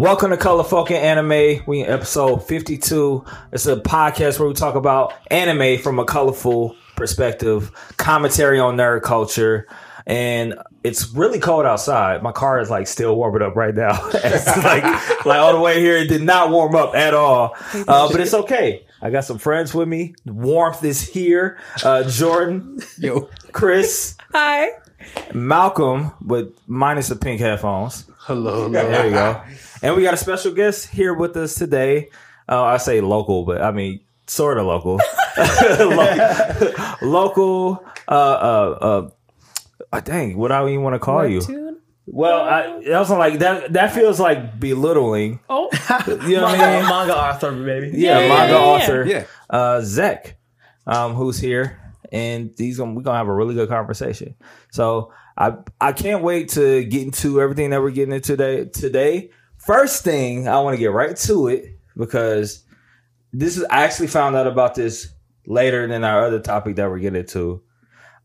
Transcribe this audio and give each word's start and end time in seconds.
Welcome 0.00 0.30
to 0.30 0.38
Color 0.38 0.64
Folk 0.64 0.90
and 0.90 0.98
Anime. 0.98 1.62
We 1.66 1.82
in 1.82 1.90
episode 1.90 2.48
52. 2.48 3.22
It's 3.52 3.66
a 3.66 3.76
podcast 3.76 4.38
where 4.38 4.48
we 4.48 4.54
talk 4.54 4.74
about 4.74 5.12
anime 5.30 5.78
from 5.78 5.98
a 5.98 6.06
colorful 6.06 6.74
perspective, 6.96 7.70
commentary 7.98 8.58
on 8.58 8.78
nerd 8.78 9.02
culture, 9.02 9.68
and 10.06 10.54
it's 10.84 11.10
really 11.10 11.38
cold 11.38 11.66
outside. 11.66 12.22
My 12.22 12.32
car 12.32 12.60
is 12.60 12.70
like 12.70 12.86
still 12.86 13.14
warming 13.14 13.42
up 13.42 13.56
right 13.56 13.74
now. 13.74 13.98
it's 14.14 14.46
like 14.64 14.84
like 15.26 15.38
all 15.38 15.52
the 15.52 15.60
way 15.60 15.80
here, 15.80 15.98
it 15.98 16.08
did 16.08 16.22
not 16.22 16.48
warm 16.48 16.74
up 16.74 16.94
at 16.94 17.12
all. 17.12 17.54
Uh, 17.74 18.10
but 18.10 18.22
it's 18.22 18.32
okay. 18.32 18.86
I 19.02 19.10
got 19.10 19.26
some 19.26 19.36
friends 19.36 19.74
with 19.74 19.86
me. 19.86 20.14
Warmth 20.24 20.82
is 20.82 21.06
here. 21.06 21.58
Uh, 21.84 22.04
Jordan, 22.04 22.80
Yo. 22.96 23.28
Chris, 23.52 24.16
Hi. 24.32 24.70
Malcolm 25.34 26.12
with 26.24 26.54
minus 26.66 27.08
the 27.08 27.16
pink 27.16 27.42
headphones. 27.42 28.09
Hello. 28.34 28.68
There 28.68 29.06
you 29.06 29.10
go. 29.12 29.42
And 29.82 29.96
we 29.96 30.02
got 30.04 30.14
a 30.14 30.16
special 30.16 30.52
guest 30.52 30.86
here 30.88 31.14
with 31.14 31.36
us 31.36 31.56
today. 31.56 32.10
Uh, 32.48 32.62
I 32.62 32.76
say 32.76 33.00
local, 33.00 33.44
but 33.44 33.60
I 33.60 33.72
mean 33.72 34.00
sort 34.28 34.56
of 34.58 34.66
local. 34.66 35.00
Lo- 35.80 36.72
local. 37.02 37.84
Uh, 38.06 38.12
uh, 38.12 38.78
uh, 38.80 39.10
uh, 39.92 40.00
dang, 40.00 40.36
what 40.36 40.52
I 40.52 40.62
even 40.68 40.82
want 40.82 40.94
to 40.94 41.00
call 41.00 41.26
you? 41.26 41.40
Webtoon? 41.40 41.76
Well, 42.06 42.40
I, 42.40 42.82
I 42.92 42.98
was 43.00 43.10
like 43.10 43.40
that. 43.40 43.72
That 43.72 43.92
feels 43.92 44.20
like 44.20 44.60
belittling. 44.60 45.40
Oh, 45.48 45.68
You 46.06 46.36
know 46.36 46.42
what 46.44 46.60
I 46.60 46.80
mean? 46.80 46.88
manga 46.88 47.16
author, 47.16 47.50
baby. 47.64 47.90
Yeah, 47.98 48.20
yeah, 48.20 48.28
manga 48.28 48.52
yeah, 48.52 48.58
yeah. 48.58 48.64
author, 48.64 49.04
Yeah. 49.06 49.24
uh, 49.48 49.80
Zek, 49.80 50.36
um, 50.86 51.14
who's 51.14 51.38
here, 51.40 51.80
and 52.12 52.52
he's 52.56 52.78
gonna 52.78 52.92
we're 52.94 53.02
gonna 53.02 53.18
have 53.18 53.28
a 53.28 53.34
really 53.34 53.54
good 53.54 53.68
conversation. 53.68 54.34
So 54.70 55.12
I 55.40 55.54
I 55.80 55.92
can't 55.92 56.22
wait 56.22 56.50
to 56.50 56.84
get 56.84 57.02
into 57.02 57.40
everything 57.40 57.70
that 57.70 57.80
we're 57.80 57.90
getting 57.90 58.14
into 58.14 58.36
today. 58.36 58.66
Today, 58.66 59.30
first 59.56 60.04
thing 60.04 60.46
I 60.46 60.60
want 60.60 60.74
to 60.74 60.78
get 60.78 60.92
right 60.92 61.16
to 61.16 61.48
it 61.48 61.78
because 61.96 62.62
this 63.32 63.56
is 63.56 63.64
I 63.70 63.82
actually 63.84 64.08
found 64.08 64.36
out 64.36 64.46
about 64.46 64.74
this 64.74 65.08
later 65.46 65.86
than 65.88 66.04
our 66.04 66.26
other 66.26 66.40
topic 66.40 66.76
that 66.76 66.90
we're 66.90 66.98
getting 66.98 67.24
to. 67.24 67.62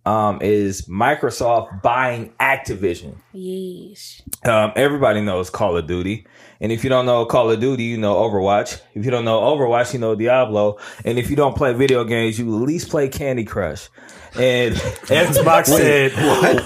Um, 0.06 0.40
is 0.42 0.84
Microsoft 0.84 1.82
buying 1.82 2.32
Activision? 2.40 3.16
yeesh. 3.34 4.22
Um, 4.48 4.72
everybody 4.76 5.22
knows 5.22 5.50
Call 5.50 5.78
of 5.78 5.88
Duty. 5.88 6.28
And 6.62 6.72
if 6.72 6.84
you 6.84 6.92
don't 6.92 7.08
know 7.08 7.26
Call 7.26 7.50
of 7.50 7.60
Duty, 7.60 7.86
you 7.86 7.98
know 7.98 8.16
Overwatch. 8.16 8.82
If 8.94 9.04
you 9.04 9.10
don't 9.10 9.26
know 9.26 9.40
Overwatch, 9.40 9.94
you 9.94 10.00
know 10.00 10.14
Diablo. 10.14 10.78
And 11.04 11.18
if 11.18 11.32
you 11.32 11.36
don't 11.36 11.56
play 11.56 11.74
video 11.74 12.04
games, 12.04 12.38
you 12.38 12.56
at 12.56 12.62
least 12.62 12.90
play 12.90 13.10
Candy 13.10 13.46
Crush. 13.46 13.90
And 14.38 14.76
Xbox 15.06 15.68
said 15.68 16.14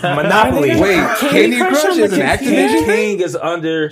Monopoly. 0.01 0.69
Wait, 0.69 0.81
Wait, 0.81 1.17
Candy 1.19 1.57
Crush 1.57 1.85
on 1.85 1.99
is 1.99 2.13
an? 2.13 2.19
Activision? 2.21 2.85
King 2.85 3.19
is 3.19 3.35
under 3.35 3.85
uh, 3.85 3.89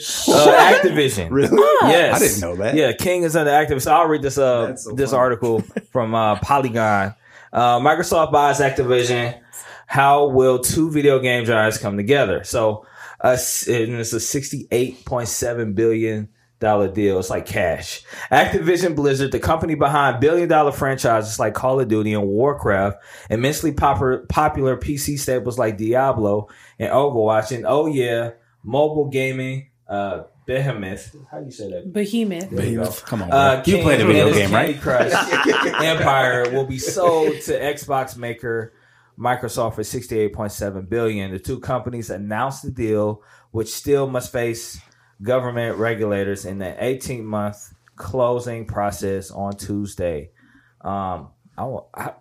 Activision. 0.73 1.28
Really? 1.31 1.58
Yes, 1.84 2.16
I 2.16 2.25
didn't 2.25 2.42
know 2.42 2.56
that. 2.64 2.75
Yeah, 2.75 2.94
King 2.94 3.23
is 3.23 3.36
under 3.36 3.52
Activision. 3.52 3.81
So 3.81 3.94
I'll 3.94 4.08
read 4.08 4.22
this 4.23 4.38
uh 4.38 4.75
so 4.75 4.94
this 4.94 5.11
funny. 5.11 5.19
article 5.19 5.61
from 5.92 6.16
uh, 6.16 6.39
Polygon. 6.39 7.14
Uh, 7.53 7.80
Microsoft 7.80 8.31
buys 8.31 8.59
Activision. 8.59 9.39
How 9.86 10.28
will 10.28 10.59
two 10.59 10.89
video 10.91 11.19
game 11.19 11.45
giants 11.45 11.78
come 11.78 11.95
together? 11.97 12.44
So, 12.44 12.86
uh, 13.22 13.38
and 13.67 13.94
it's 13.94 14.12
a 14.14 14.19
sixty-eight 14.19 15.06
point 15.06 15.28
seven 15.30 15.73
billion 15.73 16.30
dollar 16.59 16.88
deal. 16.88 17.19
It's 17.19 17.30
like 17.30 17.45
cash. 17.45 18.03
Activision 18.31 18.95
Blizzard, 18.95 19.31
the 19.31 19.39
company 19.39 19.75
behind 19.75 20.19
billion-dollar 20.19 20.72
franchises 20.72 21.39
like 21.39 21.53
Call 21.53 21.80
of 21.80 21.88
Duty 21.88 22.13
and 22.13 22.27
Warcraft, 22.27 22.97
immensely 23.30 23.72
popular 23.72 24.19
popular 24.27 24.78
PC 24.78 25.19
staples 25.19 25.59
like 25.59 25.78
Diablo 25.78 26.50
and 26.79 26.91
Overwatch, 26.91 27.56
and 27.56 27.66
oh 27.68 27.85
yeah, 27.85 28.31
mobile 28.63 29.09
gaming. 29.09 29.69
Uh, 29.88 30.23
Behemoth. 30.45 31.16
How 31.29 31.40
do 31.40 31.45
you 31.45 31.51
say 31.51 31.69
that? 31.69 31.91
Behemoth. 31.91 32.50
There 32.50 32.66
you 32.66 32.84
go. 32.84 32.91
Come 33.06 33.24
on, 33.24 33.29
bro. 33.29 33.38
Uh, 33.38 33.63
you 33.66 33.74
King 33.74 33.84
played 33.84 34.00
a 34.00 34.03
and 34.03 34.07
video 34.13 34.28
his 34.28 34.38
game, 34.38 34.53
right? 34.53 34.79
Crush 34.79 35.12
Empire 35.84 36.50
will 36.51 36.66
be 36.66 36.79
sold 36.79 37.34
to 37.41 37.59
Xbox 37.59 38.16
maker 38.16 38.74
Microsoft 39.19 39.75
for 39.75 39.81
68.7 39.81 40.88
billion. 40.89 41.31
The 41.31 41.39
two 41.39 41.59
companies 41.59 42.09
announced 42.09 42.63
the 42.63 42.72
deal, 42.72 43.24
which 43.51 43.74
still 43.74 44.07
must 44.07 44.31
face 44.31 44.79
government 45.22 45.78
regulators 45.78 46.45
in 46.45 46.59
the 46.59 46.75
18 46.83 47.25
month 47.25 47.73
closing 47.95 48.66
process 48.66 49.31
on 49.31 49.53
Tuesday. 49.55 50.31
Um, 50.81 51.29
I, 51.57 51.63
wa- 51.63 51.85
how, 51.95 52.16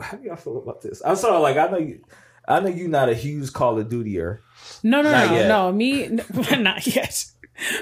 how 0.00 0.16
do 0.16 0.24
y'all 0.24 0.36
feel 0.36 0.58
about 0.58 0.82
this? 0.82 1.00
I'm 1.04 1.16
sorry, 1.16 1.40
like 1.40 1.56
I 1.56 1.70
know 1.70 1.78
you, 1.78 2.02
I 2.46 2.60
know 2.60 2.68
you're 2.68 2.88
not 2.88 3.08
a 3.08 3.14
huge 3.14 3.52
Call 3.52 3.78
of 3.78 3.88
Dutyer. 3.88 4.38
No, 4.82 5.02
no, 5.02 5.10
Not 5.10 5.28
no, 5.30 5.34
yet. 5.36 5.48
no. 5.48 5.72
Me, 5.72 6.04
n- 6.04 6.24
not 6.62 6.86
yet. 6.86 7.24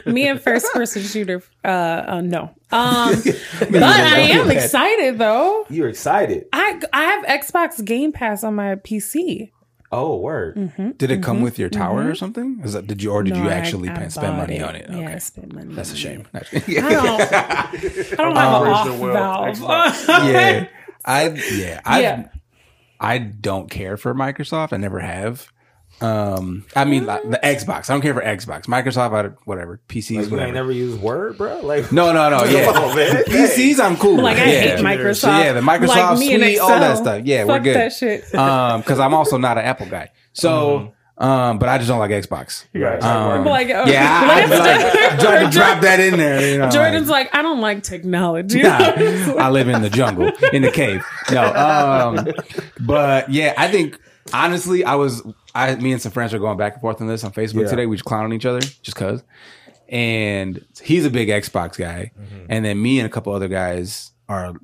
Me 0.07 0.27
and 0.27 0.41
first 0.41 0.67
person 0.73 1.03
shooter. 1.03 1.43
Uh, 1.65 1.69
uh 1.69 2.21
no. 2.23 2.51
Um, 2.73 3.15
but 3.71 3.83
I 3.83 4.21
am 4.21 4.51
excited 4.51 5.19
though. 5.19 5.67
You're 5.69 5.89
excited. 5.89 6.47
I 6.53 6.81
I 6.93 7.05
have 7.05 7.27
Xbox 7.27 7.85
Game 7.85 8.11
Pass 8.13 8.43
on 8.43 8.55
my 8.55 8.77
PC. 8.77 9.51
Oh, 9.93 10.17
word. 10.17 10.57
Mm-hmm, 10.57 10.91
did 10.93 11.11
it 11.11 11.23
come 11.23 11.37
mm-hmm, 11.37 11.45
with 11.45 11.59
your 11.59 11.69
tower 11.69 12.01
or 12.01 12.05
mm-hmm. 12.05 12.15
something? 12.15 12.61
Is 12.65 12.73
that 12.73 12.87
did 12.87 13.03
you 13.03 13.13
or 13.13 13.23
did 13.23 13.35
No, 13.35 13.45
you 13.45 13.51
actually 13.51 13.89
I 13.89 13.95
pay- 13.95 14.09
spend 14.09 14.37
bought 14.37 14.49
money 14.49 14.61
on 14.61 14.75
it? 14.75 14.91
Yeah, 14.91 14.97
I 14.97 15.05
Okay. 15.05 15.19
spent 15.21 15.53
money. 15.55 15.75
That's 15.75 15.93
a 15.93 15.97
shame. 15.97 16.27
it. 16.35 16.65
I 16.85 16.91
don't. 16.91 17.21
I 17.21 18.23
don't 18.23 18.37
have 18.37 18.63
an 18.63 18.69
off 18.69 18.87
Original 18.87 19.03
World 19.03 19.57
valve. 19.57 20.05
yeah. 20.09 20.69
I 21.05 21.29
yeah. 21.29 21.81
I 21.85 22.01
Yeah. 22.03 22.29
I 22.99 23.19
don't 23.19 23.71
care 23.71 23.97
for 23.97 24.15
Microsoft. 24.15 24.73
I 24.73 24.77
never 24.79 25.01
have. 25.01 25.53
Um, 26.01 26.67
I 26.77 26.85
mean 26.85 27.07
like, 27.07 27.23
the 27.23 27.41
Xbox. 27.43 27.89
I 27.89 27.95
don't 27.95 28.03
care 28.03 28.13
for 28.13 28.21
Xbox. 28.21 28.65
Microsoft, 28.65 29.13
I, 29.13 29.29
whatever. 29.45 29.81
PCs, 29.89 30.17
Like, 30.17 30.31
you 30.31 30.41
ain't 30.41 30.55
never 30.55 30.71
used 30.71 31.01
Word, 31.01 31.39
bro? 31.39 31.61
Like, 31.61 31.91
no, 31.91 32.13
no, 32.13 32.29
no. 32.29 32.45
Yeah, 32.57 32.69
on. 32.69 32.97
PCs. 32.97 33.81
I'm 33.81 33.97
cool. 33.97 34.21
Like 34.21 34.37
I 34.37 34.45
yeah. 34.45 34.61
hate 34.61 34.79
Microsoft. 34.81 35.17
So, 35.17 35.31
yeah, 35.31 35.53
the 35.53 35.61
Microsoft 35.61 35.89
like 35.89 36.19
me 36.19 36.35
and 36.35 36.43
suite, 36.43 36.59
all 36.59 36.69
that 36.69 36.99
stuff. 36.99 37.23
Yeah, 37.25 37.45
we're 37.45 37.61
good. 37.61 37.77
that 37.77 37.93
shit. 37.93 38.25
Um, 38.37 38.81
because 38.81 39.01
I'm 39.01 39.15
also 39.15 39.39
not 39.39 39.57
an 39.59 39.65
Apple 39.65 39.87
guy. 39.87 40.11
So, 40.33 40.93
um, 41.19 41.59
but 41.59 41.69
I 41.71 41.79
just 41.79 41.89
don't 41.89 41.99
like 41.99 42.11
Xbox. 42.11 42.67
Right. 42.75 43.03
Um, 43.03 43.45
Like, 43.47 43.69
uh, 43.69 43.85
yeah, 43.89 44.21
I, 44.23 44.43
I 44.43 45.09
like, 45.09 45.21
trying 45.21 45.51
drop 45.51 45.81
that 45.81 45.99
in 45.99 46.19
there. 46.19 46.53
You 46.53 46.59
know, 46.59 46.69
Jordan's 46.69 47.09
like, 47.09 47.35
I 47.35 47.41
don't 47.41 47.61
like 47.61 47.83
technology. 47.83 48.63
Nah, 48.63 48.77
I 48.79 49.49
live 49.49 49.69
in 49.69 49.81
the 49.81 49.91
jungle, 49.91 50.31
in 50.53 50.63
the 50.63 50.71
cave. 50.71 51.05
No, 51.33 51.55
um, 51.55 52.29
but 52.81 53.31
yeah, 53.31 53.55
I 53.57 53.69
think 53.69 53.99
honestly, 54.33 54.85
I 54.85 54.95
was, 54.95 55.23
I, 55.55 55.75
me 55.77 55.93
and 55.93 56.01
some 56.03 56.13
friends 56.13 56.33
were 56.33 56.39
going 56.39 56.57
back 56.57 56.75
and 56.75 56.81
forth 56.81 57.01
on 57.01 57.09
this 57.09 57.25
on 57.25 57.33
Facebook 57.33 57.63
Yeah. 57.63 57.69
today. 57.71 57.87
We 57.87 57.97
just 57.97 58.05
clowning 58.05 58.33
each 58.33 58.47
other 58.47 58.61
just 58.61 58.97
cause. 58.97 59.23
And 59.89 60.65
he's 60.83 61.05
a 61.05 61.11
big 61.11 61.29
Xbox 61.29 61.79
guy, 61.79 62.11
mm-hmm. 62.21 62.47
and 62.49 62.65
then 62.65 62.83
me 62.83 62.99
and 62.99 63.07
a 63.07 63.09
couple 63.09 63.33
other 63.33 63.47
guys 63.49 64.11
are. 64.29 64.55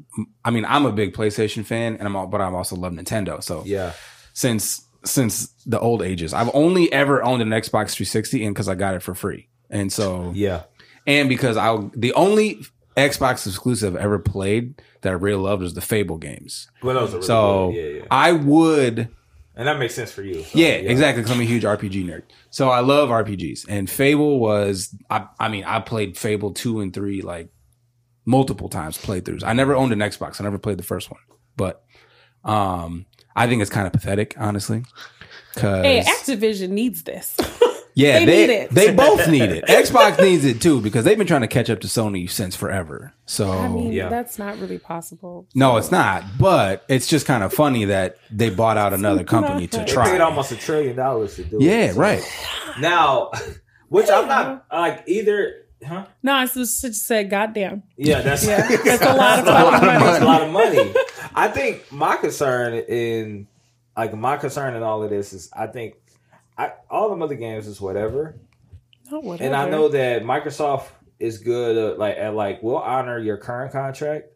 I 0.44 0.50
mean, 0.50 0.64
I'm 0.64 0.84
a 0.84 0.90
big 0.92 1.14
PlayStation 1.14 1.64
fan, 1.64 1.94
and 1.96 2.02
I'm 2.08 2.16
all, 2.16 2.26
but 2.26 2.40
I'm 2.40 2.54
also 2.56 2.74
love 2.74 2.92
Nintendo. 2.92 3.40
So 3.42 3.62
yeah. 3.64 3.92
since 4.32 4.84
since 5.04 5.52
the 5.64 5.78
old 5.78 6.02
ages, 6.02 6.34
I've 6.34 6.50
only 6.54 6.92
ever 6.92 7.22
owned 7.22 7.40
an 7.40 7.50
Xbox 7.50 7.92
360, 7.94 8.44
and 8.44 8.54
because 8.54 8.68
I 8.68 8.74
got 8.74 8.94
it 8.94 9.02
for 9.02 9.14
free, 9.14 9.48
and 9.70 9.92
so 9.92 10.32
Yeah. 10.34 10.62
and 11.06 11.28
because 11.28 11.56
I 11.56 11.76
the 11.94 12.12
only 12.14 12.60
Xbox 12.96 13.46
exclusive 13.46 13.94
I've 13.94 14.02
ever 14.02 14.18
played 14.18 14.82
that 15.02 15.10
I 15.10 15.12
really 15.12 15.38
loved 15.40 15.62
was 15.62 15.74
the 15.74 15.80
Fable 15.80 16.18
games. 16.18 16.68
Well, 16.82 16.94
those 16.94 17.10
are 17.10 17.16
really 17.18 17.26
So 17.26 17.70
good. 17.72 17.76
Yeah, 17.76 17.98
yeah. 18.00 18.06
I 18.10 18.32
would, 18.32 19.08
And 19.54 19.68
that 19.68 19.78
makes 19.78 19.94
sense 19.94 20.10
for 20.10 20.22
you. 20.22 20.42
so, 20.42 20.58
yeah, 20.58 20.68
exactly, 20.68 21.22
because 21.22 21.36
I'm 21.36 21.42
a 21.42 21.44
huge 21.44 21.62
RPG 21.62 22.06
nerd. 22.06 22.22
So 22.50 22.70
I 22.70 22.80
love 22.80 23.10
RPGs, 23.10 23.66
and 23.68 23.88
Fable 23.88 24.38
was, 24.38 24.94
I, 25.10 25.26
I 25.38 25.48
mean, 25.48 25.64
I 25.64 25.80
played 25.80 26.16
Fable 26.16 26.52
two 26.52 26.80
and 26.80 26.92
three 26.92 27.20
like 27.20 27.50
multiple 28.24 28.68
times 28.68 28.96
playthroughs. 28.96 29.42
I 29.44 29.52
never 29.52 29.74
owned 29.74 29.92
an 29.92 29.98
Xbox. 29.98 30.40
I 30.40 30.44
never 30.44 30.58
played 30.58 30.78
the 30.78 30.84
first 30.84 31.10
one, 31.10 31.20
but 31.56 31.84
um, 32.44 33.06
I 33.36 33.46
think 33.46 33.60
it's 33.60 33.70
kind 33.70 33.86
of 33.86 33.92
pathetic, 33.92 34.34
honestly. 34.38 34.84
Cause 35.54 35.84
Hey, 35.84 36.02
Activision 36.02 36.70
needs 36.70 37.02
this. 37.02 37.36
Yeah, 37.94 38.20
They 38.20 38.24
they 38.24 38.46
need 38.60 38.70
they, 38.70 38.94
both 38.94 39.28
need 39.28 39.42
it. 39.50 39.64
Xbox 39.68 40.18
needs 40.20 40.44
it 40.44 40.62
too 40.62 40.80
because 40.80 41.04
they've 41.04 41.18
been 41.18 41.26
trying 41.26 41.42
to 41.42 41.46
catch 41.48 41.68
up 41.68 41.80
to 41.80 41.86
Sony 41.86 42.28
since 42.30 42.56
forever. 42.56 43.12
So 43.26 43.50
I 43.50 43.68
mean, 43.68 43.92
Yeah. 43.92 44.08
that's 44.08 44.38
not 44.38 44.58
really 44.58 44.78
possible. 44.78 45.46
no, 45.54 45.76
it's 45.76 45.90
not. 45.90 46.24
But 46.38 46.84
it's 46.88 47.06
just 47.06 47.26
kind 47.26 47.44
of 47.44 47.52
funny 47.52 47.84
that 47.86 48.16
they 48.30 48.48
bought 48.50 48.76
out 48.78 48.92
another 48.94 49.24
company 49.24 49.66
to 49.68 49.78
They 49.78 49.84
They 49.84 49.92
try. 49.92 50.04
paid 50.10 50.20
almost 50.20 50.52
a 50.52 50.56
trillion 50.56 50.96
dollars 50.96 51.36
to 51.36 51.44
do 51.44 51.56
it. 51.58 51.62
yeah, 51.62 51.92
so- 51.92 52.00
right. 52.00 52.22
Now, 52.80 53.30
which 53.88 54.08
I'm 54.10 54.26
not 54.28 54.64
like 54.72 55.04
either. 55.06 55.56
Huh? 55.86 56.06
No, 56.22 56.32
I 56.34 56.46
just 56.46 56.80
just 56.80 57.04
said, 57.06 57.28
goddamn. 57.28 57.82
Yeah, 57.96 58.20
that's 58.22 58.46
Yeah, 58.46 58.66
that's 58.84 59.02
a 59.02 59.14
lot 59.14 59.40
of 59.40 59.44
That's 59.44 59.48
a 59.48 59.52
lot 59.52 59.72
fucking 59.72 59.86
money. 59.88 60.04
That's 60.04 60.22
a 60.22 60.24
lot 60.24 60.42
of 60.42 60.50
money. 60.52 60.94
I 61.34 61.48
think 61.48 61.90
my 61.92 62.16
concern 62.16 62.74
in 62.74 63.48
like 63.96 64.14
my 64.14 64.36
concern 64.36 64.76
in 64.76 64.82
all 64.82 65.02
of 65.02 65.10
this 65.10 65.32
is 65.32 65.50
I 65.52 65.66
think 65.66 65.96
I 66.58 66.72
all 66.90 67.08
them 67.10 67.22
other 67.22 67.34
games 67.34 67.66
is 67.66 67.80
whatever. 67.80 68.38
Oh, 69.10 69.20
whatever. 69.20 69.44
And 69.46 69.56
I 69.56 69.68
know 69.68 69.88
that 69.88 70.22
Microsoft 70.22 70.86
is 71.18 71.38
good 71.38 71.76
at 71.76 71.98
like 71.98 72.16
at 72.16 72.34
like 72.34 72.62
we'll 72.62 72.76
honor 72.76 73.18
your 73.18 73.36
current 73.36 73.72
contract, 73.72 74.28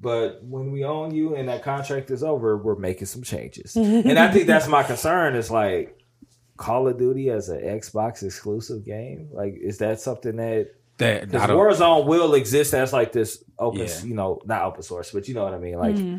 but 0.00 0.42
when 0.42 0.72
we 0.72 0.84
own 0.84 1.14
you 1.14 1.34
and 1.34 1.48
that 1.48 1.62
contract 1.62 2.10
is 2.10 2.22
over, 2.22 2.56
we're 2.56 2.76
making 2.76 3.06
some 3.06 3.22
changes. 3.22 3.76
and 3.76 4.18
I 4.18 4.30
think 4.32 4.46
that's 4.46 4.68
my 4.68 4.82
concern. 4.82 5.34
Is 5.36 5.50
like 5.50 5.98
Call 6.56 6.88
of 6.88 6.98
Duty 6.98 7.30
as 7.30 7.48
an 7.48 7.60
Xbox 7.60 8.22
exclusive 8.22 8.84
game? 8.84 9.28
Like, 9.32 9.54
is 9.60 9.78
that 9.78 10.00
something 10.00 10.36
that 10.36 10.68
That, 10.98 11.22
I 11.22 11.24
because 11.26 11.50
Warzone 11.50 12.06
will 12.06 12.34
exist 12.34 12.74
as 12.74 12.92
like 12.92 13.12
this 13.12 13.42
open, 13.58 13.80
Yeah. 13.80 14.02
you 14.04 14.14
know, 14.14 14.40
not 14.44 14.62
open 14.62 14.82
source, 14.82 15.10
but 15.10 15.26
you 15.28 15.34
know 15.34 15.44
what 15.44 15.54
I 15.54 15.58
mean? 15.58 15.78
Like, 15.78 15.94
Mm-hmm. 15.96 16.18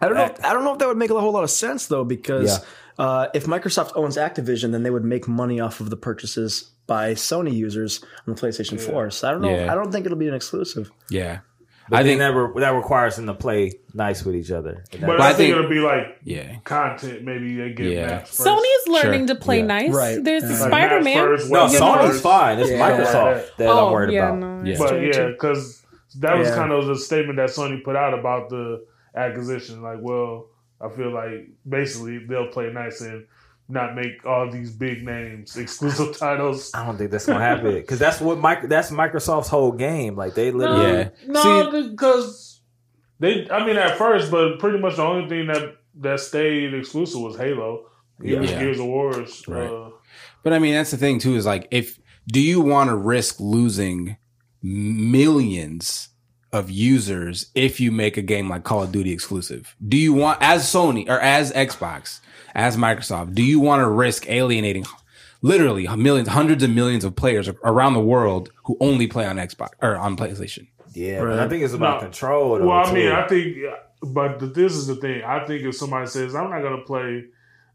I 0.00 0.08
don't 0.08 0.16
know. 0.16 0.24
If, 0.24 0.44
I 0.44 0.52
don't 0.52 0.64
know 0.64 0.72
if 0.72 0.78
that 0.80 0.88
would 0.88 0.96
make 0.96 1.10
a 1.10 1.20
whole 1.20 1.30
lot 1.32 1.44
of 1.44 1.50
sense 1.50 1.86
though, 1.86 2.04
because 2.04 2.58
uh, 2.98 3.28
if 3.34 3.46
Microsoft 3.46 3.92
owns 3.94 4.16
Activision, 4.16 4.72
then 4.72 4.82
they 4.82 4.90
would 4.90 5.04
make 5.04 5.26
money 5.28 5.60
off 5.60 5.80
of 5.80 5.90
the 5.90 5.96
purchases 5.96 6.70
by 6.86 7.12
Sony 7.14 7.52
users 7.54 8.02
on 8.26 8.34
the 8.34 8.40
PlayStation 8.40 8.80
Four. 8.80 9.10
So 9.10 9.28
I 9.28 9.32
don't 9.32 9.40
know. 9.42 9.54
Yeah. 9.56 9.72
I 9.72 9.74
don't 9.74 9.90
think 9.90 10.06
it'll 10.06 10.18
be 10.18 10.28
an 10.28 10.34
exclusive. 10.34 10.90
yeah. 11.10 11.40
but 11.88 11.98
I 11.98 12.02
think 12.02 12.18
that, 12.20 12.28
re- 12.34 12.60
that 12.62 12.70
requires 12.70 13.16
them 13.16 13.26
to 13.26 13.34
play 13.34 13.72
nice 13.92 14.24
with 14.24 14.34
each 14.36 14.50
other. 14.50 14.84
And 14.92 15.02
But 15.02 15.20
I 15.20 15.24
I 15.24 15.32
think, 15.34 15.36
think- 15.36 15.56
it'll 15.56 15.68
be 15.70 15.80
like 15.80 16.18
yeah. 16.24 16.56
content. 16.64 17.24
Maybe 17.24 17.56
they 17.56 17.72
get 17.74 17.86
Yeah. 17.92 18.06
maps 18.06 18.36
first. 18.36 18.48
Sony's 18.48 18.88
learning 18.88 19.26
Sure. 19.26 19.36
to 19.36 19.40
play 19.42 19.58
Yeah. 19.58 19.66
nice. 19.66 19.92
Right. 19.92 20.22
There's 20.24 20.44
Yeah. 20.44 20.48
Like 20.50 20.58
Spider 20.68 21.00
Man. 21.02 21.16
first, 21.26 21.50
no, 21.50 21.60
weapons 21.64 21.80
Sony's 21.80 22.10
first. 22.10 22.22
fine. 22.22 22.58
It's 22.58 22.70
Yeah. 22.70 22.90
Microsoft 22.90 23.56
that 23.58 23.66
oh, 23.68 23.86
I'm 23.86 23.92
worried 23.92 24.12
yeah, 24.14 24.28
about. 24.28 24.38
no, 24.38 24.62
Yeah. 24.64 24.76
But 24.78 24.88
true, 24.88 25.06
yeah, 25.12 25.26
because 25.32 25.82
that 26.20 26.38
was 26.38 26.48
Yeah. 26.48 26.54
kind 26.54 26.72
of 26.72 26.86
the 26.86 26.96
statement 26.96 27.36
that 27.36 27.50
Sony 27.50 27.82
put 27.84 27.96
out 27.96 28.18
about 28.18 28.48
the 28.48 28.84
acquisition. 29.14 29.82
Like, 29.82 29.98
well, 30.00 30.46
I 30.84 30.88
feel 30.90 31.10
like 31.12 31.48
basically 31.68 32.18
they'll 32.26 32.48
play 32.48 32.70
nice 32.72 33.00
and 33.00 33.26
not 33.68 33.94
make 33.94 34.26
all 34.26 34.50
these 34.50 34.70
big 34.70 35.04
names 35.04 35.56
exclusive 35.56 36.18
titles. 36.18 36.70
I 36.74 36.84
don't 36.84 36.98
think 36.98 37.10
that's 37.10 37.26
gonna 37.26 37.40
happen 37.40 37.72
because 37.74 37.98
that's 37.98 38.20
what 38.20 38.38
Mike. 38.38 38.68
That's 38.68 38.90
Microsoft's 38.90 39.48
whole 39.48 39.72
game. 39.72 40.16
Like 40.16 40.34
they 40.34 40.50
literally. 40.50 40.92
Yeah. 40.92 41.08
No, 41.26 41.70
because 41.90 42.60
they. 43.20 43.48
I 43.50 43.64
mean, 43.64 43.76
at 43.76 43.96
first, 43.96 44.30
but 44.30 44.58
pretty 44.58 44.78
much 44.78 44.96
the 44.96 45.02
only 45.02 45.28
thing 45.28 45.46
that 45.46 45.76
that 46.00 46.20
stayed 46.20 46.74
exclusive 46.74 47.20
was 47.20 47.36
Halo. 47.36 47.86
Yeah. 48.20 48.40
Gears, 48.40 48.50
Yeah. 48.50 48.58
Gears 48.60 48.78
of 48.80 48.86
Wars. 48.86 49.42
Right. 49.48 49.70
Uh, 49.70 49.90
But 50.42 50.52
I 50.52 50.58
mean, 50.58 50.74
that's 50.74 50.90
the 50.90 50.96
thing 50.98 51.18
too. 51.18 51.34
Is 51.36 51.46
like, 51.46 51.66
if 51.70 51.98
do 52.28 52.40
you 52.40 52.60
want 52.60 52.90
to 52.90 52.96
risk 52.96 53.40
losing 53.40 54.16
millions 54.62 56.08
of 56.54 56.70
users 56.70 57.50
if 57.54 57.80
you 57.80 57.90
make 57.92 58.16
a 58.16 58.22
game 58.22 58.48
like 58.48 58.64
Call 58.64 58.82
of 58.82 58.92
Duty 58.92 59.12
exclusive? 59.12 59.74
Do 59.86 59.96
you 59.96 60.12
want, 60.14 60.38
as 60.40 60.62
Sony 60.64 61.08
or 61.08 61.20
as 61.20 61.52
Xbox, 61.52 62.20
as 62.54 62.76
Microsoft, 62.76 63.34
do 63.34 63.42
you 63.42 63.60
want 63.60 63.80
to 63.80 63.88
risk 63.88 64.28
alienating 64.30 64.84
literally 65.42 65.86
millions, 65.96 66.28
hundreds 66.28 66.62
of 66.62 66.70
millions 66.70 67.04
of 67.04 67.14
players 67.16 67.48
around 67.64 67.94
the 67.94 68.00
world 68.00 68.50
who 68.64 68.76
only 68.80 69.06
play 69.06 69.26
on 69.26 69.36
Xbox 69.36 69.70
or 69.82 69.96
on 69.96 70.16
PlayStation? 70.16 70.68
Yeah, 70.94 71.20
but 71.24 71.40
I 71.40 71.48
think 71.48 71.64
it's 71.64 71.74
about 71.74 71.96
No. 72.00 72.06
control. 72.08 72.58
Though, 72.58 72.68
well, 72.68 72.78
I 72.78 72.84
too. 72.84 72.94
mean, 72.94 73.10
I 73.12 73.26
think, 73.26 73.56
but 74.02 74.54
this 74.54 74.74
is 74.74 74.86
the 74.86 74.94
thing. 74.94 75.22
I 75.24 75.44
think 75.44 75.64
if 75.64 75.74
somebody 75.76 76.06
says 76.06 76.34
I'm 76.36 76.50
not 76.50 76.62
going 76.62 76.78
to 76.78 76.84
play 76.86 77.24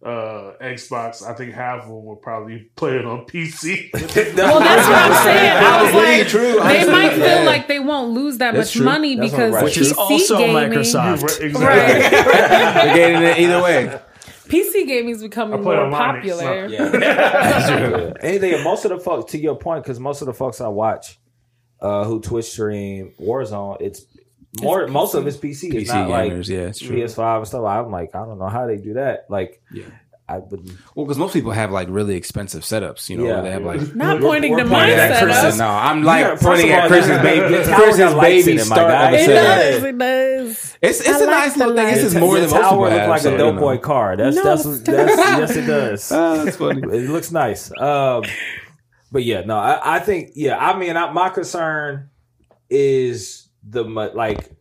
uh, 0.03 0.53
Xbox, 0.61 1.21
I 1.27 1.33
think 1.33 1.53
half 1.53 1.81
of 1.83 1.89
them 1.89 2.05
will 2.05 2.15
probably 2.15 2.69
play 2.75 2.97
it 2.97 3.05
on 3.05 3.25
PC. 3.25 3.89
Well, 4.39 4.59
that's 4.59 4.87
what 4.87 4.97
I'm 4.97 5.23
saying. 5.25 5.57
I 5.57 5.83
was 5.83 5.93
really 5.93 6.17
like, 6.19 6.27
true, 6.27 6.53
they 6.53 6.59
honestly. 6.59 6.91
might 6.91 7.09
feel 7.13 7.25
Yeah. 7.25 7.43
like 7.43 7.67
they 7.67 7.79
won't 7.79 8.11
lose 8.13 8.37
that 8.37 8.53
That's 8.53 8.69
much 8.69 8.73
true. 8.75 8.85
money 8.85 9.15
That's 9.15 9.31
because 9.31 9.53
right. 9.53 9.63
Which 9.65 9.77
is 9.77 9.91
PC 9.93 9.97
also 9.97 10.37
gaming, 10.37 10.55
Microsoft. 10.71 11.41
exactly. 11.41 11.51
Right. 11.65 12.11
They're 12.11 12.95
getting 12.95 13.21
it 13.23 13.39
either 13.39 13.61
way. 13.61 13.99
PC 14.47 14.87
gaming 14.87 15.13
is 15.15 15.21
becoming 15.21 15.61
more 15.61 15.91
popular. 15.91 16.65
Yeah. 16.67 18.13
Anything. 18.21 18.63
Most 18.63 18.85
of 18.85 18.89
the 18.89 18.99
folks, 18.99 19.31
to 19.33 19.37
your 19.37 19.55
point, 19.55 19.83
because 19.83 19.99
most 19.99 20.21
of 20.21 20.25
the 20.27 20.33
folks 20.33 20.59
I 20.61 20.69
watch 20.69 21.19
uh, 21.81 22.03
who 22.05 22.19
Twitch 22.21 22.45
stream 22.51 23.13
Warzone, 23.19 23.77
it's 23.81 24.05
more. 24.61 24.87
most 24.87 25.13
of 25.13 25.25
it's 25.27 25.37
PC. 25.37 25.73
It's 25.73 25.89
PC 25.91 25.93
not 25.93 26.09
like 26.09 26.31
yeah, 26.47 26.59
it's 26.67 26.79
true. 26.79 26.95
PS5 26.97 27.37
and 27.37 27.47
stuff. 27.47 27.63
I'm 27.65 27.91
like, 27.91 28.15
I 28.15 28.25
don't 28.25 28.39
know 28.39 28.47
how 28.49 28.65
they 28.67 28.77
do 28.77 28.93
that. 28.93 29.25
Like, 29.29 29.61
Yeah. 29.71 29.85
I 30.27 30.37
would. 30.37 30.69
Well, 30.93 31.07
because 31.07 31.17
most 31.17 31.33
people 31.33 31.49
have 31.51 31.71
like 31.71 31.87
really 31.89 32.15
expensive 32.15 32.61
setups, 32.61 33.09
you 33.09 33.17
know, 33.17 33.25
Yeah. 33.25 33.33
where 33.33 33.41
they 33.41 33.49
have 33.51 33.63
like 33.63 33.95
Not 33.95 34.21
pointing 34.21 34.57
to 34.57 34.63
pointing 34.63 34.71
my 34.71 34.89
at 34.91 35.23
Chris's- 35.23 35.41
setup. 35.41 35.57
No, 35.57 35.67
I'm 35.67 36.03
like 36.03 36.23
got- 36.23 36.31
first 36.33 36.43
pointing 36.43 36.69
at 36.69 36.87
Chris's 36.87 37.09
you 37.09 37.17
baby, 37.23 37.55
the 37.55 37.63
tower 37.63 37.75
Chris's 37.77 37.99
got 37.99 38.15
lights 38.17 38.45
baby 38.45 38.51
in 38.51 38.57
it, 38.59 38.69
my 38.69 38.75
start 38.75 38.91
guy. 38.91 39.11
It 39.11 39.15
episode. 39.15 39.33
does. 39.33 39.83
It 39.83 39.97
does. 39.97 40.77
It's 40.83 40.99
it's 40.99 41.09
I 41.09 41.11
a 41.11 41.19
like 41.21 41.29
nice 41.29 41.57
little 41.57 41.75
thing. 41.75 41.87
This 41.95 42.03
is 42.03 42.15
more 42.15 42.35
than 42.39 42.43
most 42.43 42.51
tower 42.53 42.69
people 42.69 42.79
look 42.81 42.91
have. 42.91 43.09
like 43.09 43.21
so, 43.21 43.29
a 43.29 43.31
you 43.31 43.37
dope 43.39 43.55
know. 43.55 43.61
boy 43.61 43.77
car. 43.79 44.15
That's 44.17 44.35
No, 44.35 44.43
that's, 44.43 44.65
it 44.67 44.85
that's, 44.85 45.17
yes, 45.17 45.55
it 45.55 45.65
does. 45.65 46.11
Oh, 46.11 46.37
that's 46.45 46.57
funny. 46.57 46.81
it 46.83 47.09
looks 47.09 47.31
nice. 47.31 47.71
Um, 47.79 48.23
but 49.11 49.23
yeah, 49.23 49.41
no, 49.41 49.57
I, 49.57 49.95
I 49.95 49.99
think 49.99 50.33
yeah. 50.35 50.57
I 50.59 50.77
mean, 50.77 50.95
I, 50.95 51.11
my 51.11 51.29
concern 51.29 52.11
is 52.69 53.38
the 53.63 53.83
like, 53.83 54.51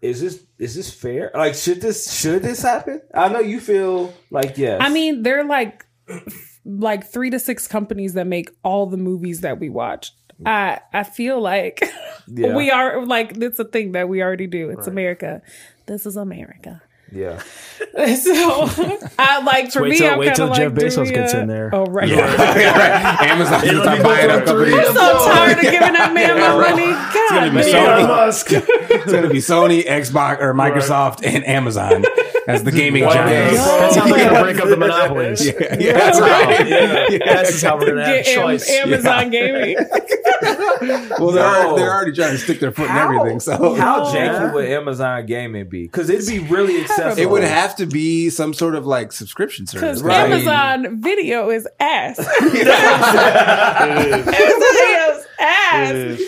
is 0.00 0.20
this 0.20 0.44
is 0.58 0.74
this 0.74 0.92
fair? 0.92 1.30
Like, 1.34 1.54
should 1.54 1.80
this 1.80 2.12
should 2.12 2.42
this 2.42 2.62
happen? 2.62 3.00
I 3.12 3.28
know 3.28 3.40
you 3.40 3.60
feel 3.60 4.12
like 4.30 4.58
yes. 4.58 4.80
I 4.82 4.88
mean, 4.90 5.22
they're 5.22 5.44
like 5.44 5.86
like 6.64 7.04
three 7.10 7.30
to 7.30 7.38
six 7.38 7.66
companies 7.66 8.14
that 8.14 8.26
make 8.26 8.50
all 8.62 8.86
the 8.86 8.96
movies 8.96 9.40
that 9.40 9.58
we 9.60 9.68
watch. 9.68 10.12
I 10.44 10.80
I 10.92 11.04
feel 11.04 11.40
like 11.40 11.82
Yeah. 12.26 12.56
we 12.56 12.70
are 12.70 13.04
like 13.04 13.36
it's 13.36 13.58
a 13.58 13.64
thing 13.64 13.92
that 13.92 14.08
we 14.08 14.22
already 14.22 14.46
do. 14.46 14.70
It's 14.70 14.86
America. 14.86 15.42
This 15.86 16.06
is 16.06 16.16
America. 16.16 16.82
Yeah, 17.12 17.38
So 18.16 18.68
I 19.18 19.42
like 19.44 19.70
for 19.72 19.82
Wait 19.82 19.90
me, 19.90 19.98
till- 19.98 20.12
I'm 20.12 20.18
wait 20.18 20.34
till 20.34 20.46
like, 20.48 20.56
Jeff 20.58 20.72
Bezos 20.72 21.12
gets 21.12 21.34
in 21.34 21.46
there. 21.46 21.70
Oh 21.72 21.84
right. 21.86 22.08
Yeah, 22.08 22.20
right. 22.36 23.28
Amazon's 23.30 23.64
gonna 23.64 23.82
start 23.82 24.02
buying 24.02 24.30
up. 24.30 24.48
I'm 24.48 24.94
so 24.94 25.26
tired 25.28 25.56
of 25.58 25.62
giving 25.62 25.92
that 25.92 26.12
man 26.12 26.38
my 26.38 26.70
money. 26.70 26.86
God, 26.92 27.52
be 27.54 27.70
damn. 27.70 28.04
Sony. 28.04 28.08
Musk. 28.08 28.46
It's 28.50 29.12
gonna 29.12 29.28
be 29.28 29.38
Sony, 29.38 29.84
Xbox, 29.86 30.40
or 30.40 30.54
Microsoft, 30.54 31.24
and 31.24 31.46
Amazon 31.46 32.04
as 32.46 32.62
the 32.64 32.72
gaming 32.72 33.04
giants. 33.04 33.56
That's 33.58 33.96
how 33.96 34.10
we're 34.10 34.18
gonna 34.24 34.40
break 34.42 34.60
up 34.60 34.68
the 34.68 34.76
monopolies. 34.76 35.46
Yeah, 35.46 35.76
yeah, 35.78 35.92
that's 35.92 36.20
right. 36.20 36.68
Yeah. 36.68 37.42
This 37.42 37.54
is 37.56 37.62
how 37.62 37.78
we're 37.78 37.86
gonna 37.86 38.04
have 38.04 38.24
Get 38.24 38.36
Am- 38.36 38.42
choice. 38.42 38.68
Amazon 38.70 39.30
Gaming. 39.30 39.76
Well, 41.18 41.30
they're, 41.30 41.62
No. 41.62 41.76
they're 41.76 41.90
already 41.90 42.12
trying 42.12 42.32
to 42.32 42.38
stick 42.38 42.60
their 42.60 42.70
foot 42.72 42.90
in 42.90 42.96
everything. 42.96 43.40
So 43.40 43.74
how 43.74 44.04
janky 44.12 44.52
would 44.52 44.66
Amazon 44.66 45.24
Gaming 45.24 45.66
be? 45.68 45.84
Because 45.84 46.10
it'd 46.10 46.26
be 46.26 46.40
really 46.40 46.82
accessible. 46.82 47.22
it 47.22 47.30
would 47.30 47.44
have 47.44 47.76
to 47.76 47.86
be 47.86 48.28
some 48.28 48.52
sort 48.52 48.74
of 48.74 48.84
like 48.84 49.12
subscription 49.12 49.66
service. 49.66 50.02
Because 50.02 50.02
right? 50.02 50.30
Amazon 50.30 51.00
Video 51.00 51.48
is 51.50 51.66
ass. 51.80 52.18
It 52.18 52.66
is. 52.66 54.28
Amazon 54.28 54.32
Video's 54.32 55.26
ass. 55.40 56.20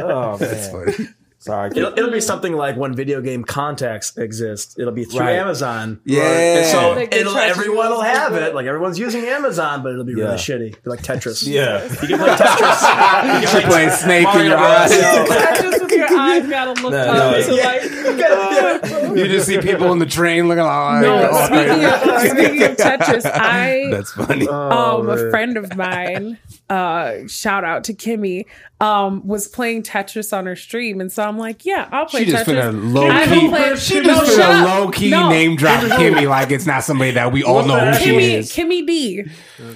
Oh 0.00 0.38
man, 0.38 0.40
That's 0.50 0.68
funny. 0.70 1.08
Sorry. 1.38 1.70
It'll, 1.74 1.92
it'll 1.98 2.10
be 2.10 2.20
something 2.20 2.52
like 2.52 2.76
when 2.76 2.94
video 2.94 3.20
game 3.20 3.44
contacts 3.44 4.16
exist. 4.16 4.78
It'll 4.78 4.92
be 4.92 5.04
through 5.04 5.20
Right. 5.20 5.36
Amazon. 5.36 6.00
Yeah. 6.04 6.22
And 6.22 6.66
so 6.66 6.92
Like 6.94 7.14
it'll, 7.14 7.36
everyone 7.36 7.90
will 7.90 8.02
have 8.02 8.34
it. 8.34 8.54
Like 8.54 8.66
everyone's 8.66 8.98
using 8.98 9.24
Amazon, 9.24 9.82
but 9.82 9.92
it'll 9.92 10.04
be 10.04 10.12
Yeah. 10.12 10.24
really 10.24 10.36
shitty. 10.36 10.82
Be 10.82 10.90
like 10.90 11.02
Tetris. 11.02 11.46
yeah. 11.46 11.84
You 11.84 12.16
can 12.16 12.18
play 12.18 12.28
Tetris. 12.30 13.52
You're 13.52 13.62
playing 13.70 13.90
Snake 13.90 14.28
in 14.34 14.46
your 14.46 14.56
eyes. 14.58 14.90
Just 14.90 15.82
with 15.82 15.92
your 15.92 16.06
eyes 16.18 16.48
gotta 16.48 16.80
look 16.82 16.92
No, 16.92 16.98
up 16.98 17.36
no, 17.36 17.42
to 17.42 17.54
like. 17.62 19.16
You 19.18 19.26
just 19.26 19.46
see 19.46 19.58
people 19.58 19.92
in 19.92 19.98
the 19.98 20.06
train 20.06 20.48
looking 20.48 20.64
like, 20.64 21.02
No, 21.02 21.28
oh, 21.32 21.46
speaking 21.46 21.84
of, 21.84 22.20
speaking 22.30 22.62
of 22.64 22.76
Tetris, 22.76 23.30
I 23.32 23.88
that's 23.90 24.12
funny. 24.12 24.46
Oh, 24.48 25.00
um 25.00 25.08
a 25.08 25.30
friend 25.30 25.56
of 25.56 25.74
mine, 25.76 26.38
uh, 26.68 27.26
shout 27.26 27.64
out 27.64 27.84
to 27.84 27.94
Kimmy, 27.94 28.46
um, 28.80 29.26
was 29.26 29.48
playing 29.48 29.82
Tetris 29.82 30.36
on 30.36 30.46
her 30.46 30.56
stream, 30.56 31.00
and 31.00 31.10
so 31.10 31.27
I'm 31.28 31.38
like, 31.38 31.64
yeah, 31.64 31.88
I'll 31.92 32.06
play 32.06 32.24
She 32.24 32.30
just 32.30 32.46
Tetris. 32.46 32.72
finna 32.72 32.92
low 32.94 33.08
I 33.08 33.26
key. 33.26 33.38
will 33.46 33.48
play- 33.50 33.76
She 33.76 34.00
No, 34.00 34.14
just 34.14 34.36
shut 34.36 34.44
finna 34.50 34.62
up. 34.62 34.78
low 34.84 34.90
key 34.90 35.10
No. 35.10 35.28
name 35.30 35.56
drop 35.56 35.82
Kimmy 35.82 36.28
like 36.28 36.50
it's 36.50 36.66
not 36.66 36.82
somebody 36.84 37.12
that 37.12 37.30
we 37.32 37.42
all 37.44 37.64
know 37.64 37.78
who 37.78 37.98
she 37.98 38.10
Kimmy, 38.10 38.34
is. 38.38 38.52
Kimmy 38.52 38.86
D, 38.86 39.24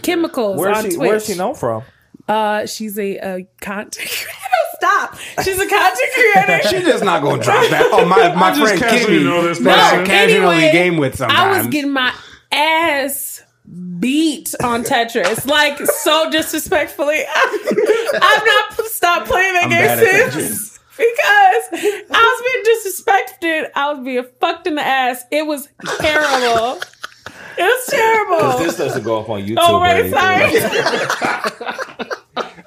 chemicals 0.02 0.59
Where's 0.59 0.78
on 0.78 0.85
she? 0.85 0.97
Twitch. 0.97 1.09
Where's 1.09 1.26
she 1.26 1.35
known 1.35 1.54
from? 1.54 1.82
Uh, 2.28 2.66
she's 2.66 2.99
a, 2.99 3.18
uh 3.18 3.38
content 3.61 3.94
creator. 3.97 4.38
Stop. 4.76 5.16
She's 5.44 5.61
a 5.61 5.66
content 5.68 6.11
creator. 6.14 6.68
She 6.68 6.82
just 6.82 7.04
not 7.04 7.23
gonna 7.23 7.42
drop 7.42 7.68
that. 7.71 7.88
Oh 7.92 8.04
my, 8.04 8.35
my 8.35 8.49
I 8.49 8.54
just 8.54 8.61
friend 8.75 8.80
casually 8.80 9.18
Kimmy. 9.18 9.25
know 9.25 9.42
this 9.47 9.59
that 9.61 9.78
I 9.78 9.90
person. 9.99 10.06
casually 10.06 10.56
anyway, 10.56 10.73
game 10.73 10.97
with 10.97 11.16
sometimes. 11.16 11.40
I 11.40 11.59
was 11.59 11.66
getting 11.68 11.92
my 11.92 12.12
ass 12.50 13.42
beat 14.00 14.52
on 14.62 14.82
Tetris, 14.85 15.47
like 15.47 15.78
so 15.78 16.28
disrespectfully. 16.30 17.21
I've 17.25 18.44
not 18.44 18.76
p- 18.76 18.88
stopped 18.88 19.28
playing 19.28 19.54
that 19.54 19.64
I'm 19.64 19.71
game 19.71 19.78
bad 19.87 19.99
at 19.99 20.04
that 20.04 20.32
since 20.32 20.71
because 21.11 22.06
I 22.11 22.23
was 22.23 22.38
being 22.47 22.62
disrespected. 22.71 23.71
I 23.75 23.92
was 23.92 24.04
being 24.04 24.25
fucked 24.40 24.66
in 24.66 24.75
the 24.76 24.82
ass. 24.82 25.25
It 25.30 25.47
was 25.47 25.68
terrible. 25.99 26.80
It 27.59 27.62
was 27.64 27.87
terrible. 27.87 28.37
Because 28.37 28.59
this 28.61 28.76
doesn't 28.78 29.04
go 29.04 29.21
up 29.21 29.28
on 29.28 29.42
YouTube. 29.42 29.59
Oh, 29.61 29.76
or 29.76 29.82
right, 29.82 29.97
anything. 30.00 30.18
sorry. 30.18 32.09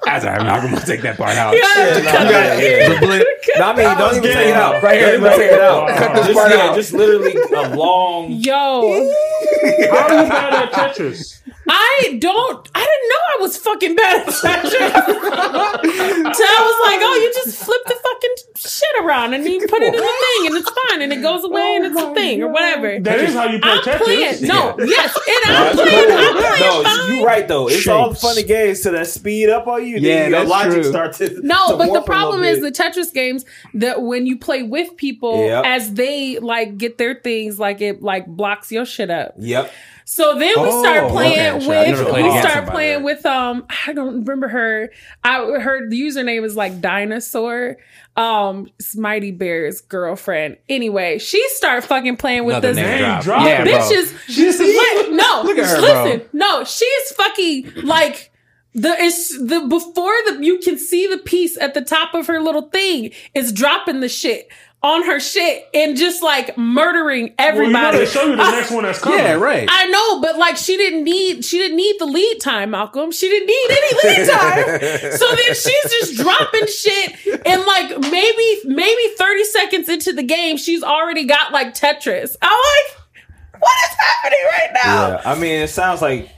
That's 0.04 0.24
all 0.24 0.30
right. 0.30 0.40
I'm 0.40 0.46
not 0.46 0.62
gonna 0.62 0.86
take 0.86 1.02
that 1.02 1.16
part 1.16 1.36
out. 1.36 1.52
You 1.52 1.60
gotta 1.60 2.02
cut 2.02 2.24
no, 2.24 2.30
that. 2.30 2.62
yeah. 2.62 2.94
You 2.94 3.00
gotta 3.00 3.26
No, 3.58 3.64
I 3.64 3.76
mean, 3.76 3.98
don't 3.98 4.16
even 4.16 4.22
take 4.22 4.46
it 4.48 4.54
out. 4.54 4.82
Right 4.82 4.98
here, 5.00 5.18
Don't 5.18 5.36
take 5.36 5.52
it 5.52 5.60
out. 5.60 5.88
Cut 5.98 6.14
this 6.14 6.26
just, 6.26 6.38
part 6.38 6.52
out. 6.52 6.76
just 6.76 6.92
literally 6.92 7.34
a 7.34 7.76
long. 7.76 8.30
Yo, 8.30 8.52
How 8.52 10.06
are 10.06 10.22
you 10.22 10.28
bad 10.28 10.54
at 10.54 10.72
Tetris? 10.72 11.42
I 11.68 12.18
don't. 12.20 12.68
I 12.74 12.80
didn't 12.80 13.08
know 13.10 13.22
I 13.34 13.36
was 13.40 13.56
fucking 13.56 13.94
bad 13.96 14.20
at 14.22 14.26
Tetris. 14.28 14.70
so 14.70 16.44
I 16.44 16.60
was 16.62 16.78
like, 16.88 17.00
"Oh, 17.02 17.18
you 17.22 17.32
just 17.44 17.56
flip 17.64 17.80
the 17.86 17.94
fucking 17.94 18.30
shit 18.56 19.04
around 19.04 19.34
and 19.34 19.44
you 19.44 19.60
put 19.68 19.82
it 19.82 19.94
in 19.94 20.00
the 20.00 20.00
thing 20.00 20.46
and 20.46 20.56
it's 20.56 20.70
fine 20.88 21.02
and 21.02 21.12
it 21.12 21.22
goes 21.22 21.44
away 21.44 21.76
and 21.76 21.86
it's 21.86 21.96
a 22.00 22.06
oh 22.06 22.14
thing 22.14 22.42
or 22.42 22.48
whatever. 22.48 22.98
That 23.00 23.20
is 23.20 23.34
how 23.34 23.44
you 23.46 23.58
play 23.60 23.70
I'm 23.70 23.80
Tetris. 23.82 23.98
playing. 23.98 24.46
No, 24.46 24.76
yes, 24.78 25.16
and 25.16 25.56
I'm 25.56 25.76
playing. 25.76 26.10
I'm 26.10 26.36
playing 26.36 26.60
No, 26.60 26.82
fine. 26.84 27.16
you're 27.16 27.26
right 27.26 27.48
though. 27.48 27.68
It's 27.68 27.86
all 27.88 28.10
Shapes. 28.10 28.20
fun 28.22 28.38
and 28.38 28.46
games 28.46 28.80
to 28.82 28.90
that 28.92 29.06
speed 29.08 29.48
up 29.50 29.66
on 29.66 29.86
you. 29.86 29.96
Yeah, 29.96 30.00
then 30.00 30.30
your 30.30 30.38
that's 30.40 30.50
logic 30.50 30.72
true. 30.82 30.84
starts 30.84 31.18
to 31.18 31.40
No, 31.42 31.70
to 31.72 31.76
but 31.76 31.92
the 31.92 32.02
problem 32.02 32.42
is 32.42 32.60
the. 32.60 32.70
Tetris 32.76 33.12
games 33.14 33.44
that 33.74 34.02
when 34.02 34.26
you 34.26 34.36
play 34.38 34.62
with 34.62 34.96
people, 34.96 35.46
Yep. 35.46 35.64
as 35.64 35.94
they 35.94 36.38
like 36.38 36.76
get 36.76 36.98
their 36.98 37.14
things, 37.14 37.58
like 37.58 37.80
it 37.80 38.02
like 38.02 38.26
blocks 38.26 38.70
your 38.70 38.84
shit 38.84 39.08
up. 39.10 39.34
Yep. 39.38 39.72
So 40.08 40.38
then 40.38 40.52
we 40.56 40.68
Oh, 40.68 40.82
start 40.82 41.10
playing 41.10 41.56
okay, 41.56 41.90
with 41.90 42.14
we 42.14 42.40
start 42.40 42.68
playing 42.68 43.02
with 43.02 43.26
um 43.26 43.66
I 43.86 43.92
don't 43.92 44.20
remember 44.20 44.46
her. 44.48 44.90
I 45.24 45.38
heard 45.60 45.90
the 45.90 46.00
username 46.00 46.44
is 46.44 46.54
like 46.54 46.80
dinosaur. 46.80 47.76
Um 48.16 48.70
Mighty 48.94 49.32
Bear's 49.32 49.80
girlfriend. 49.80 50.58
Anyway, 50.68 51.18
she 51.18 51.44
start 51.50 51.82
fucking 51.84 52.18
playing 52.18 52.44
with 52.44 52.54
Another 52.56 52.72
this 52.74 52.76
name 52.86 52.98
drop. 53.00 53.22
drop. 53.24 53.46
Yeah, 53.46 53.64
bro. 53.64 53.72
bitches. 53.72 54.12
What? 54.76 55.10
No, 55.12 55.42
Look 55.44 55.58
at 55.58 55.66
her, 55.66 55.80
listen. 55.80 56.18
bro. 56.20 56.28
No, 56.32 56.64
she's 56.64 57.10
fucking 57.16 57.72
like 57.84 58.30
the 58.74 58.94
it's 58.98 59.36
the 59.38 59.66
before 59.68 60.12
the 60.26 60.38
you 60.40 60.58
can 60.60 60.78
see 60.78 61.06
the 61.08 61.18
piece 61.18 61.56
at 61.58 61.74
the 61.74 61.80
top 61.80 62.14
of 62.14 62.26
her 62.28 62.40
little 62.40 62.68
thing 62.68 63.10
is 63.34 63.50
dropping 63.52 64.00
the 64.00 64.08
shit 64.08 64.48
on 64.82 65.04
her 65.04 65.18
shit 65.18 65.68
and 65.74 65.96
just 65.96 66.22
like 66.22 66.56
murdering 66.56 67.34
Well, 67.38 67.54
you 67.54 67.54
know 67.54 67.78
everybody. 67.78 67.98
they 67.98 68.06
show 68.06 68.24
you 68.24 68.36
the 68.36 68.50
next 68.50 68.70
one 68.70 68.84
that's 68.84 69.00
coming. 69.00 69.18
Yeah, 69.18 69.32
right. 69.32 69.68
I 69.70 69.86
know, 69.86 70.20
but 70.20 70.38
like 70.38 70.56
she 70.56 70.76
didn't 70.76 71.02
need 71.04 71.44
she 71.44 71.58
didn't 71.58 71.76
need 71.76 71.96
the 71.98 72.06
lead 72.06 72.38
time, 72.40 72.70
Malcolm. 72.70 73.10
She 73.10 73.28
didn't 73.28 73.46
need 73.46 73.70
any 73.70 74.18
lead 74.18 74.30
time. 74.30 75.10
so 75.12 75.26
then 75.34 75.54
she's 75.54 75.82
just 76.00 76.16
dropping 76.16 76.66
shit 76.66 77.42
and 77.46 77.64
like 77.64 77.98
maybe 78.10 78.58
maybe 78.64 79.02
30 79.18 79.44
seconds 79.44 79.88
into 79.88 80.12
the 80.12 80.22
game, 80.22 80.56
she's 80.56 80.82
already 80.82 81.24
got 81.24 81.52
like 81.52 81.74
Tetris. 81.74 82.36
I'm 82.40 82.50
like, 82.50 83.60
what 83.60 83.90
is 83.90 83.96
happening 83.98 84.38
right 84.52 84.70
now? 84.84 85.08
Yeah. 85.08 85.22
I 85.24 85.34
mean, 85.34 85.62
it 85.62 85.68
sounds 85.70 86.00
like 86.02 86.28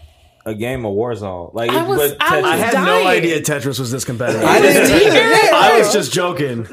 a 0.49 0.55
game 0.55 0.85
of 0.87 0.93
Warzone. 0.95 1.53
Like, 1.55 1.71
I 1.71 1.87
was- 1.87 1.99
but 2.13 2.17
I 2.21 2.41
Tetris- 2.41 2.45
I 2.45 2.57
had 2.57 2.73
dying. 2.73 2.87
no 3.05 3.07
idea 3.09 3.41
Tetris 3.41 3.79
was 3.79 3.91
this 3.91 4.05
competitive. 4.05 4.43
I 4.45 4.61
didn't 4.61 4.91
either. 5.03 5.55
I 5.55 5.79
was 5.79 5.93
just 5.93 6.13
joking. 6.13 6.63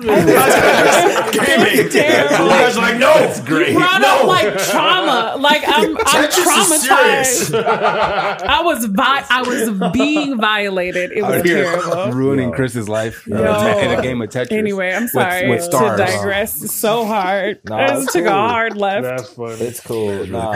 Gaming. 1.35 1.89
terrible. 1.89 2.45
You 2.45 2.51
guys 2.51 2.77
like, 2.77 2.97
no, 2.97 3.11
it's 3.17 3.39
great. 3.41 3.75
brought 3.75 4.03
up 4.03 4.27
like 4.27 4.57
trauma. 4.57 5.35
Like 5.39 5.63
I'm, 5.67 5.97
I'm 5.97 6.29
traumatized. 6.29 7.53
I 7.65 8.61
was 8.63 8.85
vi- 8.85 9.25
I 9.29 9.41
was 9.41 9.91
being 9.91 10.39
violated. 10.39 11.11
It 11.11 11.21
was 11.23 11.43
here 11.43 11.63
terrible. 11.63 12.11
ruining 12.13 12.51
Chris's 12.51 12.87
life 12.87 13.27
uh, 13.31 13.35
in, 13.35 13.43
a, 13.45 13.77
in 13.93 13.99
a 13.99 14.01
game 14.01 14.21
of 14.21 14.29
Tetris. 14.29 14.51
Anyway, 14.51 14.91
I'm 14.93 15.07
sorry 15.07 15.49
with, 15.49 15.63
stars. 15.63 15.99
to 15.99 16.05
digress. 16.05 16.63
It's 16.63 16.73
so 16.73 17.05
hard. 17.05 17.59
No, 17.65 17.75
I 17.75 17.83
it's 17.85 17.91
just 18.05 18.13
took 18.13 18.25
a 18.25 18.31
hard 18.31 18.77
left. 18.77 19.03
That's 19.03 19.29
funny. 19.29 19.53
it's 19.65 19.79
cool. 19.81 20.25
Nah. 20.27 20.51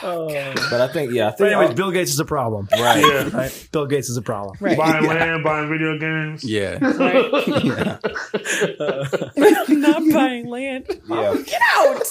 but 0.00 0.80
I 0.80 0.88
think, 0.92 1.12
yeah, 1.12 1.28
I 1.28 1.30
But 1.30 1.38
think. 1.38 1.52
anyways, 1.56 1.74
Bill 1.74 1.90
Gates 1.90 2.12
is 2.12 2.20
a 2.20 2.24
problem. 2.24 2.51
Right. 2.52 3.04
yeah. 3.04 3.28
Right? 3.32 3.68
Bill 3.72 3.86
Gates 3.86 4.08
is 4.08 4.16
a 4.16 4.22
problem. 4.22 4.56
Right. 4.60 4.76
Buying 4.76 5.06
land, 5.06 5.44
buying 5.44 5.68
video 5.68 5.98
games. 5.98 6.44
Yeah. 6.44 6.78
Not 9.68 10.02
buying 10.12 10.48
land. 10.48 10.86
Yeah. 11.08 11.36
Get 11.44 11.60
out. 11.74 12.02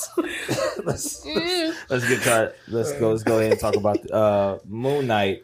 let's, 0.86 1.25
let's 1.25 2.07
get 2.07 2.21
to 2.24 2.53
let's 2.67 2.93
go 2.93 3.12
let's 3.12 3.24
go 3.24 3.39
ahead 3.39 3.51
and 3.51 3.60
talk 3.60 3.75
about 3.75 4.10
uh 4.12 4.60
Moon 4.65 5.07
Knight. 5.07 5.43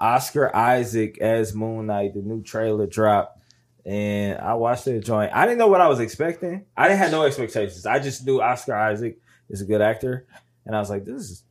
Oscar 0.00 0.54
Isaac 0.54 1.18
as 1.18 1.54
Moon 1.54 1.86
Knight, 1.86 2.14
the 2.14 2.20
new 2.20 2.42
trailer 2.42 2.86
dropped. 2.86 3.38
And 3.86 4.38
I 4.38 4.54
watched 4.54 4.86
the 4.86 4.98
joint. 4.98 5.30
I 5.34 5.46
didn't 5.46 5.58
know 5.58 5.68
what 5.68 5.80
I 5.80 5.88
was 5.88 6.00
expecting. 6.00 6.64
I 6.76 6.88
didn't 6.88 7.00
have 7.00 7.10
no 7.10 7.24
expectations. 7.24 7.86
I 7.86 7.98
just 7.98 8.26
knew 8.26 8.40
Oscar 8.40 8.74
Isaac 8.74 9.18
is 9.50 9.60
a 9.60 9.66
good 9.66 9.82
actor. 9.82 10.26
And 10.66 10.74
I 10.74 10.80
was 10.80 10.90
like, 10.90 11.04
this 11.04 11.30
is 11.30 11.43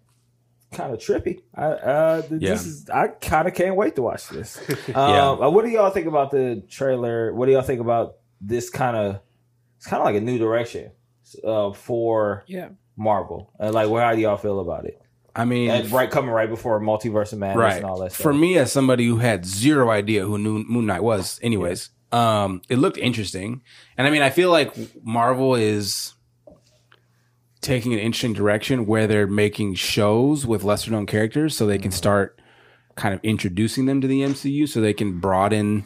kind 0.73 0.93
of 0.93 0.99
trippy. 0.99 1.41
I 1.55 1.63
uh 1.65 2.21
Yeah. 2.31 2.49
this 2.51 2.65
is 2.65 2.89
I 2.89 3.07
kind 3.07 3.47
of 3.47 3.53
can't 3.53 3.75
wait 3.75 3.95
to 3.95 4.01
watch 4.01 4.27
this. 4.29 4.57
Um 4.95 5.09
Yeah. 5.09 5.29
uh, 5.31 5.49
what 5.49 5.63
do 5.65 5.71
y'all 5.71 5.89
think 5.91 6.07
about 6.07 6.31
the 6.31 6.63
trailer? 6.69 7.33
What 7.33 7.45
do 7.45 7.51
y'all 7.53 7.61
think 7.61 7.79
about 7.81 8.15
this 8.41 8.69
kind 8.69 8.97
of 8.97 9.19
it's 9.77 9.87
kind 9.87 10.01
of 10.01 10.05
like 10.05 10.15
a 10.15 10.21
new 10.21 10.37
direction 10.37 10.91
uh, 11.43 11.71
for 11.73 12.43
Yeah. 12.47 12.69
Marvel. 12.95 13.51
Uh, 13.59 13.71
like, 13.71 13.89
where 13.89 14.03
how 14.03 14.13
do 14.13 14.21
y'all 14.21 14.37
feel 14.37 14.59
about 14.59 14.85
it? 14.85 15.01
I 15.35 15.45
mean, 15.45 15.71
And 15.71 15.91
right, 15.91 16.11
coming 16.11 16.29
right 16.29 16.47
before 16.49 16.79
Multiverse 16.79 17.33
of 17.33 17.39
Madness 17.39 17.57
right. 17.61 17.75
and 17.77 17.85
all 17.85 17.99
that 18.01 18.11
stuff. 18.11 18.21
For 18.21 18.33
me, 18.33 18.57
as 18.59 18.71
somebody 18.71 19.07
who 19.07 19.17
had 19.17 19.45
zero 19.45 19.89
idea 19.89 20.25
who 20.25 20.37
knew 20.37 20.63
Moon 20.63 20.85
Knight 20.85 21.01
was, 21.01 21.39
anyways, 21.41 21.89
um, 22.11 22.61
it 22.69 22.77
looked 22.77 22.99
interesting. 22.99 23.63
And 23.97 24.05
I 24.05 24.11
mean, 24.11 24.21
I 24.21 24.29
feel 24.29 24.51
like 24.51 24.75
Marvel 25.03 25.55
is 25.55 26.13
taking 27.63 27.93
an 27.93 27.99
interesting 27.99 28.33
direction 28.33 28.85
where 28.85 29.07
they're 29.07 29.27
making 29.27 29.75
shows 29.75 30.45
with 30.45 30.63
lesser 30.63 30.91
known 30.91 31.05
characters 31.05 31.55
so 31.55 31.65
they 31.65 31.77
can 31.77 31.89
mm-hmm. 31.89 31.97
start 31.97 32.39
kind 32.95 33.13
of 33.13 33.19
introducing 33.23 33.85
them 33.85 34.01
to 34.01 34.07
the 34.07 34.21
MCU 34.21 34.67
so 34.69 34.79
they 34.79 34.93
can 34.93 35.19
broaden 35.19 35.85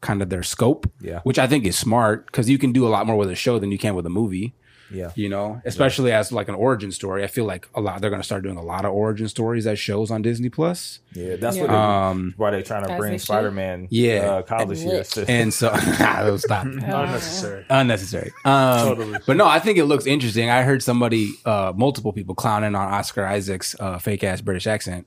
kind 0.00 0.22
of 0.22 0.30
their 0.30 0.42
scope. 0.42 0.90
Yeah. 1.00 1.20
Which 1.24 1.38
I 1.38 1.46
think 1.46 1.64
is 1.64 1.76
smart 1.76 2.26
because 2.26 2.48
you 2.48 2.58
can 2.58 2.72
do 2.72 2.86
a 2.86 2.88
lot 2.88 3.06
more 3.06 3.16
with 3.16 3.30
a 3.30 3.34
show 3.34 3.58
than 3.58 3.72
you 3.72 3.78
can 3.78 3.94
with 3.94 4.06
a 4.06 4.10
movie. 4.10 4.54
Yeah, 4.90 5.10
You 5.16 5.28
know, 5.28 5.60
especially 5.64 6.12
as 6.12 6.30
like 6.32 6.48
an 6.48 6.54
origin 6.54 6.92
story. 6.92 7.24
I 7.24 7.26
feel 7.26 7.44
like 7.44 7.68
a 7.74 7.80
lot 7.80 8.00
they're 8.00 8.10
going 8.10 8.22
to 8.22 8.26
start 8.26 8.42
doing 8.42 8.56
a 8.56 8.62
lot 8.62 8.84
of 8.84 8.92
origin 8.92 9.28
stories 9.28 9.66
as 9.66 9.78
shows 9.78 10.10
on 10.10 10.22
Disney 10.22 10.48
Plus. 10.48 11.00
yeah, 11.12 11.36
that's 11.36 11.56
Yeah. 11.56 11.62
what 11.62 11.70
they, 11.70 11.76
Um, 11.76 12.34
why 12.36 12.50
they're 12.50 12.62
trying 12.62 12.84
to 12.86 12.92
As 12.92 12.98
bring. 12.98 13.18
Spider 13.18 13.50
Man. 13.50 13.88
Yeah. 13.90 14.18
uh, 14.30 14.42
college 14.42 14.80
And 14.82 14.90
year. 14.90 15.04
and 15.28 15.52
so 15.54 15.70
Those 16.22 16.42
stop 16.42 16.64
Unnecessary. 16.66 17.64
unnecessary. 17.70 18.32
Um, 18.44 18.88
Totally. 18.88 19.18
But 19.26 19.36
no, 19.36 19.46
I 19.46 19.58
think 19.58 19.78
it 19.78 19.84
looks 19.86 20.06
interesting. 20.06 20.50
I 20.50 20.62
heard 20.62 20.82
somebody, 20.82 21.30
uh, 21.44 21.72
multiple 21.76 22.12
people 22.12 22.34
clowning 22.34 22.74
on 22.74 22.92
Oscar 22.92 23.24
Isaac's 23.26 23.74
uh, 23.80 23.98
fake 23.98 24.24
ass 24.24 24.40
British 24.40 24.66
accent. 24.66 25.06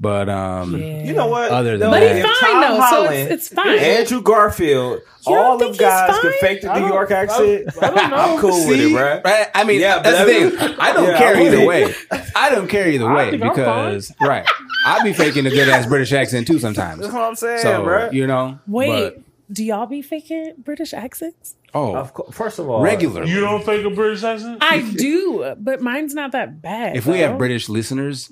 But 0.00 0.28
um, 0.28 0.76
Yeah. 0.76 1.04
you 1.04 1.12
know 1.14 1.28
what? 1.28 1.50
Other 1.50 1.78
than 1.78 1.88
But 1.90 2.00
that- 2.00 2.16
he's 2.16 2.24
fine 2.24 2.50
Tom 2.52 2.60
though, 2.78 2.86
so 2.90 3.12
it's, 3.12 3.30
it's 3.30 3.48
fine. 3.48 3.78
Andrew 3.78 4.20
Garfield, 4.22 5.00
all 5.26 5.58
think 5.58 5.76
the 5.76 5.78
guys 5.84 6.18
can 6.18 6.32
fake 6.40 6.60
the 6.62 6.74
New 6.74 6.80
don't- 6.80 6.88
York 6.88 7.10
I 7.12 7.14
accent. 7.14 7.66
don't- 7.66 7.82
I 7.82 7.86
don't 7.94 8.10
know. 8.10 8.16
I'm 8.16 8.38
cool 8.40 8.66
with 8.68 8.80
it, 8.80 8.92
bro. 8.92 9.20
Right? 9.24 9.46
I 9.54 9.64
mean, 9.64 9.80
Yeah, 9.80 10.00
that's 10.00 10.18
the 10.18 10.24
thing. 10.58 10.76
I 10.80 10.92
don't 10.92 11.08
Yeah, 11.08 11.18
care 11.18 11.36
I'm 11.36 11.42
either 11.42 11.58
with 11.60 11.68
way. 11.68 11.94
I 12.34 12.50
don't 12.50 12.68
care 12.68 12.88
either 12.88 13.12
way 13.12 13.36
because 13.36 14.12
right, 14.20 14.44
I 14.84 15.02
be 15.04 15.12
faking 15.12 15.46
a 15.46 15.50
good 15.50 15.68
ass 15.68 15.86
British 15.86 16.12
accent 16.12 16.48
too 16.48 16.58
sometimes. 16.58 17.00
That's 17.00 17.12
what 17.14 17.22
I'm 17.22 17.36
saying, 17.36 17.60
So 17.60 17.84
bro. 17.84 18.10
you 18.10 18.26
know, 18.26 18.58
Wait, 18.66 18.88
but- 19.14 19.20
do 19.52 19.62
y'all 19.64 19.86
be 19.86 20.02
faking 20.02 20.54
British 20.58 20.92
accents? 20.92 21.54
oh, 21.72 21.94
Of 21.94 22.14
course, 22.14 22.34
first 22.34 22.58
of 22.58 22.68
all, 22.68 22.82
regular. 22.82 23.24
You 23.24 23.40
don't 23.40 23.64
fake 23.64 23.86
a 23.86 23.90
British 23.90 24.24
accent? 24.24 24.58
I 24.60 24.80
do, 24.82 25.54
but 25.58 25.80
mine's 25.80 26.14
not 26.14 26.32
that 26.32 26.60
bad. 26.60 26.96
If 26.96 27.06
we 27.06 27.20
have 27.20 27.38
British 27.38 27.68
listeners, 27.68 28.30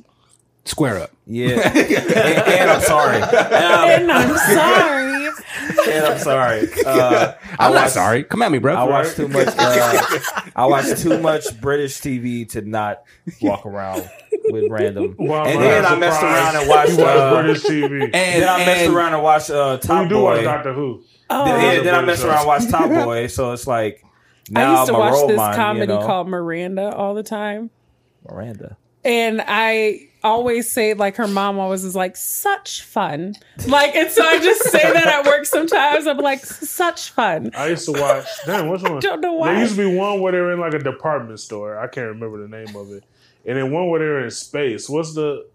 square 0.64 0.98
up. 0.98 1.10
Yeah, 1.26 1.68
and, 1.68 1.76
and 2.16 2.70
I'm 2.70 2.80
sorry. 2.80 3.16
And 3.16 3.26
I'm, 3.26 4.00
and 4.02 4.12
I'm 4.12 4.36
sorry. 4.36 5.26
and 5.92 6.06
I'm 6.06 6.18
sorry. 6.18 6.68
Uh, 6.84 7.34
I 7.58 7.66
I'm 7.66 7.74
not 7.74 7.90
sorry. 7.90 8.24
Come 8.24 8.42
at 8.42 8.50
me, 8.50 8.58
bro. 8.58 8.74
I 8.74 8.84
watch 8.84 9.14
too 9.14 9.28
much. 9.28 9.48
Uh, 9.56 10.18
I 10.56 10.66
watch 10.66 11.00
too 11.00 11.18
much 11.20 11.60
British 11.60 12.00
TV 12.00 12.48
to 12.50 12.62
not 12.62 13.02
walk 13.40 13.64
around 13.66 14.08
with 14.46 14.70
random. 14.70 15.14
Well, 15.18 15.46
and 15.46 15.58
I'm 15.58 15.60
then 15.60 15.82
not 15.82 15.92
I 15.92 15.98
messed 15.98 16.22
around 16.22 16.56
and 16.56 16.68
watched. 16.68 16.98
Uh, 16.98 17.42
British 17.42 17.62
TV. 17.62 18.02
and, 18.04 18.12
then 18.12 18.48
I 18.48 18.58
messed 18.66 18.90
around 18.90 19.14
and 19.14 19.22
watched 19.22 19.50
uh, 19.50 19.78
Top 19.78 20.04
you 20.04 20.08
do 20.08 20.22
watch 20.22 20.38
Boy. 20.38 20.44
Doctor 20.44 20.72
Who. 20.72 21.02
Oh, 21.30 21.44
Then, 21.44 21.76
yeah, 21.76 21.82
then 21.82 21.94
I 21.94 22.02
messed 22.02 22.24
around 22.24 22.38
and 22.38 22.46
watched 22.46 22.70
Top 22.70 22.88
Boy. 23.04 23.26
So 23.28 23.52
it's 23.52 23.66
like 23.66 24.04
now 24.50 24.74
I 24.74 24.78
used 24.80 24.88
to 24.90 24.94
I'm 24.94 25.00
a 25.00 25.04
watch 25.04 25.28
this 25.28 25.36
model, 25.36 25.56
comedy 25.56 25.92
you 25.92 25.98
know? 26.00 26.06
called 26.06 26.28
Miranda 26.28 26.94
all 26.94 27.14
the 27.14 27.22
time. 27.22 27.70
Miranda. 28.28 28.76
And 29.04 29.42
I 29.46 30.08
always 30.24 30.70
say 30.70 30.94
like 30.94 31.16
her 31.16 31.28
mom 31.28 31.58
always 31.58 31.84
is 31.84 31.94
like 31.94 32.16
such 32.16 32.82
fun. 32.82 33.34
Like 33.66 33.94
and 33.94 34.10
so 34.10 34.24
I 34.24 34.38
just 34.38 34.62
say 34.64 34.92
that 34.92 35.06
at 35.06 35.26
work 35.26 35.46
sometimes. 35.46 36.06
I'm 36.06 36.18
like 36.18 36.44
such 36.44 37.10
fun. 37.10 37.50
I 37.56 37.68
used 37.68 37.86
to 37.86 37.92
watch. 37.92 38.26
Damn, 38.46 38.68
which 38.68 38.82
one? 38.82 39.00
Don't 39.00 39.20
know 39.20 39.34
why. 39.34 39.52
There 39.52 39.62
used 39.62 39.76
to 39.76 39.90
be 39.90 39.96
one 39.96 40.20
where 40.20 40.32
they 40.32 40.40
were 40.40 40.52
in 40.52 40.60
like 40.60 40.74
a 40.74 40.78
department 40.78 41.40
store. 41.40 41.78
I 41.78 41.86
can't 41.86 42.08
remember 42.08 42.40
the 42.40 42.48
name 42.48 42.74
of 42.76 42.90
it. 42.92 43.04
And 43.44 43.58
then 43.58 43.72
one 43.72 43.88
where 43.88 44.00
they 44.00 44.06
were 44.06 44.24
in 44.24 44.30
space. 44.30 44.88
What's 44.88 45.14
the? 45.14 45.46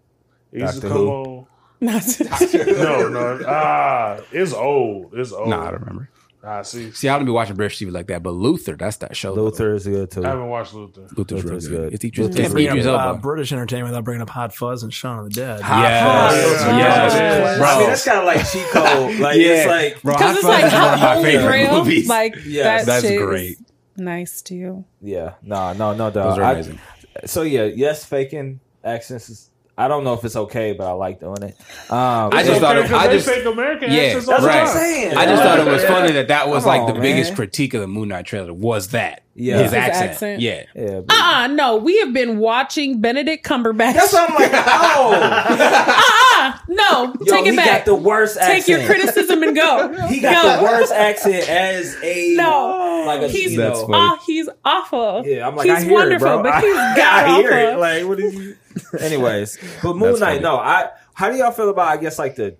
It 0.52 0.60
used 0.60 0.80
to 0.82 0.88
come 0.88 0.92
Who. 0.92 1.08
on. 1.08 1.46
Not 1.80 2.02
No, 2.52 3.08
no. 3.08 3.40
Ah, 3.46 4.18
it's 4.32 4.52
old. 4.52 5.14
It's 5.14 5.32
old. 5.32 5.48
Nah, 5.48 5.68
I 5.68 5.70
don't 5.70 5.80
remember. 5.80 6.10
Ah, 6.50 6.62
see, 6.62 6.90
See, 6.92 7.08
I 7.10 7.16
don't 7.16 7.26
be 7.26 7.30
watching 7.32 7.56
British 7.56 7.78
TV 7.78 7.92
like 7.92 8.06
that, 8.06 8.22
but 8.22 8.30
Luther, 8.30 8.74
that's 8.74 8.96
that 8.98 9.14
show. 9.14 9.34
though. 9.34 9.44
Luther 9.44 9.74
is 9.74 9.86
good 9.86 10.10
too. 10.10 10.24
I 10.24 10.28
haven't 10.28 10.48
watched 10.48 10.72
Luther. 10.72 11.02
Luther's, 11.14 11.44
Luther's 11.44 11.68
real 11.68 11.80
good. 11.80 11.84
good. 11.90 11.94
It's 11.94 12.04
Idris, 12.04 12.26
Luther's 12.28 12.40
it's 12.46 12.54
really 12.54 12.68
Idris 12.68 12.84
good. 12.86 12.94
uh, 12.94 13.14
British 13.14 13.52
entertainment 13.52 13.90
without 13.90 14.04
bringing 14.04 14.22
up 14.22 14.30
Hot 14.30 14.54
Fuzz 14.54 14.82
and 14.82 14.94
Shaun 14.94 15.18
of 15.18 15.24
the 15.26 15.30
Dead. 15.30 15.60
Yes. 15.60 16.32
Fuzz. 16.32 16.62
Yes. 16.78 17.14
Yes. 17.14 17.58
Bro. 17.58 17.66
I 17.66 17.78
mean, 17.78 17.86
that's 17.88 18.04
kind 18.04 18.18
of 18.18 18.24
like 18.24 18.50
cheat 18.50 18.66
code. 18.68 19.20
Like 19.20 19.36
it's 19.36 19.66
like 19.66 19.94
Because 20.02 20.20
Hot 20.20 20.30
it's 20.30 20.40
Fuzz 20.40 20.44
like 20.44 20.64
is 20.64 20.72
one 20.72 20.94
of 20.94 21.00
my 21.00 21.14
holy 21.16 21.24
favorite 21.24 21.46
grail. 21.48 21.78
movies. 21.84 22.08
Like 22.08 22.36
Yes. 22.46 22.86
that 22.86 23.02
That's 23.02 23.16
great. 23.16 23.58
Nice 23.96 24.42
to 24.42 24.54
you. 24.54 24.84
yeah, 25.02 25.34
no, 25.42 25.72
no, 25.72 25.92
no, 25.92 26.10
dog. 26.10 26.14
Those 26.14 26.38
are 26.38 26.42
I- 26.44 26.52
amazing. 26.52 26.78
so 27.26 27.42
yeah, 27.42 27.64
yes, 27.64 28.04
faking 28.04 28.60
accents 28.84 29.28
is 29.28 29.47
I 29.78 29.86
don't 29.88 30.02
know 30.02 30.12
if 30.14 30.24
it's 30.24 30.34
okay, 30.34 30.72
but 30.72 30.88
I 30.88 30.92
like 30.92 31.20
doing 31.20 31.42
it. 31.42 31.56
Um, 31.90 32.30
I 32.32 32.42
just 32.44 32.60
thought 32.60 32.76
it, 32.76 32.90
I 32.92 33.06
just 33.12 33.28
fake 33.28 33.44
American 33.44 33.92
yeah, 33.92 34.14
That's 34.14 34.26
the 34.26 34.32
what 34.32 34.40
I'm 34.40 34.46
right. 34.46 34.68
saying. 34.68 35.16
I 35.16 35.24
just 35.24 35.42
thought 35.42 35.60
it 35.60 35.66
was 35.66 35.82
Yeah. 35.84 35.88
funny 35.88 36.12
that 36.12 36.28
that 36.28 36.48
was 36.48 36.64
Come 36.64 36.68
like 36.72 36.80
on, 36.82 36.94
the 36.94 37.00
biggest 37.00 37.34
critique 37.36 37.74
of 37.74 37.80
the 37.80 37.86
Moon 37.86 38.08
Knight 38.08 38.26
trailer 38.26 38.52
was 38.52 38.88
that 38.88 39.22
Yeah. 39.36 39.54
his 39.58 39.64
His 39.66 39.74
accent. 39.74 40.10
accent. 40.10 40.40
Yeah, 40.40 40.62
Yeah, 40.74 41.00
but- 41.06 41.14
Uh 41.16 41.22
uh 41.38 41.46
no, 41.46 41.76
we 41.76 41.98
have 42.00 42.12
been 42.12 42.38
watching 42.38 43.00
Benedict 43.00 43.46
Cumberbatch. 43.46 43.94
That's 43.94 44.12
what 44.12 44.28
I'm 44.30 44.34
like. 44.36 44.50
Oh, 45.00 45.12
uh-uh, 45.12 46.58
no, 46.68 47.14
Yo, 47.24 47.32
take 47.34 47.44
he 47.44 47.50
it 47.50 47.56
back. 47.56 47.66
got 47.66 47.84
the 47.84 47.94
worst 47.94 48.36
Take 48.38 48.58
accent. 48.60 48.80
your 48.82 48.86
criticism 48.88 49.42
and 49.42 49.54
go. 49.56 49.92
He 50.08 50.20
got 50.20 50.42
Go. 50.42 50.56
the 50.56 50.62
worst 50.72 50.92
accent 50.92 51.48
as 51.48 51.96
a 52.02 52.34
No. 52.36 53.04
like 53.06 53.22
a 53.22 53.28
He's 53.28 53.52
you 53.52 53.58
know. 53.58 53.86
funny. 53.86 53.92
Oh, 53.94 54.18
he's 54.26 54.48
awful. 54.64 55.22
Yeah, 55.26 55.46
I'm 55.46 55.54
like 55.56 55.68
he's 55.68 55.78
I 55.78 55.82
hear 55.84 55.92
wonderful, 55.92 56.26
it, 56.28 56.30
bro. 56.30 56.42
but 56.42 56.52
I, 56.52 56.60
he's 56.66 56.76
I 56.76 56.96
god 56.96 57.28
awful. 57.44 57.80
Like, 57.80 58.06
what 58.06 58.20
is 58.20 58.34
you? 58.34 58.56
Anyways, 59.00 59.58
but 59.82 59.94
Moon 59.94 60.10
That's 60.10 60.20
Knight. 60.20 60.28
funny. 60.34 60.40
No, 60.42 60.56
I. 60.56 60.90
How 61.14 61.30
do 61.30 61.36
y'all 61.36 61.50
feel 61.50 61.68
about? 61.70 61.88
I 61.88 61.96
guess 61.96 62.18
like 62.18 62.36
the 62.36 62.56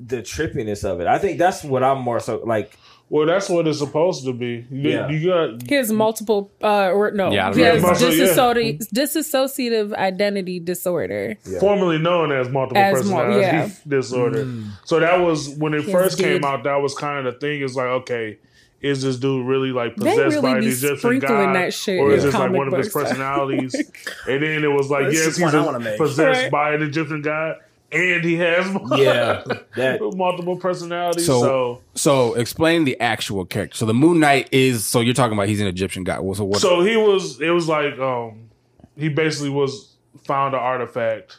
the 0.00 0.18
trippiness 0.18 0.84
of 0.84 1.00
it. 1.00 1.06
I 1.06 1.18
think 1.18 1.38
that's 1.38 1.64
what 1.64 1.82
I'm 1.82 1.98
more 2.00 2.20
so 2.20 2.40
like. 2.44 2.76
Well, 3.10 3.26
that's 3.26 3.48
what 3.48 3.66
it's 3.66 3.78
supposed 3.78 4.26
to 4.26 4.34
be. 4.34 4.66
You, 4.70 4.90
Yeah. 4.90 5.08
you 5.08 5.26
got 5.30 5.62
his 5.66 5.90
multiple, 5.90 6.50
uh, 6.62 6.90
or 6.90 7.10
no, 7.12 7.32
Yeah, 7.32 7.48
I 7.48 7.54
he 7.54 7.62
has 7.62 7.76
remember. 7.82 8.60
Yeah. 8.60 8.72
disassociative 8.92 9.94
identity 9.94 10.60
disorder. 10.60 11.36
formerly 11.58 11.96
known 11.96 12.32
as 12.32 12.50
multiple 12.50 12.76
As 12.82 12.92
mul- 13.08 13.18
personality 13.24 13.40
yeah. 13.40 13.70
disorder. 13.88 14.46
So 14.84 15.00
that 15.00 15.20
was 15.20 15.48
when 15.56 15.72
it 15.72 15.84
Yes, 15.84 15.90
first 15.92 16.18
came 16.18 16.44
out. 16.44 16.64
That 16.64 16.76
was 16.82 16.94
kind 16.94 17.26
of 17.26 17.32
the 17.34 17.40
thing. 17.40 17.62
Is 17.62 17.74
like, 17.74 17.86
okay, 17.86 18.36
is 18.80 19.02
this 19.02 19.16
dude 19.16 19.46
really 19.46 19.72
like 19.72 19.96
possessed 19.96 20.18
really 20.18 20.40
by 20.40 20.58
an 20.58 20.64
Egyptian 20.64 20.98
sprinkling 20.98 21.30
god, 21.46 21.56
that 21.56 21.74
shit 21.74 21.98
or 21.98 22.12
is 22.12 22.22
this 22.22 22.34
like 22.34 22.52
one 22.52 22.68
of 22.68 22.74
his 22.74 22.88
personalities? 22.92 23.74
and 23.74 24.42
then 24.42 24.62
it 24.64 24.70
was 24.72 24.88
like, 24.90 25.06
This 25.06 25.14
yes, 25.16 25.24
he's 25.36 25.38
point 25.40 25.54
I 25.54 25.58
a- 25.58 25.64
wanna 25.64 25.80
make. 25.80 25.98
possessed 25.98 26.42
Right. 26.42 26.50
by 26.50 26.74
an 26.74 26.82
Egyptian 26.82 27.20
god, 27.22 27.56
and 27.90 28.22
he 28.24 28.36
has 28.36 28.66
Yeah, 28.96 29.42
that 29.76 30.00
multiple 30.16 30.56
personalities. 30.56 31.26
So- 31.26 31.40
So, 31.42 31.82
So 31.94 32.34
explain 32.34 32.84
the 32.84 33.00
actual 33.00 33.44
character. 33.46 33.76
So 33.76 33.86
the 33.86 33.94
Moon 33.94 34.20
Knight 34.20 34.48
is. 34.52 34.86
So 34.86 35.00
you're 35.00 35.14
talking 35.14 35.36
about 35.36 35.48
he's 35.48 35.60
an 35.60 35.66
Egyptian 35.66 36.04
god. 36.04 36.18
So 36.36 36.44
what? 36.44 36.60
so 36.60 36.80
he 36.82 36.96
was. 36.96 37.40
It 37.40 37.50
was 37.50 37.66
like 37.68 37.98
um, 37.98 38.48
he 38.96 39.08
basically 39.08 39.50
was 39.50 39.96
found 40.24 40.54
an 40.54 40.60
artifact, 40.60 41.38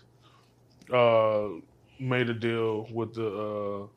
uh, 0.91 1.47
made 1.99 2.29
a 2.29 2.33
deal 2.33 2.87
with 2.91 3.13
the 3.13 3.27
uh, 3.27 3.87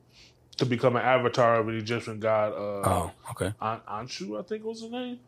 to 0.62 0.66
become 0.66 0.97
an 0.97 1.02
avatar 1.02 1.57
of 1.57 1.69
an 1.69 1.76
Egyptian 1.76 2.21
god. 2.21 2.52
Uh, 2.52 2.88
oh, 2.88 3.11
okay. 3.33 3.52
An- 3.61 3.81
Khonshu, 3.88 4.38
I 4.38 4.42
think 4.42 4.64
was 4.64 4.81
the 4.83 4.88
name. 4.88 5.19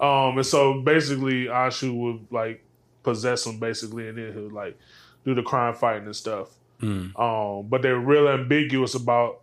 Um, 0.00 0.36
and 0.38 0.46
so 0.46 0.80
basically, 0.80 1.44
Khonshu 1.46 1.94
would 1.96 2.26
like 2.30 2.64
possess 3.02 3.46
him, 3.46 3.58
basically, 3.58 4.08
and 4.08 4.18
then 4.18 4.32
he 4.34 4.40
would 4.40 4.52
like 4.52 4.78
do 5.24 5.34
the 5.34 5.42
crime 5.42 5.74
fighting 5.74 6.06
and 6.06 6.16
stuff. 6.16 6.48
Mm. 6.80 7.18
Um, 7.18 7.66
but 7.68 7.82
they're 7.82 7.98
real 7.98 8.28
ambiguous 8.28 8.94
about 8.94 9.40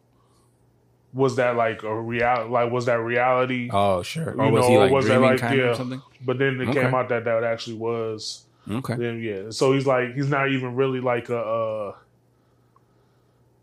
was 1.14 1.36
that 1.38 1.56
like 1.56 1.84
a 1.84 2.02
real 2.02 2.48
like 2.50 2.72
was 2.72 2.86
that 2.86 3.00
reality? 3.00 3.70
Oh, 3.72 4.02
sure. 4.04 4.32
Or 4.38 4.48
You 4.48 4.52
was 4.52 4.66
know, 4.66 4.70
he 4.72 4.78
like 4.78 4.92
was 4.92 5.08
that 5.08 5.22
like- 5.22 5.40
kind 5.40 5.60
of 5.60 5.66
yeah. 5.68 5.74
something? 5.76 6.02
But 6.26 6.40
then 6.40 6.60
it 6.60 6.70
Okay. 6.70 6.82
came 6.82 6.94
out 6.96 7.10
that 7.10 7.24
that 7.26 7.44
actually 7.44 7.78
was. 7.78 8.44
Okay. 8.70 8.96
Then 8.96 9.22
yeah, 9.22 9.50
so 9.52 9.72
he's 9.74 9.88
like 9.88 10.14
he's 10.16 10.28
not 10.30 10.50
even 10.52 10.76
really 10.76 11.00
like 11.00 11.30
a. 11.30 11.38
Uh, 11.40 11.96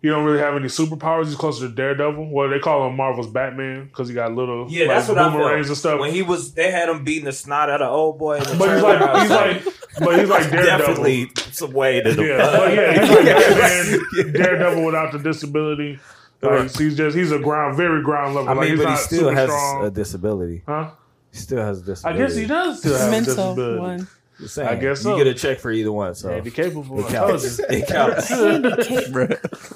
he 0.04 0.10
don't 0.10 0.22
really 0.22 0.38
have 0.40 0.54
any 0.54 0.66
superpowers. 0.68 1.28
He's 1.28 1.34
closer 1.34 1.66
to 1.66 1.74
Daredevil. 1.74 2.28
Well, 2.30 2.50
they 2.50 2.58
call 2.58 2.86
him 2.86 2.94
Marvel's 2.94 3.26
Batman 3.26 3.86
because 3.86 4.06
he 4.06 4.14
got 4.14 4.34
little 4.34 4.66
yeah, 4.70 4.80
like, 4.86 4.96
that's 4.98 5.08
what 5.08 5.16
I 5.16 5.30
boomerangs 5.30 5.66
felt. 5.66 5.68
and 5.68 5.76
stuff. 5.78 5.98
When 6.00 6.12
he 6.12 6.20
was, 6.20 6.52
they 6.52 6.70
had 6.70 6.90
him 6.90 7.04
beating 7.04 7.24
the 7.24 7.32
snot 7.32 7.70
out 7.70 7.80
of 7.80 7.90
old 7.90 8.18
boy. 8.18 8.36
in 8.36 8.42
the 8.44 8.56
But 8.58 8.68
he's 8.70 8.80
trailer. 8.82 8.98
I 8.98 9.00
like, 9.00 9.12
was 9.14 9.22
he's 9.22 9.30
like, 9.30 9.74
but 10.04 10.18
he's 10.18 10.28
like 10.28 10.50
Daredevil. 10.50 10.78
definitely 10.78 11.30
some 11.52 11.72
way 11.72 12.02
to 12.02 12.12
the. 12.12 12.22
yeah, 12.22 12.56
but 12.58 12.74
yeah, 12.74 13.00
he's 13.00 13.10
like 13.10 13.24
Batman, 14.26 14.32
Daredevil 14.34 14.84
without 14.84 15.12
the 15.12 15.18
disability. 15.20 15.98
Like, 16.42 16.76
he's 16.76 16.94
just 16.98 17.16
he's 17.16 17.32
a 17.32 17.38
ground, 17.38 17.78
very 17.78 18.02
ground 18.02 18.34
level. 18.34 18.50
I 18.50 18.52
like, 18.52 18.68
mean, 18.68 18.76
he's 18.76 18.84
but 18.84 18.90
he 18.90 18.96
still 18.98 19.30
has 19.30 19.48
strong. 19.48 19.86
a 19.86 19.90
disability. 19.90 20.62
huh? 20.66 20.90
He 21.32 21.38
still 21.38 21.62
has 21.62 21.80
a 21.80 21.84
disability. 21.86 22.22
I 22.22 22.26
guess 22.26 22.36
he 22.36 22.46
does 22.46 22.78
still 22.80 22.98
have 22.98 23.08
a 23.08 23.10
Mental 23.10 23.34
disability. 23.54 23.80
one. 23.80 24.08
Just 24.38 24.54
saying. 24.56 24.68
I 24.68 24.74
guess 24.74 25.00
so. 25.00 25.16
You 25.16 25.24
get 25.24 25.34
a 25.34 25.38
check 25.38 25.60
for 25.60 25.70
either 25.70 25.92
one, 25.92 26.14
so 26.14 26.28
Handy 26.28 26.50
capable. 26.50 26.98
it 26.98 27.06
I 27.06 27.12
told 27.12 27.30
counts. 27.30 27.58
It 27.60 27.86
counts. 27.88 28.30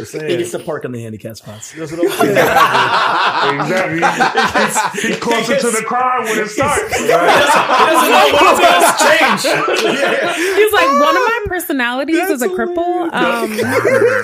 Just 0.00 0.12
He 0.12 0.18
saying. 0.20 0.38
gets 0.38 0.50
to 0.52 0.58
park 0.58 0.84
on 0.84 0.92
the 0.92 1.02
handicap 1.02 1.36
spots. 1.36 1.72
That's 1.72 1.92
what 1.92 2.00
I'm 2.04 2.10
saying. 2.18 2.36
Exactly. 3.60 5.02
He's, 5.02 5.02
he's 5.08 5.18
closer 5.20 5.56
to 5.58 5.70
the 5.70 5.82
crime 5.86 6.24
when 6.24 6.38
it 6.40 6.48
starts. 6.48 6.98
Change. 9.00 9.42
He's 10.60 10.72
like 10.72 10.88
one 11.00 11.16
of 11.16 11.22
my 11.22 11.38
personalities 11.46 12.16
is 12.30 12.42
a 12.42 12.48
cripple. 12.48 13.02
Um, 13.04 13.10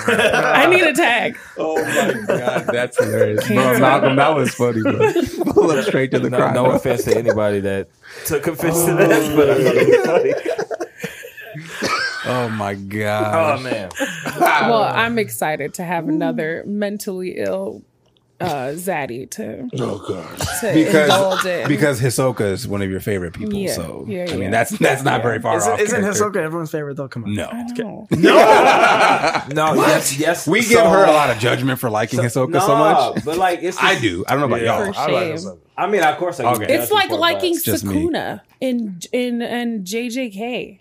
I 0.07 0.67
need 0.69 0.83
a 0.83 0.93
tag. 0.93 1.37
Oh 1.57 1.75
my 1.83 2.13
god, 2.27 2.65
that's 2.67 2.97
hilarious, 3.03 3.47
bro. 3.47 3.79
Malcolm, 3.79 4.15
that 4.17 4.35
was 4.35 4.53
funny, 4.53 4.81
bro. 4.81 5.11
Pull 5.53 5.71
up 5.71 5.83
straight 5.85 6.11
to 6.11 6.19
the 6.19 6.29
No, 6.29 6.37
crime. 6.37 6.53
no 6.53 6.71
offense 6.71 7.03
to 7.05 7.17
anybody 7.17 7.59
that 7.61 7.89
took 8.25 8.47
offense 8.47 8.85
to 8.85 8.93
that, 8.93 9.35
but 9.35 9.49
I 9.49 9.55
thought 9.63 9.75
it 9.75 9.87
was 9.87 10.05
funny. 10.05 10.66
Oh 12.27 12.49
my 12.49 12.73
god! 12.75 13.59
Oh 13.59 13.63
man, 13.63 13.89
Well, 14.39 14.83
I'm 14.83 15.17
excited 15.19 15.73
to 15.75 15.83
have 15.83 16.07
another 16.07 16.63
mentally 16.65 17.37
ill 17.37 17.81
uh, 18.39 18.69
Zaddy 18.75 19.27
to, 19.31 19.67
Oh 19.79 19.97
god. 20.07 20.37
to 20.61 20.71
Because 20.73 21.09
indulge 21.09 21.45
in. 21.45 21.67
because 21.67 21.99
Hisoka 21.99 22.41
is 22.51 22.67
one 22.67 22.83
of 22.83 22.89
your 22.91 22.99
favorite 22.99 23.33
people, 23.33 23.55
Yeah, 23.57 23.73
so 23.73 24.05
yeah, 24.07 24.27
I 24.29 24.35
mean 24.37 24.51
that's 24.51 24.77
that's 24.77 25.01
not 25.03 25.23
very 25.23 25.39
far 25.39 25.57
Isn't, 25.57 25.71
off. 25.73 25.79
isn't 25.79 26.01
character. 26.01 26.23
Hisoka 26.23 26.35
everyone's 26.37 26.69
favorite 26.69 26.97
though? 26.97 27.07
Come 27.07 27.23
on. 27.23 27.33
No, 27.33 27.49
No. 28.11 29.47
no, 29.53 29.73
yes, 29.75 30.19
yes. 30.19 30.47
we 30.47 30.61
so- 30.61 30.75
give 30.75 30.85
her 30.85 31.05
a 31.05 31.11
lot 31.11 31.31
of 31.31 31.39
judgment 31.39 31.79
for 31.79 31.89
liking 31.89 32.19
Hisoka 32.19 32.49
no, 32.51 32.59
so 32.59 32.75
much. 32.75 33.25
but 33.25 33.37
like 33.37 33.59
it's. 33.63 33.77
I 33.81 33.99
do. 33.99 34.23
I 34.27 34.31
don't 34.31 34.41
know 34.41 34.47
about 34.55 34.61
Yeah, 34.61 34.83
y'all. 34.85 34.93
For 34.93 34.99
I 34.99 35.31
like 35.31 35.39
I 35.75 35.87
mean, 35.87 36.03
of 36.03 36.17
course, 36.17 36.39
I 36.39 36.45
Okay. 36.53 36.75
It's 36.75 36.91
like 36.91 37.09
judgment 37.09 37.09
for 37.09 37.15
it, 37.15 37.19
liking 37.19 37.53
but- 37.53 37.75
Sukuna 37.81 38.41
in 38.61 38.99
in 39.11 39.41
in 39.41 39.83
JJK 39.83 40.79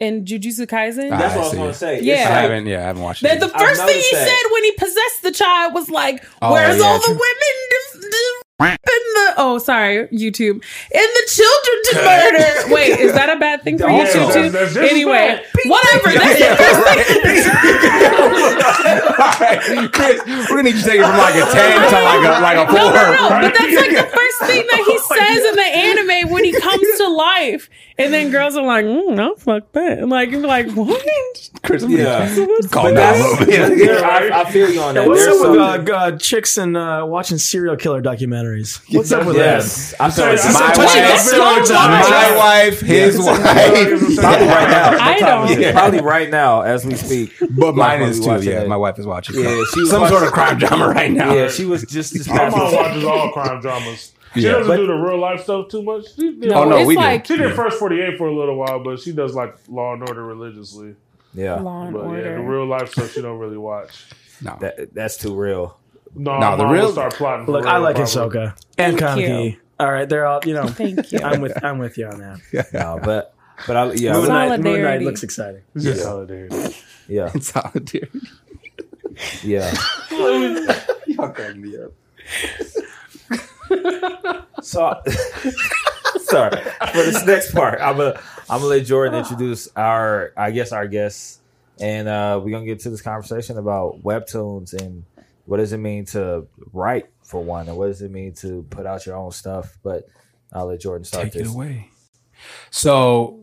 in 0.00 0.24
Jujutsu 0.24 0.66
Kaisen. 0.66 1.10
That's 1.10 1.34
what 1.36 1.44
I 1.44 1.48
was 1.48 1.54
going 1.54 1.68
to 1.72 1.74
say. 1.78 1.96
It's 1.98 2.04
Yeah. 2.04 2.14
I 2.28 2.42
haven't. 2.42 2.66
Yeah, 2.66 2.78
I 2.80 2.82
haven't 2.82 3.02
watched 3.02 3.22
The, 3.22 3.32
it. 3.32 3.40
the 3.40 3.46
yet. 3.46 3.54
I've 3.56 3.60
first 3.68 3.84
thing 3.84 4.00
he 4.00 4.16
that. 4.16 4.28
said 4.28 4.50
when 4.52 4.64
he 4.64 4.72
possessed 4.72 5.22
the 5.22 5.30
child 5.32 5.74
was 5.74 5.88
like, 5.90 6.24
Oh, 6.42 6.52
"Where's 6.52 6.78
yeah, 6.78 6.84
all 6.86 6.98
the 6.98 7.04
true. 7.06 7.14
women 7.14 7.54
to, 7.70 8.00
to 8.10 8.42
in 8.62 8.78
the 8.78 9.34
oh 9.38 9.58
sorry 9.58 10.06
YouTube 10.12 10.54
and 10.54 11.08
the 11.18 11.24
children 11.28 11.76
to 11.84 11.94
murder?" 12.04 12.74
Wait, 12.74 12.98
is 13.00 13.12
that 13.12 13.28
a 13.30 13.36
bad 13.38 13.62
thing 13.62 13.78
for 13.78 13.88
Yeah, 13.90 14.06
YouTube 14.06 14.32
that's- 14.32 14.52
that's 14.74 14.76
Anyway, 14.76 15.12
bad. 15.12 15.44
whatever. 15.66 16.10
That's 16.18 16.38
the 16.38 16.56
first 16.56 16.82
thing. 17.22 17.42
All 18.02 19.34
right, 19.40 19.92
Chris, 19.92 20.18
we're 20.26 20.46
gonna 20.48 20.62
need 20.64 20.74
you 20.74 20.82
to 20.82 20.88
take 20.88 21.00
it 21.00 21.04
from 21.06 21.18
like 21.18 21.34
a 21.34 21.44
ten 21.52 21.78
to 21.78 21.98
like 22.02 22.24
a 22.26 22.40
like 22.42 22.58
a 22.58 22.66
four. 22.66 22.76
No, 22.78 22.90
no, 22.92 23.12
no. 23.12 23.28
But 23.28 23.54
that's 23.58 23.76
like 23.76 23.94
the 23.96 24.08
first 24.14 24.38
thing 24.50 24.66
that 24.70 24.82
he 24.86 24.98
Oh 25.02 25.16
says 25.16 25.44
in 25.44 25.54
the 25.56 25.62
anime 25.62 26.30
when 26.32 26.44
he 26.44 26.52
comes 26.52 26.98
to 26.98 27.08
life. 27.08 27.68
And 27.98 28.12
then 28.12 28.30
girls 28.30 28.56
are 28.56 28.64
like, 28.64 28.84
mm, 28.86 29.14
no, 29.14 29.34
fuck 29.36 29.70
that. 29.72 29.98
And 29.98 30.08
like, 30.10 30.30
you're 30.30 30.46
like, 30.46 30.70
what? 30.72 31.04
Chris, 31.62 31.84
Yeah. 31.86 32.26
calm 32.70 32.70
But 32.70 32.70
down 32.70 32.90
a 32.92 32.94
that's, 32.94 33.40
little 33.40 33.46
bit. 33.46 33.78
there- 33.86 34.04
I, 34.04 34.40
I 34.40 34.50
feel 34.50 34.70
you 34.70 34.80
on 34.80 34.94
that. 34.94 35.06
What's 35.06 35.24
There's 35.24 35.40
up 35.40 35.50
with 35.50 35.90
uh, 35.90 35.94
uh, 35.94 36.16
chicks 36.18 36.56
and 36.56 36.76
uh, 36.76 37.04
watching 37.06 37.38
serial 37.38 37.76
killer 37.76 38.02
documentaries? 38.02 38.80
What's 38.96 39.12
up 39.12 39.26
with 39.26 39.36
Yes, 39.36 39.94
I 40.00 40.10
feel 40.10 40.24
like 40.26 40.38
Sorry, 40.38 40.54
My 40.54 40.60
I- 40.60 40.74
But 40.76 40.94
you 40.94 41.00
wife, 41.02 41.68
just 41.68 41.72
my 41.72 42.36
wife, 42.36 42.80
his 42.80 43.14
It's 43.16 43.24
wife, 43.26 44.18
probably 44.18 44.46
right 44.48 44.70
now. 44.70 44.96
I 44.98 45.10
What 45.12 45.48
don't. 45.48 45.60
it? 45.62 45.74
Probably 45.74 46.00
right 46.00 46.30
now 46.30 46.62
as 46.62 46.84
we 46.86 46.94
speak. 46.94 47.32
but 47.50 47.74
mine 47.76 48.00
Y'all 48.00 48.08
is 48.08 48.20
too. 48.20 48.24
Yeah, 48.24 48.54
watching 48.54 48.68
my 48.68 48.76
wife 48.76 48.98
is 48.98 49.06
watching. 49.06 49.38
Yeah, 49.38 49.62
she 49.74 49.86
some 49.86 50.00
watching- 50.00 50.16
sort 50.16 50.26
of 50.28 50.32
crime 50.32 50.58
drama 50.58 50.88
right 50.88 51.12
now. 51.12 51.32
Yeah, 51.34 51.48
she 51.48 51.64
was 51.66 51.82
just 51.84 52.14
this 52.14 52.26
My 52.26 52.38
past 52.38 52.56
mom 52.56 52.70
week. 52.70 52.80
watches 52.80 53.04
all 53.04 53.32
crime 53.32 53.60
dramas. 53.60 54.12
She 54.34 54.40
Yeah. 54.40 54.52
doesn't 54.52 54.68
But- 54.68 54.76
do 54.76 54.86
the 54.86 54.94
real 54.94 55.18
life 55.18 55.42
stuff 55.42 55.68
too 55.68 55.82
much. 55.82 56.04
She 56.16 56.32
did, 56.36 56.50
No, 56.50 56.62
Oh, 56.62 56.64
no, 56.68 56.76
it's 56.78 56.86
we 56.88 56.94
do. 56.94 57.00
like 57.00 57.26
she 57.26 57.36
did 57.36 57.54
first 57.54 57.78
48 57.78 58.16
for 58.18 58.28
a 58.28 58.34
little 58.34 58.56
while, 58.56 58.82
but 58.82 58.98
she 59.00 59.12
does 59.12 59.34
like 59.34 59.54
Law 59.68 59.92
and 59.94 60.02
Order 60.08 60.24
religiously. 60.24 60.94
Yeah, 61.34 61.56
Law 61.60 61.84
and 61.84 61.92
But 61.94 62.00
yeah, 62.02 62.06
Order. 62.08 62.34
the 62.36 62.42
real 62.42 62.66
life 62.66 62.90
stuff 62.92 63.12
she 63.12 63.20
don't 63.22 63.38
really 63.38 63.56
watch. 63.58 64.04
No. 64.42 64.56
that, 64.60 64.92
that's 64.92 65.16
too 65.16 65.34
real. 65.36 65.78
No, 66.16 66.38
No, 66.40 66.56
the 66.56 66.66
real- 66.66 66.86
will 66.86 66.92
start 66.92 67.14
plotting. 67.14 67.46
Look, 67.46 67.64
real, 67.64 67.72
I 67.72 67.76
like 67.78 67.94
probably. 67.96 68.12
Hisoka 68.40 68.56
and 68.76 68.98
Thank. 68.98 69.20
Kaneki. 69.20 69.56
All 69.78 69.90
right, 69.92 70.08
they're 70.08 70.26
all 70.26 70.40
you 70.44 70.52
know. 70.54 70.66
Thank 70.68 71.12
you. 71.12 71.20
I'm 71.20 71.40
with 71.40 71.62
I'm 71.64 71.78
with 71.78 71.96
you 71.96 72.06
on 72.06 72.18
that. 72.20 72.72
No, 72.72 72.98
but 73.02 73.34
but 73.66 73.76
I, 73.76 73.92
yeah, 73.92 74.12
Moon 74.14 74.30
I- 74.30 74.48
Knight, 74.48 74.60
Moon 74.60 74.64
Knight 74.64 74.70
Solidarity. 74.72 75.04
looks 75.04 75.22
exciting. 75.22 75.62
It's 75.76 75.84
just 75.84 76.02
solidarity. 76.02 76.76
yeah, 77.08 77.30
It's 77.34 77.48
solidarity. 77.52 78.20
yeah. 79.44 79.72
Y'all 81.06 81.28
crack 81.30 81.56
me 81.56 81.76
up. 81.78 81.92
So, 84.62 84.94
sorry 86.20 86.60
for 86.62 87.02
this 87.02 87.24
next 87.26 87.52
part. 87.52 87.80
I'm 87.80 87.96
gonna 87.96 88.20
I'm 88.48 88.60
gonna 88.60 88.66
let 88.66 88.84
Jordan 88.86 89.18
introduce 89.18 89.68
our, 89.76 90.32
I 90.36 90.50
guess, 90.52 90.72
our 90.72 90.86
guests, 90.86 91.40
and 91.80 92.06
uh, 92.08 92.40
we're 92.42 92.52
gonna 92.52 92.64
get 92.66 92.80
to 92.80 92.90
this 92.90 93.02
conversation 93.02 93.58
about 93.58 94.02
webtoons 94.02 94.72
and 94.72 95.04
what 95.46 95.56
does 95.56 95.72
it 95.72 95.78
mean 95.78 96.04
to 96.06 96.46
write 96.72 97.06
for 97.22 97.42
one, 97.42 97.68
and 97.68 97.76
what 97.76 97.86
does 97.88 98.02
it 98.02 98.10
mean 98.10 98.34
to 98.34 98.64
put 98.70 98.86
out 98.86 99.04
your 99.04 99.16
own 99.16 99.32
stuff. 99.32 99.78
But 99.82 100.08
I'll 100.52 100.66
let 100.66 100.80
Jordan 100.80 101.04
start 101.04 101.24
Take 101.24 101.36
it 101.36 101.38
this. 101.44 101.54
away. 101.54 101.88
So, 102.70 103.40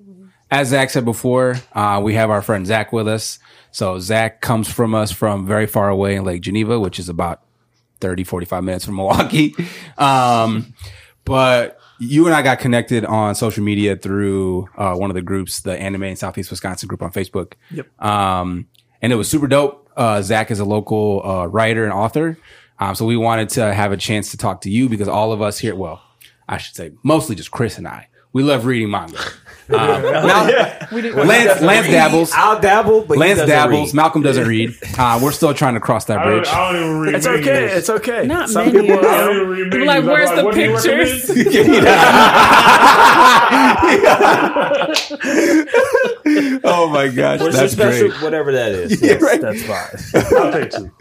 as 0.52 0.70
Zach 0.70 0.90
said 0.90 1.06
before, 1.06 1.58
uh, 1.74 2.00
we 2.04 2.14
have 2.14 2.30
our 2.30 2.42
friend 2.42 2.66
Zach 2.66 2.94
with 2.94 3.08
us. 3.08 3.40
So 3.72 4.00
Zach 4.00 4.42
comes 4.42 4.72
from 4.72 4.96
us 4.96 5.12
from 5.12 5.46
very 5.46 5.68
far 5.68 5.90
away 5.90 6.16
in 6.16 6.24
Lake 6.24 6.42
Geneva, 6.42 6.80
which 6.80 6.98
is 6.98 7.08
about 7.10 7.42
30, 8.02 8.24
45 8.24 8.64
minutes 8.64 8.86
from 8.86 8.96
Milwaukee. 8.96 9.56
Um, 9.98 10.74
but 11.26 11.80
you 12.00 12.26
and 12.26 12.34
I 12.34 12.42
got 12.42 12.60
connected 12.60 13.06
on 13.06 13.36
social 13.36 13.64
media 13.64 13.96
through 13.96 14.70
uh, 14.78 14.96
one 14.96 15.10
of 15.12 15.16
the 15.16 15.22
groups, 15.22 15.62
the 15.62 15.78
Anime 15.78 16.04
in 16.04 16.16
Southeast 16.16 16.50
Wisconsin 16.50 16.88
group 16.88 17.02
on 17.02 17.12
Facebook. 17.12 17.54
Yep. 17.72 18.02
Um, 18.02 18.68
and 19.02 19.12
it 19.12 19.16
was 19.16 19.30
super 19.30 19.48
dope. 19.48 19.90
Uh, 19.96 20.22
Zach 20.22 20.50
is 20.50 20.60
a 20.60 20.66
local 20.66 21.22
uh, 21.26 21.46
writer 21.46 21.84
and 21.84 21.92
author. 21.92 22.38
Um, 22.80 22.96
so 22.96 23.06
we 23.06 23.18
wanted 23.18 23.50
to 23.50 23.74
have 23.74 23.92
a 23.92 23.98
chance 23.98 24.32
to 24.32 24.38
talk 24.38 24.62
to 24.62 24.70
you 24.70 24.88
because 24.88 25.10
all 25.10 25.34
of 25.34 25.42
us 25.42 25.60
here, 25.60 25.76
well, 25.76 26.02
I 26.48 26.58
should 26.58 26.76
say 26.76 26.92
mostly 27.04 27.36
just 27.36 27.52
Chris 27.52 27.78
and 27.78 27.88
I, 27.88 28.08
we 28.34 28.44
love 28.44 28.66
reading 28.66 28.92
manga. 28.92 29.18
Um, 29.72 29.78
now, 30.02 30.48
We 30.92 31.02
did, 31.02 31.14
Lance, 31.14 31.62
Lance 31.62 31.86
dabbles. 31.86 32.32
I'll 32.34 32.60
dabble, 32.60 33.02
but 33.02 33.20
Lance 33.20 33.38
doesn't 33.38 33.56
dabbles. 33.56 33.90
read. 33.90 33.94
Malcolm 33.96 34.24
doesn't 34.24 34.48
read. 34.48 34.76
Uh, 34.98 35.20
we're 35.22 35.32
still 35.32 35.54
trying 35.54 35.76
to 35.76 35.80
cross 35.80 36.06
that 36.06 36.18
I 36.18 36.24
bridge. 36.26 36.46
don't, 36.46 36.56
I 36.56 36.72
don't 36.74 36.82
even 36.84 37.00
read 37.02 37.14
It's 37.14 37.28
okay. 37.28 37.42
menus. 37.54 37.74
It's 37.78 37.90
okay. 37.92 38.26
Not 38.26 38.50
Some 38.50 38.66
menus. 38.74 38.82
people. 38.82 38.98
I 39.08 39.18
don't 39.26 39.36
even 39.36 39.48
read 39.48 39.64
People 39.72 39.86
menus. 39.86 39.88
like, 39.88 40.00
I'm 40.00 40.06
where's 40.08 40.32
the 40.32 40.44
what 40.44 40.56
do 40.56 40.62
you 40.62 40.74
pictures? 40.74 41.30
oh 46.64 46.90
my 46.92 47.08
gosh, 47.10 47.40
What's 47.40 47.56
that's 47.58 47.76
your 47.78 47.92
special, 47.92 48.10
great. 48.10 48.22
whatever 48.24 48.52
that 48.54 48.72
is. 48.72 49.02
Yeah, 49.02 49.12
Yes, 49.14 49.22
right. 49.22 49.42
That's 49.42 49.64
fine. 49.64 50.42
I'll 50.42 50.52
take 50.52 50.72
two. 50.72 50.92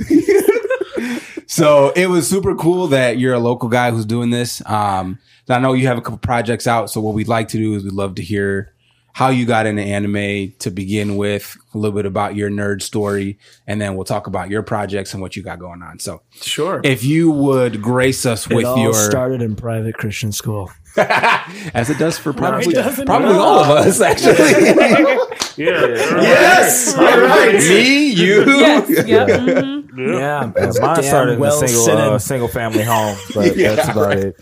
So 1.47 1.91
it 1.97 2.07
was 2.09 2.29
super 2.29 2.55
cool 2.55 2.89
that 2.89 3.19
you're 3.19 3.35
a 3.35 3.39
local 3.39 3.69
guy 3.69 3.91
who's 3.91 4.05
doing 4.05 4.31
this. 4.31 4.63
Um, 4.67 5.19
and 5.49 5.57
I 5.57 5.59
know 5.61 5.73
you 5.73 5.87
have 5.87 5.99
a 5.99 6.01
couple 6.01 6.19
projects 6.19 6.67
out. 6.67 6.91
So 6.91 7.01
what 7.01 7.15
we'd 7.15 7.29
like 7.29 7.49
to 7.49 7.57
do 7.59 7.75
is 7.75 7.85
we'd 7.85 7.93
love 7.93 8.15
to 8.17 8.23
hear 8.23 8.75
how 9.15 9.31
you 9.31 9.47
got 9.47 9.67
into 9.67 9.83
anime 9.83 10.53
to 10.61 10.71
begin 10.71 11.17
with, 11.17 11.57
a 11.75 11.79
little 11.79 11.97
bit 11.97 12.07
about 12.07 12.37
your 12.37 12.51
nerd 12.51 12.83
story, 12.83 13.37
and 13.67 13.81
then 13.81 13.97
we'll 13.97 14.05
talk 14.05 14.29
about 14.29 14.49
your 14.49 14.63
projects 14.63 15.13
and 15.13 15.21
what 15.21 15.35
you 15.35 15.43
got 15.43 15.59
going 15.59 15.83
on. 15.83 15.99
So 15.99 16.23
Sure. 16.41 16.81
if 16.85 17.03
you 17.03 17.31
would 17.33 17.83
grace 17.83 18.25
us 18.25 18.49
it 18.49 18.55
with 18.55 18.65
all 18.65 18.79
your, 18.79 18.95
started 18.95 19.43
in 19.43 19.57
private 19.57 19.97
Christian 19.97 20.31
school. 20.31 20.71
as 20.97 21.91
it 21.91 21.99
does 21.99 22.17
for 22.17 22.33
probably, 22.33 22.73
doesn't 22.73 23.07
probably 23.07 23.35
all 23.35 23.59
of 23.61 23.71
us, 23.71 24.01
actually. 24.01 24.37
Yeah. 25.59 25.87
Yes. 26.23 26.95
All 26.97 27.05
right. 27.05 27.55
Me, 27.55 28.11
you. 28.13 28.45
yes. 28.47 28.89
Yeah. 29.07 29.27
mhm. 29.27 29.89
Yeah. 29.97 30.05
Yeah. 30.05 30.53
Yeah, 30.55 30.73
mine 30.81 31.03
started 31.03 31.39
in 31.39 31.43
a 31.45 31.51
single 31.51 31.89
uh, 31.99 32.19
single 32.19 32.47
family 32.49 32.85
home, 32.85 33.17
but 33.35 33.57
that's 33.57 33.89
about 33.89 34.17
it. 34.17 34.37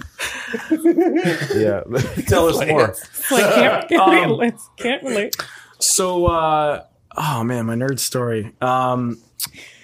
yeah, 1.56 1.82
tell 2.26 2.48
us 2.48 2.58
more. 2.68 2.88
It's 2.90 3.30
like, 3.30 3.54
can't, 3.54 3.88
can't, 3.88 4.30
relate. 4.30 4.54
can't 4.76 5.02
relate. 5.02 5.36
So, 5.78 6.26
uh, 6.26 6.84
oh 7.16 7.44
man, 7.44 7.64
my 7.66 7.74
nerd 7.74 7.98
story. 8.00 8.52
Um, 8.60 9.18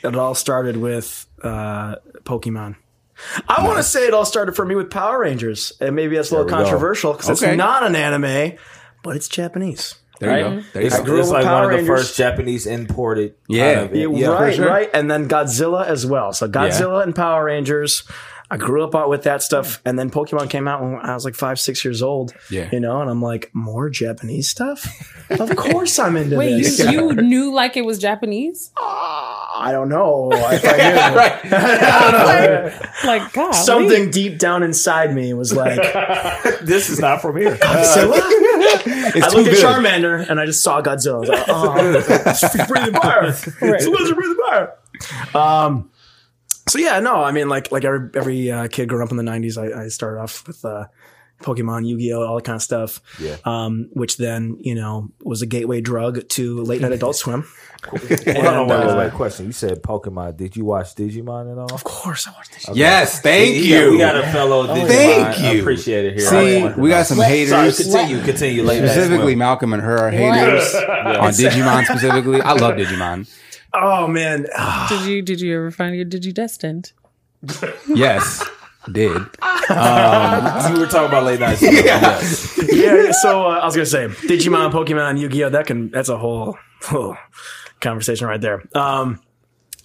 it 0.03 0.15
all 0.15 0.35
started 0.35 0.77
with 0.77 1.27
uh, 1.43 1.97
Pokemon. 2.25 2.77
I 3.49 3.65
want 3.65 3.79
to 3.79 3.83
say 3.83 4.07
it 4.07 4.13
all 4.15 4.25
started 4.27 4.55
for 4.57 4.65
me 4.67 4.75
with 4.75 4.91
Power 4.91 5.21
Rangers, 5.21 5.73
and 5.81 5.95
maybe 5.97 6.17
that's 6.17 6.31
a 6.31 6.35
little 6.35 6.47
There 6.49 6.57
we 6.59 6.65
go. 6.65 6.71
controversial 6.71 7.13
because 7.13 7.43
Okay. 7.43 7.53
it's 7.53 7.59
not 7.59 7.83
an 7.85 7.95
anime, 7.97 8.59
but 9.03 9.17
it's 9.17 9.29
Japanese. 9.29 9.95
There 10.23 10.39
you 10.39 10.45
Right? 10.47 10.57
go. 10.57 10.63
There 10.73 10.83
you 10.83 10.87
It's, 10.89 11.01
go. 11.01 11.03
it's 11.03 11.09
like 11.09 11.19
with 11.19 11.31
one 11.31 11.43
Power 11.45 11.65
of 11.65 11.71
the 11.71 11.77
Rangers. 11.79 12.01
first 12.01 12.17
Japanese 12.17 12.67
imported. 12.67 13.35
Yeah. 13.49 13.75
kind 13.75 13.91
of- 13.91 13.97
Yeah, 13.97 14.09
yeah, 14.09 14.27
right, 14.29 14.55
sure. 14.55 14.67
right. 14.69 14.91
And 14.95 15.11
then 15.11 15.29
Godzilla 15.29 15.85
as 15.87 16.07
well. 16.07 16.33
So 16.33 16.49
Godzilla 16.49 17.03
and 17.03 17.15
Power 17.15 17.45
Rangers. 17.45 18.05
I 18.51 18.59
grew 18.59 18.85
up 18.85 19.09
with 19.09 19.23
that 19.23 19.41
stuff, 19.43 19.81
and 19.87 19.99
then 19.99 20.11
Pokemon 20.11 20.51
came 20.51 20.69
out 20.69 20.83
when 20.83 20.97
I 20.97 21.15
was 21.15 21.25
like 21.25 21.35
five, 21.35 21.59
six 21.59 21.87
years 21.87 22.03
old. 22.03 22.35
Yeah. 22.51 22.69
you 22.71 22.81
know, 22.81 23.01
and 23.01 23.09
I'm 23.09 23.23
like, 23.23 23.49
more 23.55 23.89
Japanese 23.89 24.47
stuff. 24.47 24.87
of 25.31 25.57
course, 25.57 25.99
I'm 25.99 26.19
into 26.19 26.37
Wait, 26.37 26.59
this. 26.63 26.79
you, 26.79 26.91
you 26.91 27.13
knew 27.23 27.51
like 27.55 27.79
it 27.79 27.87
was 27.87 27.99
Japanese? 27.99 28.71
Uh, 28.77 28.83
I 28.85 29.71
don't 29.73 29.89
know 29.89 30.29
if 30.35 30.65
I 30.67 30.77
knew. 31.47 32.83
Like, 33.09 33.33
God. 33.33 33.53
Something 33.53 34.11
deep 34.11 34.39
down 34.39 34.63
inside 34.63 35.15
me 35.15 35.33
was 35.35 35.55
like, 35.55 35.77
This 36.61 36.91
is 36.91 36.99
not 37.01 37.23
from 37.23 37.37
here. 37.39 37.57
Godzilla? 37.57 38.21
It's 39.15 39.27
I 39.27 39.31
too 39.31 39.37
looked 39.39 39.49
at. 39.49 39.57
Charmander 39.57 40.29
and 40.29 40.41
I 40.41 40.47
just 40.47 40.63
saw 40.63 40.81
Godzilla. 40.81 41.17
I 41.17 41.19
was 41.19 41.29
like, 41.29 41.45
oh, 41.49 42.67
breathing 42.69 42.95
fire. 43.01 43.25
It's 43.27 43.87
a 43.87 43.91
lizard 43.91 44.17
breathing 44.17 44.37
fire. 44.47 44.75
Um, 45.35 45.91
so 46.69 46.79
yeah, 46.79 47.01
no, 47.01 47.17
I 47.17 47.33
mean, 47.33 47.49
like 47.49 47.73
like 47.73 47.85
every 47.85 48.11
every 48.15 48.51
uh, 48.51 48.69
kid 48.69 48.89
growing 48.89 49.05
up 49.05 49.11
in 49.11 49.17
the 49.17 49.23
'90s, 49.23 49.59
I, 49.59 49.85
I 49.85 49.89
started 49.89 50.21
off 50.21 50.47
with 50.47 50.65
uh, 50.65 50.87
Pokemon, 51.43 51.87
Yu-Gi-Oh, 51.87 52.23
all 52.23 52.37
that 52.37 52.45
kind 52.45 52.57
of 52.57 52.63
stuff. 52.63 53.01
Yeah. 53.21 53.37
Um, 53.45 53.89
which 53.93 54.17
then 54.17 54.57
you 54.61 54.75
know 54.75 55.11
was 55.23 55.43
a 55.43 55.47
gateway 55.47 55.81
drug 55.81 56.29
to 56.31 56.63
late 56.63 56.81
night 56.81 56.93
Adult 56.93 57.17
Swim. 57.17 57.45
Hold 57.85 58.01
on, 58.01 58.69
wait, 58.69 58.79
wait, 58.79 58.87
uh, 58.87 58.97
wait. 58.97 59.13
Question. 59.13 59.47
You 59.47 59.53
said 59.53 59.83
Pokemon. 59.83 60.37
Did 60.37 60.55
you 60.55 60.65
watch 60.65 60.95
Digimon 60.95 61.51
at 61.51 61.59
all? 61.59 61.75
Of 61.75 61.83
course, 61.83 62.29
I 62.29 62.31
watched 62.31 62.53
this. 62.53 62.69
Yes, 62.77 63.21
thank 63.21 63.57
We 63.57 63.69
got- 63.71 63.77
you. 63.83 63.91
We 63.91 63.99
got 63.99 64.17
a 64.17 64.23
fellow 64.31 64.67
Digimon. 64.69 64.87
Thank 64.87 65.55
you. 65.55 65.61
Appreciate 65.63 66.05
it 66.05 66.13
here. 66.21 66.29
See, 66.29 66.81
we 66.81 66.89
got 66.91 67.07
some 67.07 67.17
Sorry, 67.19 67.29
haters. 67.29 67.77
continue, 67.83 68.23
continue. 68.23 68.63
Late 68.63 68.79
Specifically, 68.89 69.33
swim. 69.33 69.39
Malcolm 69.41 69.73
and 69.73 69.83
her 69.83 69.99
are 69.99 70.11
haters 70.13 70.73
on 70.77 71.33
Digimon 71.33 71.85
specifically. 71.87 72.41
I 72.41 72.53
love 72.53 72.75
Digimon. 72.77 73.29
Oh 73.75 74.07
man, 74.07 74.47
Did 74.89 75.01
you 75.07 75.23
did 75.23 75.41
you 75.41 75.57
ever 75.57 75.71
find 75.73 75.97
your 75.97 76.05
Digidestined? 76.05 76.93
Yes, 77.89 78.49
did. 78.91 79.13
you 79.13 80.81
were 80.81 80.87
talking 80.87 81.09
about 81.09 81.25
late 81.25 81.41
night 81.41 81.59
swim. 81.59 81.73
Yes. 81.73 82.59
yeah. 82.73 82.95
yeah, 83.05 83.13
So 83.13 83.47
uh, 83.47 83.59
I 83.61 83.65
was 83.65 83.75
gonna 83.75 83.87
say 83.87 84.09
Digimon, 84.09 84.73
Pokemon, 84.73 85.21
Yu-Gi-Oh. 85.21 85.51
That 85.51 85.67
can 85.67 85.91
that's 85.91 86.09
a 86.09 86.19
whole, 86.19 86.59
whole 86.83 87.17
conversation 87.81 88.27
right 88.27 88.41
there. 88.41 88.63
Um, 88.75 89.21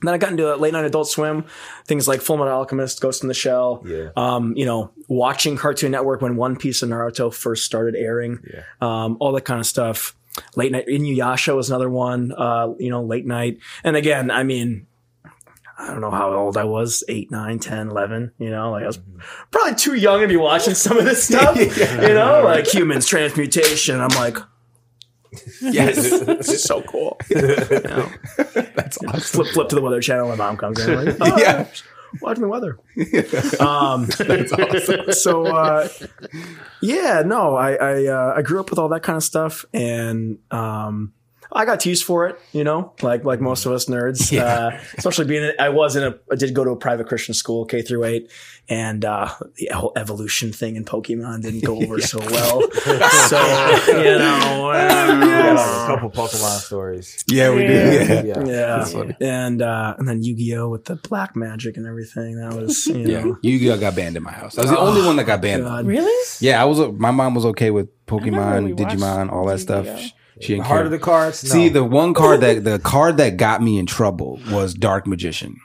then 0.02 0.14
I 0.14 0.18
got 0.18 0.32
into 0.32 0.56
late 0.56 0.74
night 0.74 0.86
Adult 0.86 1.10
Swim, 1.10 1.46
things 1.86 2.08
like 2.08 2.22
Full 2.22 2.38
Metal 2.38 2.54
Alchemist, 2.54 3.02
Ghost 3.02 3.24
in 3.24 3.28
the 3.28 3.34
Shell. 3.34 3.84
Yeah. 3.86 4.10
Um, 4.16 4.56
you 4.56 4.66
know, 4.66 4.92
watching 5.08 5.58
Cartoon 5.58 5.92
Network 5.92 6.22
when 6.22 6.36
One 6.36 6.56
Piece 6.56 6.84
and 6.84 6.92
Naruto 6.92 7.34
first 7.34 7.66
started 7.66 7.96
airing. 7.96 8.40
Yeah. 8.52 8.64
Um, 8.80 9.18
all 9.20 9.32
that 9.32 9.46
kind 9.46 9.60
of 9.60 9.66
stuff. 9.66 10.16
Late 10.56 10.72
night 10.72 10.86
Inuyasha 10.88 11.56
was 11.56 11.70
another 11.70 11.90
one. 11.90 12.32
Uh, 12.32 12.74
you 12.78 12.92
know, 12.92 13.04
late 13.04 13.26
night. 13.26 13.60
And 13.84 13.96
again, 13.96 14.30
I 14.32 14.44
mean. 14.44 14.88
I 15.80 15.88
don't 15.88 16.02
know 16.02 16.10
how 16.12 16.34
old 16.34 16.58
I 16.58 16.64
was, 16.64 17.04
8, 17.08 17.30
9, 17.30 17.60
10, 17.60 17.90
11, 17.90 18.32
you 18.40 18.50
know, 18.50 18.72
like 18.72 18.84
I 18.84 18.88
was 18.88 19.00
probably 19.52 19.76
too 19.76 19.94
young 19.94 20.22
to 20.22 20.28
be 20.28 20.36
watching 20.38 20.74
some 20.74 20.98
of 20.98 21.06
this 21.06 21.24
stuff, 21.28 21.56
you 21.56 22.14
know, 22.14 22.42
like 22.44 22.68
humans 22.68 23.06
transmutation. 23.06 24.00
I'm 24.02 24.10
like, 24.10 24.38
Yes. 25.62 25.96
this 26.26 26.50
is 26.50 26.64
so 26.64 26.82
cool. 26.84 27.20
You 27.30 27.42
know? 27.42 28.10
That's 28.76 28.98
awesome. 29.06 29.20
Flip, 29.20 29.48
flip 29.54 29.70
to 29.70 29.76
the 29.76 29.82
weather 29.82 30.02
channel. 30.02 30.30
My 30.30 30.36
mom 30.36 30.58
comes 30.58 30.80
in. 30.80 31.06
Like, 31.06 31.18
oh, 31.22 31.38
Yeah. 31.38 31.68
watching 32.22 32.42
the 32.44 32.48
weather. 32.48 32.80
Um, 33.60 34.06
That's 34.06 34.54
awesome. 34.54 35.12
So, 35.12 35.46
uh, 35.46 35.88
yeah, 36.82 37.22
no, 37.26 37.56
I 37.56 37.74
I, 37.74 38.06
uh, 38.08 38.34
I 38.38 38.42
grew 38.42 38.60
up 38.60 38.70
with 38.72 38.80
all 38.80 38.90
that 38.90 39.04
kind 39.04 39.18
of 39.18 39.24
stuff, 39.24 39.66
and 39.74 40.40
um, 40.50 41.14
I 41.52 41.66
got 41.66 41.80
teased 41.80 42.04
for 42.04 42.28
it. 42.28 42.40
You 42.52 42.64
know, 42.64 42.94
like 43.02 43.24
like 43.24 43.40
most 43.42 43.66
of 43.66 43.72
us 43.72 43.86
nerds, 43.86 44.38
uh, 44.40 44.78
especially 44.98 45.26
being 45.26 45.52
I 45.60 45.70
was 45.70 45.96
in 45.96 46.04
a 46.04 46.16
I 46.32 46.36
did 46.36 46.54
go 46.54 46.64
to 46.64 46.72
a 46.72 46.76
private 46.76 47.08
Christian 47.08 47.34
school 47.34 47.66
K 47.66 47.82
through 47.82 48.04
eight, 48.04 48.32
and 48.70 49.04
uh, 49.06 49.30
the 49.56 49.70
whole 49.74 49.94
evolution 49.96 50.52
thing 50.52 50.76
in 50.76 50.86
Pokemon 50.86 51.42
didn't 51.44 51.64
go 51.64 51.78
over 51.82 52.02
so 52.02 52.20
well. 52.20 52.62
so 52.72 53.40
you 53.88 54.18
know. 54.20 54.64
We 54.68 55.26
got 55.28 55.58
uh, 55.58 55.84
a 55.84 55.88
couple 55.88 56.10
Pokemon 56.12 56.60
stories. 56.60 57.24
Yeah, 57.28 57.54
we 57.54 57.64
Yeah. 57.64 57.68
do. 58.22 58.28
Yeah. 58.28 58.44
Yeah. 58.46 58.88
yeah, 58.88 59.12
and 59.22 59.62
uh, 59.62 59.96
and 59.98 60.08
then 60.08 60.24
Yu 60.24 60.36
Gi 60.36 60.58
Oh 60.58 60.70
with 60.70 60.86
the 60.86 60.96
black 60.96 61.36
magic 61.36 61.78
and 61.78 61.86
everything. 61.88 62.40
That 62.40 62.54
was 62.54 62.88
you 62.88 62.98
Yeah, 63.08 63.24
know, 63.24 63.38
Yu-Gi-Oh 63.42 63.78
got 63.80 63.96
banned 63.96 64.18
in 64.18 64.24
my 64.24 64.32
house. 64.32 64.58
I 64.58 64.62
was 64.62 64.72
the 64.72 64.80
only 64.80 65.06
one 65.06 65.16
that 65.18 65.26
got 65.26 65.42
banned. 65.42 65.64
God. 65.64 65.86
Really? 65.86 66.26
Yeah, 66.40 66.62
I 66.62 66.66
was. 66.66 66.80
My 67.00 67.12
mom 67.12 67.34
was 67.36 67.46
okay 67.48 67.72
with 67.72 67.88
Pokemon, 68.06 68.62
really 68.70 68.74
Digimon, 68.74 69.32
all 69.32 69.46
that 69.46 69.60
stuff. 69.60 69.86
Yu-Gi-Oh. 69.86 70.02
She- 70.02 70.14
She 70.42 70.54
didn't 70.54 70.66
Heart 70.68 70.78
care. 70.80 70.86
of 70.86 70.92
the 70.92 71.00
cards. 71.00 71.44
No. 71.44 71.50
See, 71.50 71.70
the 71.70 71.84
one 71.84 72.14
card 72.14 72.42
that 72.42 72.64
the 72.64 72.80
card 72.80 73.18
that 73.18 73.38
got 73.38 73.62
me 73.62 73.80
in 73.80 73.86
trouble 73.86 74.40
was 74.52 74.74
Dark 74.74 75.08
Magician. 75.08 75.60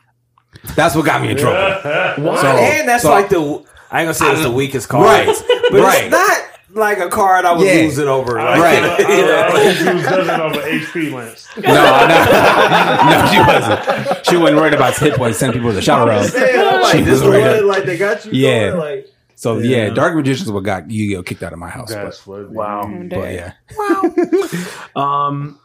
That's 0.77 0.95
what 0.95 1.05
got 1.05 1.21
me 1.23 1.31
in 1.33 1.37
trouble. 1.37 1.59
Why? 2.25 2.41
So- 2.41 2.47
and 2.49 2.89
that's 2.89 3.03
so- 3.03 3.11
like 3.11 3.29
the 3.29 3.63
I 3.91 4.01
ain't 4.01 4.07
gonna 4.07 4.15
say 4.15 4.33
it's 4.33 4.43
the 4.43 4.51
weakest 4.51 4.89
card, 4.89 5.05
Right. 5.07 5.37
But 5.71 5.81
Right. 5.81 6.05
it's 6.05 6.11
not 6.13 6.39
like 6.75 6.99
a 6.99 7.11
card 7.11 7.45
I 7.45 7.53
would 7.53 7.67
Yeah. 7.67 7.75
lose 7.83 7.99
it 7.99 8.09
over. 8.09 8.37
Like, 8.39 8.59
Right. 8.59 8.83
I, 8.83 8.89
I, 8.89 9.49
I 9.51 9.53
was 9.53 9.79
using 9.79 9.97
dozen 10.03 10.41
of 10.41 10.53
an 10.53 10.61
HP 10.81 11.13
lance. 11.13 11.49
No, 11.59 11.75
no, 11.75 13.11
no, 13.11 13.27
she 13.31 13.39
wasn't. 13.41 14.27
She 14.27 14.37
wasn't 14.39 14.59
worried 14.61 14.73
about 14.75 14.97
hit 14.97 15.15
points. 15.15 15.39
Send 15.39 15.53
people 15.53 15.69
to 15.69 15.75
the 15.75 15.83
shower 15.83 16.09
room. 16.09 16.25
Yeah, 16.35 16.79
like, 16.83 16.97
She 16.97 17.03
this 17.03 17.21
was 17.21 17.25
worried 17.29 17.63
like 17.65 17.85
they 17.85 17.99
got 17.99 18.25
you. 18.25 18.33
Yeah. 18.33 18.69
going, 18.71 18.79
like 18.81 19.09
So 19.35 19.59
yeah, 19.59 19.87
Yeah. 19.87 19.91
Dark 19.91 20.15
magicians 20.15 20.51
what 20.51 20.65
got 20.65 20.91
Yu-Gi-Oh 20.91 21.23
kicked 21.23 21.43
out 21.43 21.53
of 21.53 21.59
my 21.59 21.69
house. 21.69 21.91
That's 21.93 22.21
But, 22.21 22.51
what. 22.51 22.51
Wow. 22.51 23.07
but 23.11 23.33
yeah, 23.33 23.53
Wow. 23.77 24.15
Um, 24.97 25.59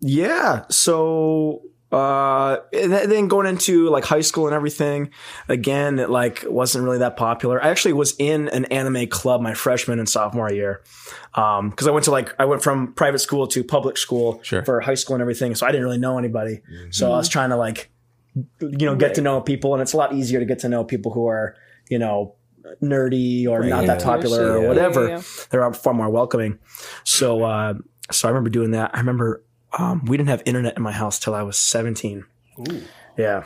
yeah. 0.00 0.64
So, 0.70 1.62
uh, 1.92 2.58
and 2.72 2.92
then 2.92 3.28
going 3.28 3.46
into 3.46 3.88
like 3.88 4.04
high 4.04 4.20
school 4.20 4.46
and 4.46 4.54
everything, 4.54 5.10
again, 5.48 5.98
it 5.98 6.10
like 6.10 6.44
wasn't 6.46 6.84
really 6.84 6.98
that 6.98 7.16
popular. 7.16 7.62
I 7.62 7.68
actually 7.68 7.94
was 7.94 8.14
in 8.18 8.48
an 8.48 8.64
anime 8.66 9.06
club 9.08 9.40
my 9.40 9.54
freshman 9.54 9.98
and 9.98 10.08
sophomore 10.08 10.52
year. 10.52 10.82
Um, 11.34 11.70
cause 11.72 11.86
I 11.86 11.90
went 11.92 12.04
to 12.06 12.10
like, 12.10 12.34
I 12.40 12.44
went 12.44 12.62
from 12.62 12.92
private 12.94 13.20
school 13.20 13.46
to 13.48 13.62
public 13.64 13.96
school 13.98 14.40
Sure. 14.42 14.64
for 14.64 14.80
high 14.80 14.94
school 14.94 15.14
and 15.14 15.20
everything. 15.22 15.54
So 15.54 15.66
I 15.66 15.70
didn't 15.70 15.84
really 15.84 15.98
know 15.98 16.18
anybody. 16.18 16.60
So 16.90 17.12
I 17.12 17.16
was 17.16 17.28
trying 17.28 17.50
to 17.50 17.56
like, 17.56 17.90
you 18.60 18.86
know, 18.86 18.96
get 18.96 19.14
to 19.14 19.20
know 19.22 19.40
people 19.40 19.72
and 19.74 19.80
it's 19.82 19.92
a 19.92 19.96
lot 19.96 20.12
easier 20.12 20.40
to 20.40 20.44
get 20.46 20.58
to 20.60 20.68
know 20.68 20.84
people 20.84 21.12
who 21.12 21.26
are, 21.26 21.56
you 21.88 21.98
know, 21.98 22.34
nerdy 22.82 23.46
or 23.48 23.64
not 23.64 23.86
that 23.86 24.00
Yeah. 24.00 24.04
popular 24.04 24.58
or 24.58 24.68
whatever. 24.68 25.08
Yeah, 25.08 25.16
yeah. 25.16 25.22
They're 25.50 25.72
far 25.72 25.94
more 25.94 26.10
welcoming. 26.10 26.58
So, 27.04 27.42
uh, 27.44 27.74
so 28.10 28.28
I 28.28 28.30
remember 28.30 28.50
doing 28.50 28.72
that. 28.72 28.90
I 28.94 28.98
remember, 29.00 29.42
um, 29.78 30.04
we 30.06 30.16
didn't 30.16 30.28
have 30.30 30.42
internet 30.46 30.76
in 30.76 30.82
my 30.82 30.92
house 30.92 31.18
till 31.18 31.34
I 31.34 31.42
was 31.42 31.56
17. 31.58 32.24
Yeah. 33.16 33.44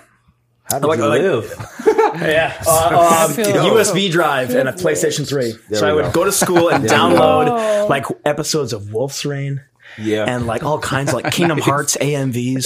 How 0.64 0.78
did 0.78 0.86
like- 0.86 0.98
you 0.98 1.06
like- 1.06 1.22
live? 1.22 1.66
Yeah. 2.20 2.52
Uh, 2.66 3.26
um, 3.28 3.32
feel- 3.34 3.46
USB 3.46 4.10
drive 4.10 4.50
and 4.50 4.68
a 4.68 4.72
PlayStation 4.72 5.26
3. 5.28 5.54
so 5.76 5.86
I 5.88 5.92
would 5.92 6.06
go. 6.06 6.10
go 6.12 6.24
to 6.24 6.32
school 6.32 6.68
and 6.68 6.82
There 6.88 7.08
we 7.08 7.14
go. 7.14 7.20
download 7.20 7.88
like 7.88 8.04
episodes 8.24 8.72
of 8.72 8.92
Wolf's 8.92 9.24
Rain 9.24 9.60
Yeah. 9.96 10.24
and 10.26 10.46
like 10.46 10.64
all 10.64 10.80
kinds 10.80 11.10
of 11.10 11.22
like 11.22 11.32
Kingdom 11.32 11.58
Hearts 11.58 11.96
AMVs. 12.00 12.64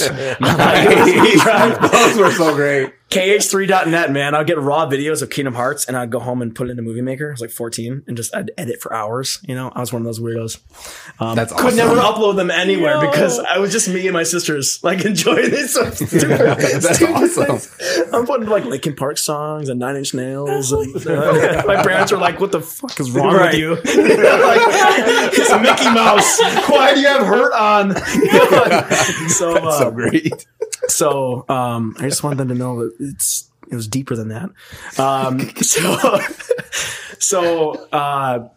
Those 1.91 2.17
were 2.19 2.31
so 2.31 2.55
great. 2.55 2.93
KH3.net, 3.15 4.11
man. 4.11 4.35
I'd 4.35 4.47
get 4.47 4.59
raw 4.59 4.87
videos 4.87 5.23
of 5.23 5.31
Kingdom 5.31 5.55
Hearts 5.55 5.85
and 5.87 5.97
I'd 5.97 6.11
go 6.11 6.19
home 6.21 6.43
and 6.43 6.55
put 6.55 6.67
it 6.67 6.73
in 6.73 6.79
into 6.79 6.83
Movie 6.83 7.01
Maker. 7.03 7.29
I 7.29 7.31
was 7.33 7.41
like 7.41 7.51
14 7.51 8.03
and 8.09 8.17
just 8.17 8.35
I'd 8.35 8.51
edit 8.59 8.81
for 8.83 8.93
hours. 8.93 9.39
You 9.47 9.55
know, 9.55 9.71
I 9.75 9.81
was 9.81 9.93
one 9.93 10.03
of 10.03 10.07
those 10.07 10.19
weirdos. 10.21 10.59
Um, 11.21 11.37
That's 11.37 11.53
could 11.53 11.67
awesome. 11.67 11.77
never 11.77 11.95
upload 11.97 12.37
them 12.37 12.51
anywhere 12.51 12.95
No. 13.01 13.11
because 13.11 13.39
I 13.39 13.59
was 13.59 13.71
just 13.71 13.89
me 13.89 14.07
and 14.09 14.13
my 14.13 14.25
sisters 14.25 14.83
like 14.83 15.05
enjoying 15.05 15.51
this. 15.51 15.75
So 15.75 15.89
stupid, 15.91 16.21
That's 16.29 16.97
stupid 16.97 17.15
awesome. 17.15 17.59
things. 17.59 18.13
I'm 18.13 18.27
putting 18.27 18.49
like 18.49 18.65
Linkin 18.65 18.97
Park 18.97 19.19
songs 19.19 19.69
and 19.69 19.79
Nine 19.79 19.97
Inch 19.97 20.13
Nails. 20.15 20.73
And, 20.73 21.07
uh, 21.07 21.63
my 21.67 21.83
parents 21.83 22.11
were 22.11 22.19
like, 22.19 22.41
"What 22.41 22.51
the 22.53 22.61
fuck 22.61 22.99
is 22.99 23.11
wrong 23.13 23.35
Right. 23.35 23.53
with 23.53 23.61
you?" 23.61 23.75
like, 23.75 23.85
it's 23.87 25.51
Mickey 25.53 25.95
Mouse. 25.95 26.41
Why 26.69 26.95
do 26.95 27.01
you 27.01 27.07
have 27.09 27.27
hurt 27.27 27.53
on? 27.53 27.95
so, 29.29 29.55
uh, 29.57 29.79
So 29.79 29.91
great. 29.91 30.47
So 30.89 31.45
um, 31.49 31.97
I 31.99 32.09
just 32.09 32.23
wanted 32.23 32.39
them 32.39 32.49
to 32.49 32.55
know 32.55 32.81
that 32.81 32.95
it's 33.01 33.51
it 33.71 33.75
was 33.75 33.89
deeper 33.89 34.17
than 34.17 34.29
that. 34.29 34.51
Um, 34.99 35.41
so 35.57 36.21
so 37.19 37.73
uh, 37.91 38.49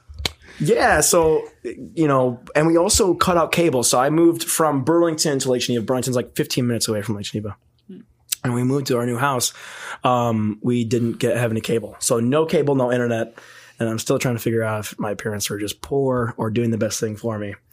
yeah, 0.60 1.02
so 1.02 1.48
you 1.64 2.08
know, 2.08 2.40
and 2.56 2.68
we 2.68 2.78
also 2.78 3.14
cut 3.14 3.38
out 3.38 3.52
cable. 3.52 3.84
So 3.84 4.00
I 4.00 4.10
moved 4.10 4.44
from 4.44 4.84
Burlington 4.84 5.40
to 5.40 5.52
Lake 5.52 5.62
Geneva. 5.62 5.86
Burlington's 5.86 6.16
like 6.16 6.36
15 6.36 6.66
minutes 6.66 6.88
away 6.88 7.02
from 7.02 7.16
Lake 7.16 7.26
Geneva. 7.26 7.56
And 8.44 8.54
we 8.54 8.64
moved 8.64 8.88
to 8.88 8.98
our 8.98 9.06
new 9.06 9.18
house. 9.18 9.52
Um, 10.04 10.60
we 10.62 10.86
didn't 10.86 11.14
get 11.14 11.36
have 11.38 11.52
any 11.52 11.62
cable, 11.62 11.96
so 12.00 12.20
no 12.20 12.46
cable, 12.46 12.76
no 12.76 12.92
internet. 12.92 13.38
And 13.80 13.88
I'm 13.88 14.00
still 14.00 14.18
trying 14.18 14.36
to 14.36 14.42
figure 14.42 14.64
out 14.64 14.80
if 14.80 15.00
my 15.00 15.14
parents 15.14 15.52
were 15.52 15.60
just 15.60 15.82
poor 15.82 16.34
or 16.38 16.50
doing 16.50 16.72
the 16.72 16.80
best 16.80 17.00
thing 17.00 17.16
for 17.16 17.38
me. 17.38 17.56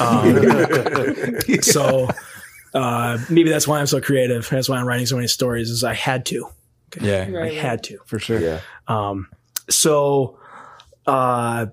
Um, 0.00 0.36
so 1.62 2.08
uh, 2.74 3.18
maybe 3.30 3.50
that's 3.50 3.66
why 3.68 3.80
I'm 3.80 3.86
so 3.86 4.00
creative. 4.00 4.48
That's 4.48 4.68
why 4.68 4.76
I'm 4.78 4.86
writing 4.86 5.06
so 5.06 5.16
many 5.16 5.28
stories. 5.28 5.70
Is 5.70 5.84
I 5.84 5.94
had 5.94 6.26
to. 6.26 6.46
Yeah, 7.00 7.26
I 7.28 7.32
Right. 7.32 7.54
had 7.54 7.82
to. 7.84 7.98
for 8.06 8.18
sure. 8.18 8.40
yeah. 8.40 8.60
Um, 8.86 9.28
so, 9.68 10.38
uh, 11.06 11.66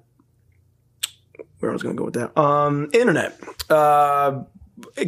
where 1.59 1.71
I 1.71 1.73
was 1.73 1.83
going 1.83 1.95
to 1.95 1.99
go 1.99 2.05
with 2.05 2.15
that? 2.15 2.37
Um, 2.37 2.89
internet. 2.93 3.39
Uh, 3.69 4.43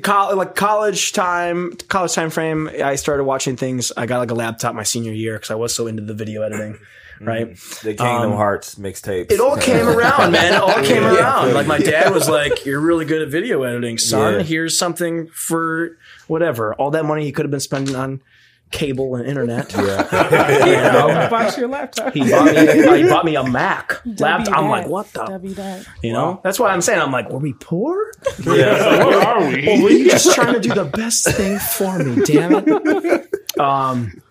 col- 0.01 0.35
like 0.37 0.55
college 0.55 1.11
time, 1.13 1.73
college 1.89 2.13
time 2.13 2.29
frame. 2.29 2.69
I 2.83 2.95
started 2.95 3.25
watching 3.25 3.57
things. 3.57 3.91
I 3.97 4.05
got 4.05 4.19
like 4.19 4.31
a 4.31 4.35
laptop 4.35 4.73
my 4.75 4.83
senior 4.83 5.11
year 5.11 5.33
because 5.33 5.51
I 5.51 5.55
was 5.55 5.75
so 5.75 5.87
into 5.87 6.03
the 6.03 6.13
video 6.13 6.41
editing. 6.41 6.79
Right. 7.21 7.55
The 7.83 7.93
Kingdom 7.95 8.31
Um, 8.31 8.33
Hearts 8.33 8.75
mixtapes. 8.75 9.31
It 9.31 9.39
all 9.39 9.57
came 9.69 9.87
around, 9.87 10.31
man. 10.31 10.53
It 10.53 10.59
all 10.61 10.73
came 10.83 11.03
Yeah. 11.03 11.15
around. 11.15 11.53
Like 11.53 11.67
my 11.67 11.79
dad 11.79 12.13
was 12.13 12.29
like, 12.29 12.65
"You're 12.65 12.79
really 12.81 13.05
good 13.05 13.21
at 13.21 13.29
video 13.29 13.63
editing, 13.63 13.97
son. 13.97 14.33
Yeah. 14.35 14.41
Here's 14.43 14.77
something 14.77 15.27
for 15.29 15.97
whatever." 16.27 16.73
All 16.75 16.91
that 16.91 17.05
money 17.05 17.23
he 17.25 17.31
could 17.31 17.45
have 17.45 17.51
been 17.51 17.59
spending 17.59 17.95
on 17.95 18.21
cable 18.69 19.15
and 19.15 19.25
internet. 19.25 19.71
Yeah. 19.73 20.65
You 20.65 20.75
know? 20.75 21.27
Bought 21.29 21.57
your 21.57 21.69
laptop. 21.69 22.13
He 22.13 22.19
bought 22.29 22.45
me. 22.53 22.57
uh, 22.85 22.93
he 22.95 23.03
bought 23.07 23.23
me 23.23 23.35
a 23.35 23.43
Mac 23.49 24.01
laptop. 24.05 24.57
I'm 24.57 24.67
like, 24.69 24.87
what 24.87 25.07
the? 25.13 25.23
W 25.23 25.53
that. 25.53 25.85
You 26.03 26.11
know, 26.11 26.41
that's 26.43 26.59
why 26.59 26.69
I'm 26.71 26.81
saying 26.81 26.99
I'm 26.99 27.11
like, 27.13 27.29
were 27.29 27.39
we 27.39 27.53
poor? 27.53 28.11
yeah. 28.43 29.05
What 29.05 29.25
are 29.25 29.47
we? 29.47 29.69
Or 29.69 29.83
were 29.83 29.89
you 29.89 30.09
just 30.11 30.35
trying 30.35 30.53
to 30.53 30.59
do 30.59 30.73
the 30.73 30.83
best 30.83 31.29
thing 31.31 31.57
for 31.59 31.97
me? 31.99 32.21
Damn 32.25 32.63
it. 32.67 33.33
Um, 33.57 34.21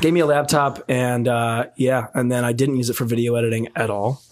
gave 0.00 0.12
me 0.12 0.20
a 0.20 0.26
laptop 0.26 0.82
and 0.88 1.26
uh, 1.28 1.66
yeah, 1.76 2.06
and 2.14 2.30
then 2.30 2.44
I 2.44 2.52
didn't 2.52 2.76
use 2.76 2.90
it 2.90 2.94
for 2.94 3.04
video 3.04 3.34
editing 3.34 3.68
at 3.76 3.90
all. 3.90 4.22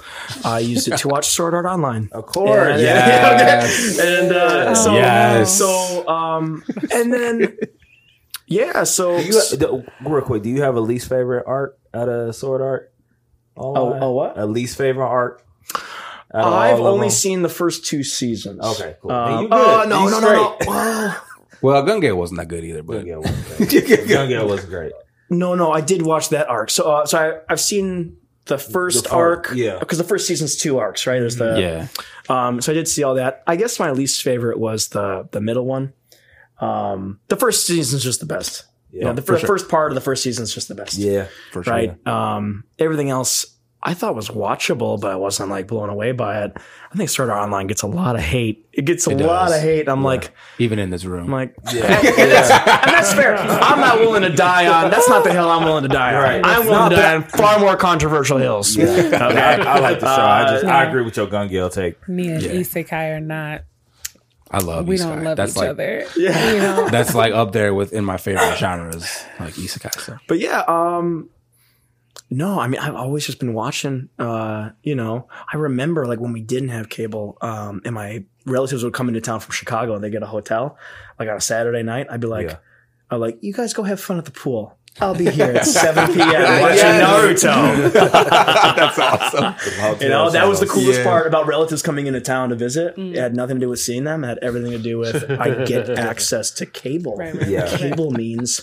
I 0.44 0.60
used 0.60 0.88
it 0.88 0.98
to 0.98 1.08
watch 1.08 1.28
Sword 1.28 1.54
Art 1.54 1.66
Online. 1.66 2.08
Of 2.12 2.26
course. 2.26 2.80
Yeah. 2.80 3.36
Yes. 3.46 3.98
And 3.98 4.32
uh, 4.32 4.74
so, 4.74 4.94
Yes. 4.94 5.56
so, 5.58 6.06
um, 6.08 6.62
and 6.92 7.12
then, 7.12 7.56
yeah, 8.46 8.84
so, 8.84 9.16
Do 9.18 9.24
you, 9.24 9.42
do- 9.58 9.84
real 10.04 10.22
quick, 10.22 10.42
do 10.42 10.48
you 10.50 10.62
have 10.62 10.76
a 10.76 10.80
least 10.80 11.08
favorite 11.08 11.44
art 11.46 11.78
out 11.94 12.08
of 12.08 12.34
Sword 12.34 12.60
Art? 12.62 12.92
Oh, 13.56 13.98
oh, 14.00 14.12
what? 14.12 14.38
A 14.38 14.46
least 14.46 14.76
favorite 14.76 15.06
art? 15.08 15.42
I've 16.32 16.78
only 16.80 17.06
them? 17.06 17.10
seen 17.10 17.42
the 17.42 17.48
first 17.48 17.86
two 17.86 18.02
seasons. 18.04 18.60
Okay, 18.60 18.96
cool. 19.00 19.10
Um, 19.10 19.42
you 19.44 19.48
oh, 19.50 19.80
good. 19.82 19.88
no, 19.88 20.04
You 20.04 20.10
no, 20.10 20.20
no, 20.20 20.32
no. 20.32 20.56
Well, 20.66 21.22
Well, 21.62 21.82
Gun 21.84 22.00
Gale 22.00 22.16
wasn't 22.16 22.38
that 22.40 22.48
good 22.48 22.64
either, 22.64 22.82
but 22.82 22.96
Gun 23.06 24.28
Gale 24.28 24.46
wasn't 24.46 24.70
great. 24.70 24.92
Gun 25.28 25.38
Gale 25.38 25.38
was 25.38 25.38
great. 25.38 25.38
no, 25.38 25.54
no, 25.54 25.72
I 25.72 25.80
did 25.80 26.02
watch 26.02 26.28
that 26.30 26.48
arc. 26.48 26.70
So, 26.70 26.90
uh, 26.90 27.06
so 27.06 27.18
I, 27.18 27.52
I've 27.52 27.60
seen 27.60 28.16
the 28.46 28.58
first 28.58 29.04
The 29.04 29.10
part, 29.10 29.46
arc. 29.48 29.56
yeah. 29.56 29.78
Because 29.78 29.98
the 29.98 30.04
first 30.04 30.26
season's 30.26 30.56
two 30.56 30.78
arcs, 30.78 31.06
right? 31.06 31.18
There's 31.18 31.36
the, 31.36 31.60
yeah, 31.60 31.88
Um, 32.28 32.60
so 32.60 32.72
I 32.72 32.74
did 32.74 32.86
see 32.88 33.02
all 33.02 33.14
that. 33.16 33.42
I 33.46 33.56
guess 33.56 33.78
my 33.80 33.90
least 33.90 34.22
favorite 34.22 34.58
was 34.58 34.88
the 34.88 35.28
the 35.32 35.40
middle 35.40 35.66
one. 35.66 35.92
Um, 36.60 37.20
the 37.28 37.36
first 37.36 37.66
season's 37.66 38.02
just 38.02 38.20
the 38.20 38.26
best. 38.26 38.64
Yeah, 38.92 38.98
you 39.00 39.04
know, 39.06 39.12
the, 39.14 39.22
for 39.22 39.32
the 39.32 39.40
sure. 39.40 39.46
first 39.48 39.68
part 39.68 39.90
of 39.90 39.94
the 39.96 40.00
first 40.00 40.22
season 40.22 40.44
is 40.44 40.54
just 40.54 40.68
the 40.68 40.74
best. 40.74 40.96
Yeah. 40.96 41.26
for 41.52 41.62
sure. 41.64 41.72
Right. 41.74 42.06
Um, 42.06 42.64
everything 42.78 43.10
else 43.10 43.46
I 43.88 43.94
thought 43.94 44.16
was 44.16 44.28
watchable, 44.30 45.00
but 45.00 45.12
I 45.12 45.14
wasn't 45.14 45.48
like 45.48 45.68
blown 45.68 45.88
away 45.90 46.10
by 46.10 46.42
it. 46.42 46.56
I 46.92 46.96
think 46.96 47.08
Sword 47.08 47.30
Art 47.30 47.40
Online 47.44 47.68
gets 47.68 47.82
a 47.82 47.86
lot 47.86 48.16
of 48.16 48.20
hate. 48.20 48.66
It 48.72 48.84
gets 48.84 49.06
a 49.06 49.10
It 49.10 49.20
lot 49.20 49.52
of 49.52 49.60
hate. 49.60 49.88
I'm 49.88 50.02
like, 50.02 50.32
Even 50.58 50.80
in 50.80 50.90
this 50.90 51.04
room. 51.04 51.26
I'm 51.26 51.30
like, 51.30 51.54
Yeah. 51.72 51.84
and, 51.86 52.30
that's, 52.32 52.50
and 52.50 52.90
that's 52.92 53.14
fair. 53.14 53.36
I'm 53.36 53.78
not 53.78 54.00
willing 54.00 54.22
to 54.22 54.30
die 54.34 54.66
on. 54.66 54.90
That's 54.90 55.08
not 55.08 55.22
the 55.22 55.32
hill 55.32 55.48
I'm 55.48 55.62
willing 55.64 55.84
to 55.84 55.88
die 55.88 56.14
on. 56.16 56.20
Right. 56.22 56.40
I'm 56.44 56.66
willing 56.66 56.90
to 56.90 56.96
die 56.96 57.14
on 57.14 57.22
far 57.22 57.60
more 57.60 57.76
controversial 57.76 58.38
hills. 58.38 58.76
I, 58.76 58.82
I 58.82 59.78
like 59.78 60.00
the 60.00 60.16
show. 60.16 60.22
I 60.22 60.50
just 60.50 60.64
I 60.64 60.84
Uh, 60.84 60.88
agree 60.88 61.02
with 61.02 61.16
your 61.16 61.28
Gun 61.28 61.46
Gale 61.46 61.70
take. 61.70 62.08
Me 62.08 62.26
and 62.28 62.42
Yeah. 62.42 62.50
Isekai 62.54 63.16
are 63.16 63.20
not. 63.20 63.62
I 64.50 64.58
love 64.58 64.88
We 64.88 64.96
isekai. 64.96 64.98
don't 65.14 65.24
love 65.24 65.36
that's 65.36 65.52
each 65.52 65.58
like, 65.58 65.68
other. 65.70 66.06
Yeah. 66.16 66.52
You 66.52 66.58
know. 66.58 66.88
That's 66.88 67.14
like 67.14 67.32
up 67.32 67.52
there 67.52 67.72
with 67.72 67.92
in 67.92 68.04
my 68.04 68.16
favorite 68.16 68.56
genres, 68.56 69.24
like 69.38 69.54
isekai. 69.54 70.00
So 70.00 70.16
But 70.26 70.40
yeah, 70.40 70.64
um 70.66 71.30
no, 72.30 72.58
I 72.58 72.66
mean 72.68 72.80
I've 72.80 72.94
always 72.94 73.24
just 73.26 73.38
been 73.38 73.54
watching 73.54 74.08
uh, 74.18 74.70
you 74.82 74.94
know, 74.94 75.28
I 75.52 75.56
remember 75.56 76.06
like 76.06 76.20
when 76.20 76.32
we 76.32 76.40
didn't 76.42 76.70
have 76.70 76.88
cable, 76.88 77.38
um, 77.40 77.82
and 77.84 77.94
my 77.94 78.24
relatives 78.46 78.82
would 78.84 78.92
come 78.94 79.08
into 79.08 79.20
town 79.20 79.40
from 79.40 79.52
Chicago 79.52 79.94
and 79.94 80.02
they 80.04 80.10
get 80.10 80.22
a 80.22 80.26
hotel, 80.26 80.76
like 81.18 81.28
on 81.28 81.36
a 81.36 81.40
Saturday 81.40 81.82
night, 81.82 82.06
I'd 82.10 82.20
be 82.20 82.26
like 82.26 82.48
Yeah. 82.50 82.56
I'm 83.10 83.20
like, 83.20 83.38
you 83.40 83.52
guys 83.52 83.72
go 83.72 83.84
have 83.84 84.00
fun 84.00 84.18
at 84.18 84.24
the 84.24 84.32
pool. 84.32 84.76
I'll 85.00 85.14
be 85.14 85.28
here 85.30 85.52
at 85.52 85.66
seven 85.66 86.06
PM 86.12 86.60
watching 86.62 86.76
Yes. 86.78 87.44
Naruto. 87.44 87.92
that's 88.76 88.98
awesome. 88.98 90.00
You 90.00 90.08
know, 90.08 90.30
that 90.30 90.48
was 90.48 90.58
the 90.60 90.66
coolest 90.66 91.00
Yeah. 91.00 91.04
part 91.04 91.26
about 91.26 91.46
relatives 91.46 91.82
coming 91.82 92.06
into 92.06 92.20
town 92.20 92.48
to 92.48 92.56
visit. 92.56 92.94
It 92.96 93.16
had 93.16 93.36
nothing 93.36 93.56
to 93.56 93.60
do 93.60 93.68
with 93.68 93.78
seeing 93.78 94.04
them. 94.04 94.24
It 94.24 94.28
had 94.28 94.38
everything 94.42 94.72
to 94.72 94.78
do 94.78 94.98
with 94.98 95.30
I 95.30 95.64
get 95.64 95.88
access 95.98 96.50
to 96.52 96.66
cable. 96.66 97.16
Right, 97.16 97.34
right, 97.34 97.46
Yeah. 97.48 97.76
Cable 97.76 98.10
means 98.10 98.62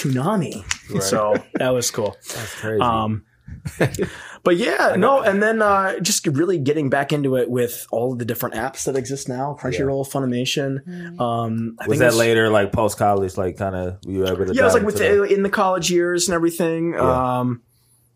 Toonami. 0.00 1.02
So 1.02 1.34
that 1.54 1.70
was 1.70 1.90
cool. 1.90 2.16
That's 2.34 2.54
crazy. 2.60 2.80
Um, 2.80 3.24
but 4.42 4.56
yeah, 4.56 4.94
no, 4.96 5.20
and 5.22 5.42
then 5.42 5.60
uh, 5.60 5.98
just 6.00 6.26
really 6.26 6.58
getting 6.58 6.88
back 6.88 7.12
into 7.12 7.36
it 7.36 7.50
with 7.50 7.86
all 7.90 8.12
of 8.12 8.18
the 8.18 8.24
different 8.24 8.54
apps 8.54 8.84
that 8.84 8.96
exist 8.96 9.28
now: 9.28 9.56
Crunchyroll, 9.60 10.08
Funimation. 10.08 11.20
Um, 11.20 11.76
I 11.80 11.86
was 11.86 11.98
think 11.98 11.98
that 11.98 12.06
it's- 12.06 12.16
later, 12.16 12.48
like 12.48 12.72
post 12.72 12.96
college, 12.96 13.36
like 13.36 13.56
kind 13.58 13.74
of 13.74 13.98
were 14.04 14.12
you 14.12 14.26
able 14.26 14.46
to? 14.46 14.54
Yeah, 14.54 14.62
it 14.62 14.64
was 14.64 14.74
like 14.74 14.84
with 14.84 14.98
the, 14.98 15.24
in 15.24 15.42
the 15.42 15.50
college 15.50 15.90
years 15.90 16.28
and 16.28 16.34
everything. 16.34 16.94
Yeah. 16.94 17.38
Um, 17.40 17.62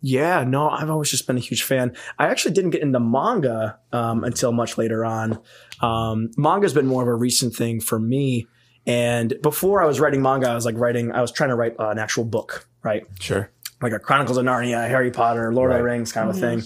yeah, 0.06 0.44
no, 0.44 0.68
I've 0.68 0.90
always 0.90 1.10
just 1.10 1.26
been 1.26 1.38
a 1.38 1.40
huge 1.40 1.62
fan. 1.62 1.96
I 2.18 2.26
actually 2.26 2.52
didn't 2.52 2.70
get 2.70 2.82
into 2.82 3.00
manga 3.00 3.78
um, 3.90 4.22
until 4.22 4.52
much 4.52 4.76
later 4.76 5.02
on. 5.02 5.38
Um, 5.80 6.30
manga's 6.36 6.74
been 6.74 6.86
more 6.86 7.00
of 7.00 7.08
a 7.08 7.14
recent 7.14 7.56
thing 7.56 7.80
for 7.80 7.98
me. 7.98 8.46
And 8.86 9.34
before 9.42 9.82
I 9.82 9.86
was 9.86 9.98
writing 10.00 10.20
manga, 10.22 10.48
I 10.48 10.54
was 10.54 10.64
like 10.66 10.76
writing. 10.78 11.12
I 11.12 11.20
was 11.20 11.32
trying 11.32 11.50
to 11.50 11.56
write 11.56 11.74
uh, 11.78 11.88
an 11.88 11.98
actual 11.98 12.24
book, 12.24 12.68
right? 12.82 13.04
Sure. 13.20 13.50
like 13.80 13.92
a 13.92 13.98
Chronicles 13.98 14.36
of 14.36 14.44
Narnia, 14.44 14.86
Harry 14.88 15.10
Potter, 15.10 15.52
Lord 15.52 15.70
of 15.70 15.78
the 15.78 15.84
Rings 15.84 16.12
kind 16.12 16.28
of 16.30 16.38
thing. 16.38 16.62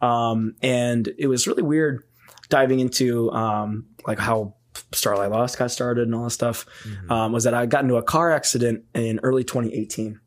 Um, 0.00 0.54
and 0.62 1.08
it 1.18 1.26
was 1.26 1.46
really 1.46 1.62
weird 1.62 2.04
diving 2.48 2.80
into 2.80 3.30
um, 3.32 3.86
like 4.06 4.18
how 4.18 4.54
Starlight 4.92 5.30
Lost 5.30 5.58
got 5.58 5.70
started 5.70 6.02
and 6.06 6.14
all 6.14 6.24
that 6.24 6.30
stuff, 6.30 6.66
um, 7.10 7.32
was 7.32 7.44
that 7.44 7.54
I 7.54 7.66
got 7.66 7.82
into 7.82 7.96
a 7.96 8.02
car 8.02 8.30
accident 8.30 8.84
in 8.94 9.20
early 9.22 9.42
2018. 9.42 10.20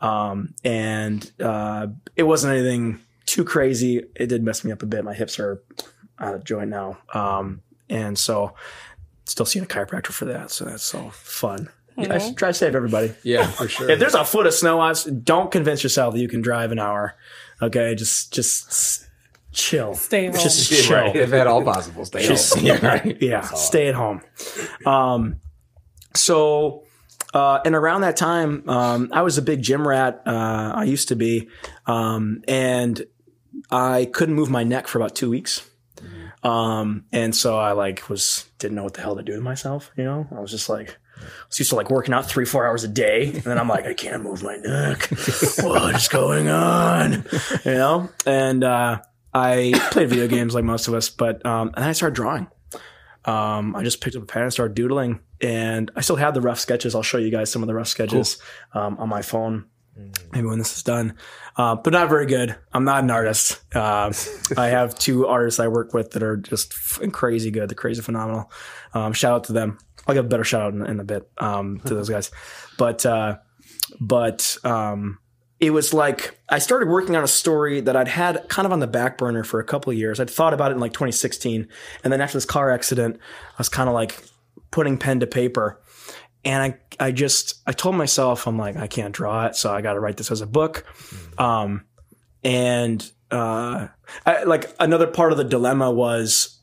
Um, 0.00 0.54
and 0.64 1.30
uh, 1.40 1.88
it 2.16 2.24
wasn't 2.24 2.54
anything 2.54 3.00
too 3.26 3.44
crazy. 3.44 4.02
It 4.16 4.26
did 4.26 4.42
mess 4.42 4.64
me 4.64 4.72
up 4.72 4.82
a 4.82 4.86
bit. 4.86 5.04
My 5.04 5.14
hips 5.14 5.38
are 5.38 5.62
out 6.18 6.34
of 6.34 6.44
joint 6.44 6.70
now. 6.70 6.98
Um, 7.14 7.62
and 7.88 8.18
so 8.18 8.54
still 9.24 9.46
seeing 9.46 9.64
a 9.64 9.68
chiropractor 9.68 10.12
for 10.12 10.24
that. 10.26 10.50
So 10.50 10.64
that's 10.64 10.82
so 10.82 11.10
fun. 11.10 11.68
I 11.98 12.18
should 12.18 12.36
try 12.38 12.48
to 12.48 12.54
save 12.54 12.74
everybody. 12.74 13.12
Yeah, 13.22 13.46
for 13.46 13.68
sure. 13.68 13.90
If 13.90 13.98
there's 13.98 14.14
a 14.14 14.24
foot 14.24 14.46
of 14.46 14.54
snow 14.54 14.80
on, 14.80 14.94
don't 15.22 15.50
convince 15.52 15.82
yourself 15.82 16.14
that 16.14 16.20
you 16.20 16.28
can 16.28 16.40
drive 16.40 16.72
an 16.72 16.78
hour. 16.78 17.14
Okay, 17.60 17.94
just 17.94 18.32
just 18.32 19.06
chill. 19.52 19.94
Stay 19.94 20.26
home. 20.26 20.34
Just 20.34 20.70
Yeah, 20.70 20.80
chill. 20.80 20.96
right. 20.96 21.14
if 21.16 21.32
at 21.34 21.46
all 21.46 21.62
possible, 21.62 22.04
stay 22.06 22.26
Just- 22.26 22.54
home. 22.54 22.64
yeah, 22.64 22.86
right. 22.86 23.18
yeah. 23.20 23.42
Stay 23.42 23.88
at 23.88 23.94
home. 23.94 24.22
Um, 24.86 25.36
so, 26.14 26.84
uh, 27.34 27.60
and 27.64 27.74
around 27.74 28.00
that 28.02 28.16
time, 28.16 28.68
um, 28.68 29.10
I 29.12 29.20
was 29.22 29.36
a 29.38 29.42
big 29.42 29.62
gym 29.62 29.86
rat. 29.86 30.22
Uh, 30.26 30.72
I 30.74 30.84
used 30.84 31.08
to 31.08 31.16
be, 31.16 31.48
um, 31.86 32.42
and 32.48 33.02
I 33.70 34.06
couldn't 34.12 34.34
move 34.34 34.50
my 34.50 34.64
neck 34.64 34.88
for 34.88 34.98
about 34.98 35.14
two 35.14 35.28
weeks. 35.30 35.68
Um, 36.42 37.04
and 37.12 37.34
so 37.34 37.58
I 37.58 37.72
like 37.72 38.08
was 38.08 38.50
didn't 38.58 38.76
know 38.76 38.84
what 38.84 38.94
the 38.94 39.00
hell 39.00 39.16
to 39.16 39.22
do 39.22 39.32
with 39.32 39.42
myself. 39.42 39.90
You 39.96 40.04
know, 40.04 40.26
I 40.34 40.40
was 40.40 40.50
just 40.50 40.68
like. 40.68 40.98
I 41.20 41.24
was 41.46 41.58
used 41.60 41.70
to 41.70 41.76
like 41.76 41.88
working 41.88 42.12
out 42.14 42.26
three, 42.26 42.44
four 42.44 42.66
hours 42.66 42.82
a 42.82 42.88
day. 42.88 43.26
And 43.26 43.42
then 43.42 43.56
I'm 43.56 43.68
like, 43.68 43.86
I 43.86 43.94
can't 43.94 44.24
move 44.24 44.42
my 44.42 44.56
neck. 44.56 45.08
what 45.60 45.94
is 45.94 46.08
going 46.08 46.48
on? 46.48 47.24
You 47.64 47.74
know? 47.74 48.10
And, 48.26 48.64
uh, 48.64 49.02
I 49.32 49.72
played 49.92 50.08
video 50.08 50.26
games 50.26 50.52
like 50.52 50.64
most 50.64 50.88
of 50.88 50.94
us, 50.94 51.10
but, 51.10 51.44
um, 51.46 51.68
and 51.68 51.76
then 51.76 51.88
I 51.88 51.92
started 51.92 52.16
drawing. 52.16 52.48
Um, 53.24 53.76
I 53.76 53.84
just 53.84 54.00
picked 54.00 54.16
up 54.16 54.24
a 54.24 54.26
pen 54.26 54.42
and 54.42 54.52
started 54.52 54.74
doodling 54.74 55.20
and 55.40 55.92
I 55.94 56.00
still 56.00 56.16
have 56.16 56.34
the 56.34 56.40
rough 56.40 56.58
sketches. 56.58 56.96
I'll 56.96 57.04
show 57.04 57.18
you 57.18 57.30
guys 57.30 57.52
some 57.52 57.62
of 57.62 57.68
the 57.68 57.74
rough 57.74 57.86
sketches, 57.88 58.38
um, 58.72 58.98
on 58.98 59.08
my 59.08 59.22
phone. 59.22 59.66
Maybe 60.32 60.46
when 60.46 60.58
this 60.58 60.74
is 60.74 60.82
done, 60.82 61.16
uh, 61.56 61.74
but 61.74 61.92
not 61.92 62.08
very 62.08 62.24
good. 62.24 62.56
I'm 62.72 62.84
not 62.84 63.04
an 63.04 63.10
artist. 63.10 63.60
Uh, 63.74 64.12
I 64.56 64.68
have 64.68 64.98
two 64.98 65.26
artists 65.26 65.60
I 65.60 65.68
work 65.68 65.92
with 65.92 66.12
that 66.12 66.22
are 66.22 66.38
just 66.38 66.72
crazy 67.12 67.50
good. 67.50 67.68
They're 67.68 67.76
crazy 67.76 68.00
phenomenal. 68.00 68.50
Um, 68.94 69.12
shout 69.12 69.34
out 69.34 69.44
to 69.44 69.52
them. 69.52 69.78
I'll 70.06 70.14
give 70.14 70.24
a 70.24 70.28
better 70.28 70.44
shout 70.44 70.62
out 70.62 70.72
in, 70.72 70.86
in 70.86 71.00
a 71.00 71.04
bit 71.04 71.30
um, 71.38 71.80
to 71.80 71.94
those 71.94 72.08
guys. 72.08 72.30
But 72.78 73.04
uh, 73.04 73.36
but 74.00 74.56
um, 74.64 75.18
it 75.60 75.70
was 75.70 75.92
like 75.92 76.40
I 76.48 76.58
started 76.58 76.88
working 76.88 77.16
on 77.16 77.22
a 77.22 77.28
story 77.28 77.82
that 77.82 77.94
I'd 77.94 78.08
had 78.08 78.48
kind 78.48 78.64
of 78.64 78.72
on 78.72 78.80
the 78.80 78.86
back 78.86 79.18
burner 79.18 79.44
for 79.44 79.60
a 79.60 79.64
couple 79.64 79.92
of 79.92 79.98
years. 79.98 80.18
I'd 80.18 80.30
thought 80.30 80.54
about 80.54 80.70
it 80.70 80.74
in 80.74 80.80
like 80.80 80.94
2016, 80.94 81.68
and 82.02 82.12
then 82.12 82.22
after 82.22 82.38
this 82.38 82.46
car 82.46 82.70
accident, 82.70 83.18
I 83.18 83.54
was 83.58 83.68
kind 83.68 83.90
of 83.90 83.94
like 83.94 84.24
putting 84.70 84.96
pen 84.96 85.20
to 85.20 85.26
paper. 85.26 85.81
And 86.44 86.62
I, 86.62 87.04
I 87.04 87.12
just, 87.12 87.62
I 87.66 87.72
told 87.72 87.94
myself, 87.94 88.46
I'm 88.46 88.58
like, 88.58 88.76
I 88.76 88.86
can't 88.86 89.14
draw 89.14 89.46
it, 89.46 89.56
so 89.56 89.72
I 89.72 89.80
got 89.80 89.94
to 89.94 90.00
write 90.00 90.16
this 90.16 90.30
as 90.30 90.40
a 90.40 90.46
book. 90.46 90.84
Um, 91.38 91.84
and 92.42 93.10
uh, 93.30 93.88
I, 94.26 94.42
like 94.44 94.74
another 94.80 95.06
part 95.06 95.32
of 95.32 95.38
the 95.38 95.44
dilemma 95.44 95.90
was 95.90 96.60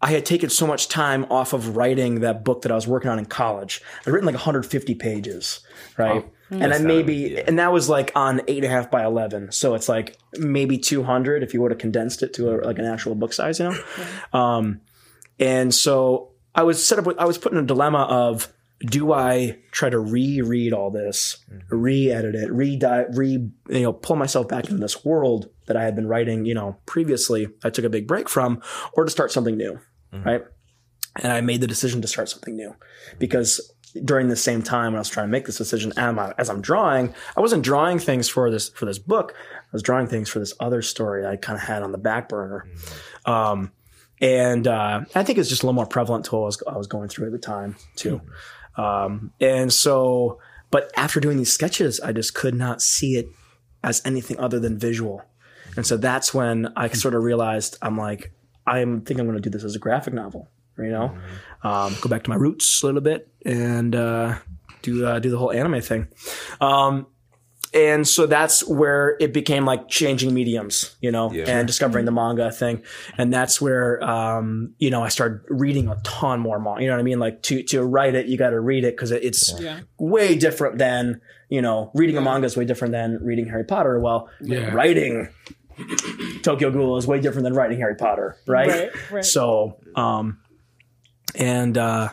I 0.00 0.10
had 0.10 0.24
taken 0.24 0.48
so 0.48 0.66
much 0.66 0.88
time 0.88 1.26
off 1.30 1.52
of 1.52 1.76
writing 1.76 2.20
that 2.20 2.44
book 2.44 2.62
that 2.62 2.72
I 2.72 2.74
was 2.74 2.86
working 2.86 3.10
on 3.10 3.18
in 3.18 3.26
college. 3.26 3.82
I'd 4.06 4.12
written 4.12 4.26
like 4.26 4.34
150 4.34 4.94
pages, 4.94 5.60
right? 5.96 6.24
and 6.50 6.72
I 6.72 6.78
maybe, 6.78 7.14
yeah. 7.14 7.44
and 7.46 7.58
that 7.58 7.72
was 7.72 7.88
like 7.88 8.12
on 8.14 8.40
eight 8.48 8.64
and 8.64 8.66
a 8.66 8.68
half 8.68 8.90
by 8.90 9.04
11. 9.04 9.52
So 9.52 9.74
it's 9.74 9.88
like 9.88 10.16
maybe 10.38 10.78
200 10.78 11.42
if 11.42 11.52
you 11.52 11.60
would 11.60 11.72
have 11.72 11.78
condensed 11.78 12.22
it 12.22 12.32
to 12.34 12.54
a, 12.54 12.64
like 12.64 12.78
an 12.78 12.86
actual 12.86 13.14
book 13.14 13.32
size, 13.32 13.58
you 13.58 13.70
know? 13.70 14.38
Um, 14.38 14.80
and 15.38 15.74
so 15.74 16.30
I 16.54 16.62
was 16.62 16.84
set 16.84 16.98
up 16.98 17.06
with, 17.06 17.18
I 17.18 17.24
was 17.24 17.36
put 17.38 17.52
in 17.52 17.58
a 17.58 17.62
dilemma 17.62 18.02
of, 18.02 18.52
do 18.80 19.12
I 19.12 19.58
try 19.72 19.90
to 19.90 19.98
reread 19.98 20.72
all 20.72 20.90
this, 20.90 21.44
re-edit 21.68 22.34
it, 22.34 22.52
re 22.52 22.78
re 23.12 23.48
you 23.68 23.82
know 23.82 23.92
pull 23.92 24.16
myself 24.16 24.48
back 24.48 24.64
into 24.66 24.80
this 24.80 25.04
world 25.04 25.50
that 25.66 25.76
I 25.76 25.84
had 25.84 25.96
been 25.96 26.06
writing, 26.06 26.44
you 26.44 26.54
know, 26.54 26.76
previously 26.86 27.48
I 27.64 27.70
took 27.70 27.84
a 27.84 27.90
big 27.90 28.06
break 28.06 28.28
from, 28.28 28.62
or 28.92 29.04
to 29.04 29.10
start 29.10 29.32
something 29.32 29.56
new, 29.56 29.80
right? 30.24 30.42
And 31.20 31.32
I 31.32 31.40
made 31.40 31.60
the 31.60 31.66
decision 31.66 32.00
to 32.02 32.08
start 32.08 32.28
something 32.28 32.54
new 32.54 32.74
because 33.18 33.72
during 34.04 34.28
the 34.28 34.36
same 34.36 34.62
time 34.62 34.92
when 34.92 34.96
I 34.96 35.00
was 35.00 35.08
trying 35.08 35.26
to 35.26 35.32
make 35.32 35.46
this 35.46 35.58
decision, 35.58 35.92
as 35.96 36.48
I'm 36.48 36.60
drawing, 36.60 37.14
I 37.36 37.40
wasn't 37.40 37.64
drawing 37.64 37.98
things 37.98 38.28
for 38.28 38.50
this 38.50 38.68
for 38.68 38.86
this 38.86 38.98
book. 38.98 39.34
I 39.36 39.68
was 39.72 39.82
drawing 39.82 40.06
things 40.06 40.28
for 40.28 40.38
this 40.38 40.54
other 40.60 40.82
story 40.82 41.26
I 41.26 41.36
kind 41.36 41.56
of 41.56 41.62
had 41.62 41.82
on 41.82 41.92
the 41.92 41.98
back 41.98 42.28
burner. 42.28 42.66
Um, 43.24 43.72
and 44.20 44.66
uh, 44.66 45.02
I 45.14 45.22
think 45.22 45.38
it's 45.38 45.48
just 45.48 45.62
a 45.62 45.66
little 45.66 45.74
more 45.74 45.86
prevalent 45.86 46.24
to 46.26 46.36
what 46.36 46.42
I 46.42 46.44
was, 46.44 46.62
I 46.74 46.76
was 46.76 46.86
going 46.86 47.08
through 47.08 47.26
at 47.26 47.32
the 47.32 47.38
time 47.38 47.76
too. 47.96 48.20
Um, 48.78 49.32
and 49.40 49.72
so, 49.72 50.38
but 50.70 50.90
after 50.96 51.20
doing 51.20 51.36
these 51.36 51.52
sketches, 51.52 52.00
I 52.00 52.12
just 52.12 52.34
could 52.34 52.54
not 52.54 52.80
see 52.80 53.16
it 53.16 53.28
as 53.84 54.00
anything 54.04 54.38
other 54.38 54.58
than 54.58 54.78
visual. 54.78 55.22
And 55.76 55.86
so 55.86 55.96
that's 55.96 56.32
when 56.32 56.72
I 56.76 56.88
sort 56.88 57.14
of 57.14 57.22
realized 57.22 57.76
I'm 57.82 57.98
like, 57.98 58.32
I'm 58.66 59.02
think 59.02 59.20
I'm 59.20 59.26
going 59.26 59.36
to 59.36 59.42
do 59.42 59.50
this 59.50 59.64
as 59.64 59.74
a 59.74 59.78
graphic 59.78 60.14
novel, 60.14 60.48
you 60.78 60.90
know, 60.90 61.16
um, 61.62 61.96
go 62.00 62.08
back 62.08 62.24
to 62.24 62.30
my 62.30 62.36
roots 62.36 62.82
a 62.82 62.86
little 62.86 63.00
bit 63.00 63.28
and 63.44 63.94
uh, 63.94 64.38
do 64.82 65.06
uh, 65.06 65.18
do 65.18 65.30
the 65.30 65.38
whole 65.38 65.52
anime 65.52 65.80
thing. 65.80 66.08
Um, 66.60 67.06
and 67.74 68.06
so 68.06 68.26
that's 68.26 68.66
where 68.66 69.16
it 69.20 69.32
became 69.32 69.64
like 69.64 69.88
changing 69.88 70.32
mediums, 70.34 70.96
you 71.00 71.10
know, 71.10 71.30
Yeah. 71.32 71.44
and 71.46 71.66
discovering 71.66 72.04
the 72.04 72.10
manga 72.12 72.50
thing. 72.50 72.82
And 73.16 73.32
that's 73.32 73.60
where, 73.60 74.02
um, 74.02 74.74
you 74.78 74.90
know, 74.90 75.02
I 75.02 75.08
started 75.08 75.40
reading 75.48 75.88
a 75.88 75.96
ton 76.02 76.40
more 76.40 76.58
manga. 76.58 76.82
You 76.82 76.88
know 76.88 76.94
what 76.94 77.00
I 77.00 77.04
mean? 77.04 77.18
Like 77.18 77.42
to, 77.44 77.62
to 77.64 77.84
write 77.84 78.14
it, 78.14 78.26
you 78.26 78.38
got 78.38 78.50
to 78.50 78.60
read 78.60 78.84
it 78.84 78.96
because 78.96 79.10
it's 79.10 79.52
Yeah. 79.60 79.80
way 79.98 80.36
different 80.36 80.78
than, 80.78 81.20
you 81.48 81.60
know, 81.62 81.90
reading 81.94 82.16
a 82.16 82.20
manga 82.20 82.46
is 82.46 82.56
way 82.56 82.64
different 82.64 82.92
than 82.92 83.18
reading 83.22 83.46
Harry 83.48 83.64
Potter. 83.64 83.98
Well, 84.00 84.28
Yeah. 84.40 84.72
writing 84.74 85.28
Tokyo 86.42 86.70
Ghoul 86.70 86.96
is 86.96 87.06
way 87.06 87.20
different 87.20 87.44
than 87.44 87.54
writing 87.54 87.78
Harry 87.78 87.94
Potter, 87.96 88.36
right? 88.46 88.68
Right, 88.68 88.90
right. 89.12 89.24
So, 89.24 89.78
um, 89.94 90.38
and, 91.34 91.76
uh, 91.76 92.08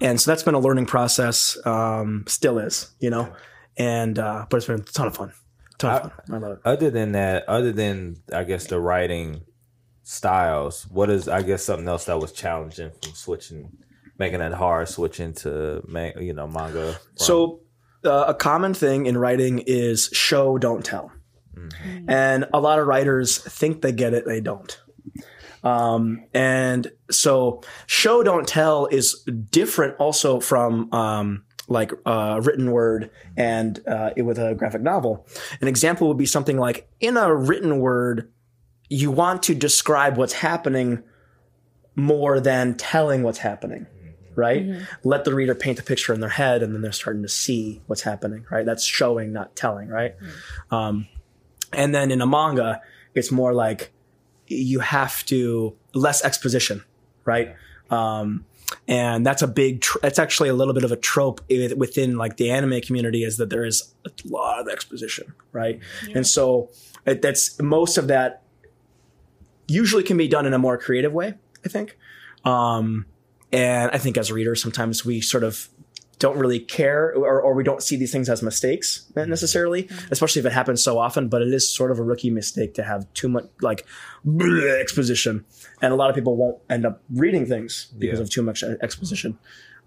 and 0.00 0.20
so 0.20 0.30
that's 0.30 0.42
been 0.42 0.54
a 0.54 0.58
learning 0.60 0.86
process. 0.86 1.58
Um, 1.66 2.24
still 2.26 2.58
is, 2.58 2.90
you 3.00 3.10
know, 3.10 3.32
and, 3.78 4.18
uh, 4.18 4.46
but 4.50 4.58
it's 4.58 4.66
been 4.66 4.80
a 4.80 4.84
ton 4.84 5.06
of 5.06 5.16
fun. 5.16 5.32
Ton 5.78 5.94
of 5.94 6.02
fun. 6.02 6.12
I 6.30 6.38
love 6.38 6.52
it. 6.52 6.58
Other 6.64 6.90
than 6.90 7.12
that, 7.12 7.48
other 7.48 7.72
than 7.72 8.16
I 8.34 8.44
guess 8.44 8.66
the 8.66 8.80
writing 8.80 9.42
styles, 10.02 10.86
what 10.90 11.10
is 11.10 11.28
I 11.28 11.42
guess 11.42 11.62
something 11.64 11.88
else 11.88 12.06
that 12.06 12.18
was 12.18 12.32
challenging 12.32 12.90
from 13.02 13.12
switching, 13.14 13.70
making 14.18 14.40
it 14.40 14.52
hard 14.52 14.88
switching 14.88 15.32
to 15.34 15.82
ma- 15.86 16.10
you 16.18 16.32
know 16.32 16.46
manga. 16.48 16.92
from- 16.94 17.00
So, 17.16 17.60
uh, 18.04 18.24
a 18.28 18.34
common 18.34 18.74
thing 18.74 19.06
in 19.06 19.16
writing 19.18 19.62
is 19.66 20.08
show, 20.12 20.58
don't 20.58 20.84
tell. 20.84 21.12
And 22.06 22.46
a 22.54 22.60
lot 22.60 22.78
of 22.78 22.86
writers 22.86 23.38
think 23.38 23.82
they 23.82 23.90
get 23.90 24.14
it, 24.14 24.24
they 24.26 24.40
don't. 24.40 24.80
Um, 25.64 26.24
and 26.32 26.90
so, 27.10 27.62
show, 27.86 28.22
don't 28.22 28.46
tell 28.46 28.86
is 28.86 29.24
different 29.50 29.96
also 29.98 30.38
from 30.38 30.92
um, 30.94 31.44
like 31.68 31.92
uh, 32.06 32.40
written 32.42 32.70
word 32.72 33.10
and 33.36 33.80
uh, 33.86 34.10
it 34.16 34.22
with 34.22 34.38
a 34.38 34.54
graphic 34.54 34.80
novel. 34.80 35.26
An 35.60 35.68
example 35.68 36.08
would 36.08 36.18
be 36.18 36.26
something 36.26 36.58
like 36.58 36.88
in 37.00 37.16
a 37.16 37.34
written 37.34 37.78
word, 37.78 38.30
you 38.88 39.10
want 39.10 39.42
to 39.44 39.54
describe 39.54 40.16
what's 40.16 40.32
happening 40.32 41.02
more 41.94 42.40
than 42.40 42.74
telling 42.74 43.22
what's 43.22 43.38
happening 43.38 43.86
right? 44.38 44.64
Let 45.02 45.24
the 45.24 45.34
reader 45.34 45.56
paint 45.56 45.78
the 45.78 45.82
picture 45.82 46.14
in 46.14 46.20
their 46.20 46.30
head 46.30 46.62
and 46.62 46.72
then 46.72 46.80
they're 46.80 46.92
starting 46.92 47.22
to 47.22 47.28
see 47.28 47.82
what's 47.88 48.02
happening, 48.02 48.46
right? 48.50 48.64
That's 48.64 48.84
showing, 48.84 49.32
not 49.32 49.56
telling, 49.56 49.88
right? 49.88 50.14
Um, 50.70 51.08
and 51.72 51.92
then 51.92 52.12
in 52.12 52.22
a 52.22 52.26
manga, 52.26 52.80
it's 53.16 53.32
more 53.32 53.52
like 53.52 53.90
you 54.46 54.78
have 54.78 55.26
to 55.26 55.76
less 55.92 56.24
exposition, 56.24 56.84
right? 57.24 57.56
Um, 57.90 58.44
and 58.86 59.24
that's 59.24 59.42
a 59.42 59.46
big, 59.46 59.80
tr- 59.80 59.98
it's 60.02 60.18
actually 60.18 60.48
a 60.48 60.54
little 60.54 60.74
bit 60.74 60.84
of 60.84 60.92
a 60.92 60.96
trope 60.96 61.40
within 61.76 62.16
like 62.16 62.36
the 62.36 62.50
anime 62.50 62.80
community 62.80 63.24
is 63.24 63.36
that 63.38 63.50
there 63.50 63.64
is 63.64 63.94
a 64.06 64.10
lot 64.26 64.60
of 64.60 64.68
exposition, 64.68 65.34
right? 65.52 65.80
And 66.14 66.26
so 66.26 66.70
it, 67.06 67.22
that's 67.22 67.60
most 67.60 67.98
of 67.98 68.08
that 68.08 68.42
usually 69.66 70.02
can 70.02 70.16
be 70.16 70.28
done 70.28 70.46
in 70.46 70.54
a 70.54 70.58
more 70.58 70.78
creative 70.78 71.12
way, 71.12 71.34
I 71.64 71.68
think. 71.68 71.96
Um, 72.44 73.06
and 73.52 73.90
I 73.92 73.98
think 73.98 74.16
as 74.16 74.30
readers, 74.30 74.62
sometimes 74.62 75.04
we 75.04 75.20
sort 75.20 75.44
of 75.44 75.68
don't 76.18 76.38
really 76.38 76.58
care 76.58 77.12
or, 77.14 77.40
or 77.40 77.54
we 77.54 77.62
don't 77.62 77.82
see 77.82 77.96
these 77.96 78.10
things 78.12 78.28
as 78.28 78.42
mistakes 78.42 79.10
necessarily, 79.14 79.88
especially 80.10 80.40
if 80.40 80.46
it 80.46 80.52
happens 80.52 80.82
so 80.82 80.98
often. 80.98 81.28
But 81.28 81.42
it 81.42 81.48
is 81.54 81.68
sort 81.72 81.90
of 81.90 81.98
a 81.98 82.02
rookie 82.02 82.30
mistake 82.30 82.74
to 82.74 82.82
have 82.82 83.12
too 83.14 83.28
much 83.28 83.44
like 83.60 83.86
bleh 84.26 84.80
exposition. 84.80 85.44
And 85.80 85.92
a 85.92 85.96
lot 85.96 86.10
of 86.10 86.16
people 86.16 86.36
won't 86.36 86.58
end 86.68 86.84
up 86.86 87.02
reading 87.14 87.46
things 87.46 87.88
because 87.98 88.18
Yeah. 88.18 88.22
of 88.24 88.30
too 88.30 88.42
much 88.42 88.62
uh, 88.64 88.74
exposition. 88.82 89.38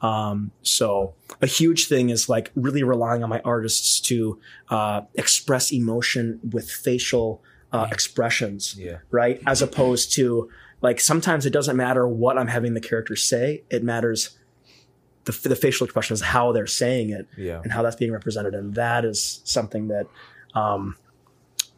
Um, 0.01 0.51
so 0.63 1.13
a 1.41 1.47
huge 1.47 1.87
thing 1.87 2.09
is 2.09 2.27
like 2.27 2.51
really 2.55 2.81
relying 2.81 3.23
on 3.23 3.29
my 3.29 3.39
artists 3.45 3.99
to 4.01 4.39
uh, 4.69 5.01
express 5.15 5.71
emotion 5.71 6.39
with 6.51 6.71
facial 6.71 7.43
uh, 7.71 7.87
expressions, 7.91 8.75
Yeah. 8.79 8.97
right? 9.11 9.41
As 9.45 9.61
opposed 9.61 10.13
to 10.15 10.49
like 10.81 10.99
sometimes 10.99 11.45
it 11.45 11.51
doesn't 11.51 11.77
matter 11.77 12.07
what 12.07 12.37
I'm 12.37 12.47
having 12.47 12.73
the 12.73 12.81
characters 12.81 13.23
say; 13.23 13.63
it 13.69 13.83
matters 13.83 14.37
the, 15.25 15.31
the 15.49 15.55
facial 15.55 15.85
expressions, 15.85 16.21
how 16.21 16.51
they're 16.51 16.67
saying 16.67 17.11
it, 17.11 17.27
Yeah. 17.37 17.61
and 17.63 17.71
how 17.71 17.81
that's 17.83 17.95
being 17.95 18.11
represented, 18.11 18.53
and 18.55 18.75
that 18.75 19.05
is 19.05 19.41
something 19.43 19.87
that. 19.89 20.07
Um, 20.53 20.95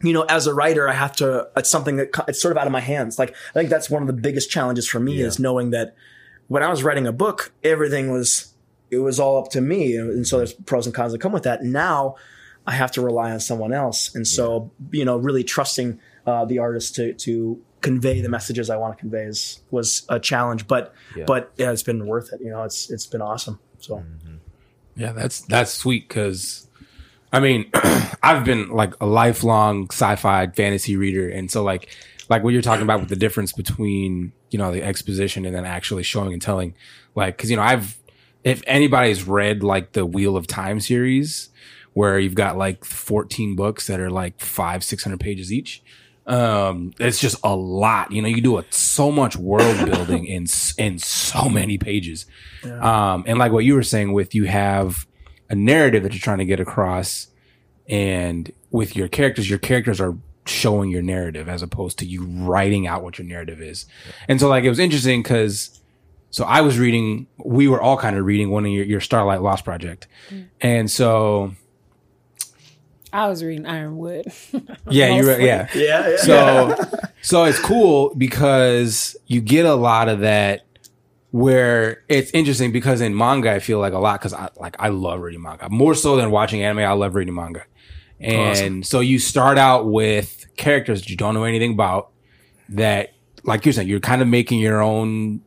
you 0.02 0.12
know, 0.12 0.22
as 0.22 0.46
a 0.46 0.52
writer, 0.52 0.86
I 0.88 0.92
have 0.92 1.12
to. 1.16 1.48
It's 1.56 1.70
something 1.70 1.96
that 1.96 2.08
it's 2.28 2.42
sort 2.42 2.52
of 2.52 2.58
out 2.58 2.66
of 2.66 2.72
my 2.72 2.80
hands. 2.80 3.18
Like 3.18 3.30
I 3.50 3.52
think 3.54 3.70
that's 3.70 3.88
one 3.88 4.02
of 4.02 4.06
the 4.06 4.12
biggest 4.12 4.50
challenges 4.50 4.86
for 4.86 5.00
me 5.00 5.14
Yeah. 5.20 5.26
is 5.26 5.38
knowing 5.38 5.70
that 5.70 5.94
when 6.48 6.62
I 6.62 6.68
was 6.68 6.82
writing 6.82 7.06
a 7.06 7.12
book, 7.12 7.52
everything 7.62 8.10
was 8.12 8.52
it 8.90 8.98
was 8.98 9.18
all 9.18 9.38
up 9.38 9.50
to 9.52 9.60
me, 9.62 9.96
and 9.96 10.26
so 10.26 10.38
there's 10.38 10.52
pros 10.52 10.84
and 10.86 10.94
cons 10.94 11.12
that 11.12 11.20
come 11.20 11.32
with 11.32 11.44
that. 11.44 11.62
Now 11.62 12.16
I 12.66 12.72
have 12.72 12.90
to 12.92 13.00
rely 13.00 13.30
on 13.30 13.40
someone 13.40 13.72
else, 13.72 14.14
and 14.14 14.26
so 14.26 14.72
you 14.90 15.04
know, 15.06 15.16
really 15.16 15.44
trusting 15.44 15.98
uh, 16.26 16.44
the 16.44 16.58
artist 16.58 16.94
to 16.96 17.12
to 17.14 17.60
convey 17.80 18.20
the 18.22 18.28
messages 18.30 18.70
I 18.70 18.76
want 18.78 18.96
to 18.96 19.00
convey 19.00 19.24
is, 19.24 19.60
was 19.70 20.06
a 20.08 20.18
challenge, 20.18 20.66
but 20.66 20.94
Yeah. 21.14 21.24
but 21.26 21.52
yeah, 21.56 21.70
it's 21.70 21.82
been 21.82 22.06
worth 22.06 22.32
it. 22.32 22.40
You 22.40 22.50
know, 22.50 22.62
it's 22.62 22.90
it's 22.90 23.06
been 23.06 23.20
awesome. 23.20 23.58
So 23.78 24.02
Yeah, 24.96 25.12
that's 25.12 25.40
that's 25.42 25.72
sweet 25.72 26.08
because 26.08 26.66
I 27.32 27.40
mean, 27.40 27.70
I've 28.22 28.44
been 28.44 28.68
like 28.70 28.94
a 29.00 29.06
lifelong 29.06 29.88
sci-fi 29.90 30.46
fantasy 30.48 30.96
reader, 30.96 31.28
and 31.28 31.50
so 31.50 31.62
like 31.62 31.88
like 32.30 32.42
what 32.42 32.52
you're 32.54 32.62
talking 32.62 32.84
about 32.84 33.00
with 33.00 33.10
the 33.10 33.16
difference 33.16 33.52
between 33.52 34.32
you 34.50 34.58
know 34.58 34.72
the 34.72 34.82
exposition 34.82 35.44
and 35.44 35.54
then 35.54 35.64
actually 35.66 36.04
showing 36.04 36.32
and 36.32 36.40
telling, 36.40 36.74
like 37.14 37.36
because 37.36 37.50
you 37.50 37.56
know 37.56 37.62
I've 37.62 37.98
if 38.44 38.62
anybody's 38.66 39.26
read 39.26 39.62
like 39.62 39.92
the 39.92 40.06
Wheel 40.06 40.36
of 40.36 40.46
Time 40.46 40.80
series 40.80 41.50
where 41.92 42.18
you've 42.18 42.34
got 42.34 42.56
like 42.56 42.84
14 42.84 43.54
books 43.56 43.86
that 43.86 44.00
are 44.00 44.10
like 44.10 44.40
five 44.40 44.82
600 44.82 45.18
pages 45.20 45.52
each 45.52 45.82
um 46.26 46.92
it's 46.98 47.18
just 47.18 47.36
a 47.44 47.54
lot. 47.54 48.10
You 48.12 48.22
know 48.22 48.28
you 48.28 48.40
do 48.40 48.58
a, 48.58 48.64
so 48.70 49.10
much 49.10 49.36
world 49.36 49.84
building 49.90 50.26
in 50.26 50.46
in 50.78 50.98
so 50.98 51.48
many 51.48 51.78
pages. 51.78 52.26
Um 52.64 53.24
and 53.26 53.38
like 53.38 53.52
what 53.52 53.64
you 53.64 53.74
were 53.74 53.82
saying 53.82 54.12
with 54.12 54.34
you 54.34 54.44
have 54.44 55.06
a 55.50 55.54
narrative 55.54 56.02
that 56.02 56.12
you're 56.12 56.20
trying 56.20 56.38
to 56.38 56.44
get 56.44 56.60
across 56.60 57.28
and 57.88 58.50
with 58.70 58.96
your 58.96 59.08
characters 59.08 59.48
your 59.50 59.58
characters 59.58 60.00
are 60.00 60.16
showing 60.46 60.90
your 60.90 61.02
narrative 61.02 61.48
as 61.48 61.62
opposed 61.62 61.98
to 61.98 62.06
you 62.06 62.24
writing 62.24 62.86
out 62.86 63.02
what 63.02 63.18
your 63.18 63.26
narrative 63.26 63.60
is. 63.60 63.86
And 64.28 64.40
so 64.40 64.48
like 64.48 64.64
it 64.64 64.68
was 64.68 64.78
interesting 64.78 65.22
because 65.22 65.80
so 66.30 66.44
i 66.44 66.60
was 66.60 66.78
reading 66.78 67.26
we 67.38 67.68
were 67.68 67.80
all 67.80 67.96
kind 67.96 68.16
of 68.16 68.24
reading 68.24 68.50
one 68.50 68.64
of 68.64 68.72
your, 68.72 68.84
your 68.84 69.00
starlight 69.00 69.42
lost 69.42 69.64
project. 69.64 70.06
And 70.60 70.90
so 70.90 71.54
I 73.14 73.28
was 73.28 73.44
reading 73.44 73.64
Ironwood. 73.64 74.26
yeah 74.90 75.14
you 75.14 75.22
were 75.22 75.30
Mostly. 75.30 75.46
yeah 75.46 75.68
yeah, 75.72 76.08
yeah. 76.08 76.16
so 76.16 76.76
so 77.22 77.44
it's 77.44 77.60
cool 77.60 78.12
because 78.16 79.16
you 79.28 79.40
get 79.40 79.64
a 79.64 79.74
lot 79.76 80.08
of 80.08 80.20
that 80.20 80.66
where 81.30 82.02
it's 82.08 82.32
interesting 82.32 82.72
because 82.72 83.00
in 83.00 83.16
manga 83.16 83.52
I 83.52 83.60
feel 83.60 83.78
like 83.78 83.92
a 83.92 83.98
lot 83.98 84.20
because 84.20 84.34
I 84.34 84.48
like 84.56 84.74
I 84.80 84.88
love 84.88 85.20
reading 85.20 85.42
manga 85.42 85.68
more 85.70 85.94
so 85.94 86.16
than 86.16 86.32
watching 86.32 86.62
anime. 86.62 86.80
I 86.80 86.92
love 86.92 87.14
reading 87.14 87.34
manga, 87.34 87.64
and 88.18 88.84
so 88.84 88.98
you 88.98 89.20
start 89.20 89.58
out 89.58 89.86
with 89.86 90.46
characters 90.56 91.02
that 91.02 91.08
you 91.08 91.16
don't 91.16 91.34
know 91.34 91.44
anything 91.44 91.72
about 91.72 92.10
that, 92.70 93.14
like 93.44 93.64
you're 93.64 93.72
saying, 93.72 93.88
you're 93.88 94.00
kind 94.00 94.22
of 94.22 94.28
making 94.28 94.58
your 94.58 94.82
own 94.82 95.40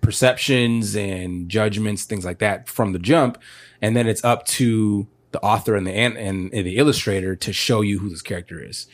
perceptions 0.00 0.96
and 0.96 1.48
judgments, 1.48 2.04
things 2.04 2.24
like 2.24 2.40
that 2.40 2.68
from 2.68 2.92
the 2.92 2.98
jump, 2.98 3.38
and 3.80 3.96
then 3.96 4.06
it's 4.06 4.24
up 4.24 4.46
to 4.46 5.06
the 5.32 5.40
author 5.40 5.76
and 5.76 5.86
the 5.86 5.92
and, 5.92 6.16
and 6.16 6.50
the 6.52 6.76
illustrator 6.76 7.36
to 7.36 7.52
show 7.52 7.80
you 7.80 7.98
who 7.98 8.08
this 8.08 8.22
character 8.22 8.62
is. 8.62 8.86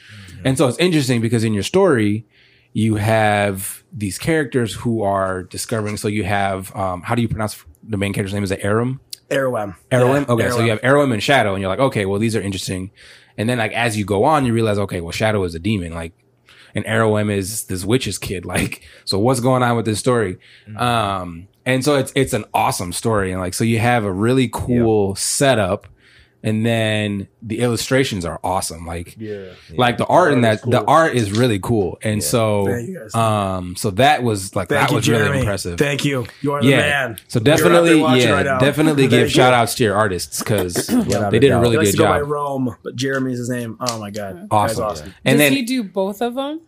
And 0.45 0.59
so 0.59 0.69
it's 0.69 0.79
interesting 0.79 1.21
because 1.21 1.45
in 1.45 1.55
your 1.55 1.63
story, 1.63 2.27
you 2.73 2.97
have 2.97 3.85
these 3.93 4.19
characters 4.19 4.75
who 4.75 5.03
are 5.03 5.45
discovering. 5.45 5.97
So 5.97 6.09
you 6.09 6.25
have 6.25 6.75
um, 6.77 7.03
how 7.03 7.15
do 7.15 7.23
you 7.23 7.29
pronounce 7.29 7.65
the 7.83 7.97
main 7.97 8.13
character's 8.13 8.35
name? 8.35 8.45
Is 8.45 8.51
it 8.51 8.61
Aram? 8.63 9.01
Arrowem. 9.31 9.77
Arrowim? 9.91 10.27
Yeah, 10.27 10.35
okay, 10.35 10.51
so 10.51 10.61
you 10.61 10.71
have 10.71 10.81
Arrowim 10.83 11.13
and 11.13 11.23
Shadow, 11.23 11.55
and 11.55 11.61
you're 11.61 11.71
like, 11.71 11.81
okay, 11.81 12.07
well, 12.07 12.21
these 12.21 12.37
are 12.37 12.41
interesting. 12.41 12.91
And 13.37 13.49
then, 13.49 13.59
like, 13.59 13.73
as 13.73 13.97
you 13.97 14.05
go 14.05 14.25
on, 14.25 14.47
you 14.47 14.53
realize, 14.53 14.79
okay, 14.79 15.01
well, 15.01 15.13
Shadow 15.13 15.43
is 15.45 15.55
a 15.55 15.59
demon, 15.59 15.95
like, 15.95 16.13
and 16.75 16.85
Arrowim 16.85 17.31
is 17.31 17.65
this 17.65 17.85
witch's 17.85 18.19
kid. 18.19 18.45
Like, 18.57 18.83
so 19.05 19.19
what's 19.19 19.41
going 19.41 19.63
on 19.63 19.77
with 19.77 19.85
this 19.87 19.99
story? 19.99 20.39
Um, 20.77 21.49
and 21.65 21.85
so 21.85 21.97
it's 21.97 22.13
it's 22.15 22.33
an 22.33 22.45
awesome 22.55 22.93
story, 22.93 23.33
and 23.33 23.41
like, 23.41 23.55
so 23.55 23.65
you 23.65 23.79
have 23.81 24.05
a 24.05 24.13
really 24.13 24.49
cool 24.53 25.15
setup, 25.17 25.87
and 26.43 26.65
then 26.65 27.29
the 27.43 27.59
illustrations 27.61 28.25
are 28.25 28.39
awesome. 28.45 28.87
Like, 28.87 29.17
Yeah. 29.19 29.47
like 29.77 29.99
the 29.99 30.07
art 30.07 30.33
in 30.33 30.45
Art 30.45 30.55
is 30.57 30.63
that, 30.63 30.71
the 30.71 30.85
art 30.85 31.15
is 31.15 31.33
really 31.33 31.59
cool, 31.59 31.99
and 32.03 32.23
so, 32.23 32.67
Thank 32.67 32.89
you 32.89 32.99
guys. 33.01 33.15
um, 33.15 33.75
so 33.77 33.91
that 33.93 34.23
was 34.23 34.55
like 34.55 34.69
Thank 34.69 34.81
that 34.83 34.91
you, 34.91 34.97
was 34.97 35.05
Jeremy. 35.05 35.25
really 35.29 35.39
impressive. 35.41 35.79
Thank 35.79 36.05
you. 36.05 36.27
You 36.43 36.53
are 36.53 36.63
the 36.63 36.69
Yeah. 36.69 36.77
man. 36.79 37.17
So 37.29 37.39
You're 37.39 37.55
out 37.55 37.59
there 37.59 37.71
definitely, 37.71 38.01
yeah, 38.23 38.31
right 38.31 38.61
definitely 38.61 39.07
give 39.09 39.31
shout 39.31 39.53
outs 39.55 39.75
to 39.77 39.85
your 39.85 39.95
artists 39.97 40.39
because 40.41 40.75
Without 40.89 41.31
they 41.31 41.39
did 41.39 41.51
a 41.53 41.59
really 41.59 41.77
good 41.77 41.91
to 41.93 41.97
go 41.99 42.05
by 42.05 42.19
job. 42.21 42.29
Rome, 42.29 42.77
but 42.83 42.97
Jeremy's 42.97 43.39
his 43.39 43.49
name. 43.51 43.77
Oh 43.81 43.99
my 43.99 44.11
god, 44.11 44.47
Awesome. 44.51 44.77
Guy's 44.77 44.81
awesome. 44.81 45.15
And 45.25 45.39
Does 45.39 45.47
then 45.47 45.53
he 45.53 45.63
do 45.63 45.83
both 45.85 46.21
of 46.23 46.35
them? 46.35 46.61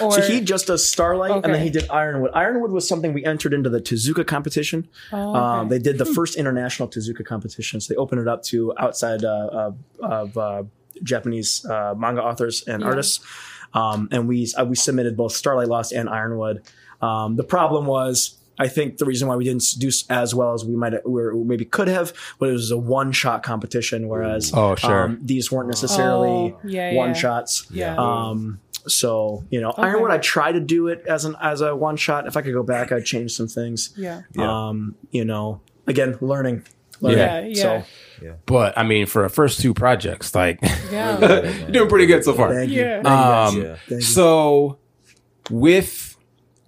Or 0.00 0.12
So 0.12 0.20
he 0.22 0.40
just 0.40 0.66
does 0.66 0.88
Starlight, 0.88 1.44
and 1.44 1.54
then 1.54 1.62
he 1.62 1.70
did 1.70 1.88
Ironwood. 1.90 2.30
Ironwood 2.34 2.70
was 2.70 2.86
something 2.88 3.12
we 3.12 3.24
entered 3.24 3.52
into 3.54 3.70
the 3.70 3.80
Tezuka 3.80 4.26
competition. 4.26 4.88
Oh, 5.12 5.34
Um, 5.34 5.68
they 5.68 5.78
did 5.78 5.98
the 5.98 6.04
first 6.06 6.36
international 6.36 6.88
Tezuka 6.88 7.24
competition, 7.24 7.80
so 7.80 7.92
they 7.92 7.96
opened 7.96 8.20
it 8.20 8.28
up 8.28 8.42
to 8.44 8.72
outside 8.78 9.24
uh, 9.24 9.48
of, 9.52 9.76
of 10.00 10.38
uh, 10.38 10.62
Japanese 11.02 11.64
uh, 11.66 11.94
manga 11.96 12.22
authors 12.22 12.62
and 12.66 12.80
Yeah. 12.82 12.88
artists. 12.88 13.20
Um, 13.72 14.08
and 14.12 14.28
we 14.28 14.48
uh, 14.56 14.64
we 14.64 14.76
submitted 14.76 15.16
both 15.16 15.32
Starlight 15.32 15.68
Lost 15.68 15.92
and 15.92 16.08
Ironwood. 16.08 16.62
Um, 17.02 17.36
the 17.36 17.44
problem 17.44 17.86
was. 17.86 18.38
I 18.56 18.68
think 18.68 18.98
the 18.98 19.04
reason 19.04 19.26
why 19.26 19.34
we 19.34 19.42
didn't 19.42 19.64
do 19.78 19.90
as 20.10 20.32
well 20.32 20.54
as 20.54 20.64
we 20.64 20.76
might 20.76 20.94
or 21.04 21.34
maybe 21.44 21.64
could 21.64 21.88
have, 21.88 22.12
but 22.38 22.48
it 22.50 22.52
was 22.52 22.70
a 22.70 22.78
one 22.78 23.10
shot 23.10 23.42
competition, 23.42 24.06
whereas 24.06 24.52
Oh, 24.54 24.76
sure. 24.76 25.06
um, 25.06 25.18
these 25.20 25.50
weren't 25.50 25.66
necessarily 25.68 26.54
Oh, 26.54 26.60
yeah, 26.62 26.92
yeah. 26.92 26.96
one 26.96 27.14
shots. 27.14 27.66
Yeah. 27.72 27.96
Um, 27.96 28.60
so 28.86 29.44
you 29.50 29.60
know, 29.60 29.72
Ironwood, 29.76 30.10
I 30.10 30.18
tried 30.18 30.52
to 30.52 30.60
do 30.60 30.88
it 30.88 31.04
as 31.06 31.24
an 31.24 31.36
as 31.40 31.60
a 31.60 31.74
one 31.74 31.96
shot. 31.96 32.26
If 32.26 32.36
I 32.36 32.42
could 32.42 32.52
go 32.54 32.62
back, 32.62 32.92
I'd 32.92 33.04
change 33.04 33.32
some 33.32 33.48
things. 33.48 33.92
yeah. 33.96 34.22
Yeah. 34.34 34.68
Um, 34.68 34.94
you 35.10 35.24
know, 35.24 35.60
again, 35.86 36.16
learning. 36.20 36.64
learning. 37.00 37.18
Yeah, 37.18 37.40
yeah. 37.40 37.54
So 38.20 38.34
but 38.46 38.76
I 38.78 38.82
mean, 38.84 39.06
for 39.06 39.24
a 39.24 39.30
first 39.30 39.60
two 39.60 39.74
projects, 39.74 40.34
like 40.34 40.58
Yeah. 40.90 41.18
you're 41.62 41.70
doing 41.70 41.88
pretty 41.88 42.06
good 42.06 42.24
so 42.24 42.32
far. 42.34 42.54
thank 42.54 42.70
you. 42.70 42.80
Yeah. 42.80 43.00
You. 43.02 43.08
Um, 43.08 43.62
Yeah. 43.62 43.76
Thank 43.88 44.02
so 44.02 44.78
with 45.50 46.16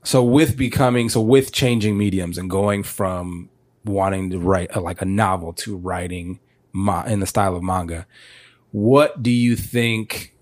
so 0.05 0.23
with 0.23 0.57
becoming 0.57 1.09
so 1.09 1.21
with 1.21 1.53
changing 1.53 1.97
mediums 1.99 2.39
and 2.39 2.49
going 2.51 2.83
from 2.83 3.49
wanting 3.85 4.31
to 4.31 4.39
write 4.39 4.75
a, 4.75 4.81
like 4.81 5.01
a 5.01 5.05
novel 5.05 5.53
to 5.53 5.77
writing 5.77 6.41
ma- 6.73 7.05
in 7.05 7.21
the 7.21 7.27
style 7.27 7.55
of 7.57 7.63
manga, 7.63 8.07
what 8.73 9.23
do 9.23 9.31
you 9.31 9.57
think? 9.57 10.35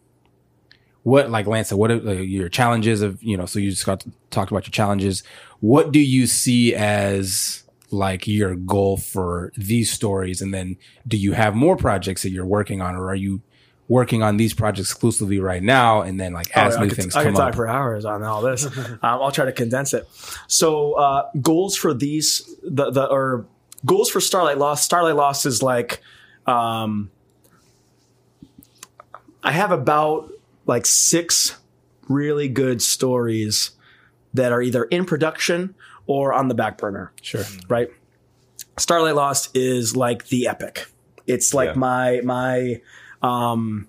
What 1.04 1.30
like 1.30 1.46
Lance 1.46 1.68
said? 1.68 1.78
What 1.78 1.90
are 1.90 2.08
uh, 2.08 2.12
your 2.12 2.48
challenges 2.48 3.02
of 3.02 3.22
you 3.22 3.36
know? 3.36 3.46
So 3.46 3.58
you 3.58 3.70
just 3.70 3.86
got 3.86 4.00
to 4.00 4.10
talk 4.30 4.50
about 4.50 4.66
your 4.66 4.72
challenges. 4.72 5.22
What 5.60 5.92
do 5.92 6.00
you 6.00 6.26
see 6.26 6.74
as 6.74 7.62
like 7.90 8.26
your 8.26 8.56
goal 8.56 8.96
for 8.96 9.52
these 9.56 9.92
stories? 9.92 10.42
And 10.42 10.52
then 10.52 10.76
do 11.06 11.16
you 11.16 11.32
have 11.32 11.54
more 11.54 11.76
projects 11.76 12.22
that 12.22 12.30
you're 12.30 12.46
working 12.46 12.80
on, 12.80 12.96
or 12.96 13.10
are 13.10 13.14
you 13.14 13.42
working 13.86 14.22
on 14.22 14.38
these 14.38 14.54
projects 14.54 14.90
exclusively 14.90 15.38
right 15.38 15.62
now? 15.62 16.00
And 16.00 16.18
then 16.18 16.32
like 16.32 16.56
as 16.56 16.74
Oh, 16.74 16.78
I 16.78 16.82
new 16.82 16.88
could, 16.88 16.96
things 16.96 17.14
I 17.14 17.22
come 17.22 17.34
could 17.34 17.38
talk 17.38 17.48
up, 17.50 17.54
for 17.54 17.68
hours 17.68 18.06
on 18.06 18.22
all 18.22 18.40
this. 18.40 18.64
um, 18.78 18.98
I'll 19.02 19.30
try 19.30 19.44
to 19.44 19.52
condense 19.52 19.92
it. 19.92 20.08
So 20.48 20.94
uh, 20.94 21.30
goals 21.40 21.76
for 21.76 21.92
these 21.92 22.50
the 22.62 22.90
the 22.90 23.06
or 23.06 23.46
goals 23.84 24.08
for 24.08 24.20
Starlight 24.20 24.56
Lost. 24.56 24.84
Starlight 24.84 25.16
Lost 25.16 25.44
is 25.44 25.62
like 25.62 26.00
um, 26.46 27.10
I 29.42 29.52
have 29.52 29.70
about 29.70 30.30
like 30.66 30.86
six 30.86 31.56
really 32.08 32.48
good 32.48 32.82
stories 32.82 33.72
that 34.34 34.52
are 34.52 34.60
either 34.62 34.84
in 34.84 35.04
production 35.04 35.74
or 36.06 36.32
on 36.32 36.48
the 36.48 36.54
back 36.54 36.76
burner 36.78 37.12
sure. 37.22 37.44
right? 37.68 37.88
Starlight 38.78 39.14
Lost 39.14 39.56
is 39.56 39.94
like 39.96 40.26
the 40.28 40.48
epic. 40.48 40.86
It's 41.26 41.54
like 41.54 41.70
Yeah. 41.70 41.74
my 41.78 42.20
my 42.24 42.80
um 43.22 43.88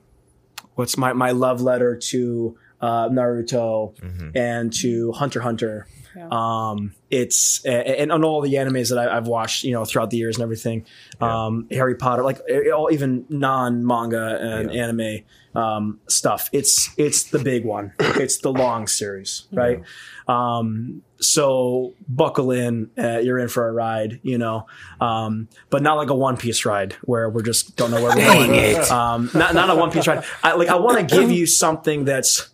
what's 0.76 0.98
my 0.98 1.14
my 1.14 1.32
love 1.32 1.62
letter 1.62 1.96
to 1.98 2.58
uh, 2.82 3.10
Naruto, 3.10 3.96
Mm-hmm. 4.00 4.38
and 4.38 4.72
to 4.74 5.12
Hunter 5.14 5.42
Hunter. 5.42 5.88
Yeah. 6.16 6.28
Um, 6.32 6.94
it's 7.10 7.66
and 7.66 8.12
on 8.12 8.24
all 8.24 8.42
the 8.42 8.54
animes 8.54 8.90
that 8.90 8.98
I, 9.00 9.18
I've 9.18 9.28
watched, 9.28 9.64
you 9.64 9.72
know, 9.74 9.84
throughout 9.86 10.12
the 10.12 10.18
years 10.18 10.36
and 10.38 10.44
everything. 10.44 10.86
Um, 11.20 11.68
Harry 11.72 11.96
Potter, 11.96 12.24
like 12.24 12.40
all 12.74 12.90
even 12.92 13.26
non 13.30 13.86
manga 13.86 14.38
and 14.40 14.72
anime 14.72 15.24
um, 15.56 16.00
stuff. 16.08 16.50
It's 16.52 16.90
it's 16.98 17.24
the 17.26 17.40
big 17.40 17.66
one. 17.66 17.94
It's 18.00 18.38
the 18.40 18.52
long 18.52 18.88
series, 18.88 19.48
right? 19.52 19.82
Um, 20.28 21.02
so 21.20 21.94
buckle 22.08 22.52
in, 22.52 22.90
uh, 22.98 23.20
you're 23.20 23.40
in 23.40 23.48
for 23.48 23.68
a 23.68 23.72
ride, 23.72 24.20
you 24.24 24.38
know, 24.38 24.66
um, 25.00 25.48
but 25.70 25.82
not 25.82 25.96
like 25.98 26.10
a 26.10 26.16
One 26.16 26.36
Piece 26.38 26.66
ride 26.66 26.94
where 27.04 27.30
we're 27.30 27.42
just 27.42 27.76
don't 27.78 27.92
know 27.92 28.02
where 28.04 28.16
we're 28.16 28.48
going. 28.48 28.92
Um, 28.92 29.30
not 29.34 29.54
not 29.54 29.70
a 29.70 29.76
One 29.76 29.92
Piece 29.92 30.08
ride. 30.08 30.24
I, 30.44 30.54
like 30.56 30.68
I 30.70 30.76
want 30.76 30.98
to 31.10 31.16
give 31.16 31.32
you 31.32 31.46
something 31.46 32.06
that's 32.06 32.50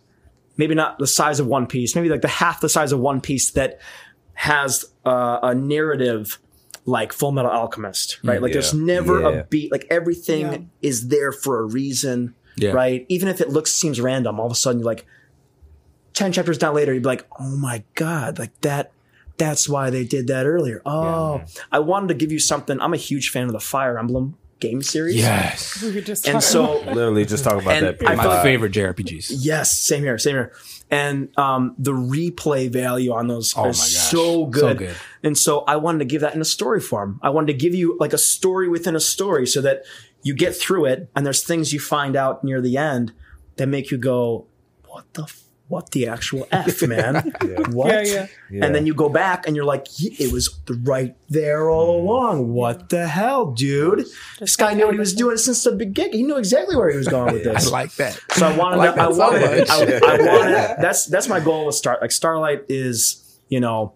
maybe 0.56 0.74
not 0.74 0.98
the 0.98 1.06
size 1.06 1.40
of 1.40 1.46
One 1.46 1.66
Piece, 1.66 1.94
maybe 1.96 2.08
like 2.08 2.22
the 2.22 2.28
half 2.28 2.60
the 2.60 2.68
size 2.68 2.92
of 2.92 3.00
One 3.00 3.20
Piece 3.20 3.50
that 3.52 3.80
has 4.34 4.84
uh, 5.04 5.38
a 5.42 5.54
narrative 5.54 6.38
like 6.84 7.12
Full 7.12 7.32
Metal 7.32 7.50
Alchemist, 7.50 8.18
right? 8.24 8.42
Like 8.42 8.52
there's 8.52 8.74
never 8.74 9.20
Yeah. 9.20 9.28
a 9.40 9.44
beat. 9.44 9.70
Like 9.72 9.86
everything 9.90 10.40
Yeah. 10.52 10.58
is 10.82 11.08
there 11.08 11.30
for 11.32 11.60
a 11.60 11.64
reason, 11.64 12.34
Yeah. 12.62 12.70
right? 12.72 13.04
Even 13.08 13.28
if 13.28 13.40
it 13.40 13.48
looks 13.50 13.72
seems 13.72 14.00
random, 14.00 14.38
all 14.40 14.46
of 14.46 14.52
a 14.52 14.54
sudden 14.54 14.80
you're 14.80 14.86
like 14.86 15.04
ten 16.14 16.32
chapters 16.32 16.58
down 16.58 16.74
later, 16.74 16.92
you'd 16.94 17.02
be 17.02 17.08
like, 17.08 17.26
oh 17.38 17.56
my 17.56 17.84
god, 17.94 18.38
like 18.38 18.58
that. 18.62 18.92
That's 19.38 19.68
why 19.68 19.90
they 19.90 20.04
did 20.04 20.28
that 20.28 20.46
earlier. 20.46 20.82
Oh, 20.86 21.42
I 21.72 21.80
wanted 21.80 22.08
to 22.08 22.14
give 22.14 22.30
you 22.30 22.38
something. 22.38 22.80
I'm 22.80 22.92
a 22.94 22.98
huge 22.98 23.30
fan 23.30 23.46
of 23.46 23.52
the 23.52 23.60
Fire 23.60 23.98
Emblem 23.98 24.36
game 24.60 24.82
series. 24.82 25.16
Yes. 25.16 25.82
We 25.82 25.92
were 25.94 26.00
just 26.00 26.28
and 26.28 26.40
so 26.42 26.80
Literally 26.82 27.24
just 27.24 27.42
talk 27.42 27.60
about 27.60 27.80
that. 27.80 28.00
My 28.02 28.14
thought- 28.16 28.42
favorite 28.42 28.72
JRPGs. 28.72 29.32
Yes, 29.38 29.80
same 29.80 30.02
here, 30.04 30.16
same 30.18 30.36
here. 30.36 30.52
And 30.90 31.36
um, 31.38 31.74
the 31.78 31.92
replay 31.92 32.70
value 32.70 33.12
on 33.12 33.26
those 33.26 33.54
Oh 33.56 33.70
is 33.70 33.82
so 33.82 34.46
good. 34.46 34.60
So 34.60 34.74
good. 34.74 34.96
And 35.22 35.36
so 35.36 35.60
I 35.60 35.76
wanted 35.76 36.00
to 36.00 36.04
give 36.04 36.20
that 36.20 36.34
in 36.34 36.40
a 36.40 36.44
story 36.44 36.80
form. 36.80 37.18
I 37.22 37.30
wanted 37.30 37.46
to 37.48 37.54
give 37.58 37.74
you 37.74 37.96
like 37.98 38.12
a 38.12 38.18
story 38.18 38.68
within 38.68 38.94
a 38.94 39.00
story 39.00 39.46
so 39.46 39.62
that 39.62 39.84
you 40.22 40.34
get 40.34 40.56
through 40.56 40.86
it 40.86 41.10
and 41.14 41.26
there's 41.26 41.44
things 41.44 41.72
you 41.72 41.80
find 41.80 42.16
out 42.16 42.44
near 42.44 42.60
the 42.60 42.76
end 42.76 43.12
that 43.56 43.66
make 43.66 43.90
you 43.90 43.98
go, 43.98 44.46
what 44.86 45.12
the, 45.14 45.22
f- 45.22 45.42
what 45.68 45.90
the 45.92 46.06
actual 46.06 46.46
F, 46.52 46.82
man? 46.86 47.34
What? 47.70 48.06
Yeah, 48.06 48.26
yeah. 48.50 48.64
And 48.64 48.74
then 48.74 48.84
you 48.86 48.92
go 48.92 49.08
back 49.08 49.46
and 49.46 49.56
you're 49.56 49.64
like, 49.64 49.86
it 49.98 50.30
was 50.30 50.60
right 50.82 51.16
there 51.30 51.70
all 51.70 51.98
mm. 51.98 52.02
along. 52.02 52.52
What 52.52 52.90
the 52.90 53.08
hell, 53.08 53.52
dude? 53.52 54.04
This 54.38 54.56
guy 54.56 54.74
knew 54.74 54.84
what 54.84 54.94
he 54.94 54.98
was 54.98 55.14
doing 55.14 55.38
since 55.38 55.64
the 55.64 55.72
beginning. 55.72 56.12
He 56.12 56.22
knew 56.22 56.36
exactly 56.36 56.76
where 56.76 56.90
he 56.90 56.98
was 56.98 57.08
going 57.08 57.32
with 57.32 57.44
this 57.44 57.68
I 57.68 57.70
like 57.70 57.94
that. 57.94 58.20
So 58.32 58.46
I 58.46 58.56
wanted, 58.56 58.76
like 58.76 58.90
I, 58.90 58.94
that 58.96 59.14
so 59.14 59.18
wanted. 59.18 59.70
I, 59.70 59.76
I 59.76 60.18
wanted. 60.18 60.82
That's 60.82 61.06
that's 61.06 61.28
my 61.28 61.40
goal 61.40 61.66
with 61.66 61.74
Star. 61.74 61.98
Like 62.00 62.12
Starlight 62.12 62.64
is, 62.68 63.38
you 63.48 63.60
know, 63.60 63.94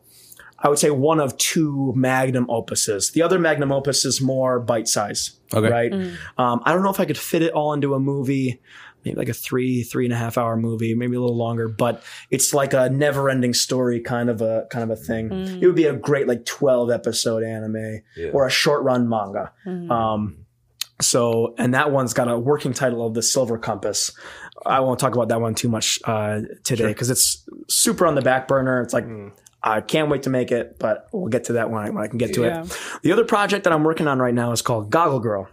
I 0.66 0.68
would 0.68 0.80
say 0.80 0.90
one 0.90 1.20
of 1.20 1.38
two 1.38 1.92
magnum 1.94 2.48
opuses. 2.48 3.12
The 3.12 3.22
other 3.22 3.38
magnum 3.38 3.70
opus 3.70 4.04
is 4.04 4.20
more 4.20 4.58
bite 4.58 4.88
size. 4.88 5.38
Okay. 5.54 5.70
Right. 5.70 5.92
Um, 6.38 6.60
I 6.64 6.72
don't 6.72 6.82
know 6.82 6.90
if 6.90 6.98
I 6.98 7.04
could 7.04 7.16
fit 7.16 7.40
it 7.42 7.52
all 7.52 7.72
into 7.72 7.94
a 7.94 8.00
movie. 8.00 8.60
Maybe 9.04 9.16
like 9.16 9.28
a 9.28 9.32
three, 9.32 9.84
three 9.84 10.06
and 10.06 10.12
a 10.12 10.16
half 10.16 10.36
hour 10.36 10.56
movie, 10.56 10.92
maybe 10.96 11.14
a 11.14 11.20
little 11.20 11.36
longer, 11.36 11.68
but 11.68 12.02
it's 12.32 12.52
like 12.52 12.72
a 12.74 12.90
never 12.90 13.30
ending 13.30 13.54
story 13.54 14.00
kind 14.00 14.28
of 14.28 14.42
a 14.42 14.66
kind 14.68 14.82
of 14.82 14.90
a 14.90 15.00
thing. 15.00 15.30
It 15.62 15.66
would 15.66 15.76
be 15.76 15.84
a 15.86 15.94
great 15.94 16.26
like 16.26 16.44
12 16.44 16.90
episode 16.90 17.44
anime 17.44 18.00
or 18.32 18.44
a 18.44 18.50
short 18.50 18.82
run 18.82 19.08
manga. 19.08 19.52
Um, 19.88 20.46
so, 21.00 21.54
and 21.58 21.74
that 21.74 21.92
one's 21.92 22.12
got 22.12 22.26
a 22.28 22.36
working 22.36 22.72
title 22.72 23.06
of 23.06 23.14
the 23.14 23.22
Silver 23.22 23.56
Compass. 23.58 24.10
I 24.64 24.80
won't 24.80 24.98
talk 24.98 25.14
about 25.14 25.28
that 25.28 25.40
one 25.40 25.54
too 25.54 25.68
much 25.68 26.00
uh, 26.04 26.40
today 26.64 26.88
because 26.88 27.08
it's 27.10 27.48
super 27.68 28.04
on 28.04 28.16
the 28.16 28.22
back 28.22 28.48
burner. 28.48 28.80
It's 28.82 28.94
like 28.94 29.04
I 29.62 29.80
can't 29.80 30.08
wait 30.08 30.22
to 30.24 30.30
make 30.30 30.52
it, 30.52 30.78
but 30.78 31.08
we'll 31.12 31.28
get 31.28 31.44
to 31.44 31.54
that 31.54 31.70
when 31.70 31.82
I, 31.82 31.90
when 31.90 32.04
I 32.04 32.06
can 32.06 32.18
get 32.18 32.34
to 32.34 32.42
Yeah. 32.42 32.62
it. 32.64 32.78
The 33.02 33.12
other 33.12 33.24
project 33.24 33.64
that 33.64 33.72
I'm 33.72 33.82
working 33.84 34.06
on 34.06 34.18
right 34.20 34.34
now 34.34 34.52
is 34.52 34.62
called 34.62 34.90
Goggle 34.90 35.20
Girl, 35.20 35.48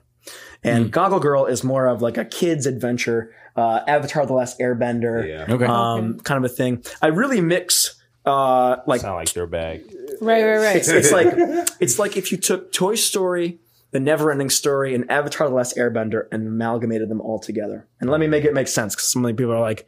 and 0.64 0.92
Goggle 0.92 1.20
Girl 1.20 1.46
is 1.46 1.64
more 1.64 1.88
of 1.88 2.02
like 2.02 2.18
a 2.18 2.26
kid's 2.26 2.66
adventure, 2.68 3.34
uh, 3.56 3.82
Avatar: 3.88 4.26
The 4.26 4.34
Last 4.34 4.60
Airbender, 4.60 5.28
Yeah. 5.28 5.54
Okay. 5.54 5.66
um, 5.66 6.20
kind 6.20 6.44
of 6.44 6.50
a 6.52 6.54
thing. 6.54 6.84
I 7.02 7.08
really 7.08 7.42
mix. 7.42 7.96
Uh, 8.26 8.78
like 8.88 9.02
Sound 9.02 9.16
like 9.16 9.34
their 9.34 9.48
bag. 9.48 9.84
Right, 10.22 10.44
right, 10.46 10.58
right. 10.58 10.76
it's, 10.78 10.88
it's 10.88 11.12
like 11.12 11.28
it's 11.82 12.00
like 12.00 12.16
if 12.16 12.32
you 12.32 12.38
took 12.38 12.72
Toy 12.72 12.96
Story, 12.96 13.60
The 13.92 14.00
Never 14.00 14.32
Ending 14.32 14.50
Story, 14.50 14.96
and 14.96 15.10
Avatar: 15.12 15.50
The 15.50 15.56
Last 15.56 15.76
Airbender 15.76 16.28
and 16.32 16.48
amalgamated 16.48 17.10
them 17.10 17.20
all 17.20 17.40
together. 17.40 17.86
And 18.00 18.10
let 18.10 18.20
me 18.22 18.28
make 18.28 18.46
it 18.46 18.54
make 18.54 18.68
sense 18.70 18.96
because 18.96 19.08
some 19.12 19.26
of 19.26 19.30
the 19.30 19.34
people 19.36 19.52
are 19.54 19.60
like, 19.60 19.86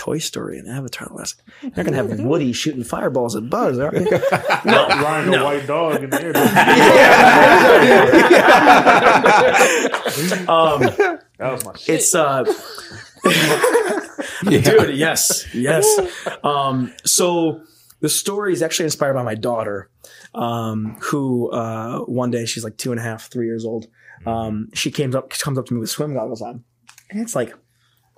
Toy 0.00 0.16
Story 0.16 0.58
and 0.58 0.66
Avatar: 0.66 1.08
The 1.08 1.14
Last. 1.14 1.42
You're 1.60 1.84
gonna 1.84 1.98
have 1.98 2.20
Woody 2.20 2.54
shooting 2.54 2.84
fireballs 2.84 3.36
at 3.36 3.50
Buzz, 3.50 3.78
aren't 3.78 3.98
you? 4.10 4.10
Riding 4.64 5.34
a 5.34 5.44
white 5.44 5.66
dog 5.66 6.02
in 6.02 6.08
the 6.08 6.22
air. 6.22 6.34
um, 10.48 10.80
That 11.36 11.52
was 11.52 11.66
my 11.66 11.76
shit. 11.76 11.96
it's 11.96 12.14
uh, 12.14 12.44
dude, 14.48 14.96
yes, 14.96 15.46
yes. 15.54 15.86
Um, 16.42 16.94
so 17.04 17.60
the 18.00 18.08
story 18.08 18.54
is 18.54 18.62
actually 18.62 18.86
inspired 18.86 19.12
by 19.12 19.22
my 19.22 19.34
daughter, 19.34 19.90
um, 20.34 20.96
who 21.02 21.50
uh, 21.50 21.98
one 22.00 22.30
day 22.30 22.46
she's 22.46 22.64
like 22.64 22.78
two 22.78 22.90
and 22.90 22.98
a 22.98 23.02
half, 23.02 23.30
three 23.30 23.44
years 23.44 23.66
old. 23.66 23.86
Um, 24.24 24.70
she 24.72 24.90
came 24.90 25.14
up 25.14 25.28
comes 25.28 25.58
up 25.58 25.66
to 25.66 25.74
me 25.74 25.80
with 25.80 25.90
swim 25.90 26.14
goggles 26.14 26.40
on, 26.40 26.64
and 27.10 27.20
it's 27.20 27.34
like 27.36 27.52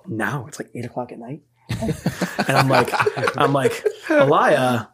now 0.07 0.45
it's 0.47 0.59
like 0.59 0.69
eight 0.75 0.85
o'clock 0.85 1.11
at 1.11 1.19
night, 1.19 1.41
and 2.47 2.57
I'm 2.57 2.69
like, 2.69 2.89
I'm 3.37 3.53
like, 3.53 3.83
Elia, 4.09 4.89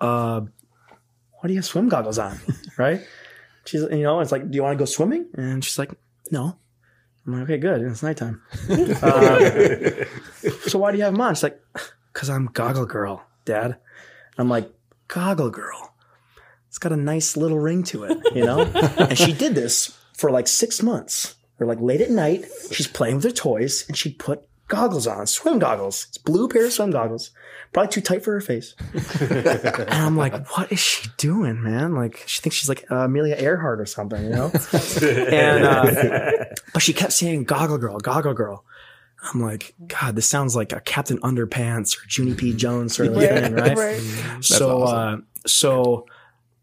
uh, 0.00 0.40
why 0.40 1.46
do 1.46 1.52
you 1.52 1.58
have 1.58 1.64
swim 1.64 1.88
goggles 1.88 2.18
on? 2.18 2.38
Right? 2.76 3.00
She's, 3.64 3.82
you 3.82 4.02
know, 4.02 4.20
it's 4.20 4.32
like, 4.32 4.50
do 4.50 4.56
you 4.56 4.62
want 4.62 4.76
to 4.76 4.78
go 4.78 4.84
swimming? 4.84 5.26
And 5.34 5.64
she's 5.64 5.78
like, 5.78 5.92
no. 6.30 6.58
I'm 7.26 7.32
like, 7.32 7.42
okay, 7.42 7.58
good. 7.58 7.82
It's 7.82 8.02
nighttime. 8.02 8.42
Uh, 9.02 10.04
so 10.68 10.78
why 10.78 10.92
do 10.92 10.98
you 10.98 11.04
have 11.04 11.12
them 11.12 11.20
on? 11.20 11.34
She's 11.34 11.42
like, 11.42 11.60
because 12.12 12.30
I'm 12.30 12.46
Goggle 12.46 12.86
Girl, 12.86 13.24
Dad. 13.44 13.64
And 13.66 13.76
I'm 14.38 14.48
like, 14.48 14.70
Goggle 15.08 15.50
Girl. 15.50 15.94
It's 16.68 16.78
got 16.78 16.92
a 16.92 16.96
nice 16.96 17.36
little 17.36 17.58
ring 17.58 17.82
to 17.84 18.04
it, 18.04 18.18
you 18.34 18.44
know? 18.44 18.60
and 18.98 19.16
she 19.16 19.32
did 19.32 19.54
this 19.54 19.98
for 20.14 20.30
like 20.30 20.48
six 20.48 20.82
months. 20.82 21.36
Or 21.58 21.66
like 21.66 21.80
late 21.80 22.00
at 22.00 22.10
night, 22.10 22.44
she's 22.70 22.86
playing 22.86 23.16
with 23.16 23.24
her 23.24 23.30
toys 23.30 23.86
and 23.88 23.96
she 23.96 24.12
put 24.12 24.46
goggles 24.68 25.06
on, 25.06 25.26
swim 25.26 25.58
goggles. 25.58 26.06
It's 26.08 26.18
blue 26.18 26.48
pair 26.48 26.66
of 26.66 26.72
swim 26.72 26.90
goggles. 26.90 27.30
Probably 27.72 27.92
too 27.92 28.00
tight 28.00 28.24
for 28.24 28.32
her 28.32 28.40
face. 28.40 28.74
and 29.20 29.90
I'm 29.90 30.16
like, 30.16 30.48
what 30.56 30.70
is 30.72 30.78
she 30.78 31.08
doing, 31.16 31.62
man? 31.62 31.94
Like, 31.94 32.22
she 32.26 32.40
thinks 32.40 32.56
she's 32.56 32.68
like 32.68 32.84
uh, 32.90 33.04
Amelia 33.04 33.36
Earhart 33.36 33.80
or 33.80 33.86
something, 33.86 34.22
you 34.22 34.30
know? 34.30 34.50
and, 35.02 35.64
uh, 35.64 36.44
but 36.72 36.82
she 36.82 36.92
kept 36.92 37.12
saying 37.12 37.44
Goggle 37.44 37.78
Girl, 37.78 37.98
Goggle 37.98 38.34
Girl. 38.34 38.64
I'm 39.22 39.40
like, 39.40 39.74
God, 39.86 40.14
this 40.14 40.28
sounds 40.28 40.54
like 40.54 40.72
a 40.72 40.80
Captain 40.80 41.18
Underpants 41.18 41.96
or 41.96 42.06
Junie 42.08 42.34
B. 42.34 42.54
Jones 42.54 42.94
sort 42.94 43.08
of 43.08 43.16
thing, 43.16 43.54
right? 43.54 43.76
right. 43.76 44.00
So, 44.40 44.82
awesome. 44.82 45.26
uh, 45.44 45.48
so 45.48 46.06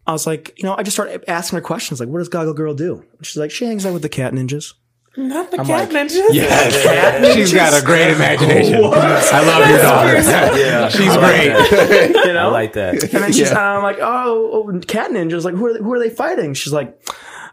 I 0.06 0.12
was 0.12 0.28
like, 0.28 0.54
you 0.58 0.64
know, 0.64 0.76
I 0.78 0.84
just 0.84 0.96
started 0.96 1.24
asking 1.30 1.58
her 1.58 1.62
questions 1.62 2.00
like, 2.00 2.10
what 2.10 2.20
does 2.20 2.30
Goggle 2.30 2.54
Girl 2.54 2.74
do? 2.74 3.06
She's 3.22 3.38
like, 3.38 3.52
she 3.52 3.66
hangs 3.66 3.86
out 3.86 3.94
with 3.94 4.02
the 4.02 4.10
cat 4.10 4.34
ninjas. 4.34 4.74
Not 5.16 5.52
the 5.52 5.60
I'm 5.60 5.66
cat 5.68 5.94
like, 5.94 6.08
ninjas. 6.08 6.34
Yeah. 6.34 7.34
She's 7.36 7.54
got 7.54 7.80
a 7.80 7.86
great 7.86 8.12
imagination. 8.16 8.84
I 8.84 9.46
love 9.46 9.70
your 9.70 9.78
daughter. 9.80 10.14
Yeah, 10.60 10.90
She's 10.90 11.16
great. 11.18 12.16
You 12.26 12.34
know? 12.34 12.48
I 12.48 12.52
like 12.52 12.74
that. 12.74 13.04
and 13.04 13.24
then 13.24 13.32
she's, 13.32 13.52
I'm 13.52 13.84
like, 13.84 13.98
oh, 14.02 14.50
oh, 14.74 14.80
cat 14.88 15.12
ninjas. 15.12 15.44
Like, 15.44 15.54
who 15.56 15.68
are, 15.68 15.78
who 15.78 15.94
are 15.94 16.00
they 16.00 16.10
fighting? 16.10 16.54
She's 16.56 16.74
like, 16.74 17.00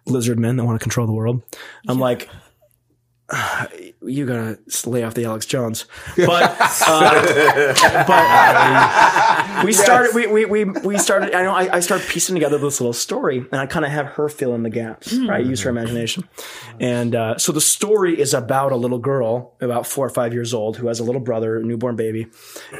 lizard 0.06 0.38
men 0.38 0.56
that 0.56 0.64
want 0.64 0.80
to 0.80 0.82
control 0.82 1.06
the 1.06 1.12
world. 1.12 1.42
I'm 1.86 1.98
like, 2.00 2.28
"Ah, 2.32 2.36
you 4.02 4.26
gotta 4.26 4.58
lay 4.86 5.04
off 5.04 5.14
the 5.14 5.24
Alex 5.24 5.46
Jones. 5.46 5.86
But, 6.16 6.56
uh, 6.86 8.04
but 8.06 9.64
we 9.64 9.72
started, 9.72 10.14
we, 10.14 10.26
we, 10.26 10.44
we, 10.44 10.64
we 10.64 10.98
started, 10.98 11.34
I 11.34 11.42
know 11.42 11.52
I, 11.52 11.76
I 11.76 11.80
started 11.80 12.06
piecing 12.08 12.34
together 12.34 12.58
this 12.58 12.80
little 12.80 12.92
story 12.92 13.38
and 13.38 13.60
I 13.60 13.66
kind 13.66 13.84
of 13.84 13.90
have 13.90 14.06
her 14.06 14.28
fill 14.28 14.54
in 14.54 14.62
the 14.62 14.70
gaps, 14.70 15.12
right? 15.14 15.44
Use 15.44 15.62
her 15.62 15.70
imagination. 15.70 16.28
And, 16.78 17.14
uh, 17.14 17.38
so 17.38 17.52
the 17.52 17.60
story 17.60 18.20
is 18.20 18.34
about 18.34 18.72
a 18.72 18.76
little 18.76 18.98
girl, 18.98 19.54
about 19.60 19.86
four 19.86 20.06
or 20.06 20.10
five 20.10 20.32
years 20.34 20.52
old, 20.54 20.76
who 20.76 20.88
has 20.88 21.00
a 21.00 21.04
little 21.04 21.20
brother, 21.20 21.58
a 21.58 21.62
newborn 21.62 21.96
baby. 21.96 22.26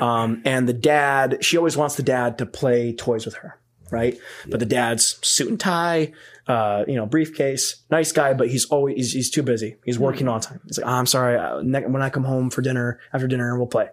Um, 0.01 0.43
and 0.45 0.69
the 0.69 0.75
dad, 0.75 1.45
she 1.45 1.57
always 1.57 1.77
wants 1.77 1.97
the 1.97 2.03
dad 2.03 2.39
to 2.39 2.47
play 2.47 2.93
toys 2.93 3.25
with 3.25 3.37
her, 3.37 3.59
right? 3.91 4.19
But 4.49 4.61
the 4.61 4.67
dad's 4.67 5.19
suit 5.27 5.49
and 5.49 5.59
tie, 5.59 6.13
uh, 6.51 6.85
you 6.89 6.97
know, 6.97 7.07
briefcase, 7.07 7.77
nice 7.91 8.11
guy, 8.11 8.35
but 8.35 8.49
he's 8.49 8.65
always, 8.67 8.97
he's, 8.97 9.13
he's 9.13 9.31
too 9.31 9.43
busy. 9.43 9.77
He's 9.85 10.01
working 10.01 10.27
all 10.27 10.41
the 10.41 10.47
time. 10.47 10.61
He's 10.67 10.79
like, 10.79 10.87
"Ah, 10.87 10.99
I'm 10.99 11.07
sorry. 11.07 11.39
Uh, 11.39 11.63
when 11.63 12.03
I 12.03 12.11
come 12.11 12.25
home 12.25 12.51
for 12.51 12.61
dinner, 12.61 12.99
after 13.13 13.29
dinner, 13.29 13.57
we'll 13.57 13.69
play. 13.69 13.89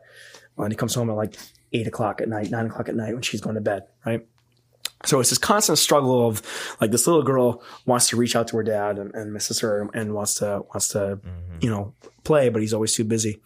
And 0.58 0.72
he 0.72 0.76
comes 0.76 0.96
home 0.96 1.08
at 1.12 1.16
like 1.16 1.36
eight 1.72 1.86
o'clock 1.86 2.20
at 2.20 2.28
night, 2.28 2.50
nine 2.50 2.66
o'clock 2.66 2.90
at 2.90 2.96
night 2.96 3.14
when 3.14 3.22
she's 3.22 3.42
going 3.42 3.54
to 3.56 3.62
bed, 3.62 3.84
right? 4.08 4.26
So 5.06 5.20
it's 5.20 5.30
this 5.30 5.38
constant 5.38 5.78
struggle 5.78 6.28
of 6.28 6.42
like 6.82 6.90
this 6.90 7.06
little 7.06 7.22
girl 7.22 7.62
wants 7.86 8.10
to 8.10 8.18
reach 8.18 8.36
out 8.36 8.48
to 8.48 8.58
her 8.58 8.64
dad 8.64 8.98
and, 8.98 9.14
and 9.14 9.32
misses 9.32 9.60
her 9.60 9.88
and 9.94 10.16
wants 10.16 10.34
to 10.36 10.64
wants 10.70 10.88
to 10.90 11.20
you 11.62 11.70
know 11.70 11.94
play, 12.24 12.50
but 12.50 12.64
he's 12.64 12.74
always 12.74 12.94
too 12.96 13.04
busy. 13.04 13.40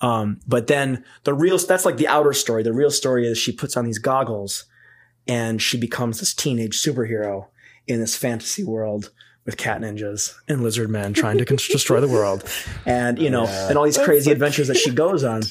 Um, 0.00 0.38
but 0.46 0.68
then 0.68 1.04
the 1.24 1.34
real 1.34 1.58
that's 1.58 1.84
like 1.84 1.96
the 1.96 2.06
outer 2.06 2.32
story. 2.32 2.62
The 2.62 2.72
real 2.72 2.92
story 2.92 3.26
is 3.26 3.36
she 3.36 3.50
puts 3.50 3.76
on 3.76 3.84
these 3.84 3.98
goggles 3.98 4.66
and 5.26 5.60
she 5.60 5.76
becomes 5.76 6.20
this 6.20 6.32
teenage 6.32 6.80
superhero 6.80 7.48
in 7.86 8.00
this 8.00 8.16
fantasy 8.16 8.64
world 8.64 9.10
with 9.44 9.58
cat 9.58 9.80
ninjas 9.82 10.34
and 10.48 10.62
lizard 10.62 10.88
men 10.88 11.12
trying 11.12 11.36
to 11.36 11.44
destroy 11.70 12.00
the 12.00 12.08
world. 12.08 12.44
And 12.86 13.18
you 13.18 13.28
know 13.28 13.46
and 13.46 13.76
all 13.76 13.84
these 13.84 13.98
crazy 13.98 14.30
adventures 14.30 14.68
that 14.68 14.76
she 14.76 14.90
goes 14.94 15.22
on. 15.22 15.42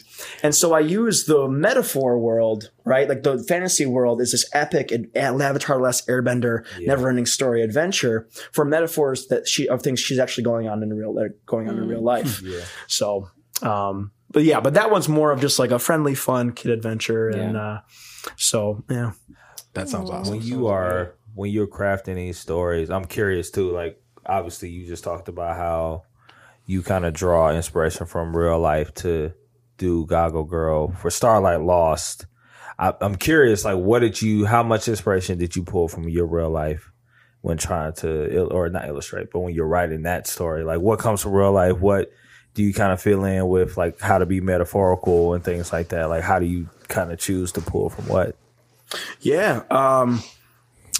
And 0.42 0.56
so 0.56 0.74
i 0.74 0.80
use 0.80 1.26
the 1.26 1.48
metaphor 1.48 2.18
world 2.18 2.72
right? 2.86 3.08
Like 3.08 3.24
the 3.24 3.44
fantasy 3.44 3.86
world 3.86 4.20
is 4.20 4.32
this 4.32 4.50
epic 4.54 4.92
and 4.92 5.16
avatar 5.16 5.80
last 5.80 6.08
airbender 6.08 6.66
never 6.82 7.08
ending 7.10 7.26
story 7.26 7.62
adventure 7.62 8.28
for 8.52 8.66
metaphors 8.66 9.28
that 9.28 9.48
she 9.48 9.70
of 9.70 9.82
things 9.82 10.00
she's 10.00 10.20
actually 10.20 10.44
going 10.44 10.68
on 10.68 10.82
in 10.82 10.92
real 10.94 11.14
that 11.14 11.26
are 11.26 11.36
going 11.46 11.70
on 11.70 11.78
in 11.78 11.88
real 11.88 12.02
life. 12.04 12.42
So 12.88 13.30
um 13.62 14.12
but 14.32 14.44
yeah 14.44 14.60
but 14.60 14.74
that 14.74 14.90
one's 14.90 15.08
more 15.08 15.32
of 15.32 15.40
just 15.40 15.60
like 15.60 15.70
a 15.70 15.78
friendly 15.78 16.16
fun 16.16 16.52
kid 16.52 16.72
adventure 16.72 17.30
and 17.30 17.58
uh 17.58 17.82
so 18.38 18.84
yeah. 18.90 19.12
That 19.74 19.90
sounds 19.90 20.10
awesome. 20.12 20.38
when 20.38 20.46
you 20.46 20.68
are 20.68 21.16
when 21.36 21.52
you're 21.52 21.68
crafting 21.68 22.16
these 22.16 22.38
stories 22.38 22.90
i'm 22.90 23.06
curious 23.06 23.52
too 23.52 23.72
like 23.72 24.02
obviously 24.26 24.70
you 24.70 24.86
just 24.86 25.04
talked 25.04 25.28
about 25.28 25.56
how 25.56 26.04
you 26.66 26.82
kind 26.82 27.06
of 27.06 27.14
draw 27.14 27.52
inspiration 27.52 28.06
from 28.06 28.36
real 28.36 28.60
life 28.60 28.94
to 28.94 29.34
do 29.78 30.06
goggle 30.06 30.46
girl 30.46 30.92
for 30.94 31.10
starlight 31.10 31.62
lost. 31.62 32.26
I, 32.80 32.94
i'm 33.02 33.16
curious 33.16 33.66
like 33.66 33.78
what 33.78 34.00
did 34.00 34.22
you 34.22 34.46
how 34.46 34.64
much 34.64 34.88
inspiration 34.88 35.38
did 35.38 35.56
you 35.56 35.64
pull 35.64 35.88
from 35.88 36.10
your 36.10 36.26
real 36.26 36.50
life 36.50 36.92
when 37.44 37.58
trying 37.58 37.92
to 37.92 38.46
or 38.48 38.70
not 38.70 38.88
illustrate 38.88 39.30
but 39.30 39.42
when 39.42 39.54
you're 39.54 39.68
writing 39.68 40.04
that 40.04 40.28
story? 40.28 40.64
Like 40.64 40.80
what 40.80 41.00
comes 41.00 41.22
from 41.22 41.34
real 41.34 41.52
life? 41.52 41.78
What 41.78 42.10
do 42.54 42.64
you 42.64 42.74
kind 42.74 42.94
of 42.94 43.02
fill 43.02 43.26
in 43.26 43.50
with 43.50 43.76
like 43.76 44.00
how 44.00 44.18
to 44.18 44.26
be 44.26 44.40
metaphorical 44.40 45.34
and 45.34 45.44
things 45.44 45.74
like 45.74 45.90
that? 45.90 46.06
Like 46.06 46.24
how 46.24 46.40
do 46.40 46.46
you 46.46 46.70
kind 46.88 47.12
of 47.12 47.20
choose 47.20 47.52
to 47.54 47.62
pull 47.62 47.90
from 47.90 48.08
what? 48.08 48.38
Yeah. 49.20 49.64
Um, 49.70 50.24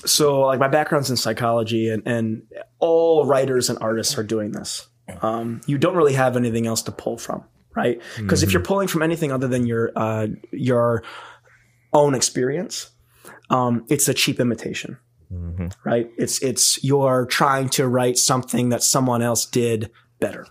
so 0.06 0.42
like 0.42 0.60
my 0.60 0.68
background's 0.68 1.10
in 1.10 1.18
psychology 1.18 1.90
and, 1.90 2.04
and 2.06 2.44
all 2.80 3.26
writers 3.26 3.70
and 3.70 3.78
artists 3.80 4.18
are 4.18 4.24
doing 4.24 4.52
this. 4.52 4.88
Um, 5.22 5.62
you 5.68 5.78
don't 5.78 5.96
really 5.96 6.14
have 6.14 6.38
anything 6.38 6.66
else 6.66 6.82
to 6.84 6.92
pull 6.92 7.18
from, 7.18 7.44
right? 7.76 8.02
Because 8.18 8.42
if 8.44 8.54
you're 8.54 8.62
pulling 8.62 8.88
from 8.88 9.02
anything 9.02 9.32
other 9.32 9.48
than 9.48 9.66
your, 9.68 9.92
uh, 9.96 10.28
your 10.52 11.04
own 11.92 12.16
experience, 12.16 12.90
um, 13.50 13.86
it's 13.90 14.08
a 14.08 14.14
cheap 14.14 14.40
imitation, 14.40 14.98
right? 15.84 16.10
It's, 16.18 16.42
it's, 16.42 16.84
you're 16.84 17.26
trying 17.26 17.70
to 17.70 17.88
write 17.88 18.18
something 18.18 18.70
that 18.70 18.82
someone 18.84 19.22
else 19.22 19.46
did 19.46 19.92
better 20.20 20.48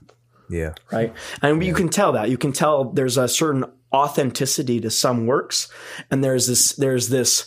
yeah 0.53 0.75
right? 0.93 1.15
And 1.41 1.65
you 1.65 1.75
can 1.75 1.89
tell 1.89 2.13
that. 2.13 2.29
You 2.29 2.37
can 2.37 2.53
tell 2.53 2.93
there's 2.93 3.17
a 3.17 3.27
certain 3.27 3.65
authenticity 3.93 4.81
to 4.81 4.91
some 4.91 5.27
works, 5.27 5.69
and 6.11 6.23
there's 6.23 6.47
this 6.47 6.73
there's 6.75 7.09
this 7.09 7.47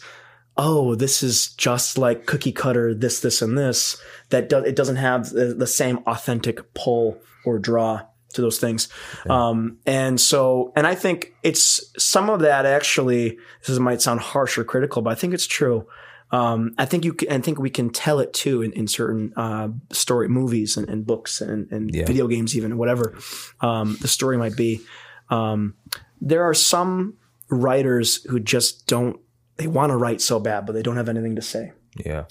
oh 0.57 0.95
this 0.95 1.21
is 1.23 1.49
just 1.53 1.97
like 1.97 2.25
cookie 2.25 2.51
cutter 2.51 2.93
this 2.93 3.19
this 3.19 3.41
and 3.41 3.57
this 3.57 4.01
that 4.29 4.49
do, 4.49 4.57
it 4.57 4.75
doesn't 4.75 4.95
have 4.97 5.29
the, 5.29 5.53
the 5.53 5.67
same 5.67 5.99
authentic 6.07 6.73
pull 6.73 7.17
or 7.45 7.59
draw 7.59 8.01
to 8.33 8.41
those 8.41 8.59
things 8.59 8.87
um, 9.29 9.77
and 9.85 10.19
so 10.19 10.71
and 10.75 10.85
i 10.87 10.95
think 10.95 11.33
it's 11.43 11.91
some 11.97 12.29
of 12.29 12.39
that 12.41 12.65
actually 12.65 13.37
this 13.65 13.79
might 13.79 14.01
sound 14.01 14.19
harsh 14.19 14.57
or 14.57 14.63
critical 14.63 15.01
but 15.01 15.11
i 15.11 15.15
think 15.15 15.33
it's 15.33 15.47
true 15.47 15.87
um, 16.31 16.73
I 16.79 16.85
think 16.85 17.05
you 17.05 17.13
can, 17.13 17.31
I 17.31 17.39
think 17.39 17.59
we 17.59 17.69
can 17.69 17.91
tell 17.91 18.19
it 18.19 18.33
too 18.33 18.63
in, 18.63 18.73
in 18.73 18.87
certain 18.87 19.31
uh, 19.37 19.69
story 19.91 20.27
movies 20.27 20.75
and, 20.75 20.89
and 20.89 21.05
books 21.05 21.39
and, 21.39 21.71
and 21.71 21.93
Yeah. 21.93 22.05
video 22.05 22.27
games 22.27 22.57
even 22.57 22.77
whatever 22.77 23.15
um, 23.61 23.95
the 24.01 24.07
story 24.07 24.35
might 24.35 24.55
be. 24.57 24.81
Um, 25.29 25.75
there 26.19 26.43
are 26.43 26.55
some 26.55 27.13
writers 27.49 28.23
who 28.23 28.39
just 28.39 28.87
don't 28.87 29.19
they 29.57 29.67
want 29.67 29.89
to 29.91 29.97
write 29.97 30.21
so 30.21 30.39
bad 30.39 30.65
but 30.65 30.73
they 30.73 30.83
don't 30.83 30.97
have 30.97 31.09
anything 31.09 31.35
to 31.35 31.41
say. 31.41 31.71
yeah 32.05 32.25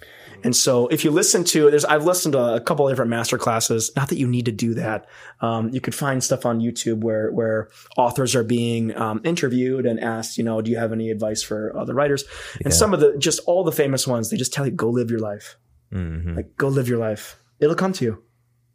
And 0.44 0.54
so 0.54 0.88
if 0.88 1.04
you 1.04 1.10
listen 1.10 1.42
to 1.44 1.70
there's 1.70 1.84
I've 1.86 2.04
listened 2.04 2.32
to 2.34 2.54
a 2.54 2.60
couple 2.60 2.86
of 2.86 2.92
different 2.92 3.10
master 3.10 3.38
classes. 3.38 3.90
Not 3.96 4.08
that 4.10 4.18
you 4.18 4.26
need 4.28 4.44
to 4.44 4.52
do 4.52 4.74
that. 4.74 5.06
Um, 5.40 5.70
you 5.70 5.80
could 5.80 5.94
find 5.94 6.22
stuff 6.22 6.44
on 6.44 6.60
YouTube 6.60 7.00
where 7.00 7.30
where 7.32 7.68
authors 7.96 8.34
are 8.36 8.44
being 8.44 8.94
um, 8.96 9.20
interviewed 9.24 9.86
and 9.86 9.98
asked, 10.00 10.36
you 10.38 10.44
know, 10.44 10.60
do 10.60 10.70
you 10.70 10.76
have 10.76 10.92
any 10.92 11.10
advice 11.10 11.42
for 11.42 11.74
other 11.82 11.94
writers? 11.94 12.24
And 12.64 12.74
some 12.74 12.92
of 12.94 13.00
the 13.00 13.16
just 13.18 13.40
all 13.46 13.64
the 13.64 13.72
famous 13.72 14.06
ones, 14.06 14.28
they 14.28 14.36
just 14.36 14.52
tell 14.52 14.66
you 14.66 14.72
go 14.72 14.90
live 14.90 15.10
your 15.10 15.20
life. 15.20 15.56
hmm 15.90 16.36
Like 16.36 16.56
go 16.56 16.68
live 16.68 16.88
your 16.88 16.98
life. 16.98 17.24
It'll 17.60 17.76
come 17.84 17.92
to 17.94 18.04
you. 18.04 18.22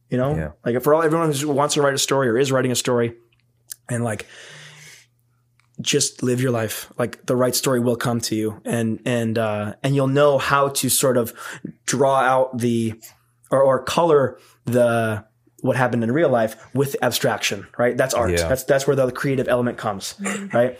You 0.09 0.17
know, 0.17 0.35
Yeah. 0.35 0.51
like 0.65 0.81
for 0.83 0.95
all 0.95 1.03
everyone 1.03 1.31
who 1.31 1.49
wants 1.49 1.75
to 1.75 1.81
write 1.83 1.93
a 1.93 1.99
story 2.09 2.27
or 2.29 2.35
is 2.39 2.51
writing 2.51 2.71
a 2.71 2.75
story, 2.75 3.13
and 3.93 4.03
like 4.03 4.25
just 5.81 6.23
live 6.23 6.41
your 6.41 6.51
life. 6.51 6.91
Like 6.97 7.25
the 7.25 7.35
right 7.35 7.55
story 7.55 7.79
will 7.79 7.95
come 7.95 8.19
to 8.21 8.35
you, 8.35 8.61
and 8.65 8.99
and 9.05 9.37
uh, 9.37 9.73
and 9.83 9.95
you'll 9.95 10.07
know 10.07 10.37
how 10.37 10.69
to 10.69 10.89
sort 10.89 11.17
of 11.17 11.33
draw 11.85 12.17
out 12.17 12.57
the 12.57 13.01
or, 13.51 13.61
or 13.61 13.83
color 13.83 14.37
the 14.65 15.25
what 15.61 15.75
happened 15.75 16.03
in 16.03 16.11
real 16.11 16.29
life 16.29 16.55
with 16.73 16.95
abstraction. 17.01 17.67
Right, 17.77 17.95
that's 17.95 18.13
art. 18.13 18.31
Yeah. 18.31 18.47
That's 18.47 18.63
that's 18.63 18.87
where 18.87 18.95
the 18.95 19.11
creative 19.11 19.47
element 19.47 19.77
comes. 19.77 20.15
Right, 20.53 20.79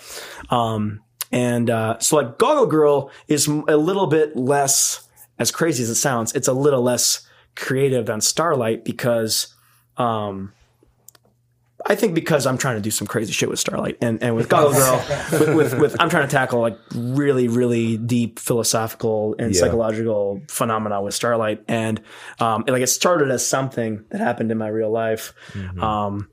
um, 0.49 1.01
and 1.31 1.69
uh, 1.69 1.99
so 1.99 2.17
like 2.17 2.37
Goggle 2.37 2.67
Girl 2.67 3.11
is 3.27 3.47
a 3.47 3.77
little 3.77 4.07
bit 4.07 4.35
less 4.35 5.07
as 5.37 5.51
crazy 5.51 5.83
as 5.83 5.89
it 5.89 5.95
sounds. 5.95 6.33
It's 6.33 6.47
a 6.47 6.53
little 6.53 6.81
less 6.81 7.27
creative 7.55 8.07
than 8.07 8.21
Starlight 8.21 8.83
because. 8.83 9.53
Um, 9.97 10.53
I 11.85 11.95
think 11.95 12.13
because 12.13 12.45
I'm 12.45 12.57
trying 12.57 12.75
to 12.75 12.81
do 12.81 12.91
some 12.91 13.07
crazy 13.07 13.31
shit 13.31 13.49
with 13.49 13.59
Starlight 13.59 13.97
and, 14.01 14.21
and 14.21 14.35
with 14.35 14.49
Goggle 14.49 14.73
Girl, 14.73 15.05
with, 15.31 15.55
with, 15.55 15.79
with 15.79 15.95
I'm 16.01 16.09
trying 16.09 16.27
to 16.27 16.31
tackle 16.31 16.59
like 16.59 16.77
really, 16.93 17.47
really 17.47 17.97
deep 17.97 18.37
philosophical 18.39 19.35
and 19.39 19.53
Yeah. 19.55 19.61
psychological 19.61 20.41
phenomena 20.49 21.01
with 21.01 21.13
Starlight. 21.13 21.63
And, 21.67 22.01
um, 22.39 22.65
like 22.67 22.81
it 22.81 22.87
started 22.87 23.31
as 23.31 23.47
something 23.47 24.03
that 24.09 24.19
happened 24.19 24.51
in 24.51 24.57
my 24.57 24.67
real 24.67 24.91
life. 24.91 25.33
Um, 25.79 26.29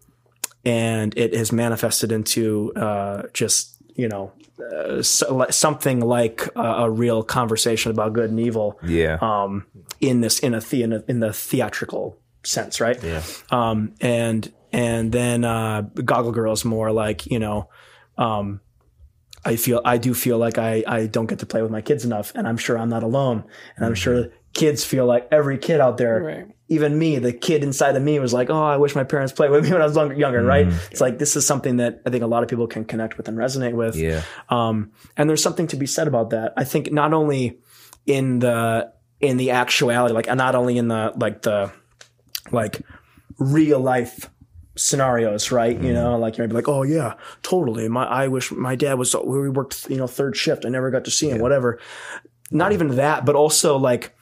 and 0.64 1.16
it 1.16 1.32
has 1.34 1.53
manifested 1.53 2.11
into, 2.11 2.72
uh, 2.74 3.22
just, 3.32 3.76
you 3.94 4.09
know, 4.09 4.32
uh, 4.74 5.03
so, 5.03 5.47
something 5.51 6.01
like 6.01 6.49
a, 6.57 6.61
a 6.61 6.90
real 6.90 7.22
conversation 7.22 7.90
about 7.92 8.14
good 8.14 8.30
and 8.30 8.40
evil 8.40 8.78
yeah 8.82 9.18
um, 9.20 9.66
in 10.01 10.22
this 10.22 10.38
in 10.38 10.55
a, 10.55 10.61
the, 10.61 10.82
in, 10.82 10.92
a 10.94 11.05
in 11.09 11.20
the 11.20 11.30
theatrical 11.32 12.18
sense, 12.42 12.80
right? 12.80 13.01
Yeah. 13.03 13.22
Um, 13.51 13.94
and 14.01 14.51
and 14.76 15.10
then 15.10 15.42
uh, 15.42 15.80
Goggle 15.80 16.32
Girl 16.32 16.52
is 16.52 16.64
more 16.64 16.92
like 16.92 17.24
you 17.26 17.38
know, 17.38 17.70
um, 18.18 18.60
I 19.42 19.56
feel 19.56 19.80
I 19.84 19.96
do 19.96 20.12
feel 20.12 20.36
like 20.36 20.58
I 20.58 20.84
I 20.86 21.06
don't 21.06 21.24
get 21.26 21.38
to 21.38 21.46
play 21.46 21.62
with 21.62 21.70
my 21.70 21.80
kids 21.80 22.04
enough, 22.04 22.32
and 22.34 22.46
I'm 22.46 22.58
sure 22.58 22.78
I'm 22.78 22.90
not 22.90 23.02
alone, 23.02 23.44
and 23.76 23.86
I'm 23.86 23.94
sure 23.94 24.28
kids 24.52 24.84
feel 24.84 25.06
like 25.06 25.28
every 25.32 25.56
kid 25.56 25.80
out 25.80 25.96
there. 25.96 26.22
Right. 26.22 26.46
Even 26.68 26.98
me, 26.98 27.18
the 27.18 27.32
kid 27.32 27.62
inside 27.62 27.96
of 27.96 28.02
me 28.02 28.18
was 28.18 28.34
like, 28.34 28.50
"Oh, 28.50 28.62
I 28.62 28.76
wish 28.76 28.94
my 28.94 29.04
parents 29.04 29.32
played 29.32 29.50
with 29.50 29.64
me 29.64 29.72
when 29.72 29.80
I 29.80 29.86
was 29.86 29.96
younger." 29.96 30.14
younger 30.14 30.42
Right? 30.42 30.66
It's 30.90 31.00
like 31.00 31.16
this 31.16 31.36
is 31.36 31.46
something 31.46 31.78
that 31.78 32.02
I 32.04 32.10
think 32.10 32.22
a 32.22 32.26
lot 32.26 32.42
of 32.42 32.50
people 32.50 32.66
can 32.66 32.84
connect 32.84 33.16
with 33.16 33.28
and 33.28 33.38
resonate 33.38 33.72
with. 33.72 33.96
yeah 33.96 34.22
Um, 34.50 34.90
and 35.16 35.30
there's 35.30 35.42
something 35.42 35.68
to 35.68 35.76
be 35.76 35.86
said 35.86 36.06
about 36.06 36.30
that. 36.30 36.52
I 36.54 36.64
think 36.64 36.92
not 36.92 37.14
only 37.14 37.60
in 38.04 38.40
the 38.40 38.92
in 39.20 39.38
the 39.38 39.52
actuality, 39.52 40.12
like 40.12 40.28
and 40.28 40.36
not 40.36 40.54
only 40.54 40.76
in 40.76 40.88
the 40.88 41.12
like 41.16 41.42
the 41.42 41.72
like 42.50 42.82
real 43.38 43.80
life 43.80 44.28
scenarios, 44.76 45.50
right? 45.50 45.78
You 45.80 45.92
know, 45.92 46.18
like 46.18 46.36
you 46.38 46.42
might 46.42 46.48
be 46.48 46.54
like, 46.54 46.68
oh 46.68 46.82
yeah, 46.82 47.14
totally. 47.42 47.88
My 47.88 48.04
I 48.04 48.28
wish 48.28 48.50
my 48.52 48.76
dad 48.76 48.94
was 48.94 49.14
we 49.24 49.48
worked 49.50 49.88
you 49.90 49.96
know 49.96 50.06
third 50.06 50.36
shift. 50.36 50.64
I 50.64 50.68
never 50.68 50.90
got 50.90 51.04
to 51.06 51.10
see 51.10 51.30
him. 51.30 51.40
Whatever. 51.40 51.78
Not 52.50 52.72
even 52.72 52.96
that, 52.96 53.24
but 53.24 53.34
also 53.34 53.76
like 53.76 54.14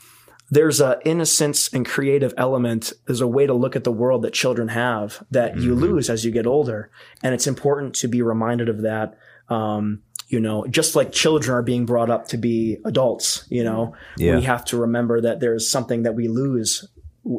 there's 0.51 0.81
a 0.81 0.99
innocence 1.05 1.73
and 1.73 1.85
creative 1.87 2.33
element. 2.37 2.93
There's 3.07 3.21
a 3.21 3.27
way 3.27 3.47
to 3.47 3.55
look 3.55 3.77
at 3.77 3.85
the 3.85 3.93
world 3.93 4.23
that 4.23 4.33
children 4.33 4.69
have 4.69 5.23
that 5.31 5.59
you 5.59 5.75
lose 5.75 6.09
as 6.09 6.25
you 6.25 6.31
get 6.31 6.47
older, 6.47 6.91
and 7.23 7.35
it's 7.35 7.47
important 7.47 7.95
to 7.97 8.09
be 8.09 8.23
reminded 8.23 8.69
of 8.69 8.83
that. 8.83 9.19
Um, 9.49 10.03
you 10.29 10.41
know, 10.41 10.67
just 10.67 10.97
like 10.97 11.13
children 11.13 11.55
are 11.55 11.63
being 11.63 11.85
brought 11.85 12.09
up 12.09 12.29
to 12.29 12.39
be 12.39 12.79
adults, 12.87 13.47
you 13.51 13.63
know, 13.63 13.95
Yeah. 14.17 14.37
we 14.37 14.43
have 14.43 14.65
to 14.67 14.79
remember 14.79 15.21
that 15.21 15.39
there's 15.41 15.69
something 15.69 16.03
that 16.05 16.15
we 16.15 16.29
lose 16.29 16.89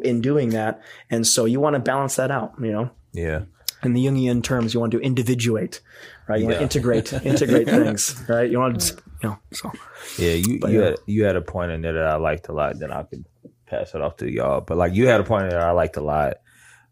in 0.02 0.20
doing 0.20 0.50
that, 0.50 0.80
and 1.10 1.26
so 1.26 1.44
you 1.46 1.58
want 1.60 1.74
to 1.74 1.80
balance 1.80 2.14
that 2.16 2.30
out, 2.30 2.52
you 2.60 2.70
know 2.72 2.90
yeah 3.16 3.42
in 3.82 3.92
the 3.92 4.04
Jungian 4.04 4.42
terms, 4.42 4.74
you 4.74 4.80
want 4.80 4.92
to 4.92 5.00
individuate, 5.00 5.80
right? 6.28 6.40
You 6.40 6.46
want 6.46 6.58
to 6.58 6.62
integrate, 6.62 7.12
integrate 7.12 7.68
things, 7.78 8.22
right? 8.28 8.50
You 8.50 8.58
want 8.58 8.80
to, 8.80 8.96
you 9.22 9.28
know, 9.28 9.38
so 9.52 9.72
Yeah, 10.18 10.32
you 10.32 10.58
But 10.60 10.72
you 10.72 10.80
yeah. 10.80 10.84
had 10.86 10.96
you 11.06 11.24
had 11.24 11.36
a 11.36 11.40
point 11.40 11.72
in 11.72 11.82
there 11.82 11.92
that 11.92 12.06
I 12.06 12.16
liked 12.16 12.48
a 12.48 12.52
lot. 12.52 12.78
Then 12.78 12.90
I 12.90 13.04
could 13.04 13.24
pass 13.66 13.94
it 13.94 14.00
off 14.00 14.16
to 14.18 14.30
y'all. 14.30 14.60
But 14.60 14.76
like 14.76 14.94
you 14.94 15.06
had 15.06 15.20
a 15.20 15.24
point 15.24 15.44
in 15.44 15.50
there 15.50 15.66
I 15.66 15.72
liked 15.72 15.96
a 15.96 16.02
lot 16.02 16.38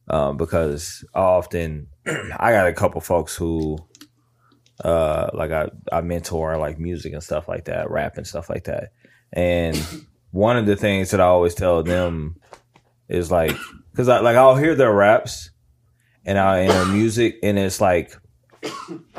um, 0.08 0.36
because 0.36 1.04
I 1.14 1.20
often 1.20 1.88
I 2.06 2.52
got 2.52 2.68
a 2.68 2.72
couple 2.72 3.00
folks 3.00 3.34
who 3.34 3.78
uh 4.82 5.30
like 5.32 5.52
I 5.52 5.70
I 5.92 6.00
mentor 6.00 6.58
like 6.58 6.78
music 6.78 7.12
and 7.12 7.22
stuff 7.22 7.48
like 7.48 7.64
that, 7.66 7.90
rap 7.90 8.16
and 8.16 8.26
stuff 8.26 8.50
like 8.50 8.64
that. 8.64 8.90
And 9.32 9.76
one 10.30 10.56
of 10.56 10.66
the 10.66 10.76
things 10.76 11.10
that 11.10 11.20
I 11.20 11.24
always 11.24 11.54
tell 11.54 11.82
them 11.82 12.36
is 13.08 13.30
like, 13.30 13.56
because 13.90 14.08
I 14.08 14.20
like 14.20 14.36
I'll 14.36 14.56
hear 14.56 14.74
their 14.74 14.92
raps 14.92 15.50
and 16.24 16.38
I 16.38 16.60
and 16.60 16.70
their 16.70 16.86
music, 16.86 17.38
and 17.42 17.58
it's 17.58 17.80
like, 17.80 18.16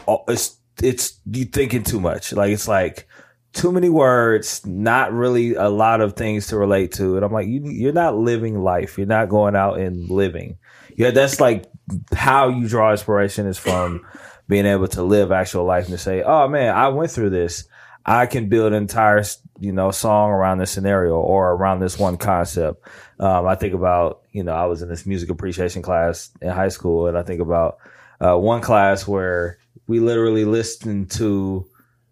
oh, 0.07 0.23
it's 0.27 0.57
it's 0.81 1.19
you 1.25 1.45
thinking 1.45 1.83
too 1.83 1.99
much. 1.99 2.33
Like 2.33 2.51
it's 2.51 2.67
like 2.67 3.07
too 3.53 3.71
many 3.71 3.89
words, 3.89 4.65
not 4.65 5.13
really 5.13 5.55
a 5.55 5.69
lot 5.69 6.01
of 6.01 6.15
things 6.15 6.47
to 6.47 6.57
relate 6.57 6.91
to. 6.93 7.15
And 7.15 7.25
I'm 7.25 7.31
like, 7.31 7.47
you 7.47 7.61
you're 7.65 7.93
not 7.93 8.17
living 8.17 8.59
life. 8.59 8.97
You're 8.97 9.07
not 9.07 9.29
going 9.29 9.55
out 9.55 9.79
and 9.79 10.09
living. 10.09 10.57
Yeah, 10.95 11.11
that's 11.11 11.39
like 11.39 11.65
how 12.13 12.49
you 12.49 12.67
draw 12.67 12.91
inspiration 12.91 13.47
is 13.47 13.57
from 13.57 14.05
being 14.47 14.65
able 14.65 14.87
to 14.89 15.03
live 15.03 15.31
actual 15.31 15.65
life 15.65 15.85
and 15.85 15.93
to 15.93 15.97
say, 15.97 16.21
oh 16.21 16.47
man, 16.47 16.73
I 16.75 16.89
went 16.89 17.11
through 17.11 17.31
this. 17.31 17.67
I 18.05 18.27
can 18.27 18.49
build 18.49 18.73
entire, 18.73 19.23
you 19.59 19.71
know, 19.71 19.91
song 19.91 20.31
around 20.31 20.57
this 20.57 20.71
scenario 20.71 21.15
or 21.15 21.51
around 21.51 21.79
this 21.79 21.97
one 21.97 22.17
concept. 22.17 22.87
Um, 23.19 23.47
I 23.47 23.55
think 23.55 23.73
about, 23.73 24.21
you 24.31 24.43
know, 24.43 24.53
I 24.53 24.65
was 24.65 24.81
in 24.81 24.89
this 24.89 25.05
music 25.05 25.29
appreciation 25.29 25.81
class 25.81 26.29
in 26.41 26.49
high 26.49 26.69
school, 26.69 27.07
and 27.07 27.17
I 27.17 27.23
think 27.23 27.41
about 27.41 27.77
uh, 28.19 28.37
one 28.37 28.61
class 28.61 29.07
where 29.07 29.57
we 29.87 29.99
literally 29.99 30.45
listened 30.45 31.11
to 31.11 31.65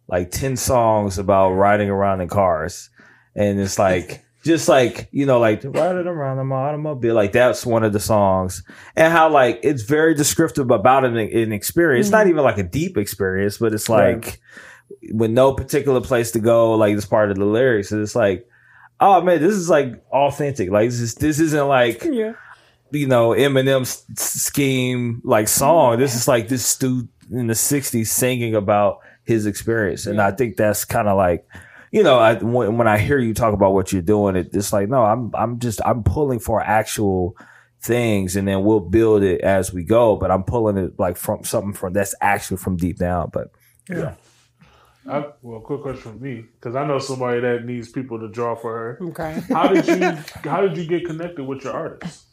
like 0.08 0.32
10 0.32 0.58
songs 0.58 1.18
about 1.18 1.52
riding 1.52 1.90
around 1.90 2.22
in 2.22 2.28
cars. 2.28 2.90
And 3.36 3.60
it's 3.60 3.80
like, 3.80 4.24
just 4.44 4.68
like, 4.68 5.08
you 5.12 5.26
know, 5.26 5.40
like 5.40 5.64
riding 5.64 6.08
around 6.08 6.40
in 6.40 6.48
my 6.48 6.56
automobile. 6.56 7.16
Like 7.16 7.32
that's 7.32 7.66
one 7.66 7.84
of 7.84 7.94
the 7.94 8.00
songs. 8.00 8.64
And 8.96 9.12
how 9.12 9.30
like 9.30 9.60
it's 9.64 9.84
very 9.84 10.14
descriptive 10.14 10.70
about 10.70 11.06
an, 11.06 11.18
an 11.18 11.52
experience. 11.52 12.08
It's 12.08 12.12
not 12.12 12.28
even 12.28 12.44
like 12.44 12.58
a 12.58 12.64
deep 12.64 12.98
experience, 12.98 13.58
but 13.58 13.74
it's 13.74 13.90
like 13.90 14.42
with 15.12 15.32
no 15.32 15.54
particular 15.54 16.02
place 16.02 16.32
to 16.32 16.40
go, 16.40 16.74
like 16.74 16.96
it's 16.96 17.06
part 17.06 17.32
of 17.32 17.38
the 17.38 17.46
lyrics. 17.46 17.92
And 17.92 18.02
it's 18.02 18.16
like, 18.16 18.48
oh 19.00 19.22
man, 19.22 19.42
this 19.42 19.54
is 19.54 19.70
like 19.70 20.04
authentic. 20.12 20.70
Like 20.70 20.90
this 20.90 21.00
is, 21.00 21.16
this 21.16 21.40
isn't 21.40 21.68
like, 21.68 22.04
Yeah. 22.12 22.34
you 22.92 23.08
know, 23.08 23.30
Eminem's 23.30 24.06
scheme 24.20 25.22
like 25.24 25.48
song. 25.48 26.00
This 26.00 26.16
is 26.16 26.28
like 26.28 26.48
this 26.48 26.78
dude 26.78 27.08
in 27.32 27.48
the 27.48 27.54
'60s 27.54 28.08
singing 28.08 28.56
about 28.56 29.00
his 29.24 29.46
experience, 29.46 30.06
and 30.06 30.22
I 30.22 30.32
think 30.32 30.58
that's 30.58 30.84
kind 30.86 31.08
of 31.08 31.16
like, 31.18 31.48
you 31.92 32.04
know, 32.04 32.20
I, 32.20 32.36
when, 32.36 32.78
when 32.78 32.88
I 32.88 32.98
hear 32.98 33.18
you 33.18 33.34
talk 33.34 33.54
about 33.54 33.74
what 33.74 33.94
you're 33.94 34.02
doing, 34.02 34.36
it, 34.36 34.50
it's 34.54 34.74
like, 34.74 34.90
no, 34.90 35.04
I'm 35.04 35.32
I'm 35.34 35.60
just 35.60 35.80
I'm 35.86 36.04
pulling 36.04 36.40
for 36.40 36.62
actual 36.62 37.36
things, 37.82 38.36
and 38.36 38.48
then 38.48 38.64
we'll 38.64 38.80
build 38.82 39.24
it 39.24 39.42
as 39.42 39.74
we 39.74 39.84
go. 39.84 40.16
But 40.18 40.30
I'm 40.32 40.44
pulling 40.44 40.78
it 40.78 41.00
like 41.00 41.18
from 41.18 41.44
something 41.46 41.74
from 41.74 41.94
that's 41.94 42.14
actually 42.22 42.58
from 42.58 42.76
deep 42.78 42.98
down. 42.98 43.30
But 43.34 43.48
I, 45.08 45.26
well, 45.42 45.60
quick 45.60 45.82
question 45.82 46.14
from 46.14 46.22
me 46.22 46.46
because 46.60 46.76
I 46.76 46.86
know 46.86 47.00
somebody 47.00 47.42
that 47.42 47.66
needs 47.66 47.90
people 47.90 48.20
to 48.20 48.30
draw 48.30 48.56
for 48.56 48.78
her. 48.78 49.00
Okay. 49.10 49.42
How 49.50 49.68
did 49.68 49.88
you 49.88 50.50
How 50.50 50.62
did 50.62 50.78
you 50.78 50.86
get 50.86 51.06
connected 51.06 51.44
with 51.44 51.64
your 51.64 51.74
artists? 51.74 52.26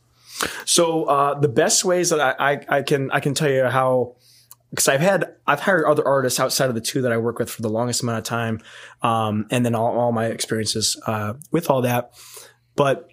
So 0.65 1.05
uh, 1.05 1.39
the 1.39 1.49
best 1.49 1.85
ways 1.85 2.11
that 2.11 2.21
I, 2.21 2.53
I, 2.53 2.79
I 2.79 2.83
can 2.83 3.11
I 3.11 3.21
can 3.21 3.35
tell 3.35 3.51
you 3.51 3.65
how 3.65 4.17
because 4.71 4.89
I've 4.89 5.01
had 5.01 5.35
I've 5.47 5.61
hired 5.61 5.85
other 5.85 6.07
artists 6.07 6.39
outside 6.39 6.69
of 6.69 6.75
the 6.75 6.81
two 6.81 7.03
that 7.03 7.13
I 7.13 7.17
work 7.17 7.39
with 7.39 7.51
for 7.51 7.63
the 7.63 7.69
longest 7.69 8.03
amount 8.03 8.19
of 8.19 8.25
time, 8.25 8.61
um, 9.03 9.47
and 9.51 9.67
then 9.67 9.75
all, 9.75 9.99
all 9.99 10.13
my 10.13 10.27
experiences 10.27 11.01
uh, 11.07 11.35
with 11.51 11.71
all 11.71 11.83
that. 11.83 12.13
But 12.77 13.11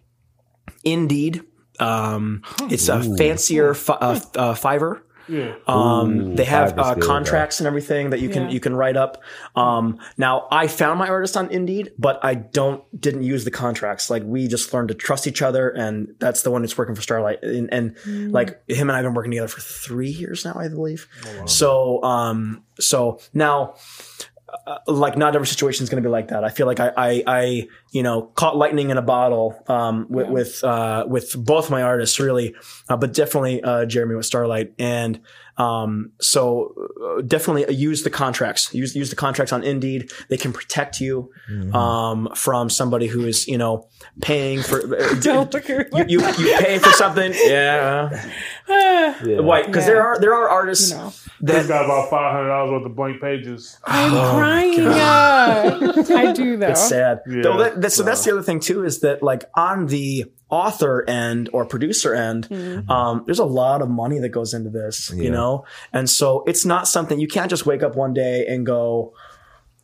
Indeed, 0.83 1.43
um, 1.79 2.43
it's 2.69 2.87
a 2.87 3.01
fancier 3.17 3.73
fi- 3.73 3.95
uh, 3.95 4.19
uh, 4.35 4.53
Fiverr. 4.53 5.01
Yeah, 5.27 5.55
Um, 5.67 6.35
they 6.35 6.45
have 6.45 6.77
uh, 6.79 6.93
good, 6.93 7.03
contracts 7.03 7.59
and 7.59 7.67
everything 7.67 8.11
that 8.11 8.19
you 8.21 8.29
can 8.29 8.43
Yeah. 8.43 8.49
you 8.51 8.59
can 8.59 8.75
write 8.75 8.95
up. 8.97 9.21
Um, 9.55 9.99
now 10.17 10.47
I 10.51 10.67
found 10.67 10.99
my 10.99 11.07
artist 11.07 11.35
on 11.35 11.49
Indeed, 11.51 11.91
but 11.99 12.19
I 12.23 12.35
don't 12.35 12.83
didn't 12.99 13.23
use 13.23 13.43
the 13.45 13.51
contracts. 13.51 14.09
Like 14.09 14.23
we 14.23 14.47
just 14.47 14.73
learned 14.73 14.87
to 14.89 14.93
trust 14.93 15.27
each 15.27 15.41
other, 15.41 15.69
and 15.69 16.15
that's 16.19 16.43
the 16.43 16.51
one 16.51 16.61
that's 16.61 16.77
working 16.77 16.95
for 16.95 17.01
Starlight. 17.01 17.43
And, 17.43 17.71
and 17.73 18.31
like 18.31 18.61
him 18.69 18.89
and 18.89 18.91
I 18.91 18.97
have 18.97 19.05
been 19.05 19.13
working 19.13 19.31
together 19.31 19.47
for 19.49 19.61
three 19.61 20.09
years 20.09 20.45
now, 20.45 20.55
I 20.57 20.67
believe. 20.69 21.07
So 21.45 22.01
um, 22.03 22.63
so 22.79 23.19
now. 23.33 23.75
Uh, 24.65 24.79
like 24.87 25.17
not 25.17 25.35
every 25.35 25.47
situation 25.47 25.83
is 25.83 25.89
going 25.89 26.01
to 26.01 26.07
be 26.07 26.11
like 26.11 26.29
that. 26.29 26.43
I 26.43 26.49
feel 26.49 26.65
like 26.65 26.79
I, 26.79 26.91
I, 26.97 27.23
I, 27.27 27.67
you 27.91 28.03
know, 28.03 28.23
caught 28.23 28.57
lightning 28.57 28.89
in 28.89 28.97
a 28.97 29.01
bottle 29.01 29.61
um, 29.67 30.07
with 30.09 30.29
with, 30.29 30.63
uh, 30.63 31.05
with 31.07 31.35
both 31.45 31.69
my 31.69 31.81
artists 31.81 32.19
really, 32.19 32.55
uh, 32.89 32.97
but 32.97 33.13
definitely 33.13 33.61
uh, 33.63 33.85
Jeremy 33.85 34.15
with 34.15 34.25
Starlight, 34.25 34.73
and 34.79 35.21
um, 35.57 36.11
so 36.21 36.73
uh, 37.03 37.21
definitely 37.21 37.73
use 37.73 38.03
the 38.03 38.09
contracts. 38.09 38.73
Use 38.73 38.95
use 38.95 39.09
the 39.09 39.15
contracts 39.15 39.51
on 39.51 39.63
Indeed. 39.63 40.11
They 40.29 40.37
can 40.37 40.53
protect 40.53 41.01
you 41.01 41.31
um, 41.73 42.29
from 42.35 42.69
somebody 42.69 43.07
who 43.07 43.25
is 43.25 43.47
you 43.47 43.57
know 43.57 43.87
paying 44.21 44.61
for. 44.61 44.79
uh, 44.95 45.13
Don't 45.21 45.53
look 45.53 45.69
at 45.69 45.87
you, 46.09 46.19
you 46.19 46.27
you 46.37 46.57
pay 46.59 46.77
for 46.79 46.91
something, 46.91 47.33
yeah. 47.45 48.29
yeah. 48.69 49.39
Why? 49.39 49.65
Because 49.65 49.83
Yeah. 49.85 49.93
there 49.93 50.03
are 50.03 50.19
there 50.19 50.33
are 50.33 50.49
artists 50.49 50.91
No. 50.91 51.05
he's 51.09 51.23
that 51.41 51.67
got 51.67 51.85
about 51.85 52.09
five 52.09 52.31
hundred 52.33 52.49
dollars 52.49 52.71
worth 52.71 52.85
of 52.85 52.95
blank 52.95 53.21
pages. 53.21 53.77
I'm 53.85 54.11
crying. 54.11 54.79
Uh, 54.87 56.03
I 56.09 56.31
do 56.33 56.57
though. 56.57 56.67
It's 56.69 56.87
sad. 56.87 57.21
Yeah. 57.27 57.41
Though 57.43 57.57
that, 57.57 57.81
that- 57.81 57.91
so 57.91 58.03
that's 58.03 58.23
the 58.25 58.31
other 58.31 58.43
thing 58.43 58.59
too 58.59 58.83
is 58.85 58.99
that 59.01 59.23
like 59.23 59.45
on 59.55 59.87
the 59.87 60.25
author 60.49 61.03
end 61.09 61.49
or 61.53 61.65
producer 61.65 62.13
end, 62.13 62.47
um, 62.89 63.23
there's 63.25 63.39
a 63.39 63.45
lot 63.45 63.81
of 63.81 63.89
money 63.89 64.19
that 64.19 64.29
goes 64.29 64.53
into 64.53 64.69
this, 64.69 65.11
Yeah. 65.15 65.23
you 65.23 65.29
know, 65.31 65.65
and 65.93 66.09
so 66.09 66.43
it's 66.47 66.65
not 66.65 66.87
something 66.87 67.19
you 67.19 67.27
can't 67.27 67.49
just 67.49 67.65
wake 67.65 67.83
up 67.83 67.95
one 67.95 68.13
day 68.13 68.45
and 68.47 68.65
go. 68.65 69.13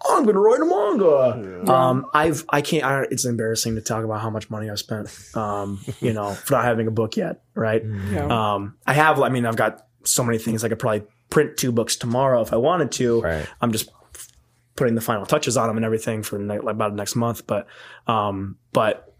"Oh, 0.05 0.17
I'm 0.17 0.23
going 0.23 0.35
to 0.35 0.41
write 0.41 0.59
a 0.59 0.65
manga. 0.65 1.71
Um, 1.71 2.05
I've, 2.13 2.43
I 2.49 2.59
can't, 2.61 2.83
I, 2.83 3.03
it's 3.09 3.23
embarrassing 3.23 3.75
to 3.75 3.81
talk 3.81 4.03
about 4.03 4.19
how 4.19 4.29
much 4.29 4.49
money 4.49 4.69
I've 4.69 4.79
spent, 4.79 5.07
um, 5.33 5.79
you 6.01 6.11
know, 6.11 6.33
for 6.45 6.55
not 6.55 6.65
having 6.65 6.87
a 6.87 6.91
book 6.91 7.15
yet. 7.15 7.41
Right. 7.55 7.81
Yeah. 8.11 8.25
Um, 8.53 8.75
I 8.85 8.91
have, 8.95 9.21
I 9.21 9.29
mean, 9.29 9.45
I've 9.45 9.55
got 9.55 9.85
so 10.03 10.21
many 10.25 10.39
things 10.39 10.65
I 10.65 10.67
could 10.67 10.79
probably 10.79 11.03
print 11.29 11.55
two 11.55 11.71
books 11.71 11.95
tomorrow 11.95 12.41
if 12.41 12.51
I 12.51 12.57
wanted 12.57 12.91
to. 12.93 13.21
Right. 13.21 13.47
I'm 13.61 13.71
just 13.71 13.89
putting 14.75 14.95
the 14.95 14.99
final 15.01 15.25
touches 15.25 15.55
on 15.55 15.67
them 15.69 15.77
and 15.77 15.85
everything 15.85 16.21
for 16.21 16.37
ne- 16.37 16.59
like 16.59 16.75
about 16.75 16.89
the 16.91 16.97
next 16.97 17.15
month. 17.15 17.47
But, 17.47 17.67
um, 18.05 18.57
but 18.73 19.12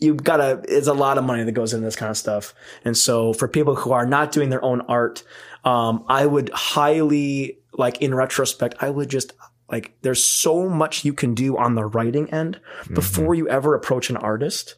you 0.00 0.14
gotta, 0.14 0.62
it's 0.68 0.86
a 0.86 0.94
lot 0.94 1.18
of 1.18 1.24
money 1.24 1.44
that 1.44 1.52
goes 1.52 1.72
into 1.72 1.84
this 1.84 1.96
kind 1.96 2.10
of 2.10 2.16
stuff. 2.16 2.54
And 2.84 2.96
so 2.96 3.32
for 3.32 3.48
people 3.48 3.74
who 3.74 3.92
are 3.92 4.06
not 4.06 4.32
doing 4.32 4.50
their 4.50 4.64
own 4.64 4.80
art, 4.82 5.24
um, 5.64 6.04
I 6.08 6.26
would 6.26 6.50
highly, 6.50 7.58
like 7.72 8.00
in 8.00 8.14
retrospect, 8.14 8.76
I 8.80 8.90
would 8.90 9.08
just, 9.08 9.32
like, 9.70 9.98
there's 10.02 10.24
so 10.24 10.68
much 10.68 11.04
you 11.04 11.12
can 11.12 11.34
do 11.34 11.58
on 11.58 11.74
the 11.74 11.84
writing 11.84 12.32
end 12.32 12.60
before 12.94 13.34
you 13.34 13.48
ever 13.48 13.74
approach 13.74 14.08
an 14.08 14.16
artist. 14.16 14.76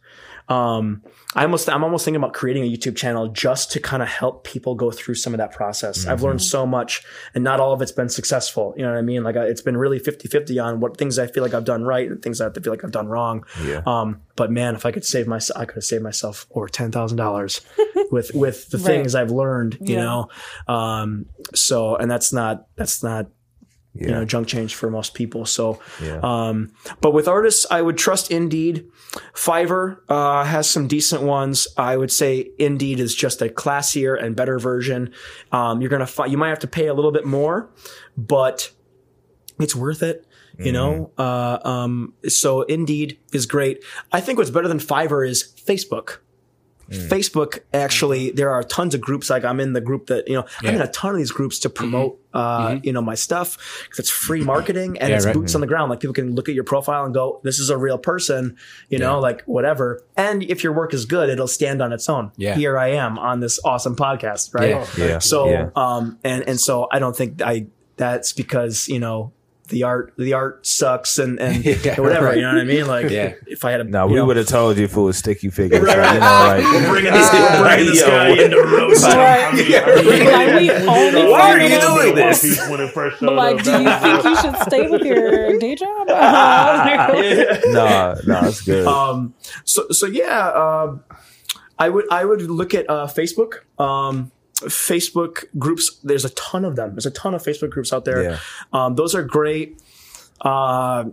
Um, 0.51 1.03
I 1.37 1.45
almost, 1.45 1.69
I'm 1.71 1.85
almost 1.85 2.05
thinking 2.05 2.21
about 2.21 2.35
creating 2.35 2.65
a 2.65 2.67
YouTube 2.67 2.97
channel 2.97 3.29
just 3.29 3.71
to 3.73 3.81
kind 3.81 4.03
of 4.03 4.09
help 4.09 4.43
people 4.43 4.75
go 4.75 4.91
through 4.91 5.15
some 5.15 5.33
of 5.33 5.39
that 5.39 5.53
process. 5.53 6.07
I've 6.09 6.23
learned 6.23 6.43
so 6.43 6.67
much 6.67 7.03
and 7.35 7.45
not 7.45 7.61
all 7.61 7.73
of 7.73 7.81
it's 7.81 7.93
been 7.93 8.09
successful. 8.09 8.75
You 8.77 8.83
know 8.83 8.91
what 8.91 8.99
I 8.99 9.03
mean? 9.03 9.23
Like 9.23 9.37
I, 9.37 9.45
it's 9.45 9.63
been 9.63 9.77
really 9.77 10.01
50 10.01 10.27
50 10.27 10.59
on 10.59 10.81
what 10.81 10.97
things 10.97 11.21
I 11.21 11.29
feel 11.29 11.45
like 11.45 11.55
I've 11.55 11.65
done 11.65 11.85
right 11.85 12.11
and 12.11 12.21
things 12.21 12.41
I 12.41 12.51
feel 12.51 12.73
like 12.73 12.83
I've 12.83 12.91
done 12.91 13.07
wrong. 13.07 13.45
Yeah. 13.65 13.83
Um, 13.87 14.23
but 14.35 14.51
man, 14.51 14.75
if 14.75 14.85
I 14.85 14.91
could 14.91 15.05
save 15.05 15.29
myself, 15.29 15.57
I 15.61 15.67
could 15.67 15.77
have 15.77 15.85
saved 15.85 16.03
myself 16.03 16.47
over 16.53 16.67
$10,000 16.69 18.11
with, 18.11 18.33
with 18.35 18.69
the 18.71 18.79
Right. 18.79 18.85
things 18.87 19.15
I've 19.15 19.31
learned, 19.31 19.79
you 19.83 19.95
Yeah. 19.97 20.05
know? 20.05 20.29
Um, 20.67 21.27
so, 21.55 21.95
and 21.95 22.11
that's 22.11 22.33
not, 22.33 22.67
that's 22.75 23.05
not, 23.05 23.27
you 23.95 24.07
know, 24.07 24.25
junk 24.25 24.47
change 24.47 24.75
for 24.77 24.89
most 24.91 25.15
people. 25.15 25.45
So, 25.45 25.81
Yeah. 26.03 26.21
um, 26.23 26.71
but 27.01 27.13
with 27.13 27.27
artists, 27.27 27.67
I 27.71 27.83
would 27.83 27.99
trust 27.99 28.31
Indeed. 28.31 28.87
Fiverr 29.35 29.99
uh, 30.09 30.45
has 30.45 30.71
some 30.71 30.87
decent 30.87 31.23
ones. 31.23 31.67
I 31.77 31.97
would 31.97 32.13
say 32.13 32.51
Indeed 32.59 33.01
is 33.01 33.15
just 33.15 33.43
a 33.43 33.49
classier 33.49 34.21
and 34.23 34.37
better 34.37 34.59
version. 34.61 35.13
Um, 35.51 35.81
you're 35.81 35.91
gonna 35.91 36.07
find 36.07 36.31
you 36.31 36.39
might 36.39 36.51
have 36.51 36.61
to 36.61 36.69
pay 36.69 36.87
a 36.87 36.95
little 36.95 37.11
bit 37.13 37.27
more, 37.27 37.69
but 38.17 38.71
it's 39.59 39.75
worth 39.75 40.03
it. 40.03 40.25
You 40.59 40.73
know, 40.73 41.11
uh, 41.17 41.59
um, 41.65 42.13
so 42.29 42.63
Indeed 42.63 43.19
is 43.33 43.47
great. 43.47 43.83
I 44.13 44.21
think 44.21 44.37
what's 44.39 44.51
better 44.51 44.69
than 44.69 44.79
Fiverr 44.79 45.27
is 45.27 45.55
Facebook. 45.67 46.19
Facebook 46.91 47.61
actually, 47.73 48.31
there 48.33 48.51
are 48.51 48.63
tons 48.65 48.95
of 48.95 49.01
groups. 49.01 49.31
Like 49.31 49.45
I'm 49.45 49.59
in 49.61 49.73
the 49.73 49.81
group 49.81 50.09
that 50.09 50.29
you 50.29 50.35
know, 50.35 50.45
I'm 50.63 50.75
in 50.75 50.81
a 50.83 50.89
ton 50.89 51.13
of 51.13 51.17
these 51.19 51.31
groups 51.33 51.59
to 51.61 51.71
promote, 51.71 52.20
uh, 52.33 52.79
you 52.83 52.93
know, 52.93 53.03
my 53.03 53.15
stuff 53.15 53.59
because 53.85 53.99
it's 54.01 54.11
free 54.11 54.43
marketing 54.43 54.99
and 54.99 55.11
Yeah, 55.11 55.17
it's 55.17 55.27
right. 55.27 55.35
boots 55.35 55.55
on 55.55 55.61
the 55.61 55.67
ground. 55.67 55.91
Like 55.91 56.01
people 56.01 56.15
can 56.15 56.35
look 56.35 56.49
at 56.49 56.55
your 56.55 56.65
profile 56.65 57.05
and 57.05 57.13
go, 57.13 57.41
"This 57.45 57.59
is 57.59 57.71
a 57.71 57.77
real 57.77 57.99
person," 57.99 58.57
you 58.89 58.99
know, 58.99 59.19
like 59.21 59.43
whatever. 59.45 60.03
And 60.17 60.43
if 60.45 60.63
your 60.63 60.73
work 60.73 60.95
is 60.95 61.05
good, 61.07 61.29
it'll 61.29 61.49
stand 61.49 61.83
on 61.83 61.93
its 61.93 62.09
own. 62.09 62.31
Yeah. 62.37 62.55
Here 62.55 62.79
I 62.79 62.89
am 62.93 63.19
on 63.19 63.41
this 63.41 63.59
awesome 63.65 63.97
podcast, 63.97 64.55
right? 64.55 64.71
Yeah. 64.71 64.87
Yeah. 65.07 65.19
So, 65.19 65.49
Yeah. 65.51 65.71
um, 65.77 66.19
and 66.25 66.45
and 66.49 66.61
so 66.61 66.87
I 66.93 66.99
don't 66.99 67.17
think 67.17 67.43
I. 67.43 67.67
That's 67.97 68.33
because 68.33 68.89
you 68.89 68.99
know 68.99 69.33
the 69.71 69.85
art 69.85 70.13
the 70.19 70.35
art 70.35 70.67
sucks 70.67 71.19
and 71.19 71.41
and 71.41 71.65
whatever. 71.99 72.35
You 72.35 72.43
know 72.43 72.53
what 72.55 72.61
I 72.61 72.65
mean? 72.65 72.87
Like, 72.87 73.09
Yeah. 73.11 73.33
if 73.47 73.65
I 73.65 73.71
had 73.71 73.81
a 73.81 73.85
No, 73.85 74.07
we 74.07 74.21
would 74.21 74.37
have 74.37 74.47
told 74.47 74.77
you 74.77 74.85
if 74.85 74.95
it 74.97 75.01
was 75.01 75.17
sticky 75.17 75.49
figures. 75.51 75.81
Right. 75.83 75.97
Like, 75.97 76.15
you 76.15 76.21
know, 76.21 76.27
like, 76.27 76.63
we're 76.83 76.91
bringing 76.91 77.13
this, 77.15 77.33
we're 77.33 77.63
bringing 77.63 77.87
this 77.87 78.03
guy 78.03 78.29
what- 78.31 78.39
in 78.41 78.53
roast. 78.53 79.05
Right. 79.07 79.45
I 79.45 79.53
mean, 79.53 79.73
I 79.75 80.61
mean, 80.61 80.87
Like, 80.87 81.15
we 81.15 81.27
Why 81.33 81.51
are 81.53 81.61
you 81.61 81.77
out- 81.77 81.81
doing 82.03 82.15
this? 82.15 82.43
One 82.43 82.51
Piece 82.53 82.69
When 82.69 82.81
it 82.81 82.93
first 82.93 83.21
But 83.21 83.33
like, 83.35 83.59
up. 83.59 83.65
do 83.65 83.71
you 83.83 83.91
think 83.99 84.25
you 84.25 84.37
should 84.37 84.57
stay 84.67 84.89
with 84.89 85.03
your 85.03 85.59
day 85.59 85.75
job? 85.75 86.07
no, 86.09 86.15
no, 88.27 88.41
it's 88.49 88.61
good. 88.63 88.87
Um, 88.87 89.35
so 89.65 89.89
so 89.91 90.07
yeah, 90.07 90.49
um, 90.51 91.03
I 91.79 91.89
would 91.89 92.07
I 92.13 92.25
would 92.25 92.43
look 92.43 92.75
at 92.75 92.89
uh, 92.91 93.07
Facebook. 93.07 93.61
Um, 93.79 94.33
Facebook 94.63 95.45
groups. 95.59 95.99
There's 96.03 96.25
a 96.25 96.31
ton 96.31 96.65
of 96.65 96.77
them. 96.77 96.95
There's 96.95 97.07
a 97.07 97.11
ton 97.11 97.35
of 97.35 97.43
Facebook 97.43 97.71
groups 97.71 97.93
out 97.93 98.05
there. 98.05 98.23
Yeah. 98.23 98.39
Um, 98.73 98.95
those 98.95 99.15
are 99.15 99.23
great. 99.23 99.81
Uh, 100.41 101.05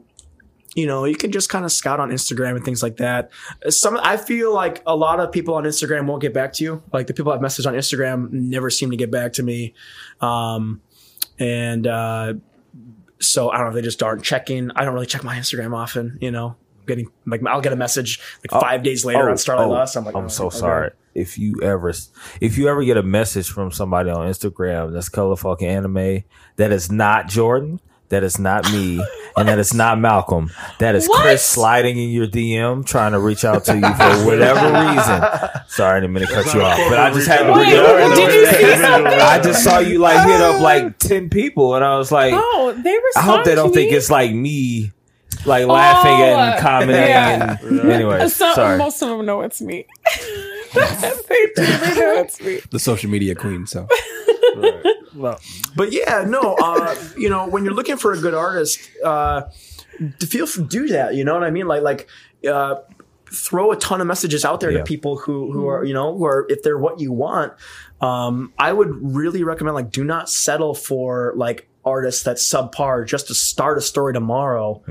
you 0.76 0.86
know, 0.86 1.06
you 1.06 1.16
can 1.16 1.32
just 1.32 1.50
kind 1.50 1.66
of 1.66 1.72
scout 1.72 2.00
on 2.00 2.12
Instagram 2.12 2.56
and 2.56 2.64
things 2.64 2.84
like 2.84 2.98
that. 2.98 3.32
Some 3.70 4.00
I 4.02 4.16
feel 4.16 4.54
like 4.54 4.84
a 4.86 4.96
lot 4.96 5.20
of 5.20 5.32
people 5.32 5.56
on 5.56 5.64
Instagram 5.64 6.06
won't 6.06 6.22
get 6.22 6.34
back 6.34 6.54
to 6.54 6.64
you. 6.64 6.84
Like 6.94 7.08
the 7.08 7.16
people 7.16 7.32
I've 7.32 7.42
messaged 7.42 7.66
on 7.66 7.74
Instagram 7.74 8.32
never 8.32 8.70
seem 8.70 8.92
to 8.92 8.98
get 8.98 9.10
back 9.10 9.34
to 9.34 9.44
me. 9.44 9.74
Um, 10.22 10.82
and 11.40 11.88
uh, 11.88 12.36
so 13.20 13.50
I 13.50 13.58
don't 13.58 13.70
know. 13.70 13.74
They 13.74 13.82
just 13.82 14.04
aren't 14.04 14.24
checking. 14.24 14.70
I 14.76 14.86
don't 14.86 14.94
really 14.94 15.08
check 15.08 15.24
my 15.24 15.36
Instagram 15.36 15.76
often. 15.76 16.20
You 16.22 16.30
know, 16.30 16.56
getting 16.88 17.10
like 17.26 17.46
I'll 17.46 17.62
get 17.62 17.74
a 17.74 17.78
message 17.78 18.20
like 18.44 18.54
oh, 18.54 18.60
five 18.60 18.84
days 18.84 19.06
later 19.06 19.28
on 19.28 19.34
oh, 19.34 19.36
Starlight 19.36 19.68
oh, 19.68 19.72
Lost. 19.72 19.96
I'm 19.96 20.06
like, 20.06 20.16
I'm 20.16 20.26
oh, 20.26 20.30
so 20.30 20.48
okay. 20.48 20.58
sorry. 20.58 20.92
If 21.14 21.38
you 21.38 21.62
ever, 21.64 21.92
if 22.42 22.58
you 22.58 22.68
ever 22.68 22.84
get 22.84 22.98
a 22.98 23.04
message 23.04 23.50
from 23.50 23.72
somebody 23.72 24.10
on 24.10 24.28
Instagram 24.28 24.94
that's 24.94 25.10
color 25.10 25.36
fucking 25.36 25.68
anime, 25.68 26.24
that 26.58 26.72
is 26.72 26.92
not 26.92 27.28
Jordan, 27.28 27.80
that 28.10 28.24
is 28.24 28.40
not 28.40 28.72
me, 28.72 29.04
and 29.36 29.48
that 29.50 29.60
is 29.60 29.74
not 29.74 30.00
Malcolm. 30.00 30.50
That 30.80 30.96
is 30.96 31.08
What? 31.08 31.22
Chris 31.22 31.44
sliding 31.44 31.98
in 31.98 32.10
your 32.10 32.28
DM 32.28 32.86
trying 32.86 33.12
to 33.12 33.20
reach 33.20 33.44
out 33.44 33.66
to 33.66 33.76
you 33.76 33.82
for 33.82 34.26
whatever 34.26 34.66
reason. 34.66 35.24
Sorry, 35.68 35.98
I 35.98 36.00
didn't 36.00 36.14
mean 36.14 36.26
to 36.26 36.34
cut 36.34 36.54
you 36.54 36.62
off, 36.62 36.78
but 36.90 37.00
I 37.00 37.12
just 37.14 37.28
had 37.28 37.48
to 37.48 37.54
Wait, 37.54 37.70
bring 37.70 38.12
it 38.12 38.16
did 38.16 38.34
you 38.34 38.46
see 38.46 38.82
something? 38.82 39.08
I 39.08 39.40
just 39.42 39.64
saw 39.64 39.80
you 39.80 40.00
like 40.00 40.26
hit 40.26 40.42
up 40.42 40.62
like 40.62 40.98
ten 41.00 41.30
people, 41.30 41.76
and 41.76 41.84
I 41.84 41.98
was 41.98 42.12
like, 42.12 42.34
Oh, 42.36 42.80
they 42.82 42.94
were. 42.94 43.12
I 43.18 43.22
hope 43.22 43.44
they 43.44 43.56
don't 43.56 43.74
think 43.74 43.92
it's 43.92 44.10
like 44.10 44.32
me, 44.32 44.94
like 45.46 45.66
laughing 45.68 46.12
and 46.12 46.56
Oh, 46.56 46.62
commenting. 46.62 46.96
yeah. 46.96 47.58
And 47.62 47.92
anyway, 47.92 48.28
Some, 48.30 48.56
sorry. 48.56 48.78
Most 48.78 49.02
of 49.02 49.10
them 49.10 49.26
know 49.26 49.42
it's 49.42 49.62
me. 49.62 49.86
they 50.74 51.48
do. 51.56 51.66
They 51.66 51.96
know 51.96 52.14
it's 52.22 52.42
me. 52.42 52.60
the 52.72 52.80
social 52.80 53.10
media 53.10 53.36
queen. 53.36 53.66
So 53.68 53.88
well, 55.16 55.40
But 55.76 55.92
yeah, 55.92 56.24
no, 56.28 56.56
uh, 56.62 56.96
you 57.18 57.30
know, 57.30 57.48
when 57.48 57.64
you're 57.64 57.74
looking 57.74 57.98
for 57.98 58.14
a 58.14 58.18
good 58.18 58.34
artist, 58.34 58.80
uh, 59.04 59.44
to 60.20 60.28
feel 60.28 60.46
free 60.46 60.64
to 60.64 60.70
do 60.70 60.88
that. 60.90 61.16
You 61.16 61.24
know 61.24 61.34
what 61.34 61.44
I 61.44 61.52
mean? 61.52 61.68
Like, 61.68 61.82
like, 61.82 62.08
uh, 62.48 62.76
throw 63.30 63.72
a 63.72 63.76
ton 63.76 64.00
of 64.00 64.08
messages 64.08 64.46
out 64.46 64.60
there 64.62 64.72
Yeah. 64.72 64.78
to 64.80 64.84
people 64.84 65.18
who, 65.18 65.52
who 65.52 65.68
are, 65.68 65.84
you 65.84 65.94
know, 65.94 66.16
who 66.18 66.26
are, 66.26 66.46
if 66.50 66.64
they're 66.64 66.78
what 66.78 67.00
you 67.00 67.12
want. 67.12 67.54
Um, 68.00 68.54
I 68.58 68.72
would 68.72 68.90
really 69.16 69.44
recommend, 69.44 69.76
like, 69.76 69.92
do 69.92 70.04
not 70.04 70.30
settle 70.30 70.74
for 70.76 71.34
like 71.36 71.68
artists 71.88 72.24
that's 72.24 72.44
subpar 72.48 73.06
just 73.08 73.28
to 73.28 73.34
start 73.34 73.78
a 73.78 73.82
story 73.82 74.14
tomorrow. 74.14 74.82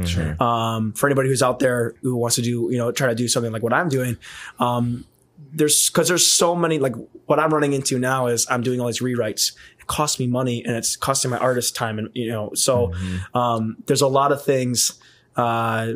Um, 0.40 0.92
for 0.92 1.06
anybody 1.06 1.28
who's 1.28 1.42
out 1.42 1.58
there 1.58 1.94
who 2.02 2.16
wants 2.16 2.36
to 2.36 2.42
do, 2.42 2.68
you 2.70 2.78
know, 2.78 2.92
try 2.92 3.08
to 3.08 3.14
do 3.14 3.28
something 3.28 3.52
like 3.52 3.62
what 3.62 3.72
I'm 3.72 3.88
doing. 3.88 4.16
Um, 4.58 5.04
there's 5.52 5.88
because 5.90 6.08
there's 6.08 6.26
so 6.26 6.54
many 6.54 6.78
like 6.78 6.94
what 7.26 7.38
I'm 7.38 7.52
running 7.52 7.72
into 7.72 7.98
now 7.98 8.26
is 8.26 8.46
I'm 8.50 8.62
doing 8.62 8.80
all 8.80 8.86
these 8.86 9.00
rewrites. 9.00 9.52
It 9.78 9.86
costs 9.86 10.18
me 10.18 10.26
money 10.26 10.64
and 10.64 10.74
it's 10.76 10.96
costing 10.96 11.30
my 11.30 11.38
artist 11.38 11.76
time 11.76 11.98
and 11.98 12.08
you 12.14 12.28
know 12.30 12.50
so 12.54 12.92
um, 13.34 13.76
there's 13.86 14.02
a 14.02 14.08
lot 14.08 14.32
of 14.32 14.42
things 14.44 14.98
uh, 15.36 15.92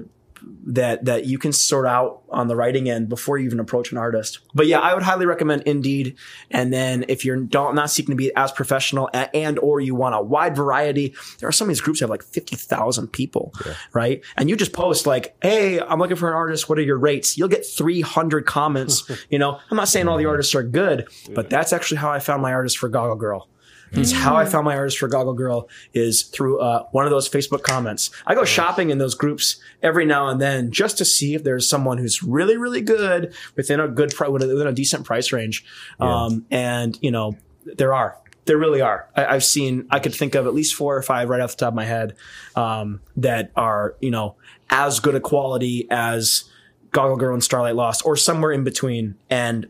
that 0.66 1.04
that 1.04 1.26
you 1.26 1.38
can 1.38 1.52
sort 1.52 1.86
out 1.86 2.22
on 2.30 2.48
the 2.48 2.56
writing 2.56 2.88
end 2.88 3.08
before 3.08 3.38
you 3.38 3.46
even 3.46 3.60
approach 3.60 3.90
an 3.92 3.98
artist. 3.98 4.38
But 4.54 4.66
yeah, 4.66 4.78
I 4.78 4.94
would 4.94 5.02
highly 5.02 5.26
recommend 5.26 5.62
Indeed. 5.62 6.16
And 6.50 6.72
then 6.72 7.04
if 7.08 7.24
you're 7.24 7.36
don't 7.36 7.74
not 7.74 7.90
seeking 7.90 8.12
to 8.12 8.16
be 8.16 8.34
as 8.36 8.52
professional 8.52 9.08
a- 9.12 9.34
and 9.36 9.58
or 9.58 9.80
you 9.80 9.94
want 9.94 10.14
a 10.14 10.22
wide 10.22 10.56
variety, 10.56 11.14
there 11.38 11.48
are 11.48 11.52
some 11.52 11.66
of 11.66 11.70
these 11.70 11.80
groups 11.80 12.00
that 12.00 12.04
have 12.04 12.10
like 12.10 12.22
fifty 12.22 12.56
thousand 12.56 13.08
people, 13.08 13.52
right? 13.92 14.22
And 14.36 14.48
you 14.48 14.56
just 14.56 14.72
post 14.72 15.06
like, 15.06 15.36
"Hey, 15.42 15.80
I'm 15.80 15.98
looking 15.98 16.16
for 16.16 16.28
an 16.28 16.34
artist. 16.36 16.68
What 16.68 16.78
are 16.78 16.82
your 16.82 16.98
rates?" 16.98 17.36
You'll 17.36 17.48
get 17.48 17.66
three 17.66 18.00
hundred 18.00 18.46
comments. 18.46 19.10
you 19.30 19.38
know, 19.38 19.58
I'm 19.70 19.76
not 19.76 19.88
saying 19.88 20.08
all 20.08 20.16
the 20.16 20.26
artists 20.26 20.54
are 20.54 20.62
good, 20.62 21.08
but 21.34 21.50
that's 21.50 21.72
actually 21.72 21.98
how 21.98 22.10
I 22.10 22.20
found 22.20 22.40
my 22.42 22.52
artist 22.52 22.78
for 22.78 22.88
Goggle 22.88 23.16
Girl. 23.16 23.48
It's 23.92 24.12
how 24.12 24.36
I 24.36 24.44
found 24.44 24.64
my 24.64 24.76
artist 24.76 24.98
for 24.98 25.08
Goggle 25.08 25.34
Girl 25.34 25.68
is 25.92 26.22
through 26.22 26.60
uh, 26.60 26.86
one 26.92 27.04
of 27.04 27.10
those 27.10 27.28
Facebook 27.28 27.62
comments. 27.62 28.10
I 28.26 28.34
go 28.34 28.44
shopping 28.44 28.90
in 28.90 28.98
those 28.98 29.14
groups 29.14 29.60
every 29.82 30.04
now 30.04 30.28
and 30.28 30.40
then 30.40 30.70
just 30.70 30.98
to 30.98 31.04
see 31.04 31.34
if 31.34 31.42
there's 31.42 31.68
someone 31.68 31.98
who's 31.98 32.22
really, 32.22 32.56
really 32.56 32.80
good 32.80 33.34
within 33.56 33.80
a 33.80 33.88
good 33.88 34.14
pri- 34.14 34.28
within 34.28 34.66
a 34.66 34.72
decent 34.72 35.04
price 35.04 35.32
range. 35.32 35.64
Um, 35.98 36.46
and 36.50 36.98
you 37.00 37.10
know, 37.10 37.36
there 37.64 37.92
are. 37.92 38.16
There 38.46 38.56
really 38.58 38.80
are. 38.80 39.08
I, 39.14 39.26
I've 39.26 39.44
seen. 39.44 39.86
I 39.90 40.00
could 40.00 40.14
think 40.14 40.34
of 40.34 40.46
at 40.46 40.54
least 40.54 40.74
four 40.74 40.96
or 40.96 41.02
five 41.02 41.28
right 41.28 41.40
off 41.40 41.52
the 41.52 41.58
top 41.58 41.68
of 41.68 41.74
my 41.74 41.84
head 41.84 42.16
um, 42.56 43.00
that 43.16 43.52
are 43.54 43.94
you 44.00 44.10
know 44.10 44.36
as 44.70 44.98
good 45.00 45.14
a 45.14 45.20
quality 45.20 45.86
as 45.90 46.44
Goggle 46.90 47.16
Girl 47.16 47.34
and 47.34 47.44
Starlight 47.44 47.76
Lost, 47.76 48.04
or 48.04 48.16
somewhere 48.16 48.52
in 48.52 48.64
between, 48.64 49.16
and 49.28 49.68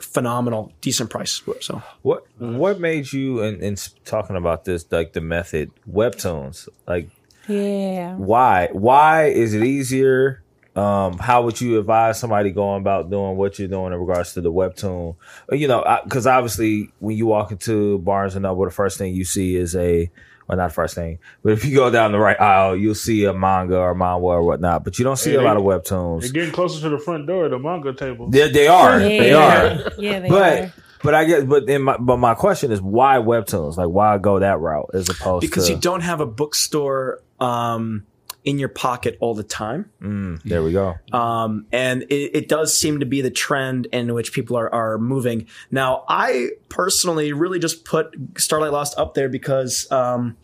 phenomenal, 0.00 0.72
decent 0.80 1.10
price. 1.10 1.42
So 1.60 1.82
What 2.02 2.26
what 2.38 2.80
made 2.80 3.12
you 3.12 3.42
and, 3.42 3.62
and 3.62 3.76
s- 3.76 3.94
talking 4.04 4.36
about 4.36 4.64
this 4.64 4.86
like 4.90 5.12
the 5.12 5.20
method 5.20 5.70
webtoons 5.90 6.68
like 6.86 7.08
Yeah. 7.48 8.14
why 8.16 8.68
why 8.72 9.26
is 9.26 9.54
it 9.54 9.62
easier 9.64 10.42
um 10.74 11.16
how 11.18 11.42
would 11.42 11.60
you 11.60 11.78
advise 11.78 12.18
somebody 12.20 12.50
going 12.50 12.80
about 12.80 13.08
doing 13.10 13.36
what 13.36 13.58
you're 13.58 13.68
doing 13.68 13.92
in 13.92 13.98
regards 13.98 14.34
to 14.34 14.40
the 14.40 14.52
webtoon 14.52 15.16
you 15.52 15.66
know 15.68 15.82
because 16.04 16.26
obviously 16.26 16.90
when 16.98 17.16
you 17.16 17.26
walk 17.26 17.50
into 17.52 17.98
Barnes 17.98 18.34
and 18.34 18.42
Noble 18.42 18.64
the 18.64 18.70
first 18.70 18.98
thing 18.98 19.14
you 19.14 19.24
see 19.24 19.56
is 19.56 19.74
a 19.76 20.10
well 20.48 20.56
not 20.58 20.72
first 20.72 20.94
thing 20.94 21.18
but 21.42 21.52
if 21.52 21.64
you 21.64 21.74
go 21.74 21.90
down 21.90 22.12
the 22.12 22.18
right 22.18 22.40
aisle 22.40 22.76
you'll 22.76 22.94
see 22.94 23.24
a 23.24 23.32
manga 23.32 23.76
or 23.78 23.94
manhwa 23.94 24.20
or 24.22 24.42
whatnot 24.42 24.84
but 24.84 24.98
you 24.98 25.04
don't 25.04 25.16
see 25.16 25.32
Yeah, 25.34 25.40
a 25.40 25.42
lot 25.42 25.56
of 25.56 25.62
webtoons 25.62 26.20
They're 26.22 26.30
getting 26.32 26.52
closer 26.52 26.80
to 26.82 26.88
the 26.88 26.98
front 26.98 27.26
door 27.26 27.48
the 27.48 27.58
manga 27.58 27.92
table. 27.92 28.30
they, 28.30 28.50
they 28.50 28.68
are 28.68 28.98
they 29.00 29.30
Yeah. 29.30 29.78
are 29.78 29.92
Yeah, 29.98 30.20
they 30.20 30.28
but 30.30 30.58
are. 30.62 30.72
but 31.02 31.14
I 31.14 31.24
guess 31.24 31.44
but 31.44 31.66
then 31.66 31.82
my 31.82 31.96
but 31.98 32.16
my 32.16 32.34
question 32.34 32.72
is 32.72 32.80
why 32.80 33.16
webtoons? 33.18 33.76
Like 33.76 33.88
why 33.88 34.18
go 34.18 34.38
that 34.40 34.58
route 34.60 34.90
as 34.94 35.08
opposed 35.08 35.42
because 35.42 35.66
to 35.66 35.68
Because 35.68 35.70
you 35.70 35.76
don't 35.76 36.00
have 36.00 36.20
a 36.20 36.26
bookstore 36.26 37.20
um, 37.40 38.06
in 38.46 38.60
your 38.60 38.68
pocket 38.68 39.18
all 39.20 39.34
the 39.34 39.42
time. 39.42 39.90
Mm, 40.00 40.40
there 40.44 40.62
we 40.62 40.70
go. 40.70 40.94
Um, 41.12 41.66
and 41.72 42.04
it, 42.04 42.30
it 42.34 42.48
does 42.48 42.72
seem 42.72 43.00
to 43.00 43.06
be 43.06 43.20
the 43.20 43.30
trend 43.30 43.86
in 43.86 44.14
which 44.14 44.32
people 44.32 44.56
are, 44.56 44.72
are 44.72 44.98
moving. 44.98 45.48
Now, 45.72 46.04
I 46.08 46.50
personally 46.68 47.32
really 47.32 47.58
just 47.58 47.84
put 47.84 48.14
Starlight 48.38 48.72
Lost 48.72 48.96
up 48.98 49.14
there 49.14 49.28
because 49.28 49.90
um, 49.90 50.36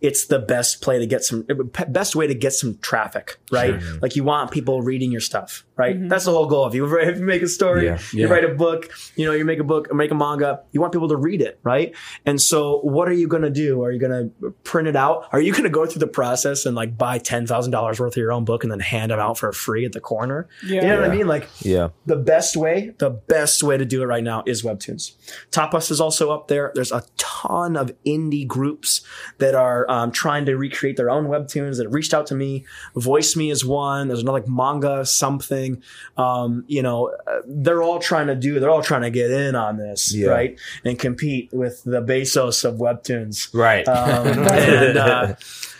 it's 0.00 0.26
the 0.26 0.38
best 0.38 0.82
play 0.82 0.98
to 0.98 1.06
get 1.06 1.24
some 1.24 1.46
best 1.88 2.14
way 2.14 2.26
to 2.26 2.34
get 2.34 2.52
some 2.52 2.76
traffic, 2.78 3.38
right? 3.50 3.80
Like 4.02 4.14
you 4.16 4.24
want 4.24 4.50
people 4.50 4.82
reading 4.82 5.10
your 5.10 5.20
stuff, 5.20 5.64
right? 5.76 5.96
Mm-hmm. 5.96 6.08
That's 6.08 6.24
the 6.26 6.32
whole 6.32 6.46
goal. 6.46 6.66
If 6.66 6.74
you, 6.74 6.84
if 6.98 7.18
you 7.18 7.24
make 7.24 7.42
a 7.42 7.48
story, 7.48 7.86
Yeah. 7.86 7.98
you 8.12 8.28
write 8.28 8.44
a 8.44 8.54
book, 8.54 8.90
you 9.16 9.24
know, 9.24 9.32
you 9.32 9.44
make 9.44 9.58
a 9.58 9.64
book 9.64 9.88
or 9.90 9.94
make 9.94 10.10
a 10.10 10.14
manga, 10.14 10.60
you 10.72 10.80
want 10.80 10.92
people 10.92 11.08
to 11.08 11.16
read 11.16 11.40
it, 11.40 11.58
right? 11.62 11.94
And 12.26 12.40
so 12.40 12.80
what 12.80 13.08
are 13.08 13.12
you 13.14 13.26
going 13.28 13.42
to 13.42 13.50
do? 13.50 13.82
Are 13.82 13.90
you 13.90 13.98
going 13.98 14.32
to 14.40 14.50
print 14.64 14.86
it 14.88 14.96
out? 14.96 15.28
Are 15.32 15.40
you 15.40 15.52
going 15.52 15.64
to 15.64 15.70
go 15.70 15.86
through 15.86 16.00
the 16.00 16.06
process 16.06 16.66
and 16.66 16.76
like 16.76 16.98
buy 16.98 17.18
$10,000 17.18 18.00
worth 18.00 18.12
of 18.12 18.16
your 18.16 18.32
own 18.32 18.44
book 18.44 18.64
and 18.64 18.70
then 18.70 18.80
hand 18.80 19.10
them 19.12 19.18
out 19.18 19.38
for 19.38 19.50
free 19.52 19.84
at 19.86 19.92
the 19.92 20.00
corner? 20.00 20.48
Yeah. 20.64 20.82
You 20.82 20.88
know 20.88 21.00
what 21.00 21.10
I 21.10 21.14
mean? 21.14 21.26
Like 21.26 21.48
Yeah. 21.62 21.88
the 22.04 22.16
best 22.16 22.56
way, 22.56 22.92
the 22.98 23.10
best 23.10 23.62
way 23.62 23.76
to 23.78 23.84
do 23.84 24.02
it 24.02 24.06
right 24.06 24.24
now 24.24 24.42
is 24.46 24.62
Webtoons. 24.62 25.12
Tapas 25.50 25.90
is 25.90 26.00
also 26.00 26.30
up 26.30 26.48
there. 26.48 26.72
There's 26.74 26.92
a 26.92 27.02
ton 27.16 27.76
of 27.76 27.92
indie 28.04 28.46
groups 28.46 29.00
that 29.38 29.54
are 29.54 29.85
um, 29.88 30.10
trying 30.12 30.46
to 30.46 30.56
recreate 30.56 30.96
their 30.96 31.10
own 31.10 31.26
Webtoons 31.26 31.76
that 31.76 31.84
have 31.84 31.94
reached 31.94 32.14
out 32.14 32.26
to 32.28 32.34
me. 32.34 32.64
Voice 32.94 33.36
Me 33.36 33.50
is 33.50 33.64
one. 33.64 34.08
There's 34.08 34.20
another 34.22 34.38
like 34.40 34.48
manga 34.48 35.04
something. 35.06 35.82
Um, 36.16 36.64
you 36.66 36.82
know, 36.82 37.12
uh, 37.26 37.40
they're 37.46 37.82
all 37.82 37.98
trying 37.98 38.26
to 38.28 38.34
do, 38.34 38.60
they're 38.60 38.70
all 38.70 38.82
trying 38.82 39.02
to 39.02 39.10
get 39.10 39.30
in 39.30 39.54
on 39.54 39.76
this, 39.76 40.14
Yeah. 40.14 40.28
right? 40.28 40.58
And 40.84 40.98
compete 40.98 41.50
with 41.52 41.82
the 41.84 42.02
Bezos 42.02 42.64
of 42.64 42.76
Webtoons. 42.76 43.52
Right. 43.54 43.86
Um, 43.88 44.26
and, 44.48 44.96
uh, 44.98 45.34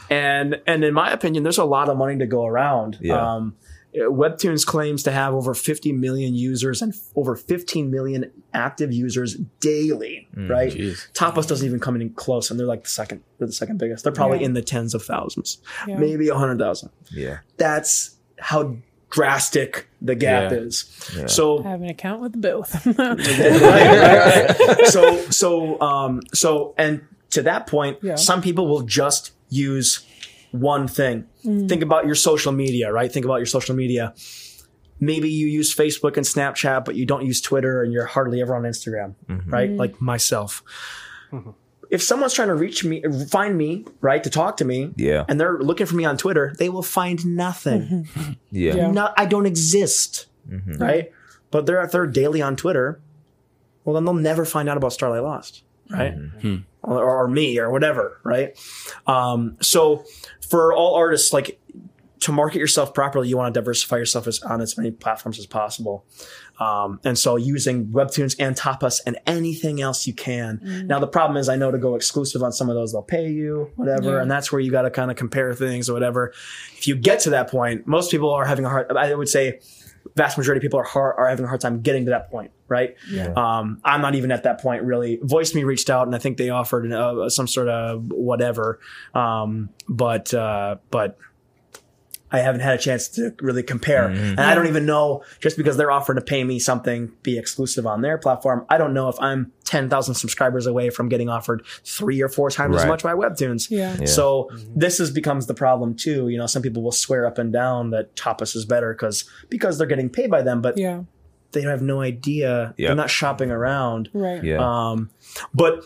and 0.08 0.60
and 0.66 0.84
in 0.84 0.94
my 0.94 1.10
opinion, 1.12 1.42
there's 1.42 1.58
a 1.58 1.64
lot 1.64 1.88
of 1.88 1.96
money 1.96 2.16
to 2.18 2.26
go 2.26 2.46
around. 2.46 2.98
Yeah. 3.00 3.34
Um, 3.34 3.56
Webtoons 3.96 4.66
claims 4.66 5.02
to 5.04 5.10
have 5.10 5.32
over 5.34 5.54
50 5.54 5.92
million 5.92 6.34
users 6.34 6.82
and 6.82 6.94
over 7.14 7.34
15 7.34 7.90
million 7.90 8.30
active 8.52 8.92
users 8.92 9.36
daily. 9.60 10.28
right? 10.36 10.72
jeez. 10.72 11.10
Tapas 11.12 11.46
doesn't 11.48 11.66
even 11.66 11.80
come 11.80 11.98
in 12.00 12.10
close, 12.10 12.50
and 12.50 12.60
they're 12.60 12.66
like 12.66 12.82
the 12.84 12.90
second. 12.90 13.22
They're 13.38 13.46
the 13.46 13.52
second 13.52 13.78
biggest. 13.78 14.04
They're 14.04 14.12
probably 14.12 14.40
Yeah. 14.40 14.46
in 14.46 14.52
the 14.54 14.62
tens 14.62 14.94
of 14.94 15.02
thousands, 15.02 15.58
Yeah. 15.88 15.98
maybe 15.98 16.28
a 16.28 16.34
hundred 16.36 16.58
thousand. 16.58 16.90
yeah. 17.10 17.38
That's 17.56 18.16
how 18.38 18.76
drastic 19.10 19.88
the 20.02 20.14
gap 20.14 20.52
Yeah. 20.52 20.58
is. 20.58 20.84
Yeah. 21.16 21.26
So 21.26 21.64
I 21.64 21.70
have 21.70 21.80
an 21.80 21.88
account 21.88 22.20
with 22.22 22.40
both. 22.40 22.84
right, 22.86 22.96
right, 22.98 24.58
right. 24.58 24.86
So, 24.86 25.16
so, 25.30 25.80
um, 25.80 26.20
so, 26.34 26.74
and 26.76 27.02
to 27.30 27.42
that 27.42 27.66
point, 27.66 27.98
Yeah. 28.02 28.16
some 28.16 28.42
people 28.42 28.66
will 28.68 28.82
just 28.82 29.32
use 29.48 30.04
one 30.60 30.88
thing. 30.88 31.26
Mm. 31.44 31.68
Think 31.68 31.82
about 31.82 32.06
your 32.06 32.14
social 32.14 32.52
media, 32.52 32.92
right? 32.92 33.10
Think 33.10 33.24
about 33.24 33.36
your 33.36 33.46
social 33.46 33.74
media. 33.74 34.14
Maybe 34.98 35.28
you 35.28 35.46
use 35.46 35.74
Facebook 35.74 36.16
and 36.16 36.24
Snapchat, 36.24 36.84
but 36.84 36.94
you 36.94 37.04
don't 37.04 37.24
use 37.26 37.40
Twitter 37.40 37.82
and 37.82 37.92
you're 37.92 38.06
hardly 38.06 38.40
ever 38.40 38.54
on 38.54 38.62
Instagram, 38.62 39.14
mm-hmm. 39.28 39.50
right? 39.50 39.68
Mm-hmm. 39.70 39.78
Like 39.78 40.00
myself. 40.00 40.62
Mm-hmm. 41.32 41.50
If 41.90 42.02
someone's 42.02 42.34
trying 42.34 42.48
to 42.48 42.54
reach 42.54 42.84
me, 42.84 43.02
find 43.30 43.56
me, 43.56 43.84
right, 44.00 44.22
to 44.24 44.30
talk 44.30 44.56
to 44.56 44.64
me, 44.64 44.92
Yeah. 44.96 45.24
and 45.28 45.38
they're 45.40 45.58
looking 45.58 45.86
for 45.86 45.94
me 45.94 46.04
on 46.04 46.16
Twitter, 46.16 46.54
they 46.58 46.68
will 46.68 46.82
find 46.82 47.24
nothing. 47.24 48.08
Yeah. 48.50 48.74
Yeah. 48.74 48.90
Not, 48.90 49.12
I 49.18 49.26
don't 49.26 49.44
exist, 49.44 50.26
right? 50.78 51.12
But 51.50 51.66
they're 51.66 51.82
if 51.82 51.92
they're 51.92 52.06
daily 52.06 52.40
on 52.40 52.56
Twitter, 52.56 53.00
well, 53.84 53.94
then 53.94 54.04
they'll 54.04 54.14
never 54.14 54.44
find 54.44 54.68
out 54.68 54.76
about 54.76 54.92
Starlight 54.92 55.22
Lost, 55.22 55.62
right? 55.90 56.14
Or, 56.82 57.02
or 57.02 57.28
me 57.28 57.58
or 57.58 57.70
whatever, 57.70 58.20
right? 58.24 58.58
Um, 59.06 59.56
so 59.60 60.04
for 60.48 60.72
all 60.72 60.94
artists, 60.94 61.32
like 61.32 61.60
to 62.20 62.32
market 62.32 62.58
yourself 62.58 62.94
properly, 62.94 63.28
you 63.28 63.36
want 63.36 63.52
to 63.52 63.60
diversify 63.60 63.96
yourself 63.96 64.26
as, 64.26 64.42
on 64.42 64.60
as 64.60 64.76
many 64.76 64.90
platforms 64.90 65.38
as 65.38 65.46
possible. 65.46 66.06
Um, 66.58 66.98
and 67.04 67.18
so 67.18 67.36
using 67.36 67.88
Webtoons 67.88 68.34
and 68.38 68.56
Tapas 68.56 69.00
and 69.04 69.18
anything 69.26 69.82
else 69.82 70.06
you 70.06 70.14
can. 70.14 70.86
Now 70.86 70.98
the 70.98 71.06
problem 71.06 71.36
is 71.36 71.48
I 71.48 71.56
know 71.56 71.70
to 71.70 71.78
go 71.78 71.94
exclusive 71.94 72.42
on 72.42 72.52
some 72.52 72.70
of 72.70 72.74
those, 72.74 72.92
they'll 72.92 73.02
pay 73.02 73.28
you, 73.28 73.70
whatever. 73.76 74.16
Yeah. 74.16 74.22
And 74.22 74.30
that's 74.30 74.50
where 74.50 74.60
you 74.60 74.70
got 74.70 74.82
to 74.82 74.90
kind 74.90 75.10
of 75.10 75.16
compare 75.16 75.52
things 75.54 75.90
or 75.90 75.92
whatever. 75.92 76.32
If 76.78 76.86
you 76.86 76.96
get 76.96 77.20
to 77.20 77.30
that 77.30 77.50
point, 77.50 77.86
most 77.86 78.10
people 78.10 78.30
are 78.30 78.46
having 78.46 78.64
a 78.64 78.70
hard, 78.70 78.90
I 78.92 79.14
would 79.14 79.28
say 79.28 79.60
vast 80.16 80.38
majority 80.38 80.58
of 80.58 80.62
people 80.62 80.80
are 80.80 80.84
hard, 80.84 81.14
are 81.18 81.28
having 81.28 81.44
a 81.44 81.48
hard 81.48 81.60
time 81.60 81.82
getting 81.82 82.06
to 82.06 82.10
that 82.10 82.30
point, 82.30 82.50
right? 82.68 82.96
Yeah. 83.08 83.32
Um, 83.36 83.80
I'm 83.84 84.00
not 84.00 84.14
even 84.14 84.32
at 84.32 84.42
that 84.44 84.60
point 84.60 84.82
really. 84.82 85.18
Voice 85.22 85.54
Me 85.54 85.62
reached 85.62 85.90
out 85.90 86.06
and 86.06 86.16
I 86.16 86.18
think 86.18 86.38
they 86.38 86.50
offered 86.50 86.90
uh, 86.90 87.28
some 87.28 87.46
sort 87.46 87.68
of 87.68 88.10
whatever. 88.10 88.80
Um, 89.14 89.68
but, 89.88 90.32
uh, 90.32 90.76
but 90.90 91.18
I 92.32 92.40
haven't 92.40 92.60
had 92.60 92.74
a 92.74 92.78
chance 92.78 93.06
to 93.10 93.34
really 93.40 93.62
compare. 93.62 94.08
And 94.08 94.40
I 94.40 94.54
don't 94.56 94.66
even 94.66 94.84
know 94.84 95.22
just 95.40 95.56
because 95.56 95.76
they're 95.76 95.92
offering 95.92 96.16
to 96.16 96.24
pay 96.24 96.42
me 96.42 96.58
something, 96.58 97.12
be 97.22 97.38
exclusive 97.38 97.86
on 97.86 98.00
their 98.02 98.18
platform. 98.18 98.66
I 98.68 98.78
don't 98.78 98.92
know 98.94 99.08
if 99.08 99.14
I'm 99.20 99.52
10,000 99.64 100.14
subscribers 100.14 100.66
away 100.66 100.90
from 100.90 101.08
getting 101.08 101.28
offered 101.28 101.64
three 101.84 102.20
or 102.20 102.28
four 102.28 102.50
times 102.50 102.76
as 102.76 102.86
much 102.86 103.02
by 103.04 103.12
Webtoons. 103.14 103.70
Yeah. 103.70 103.96
Yeah. 104.00 104.06
So 104.06 104.50
this 104.74 104.98
is 104.98 105.12
becomes 105.12 105.46
the 105.46 105.54
problem 105.54 105.94
too. 105.94 106.28
You 106.28 106.38
know, 106.38 106.46
some 106.46 106.62
people 106.62 106.82
will 106.82 106.90
swear 106.92 107.26
up 107.26 107.38
and 107.38 107.52
down 107.52 107.90
that 107.90 108.16
Tapas 108.16 108.56
is 108.56 108.64
better 108.64 108.92
because 108.92 109.24
because 109.48 109.78
they're 109.78 109.86
getting 109.86 110.10
paid 110.10 110.28
by 110.30 110.42
them, 110.42 110.60
but 110.60 110.76
Yeah. 110.76 111.02
they 111.52 111.62
have 111.62 111.80
no 111.80 112.00
idea. 112.00 112.74
Yep. 112.76 112.88
They're 112.88 112.96
not 112.96 113.10
shopping 113.10 113.52
around. 113.52 114.10
Right. 114.12 114.42
Yeah. 114.42 114.58
Um, 114.58 115.10
but 115.54 115.84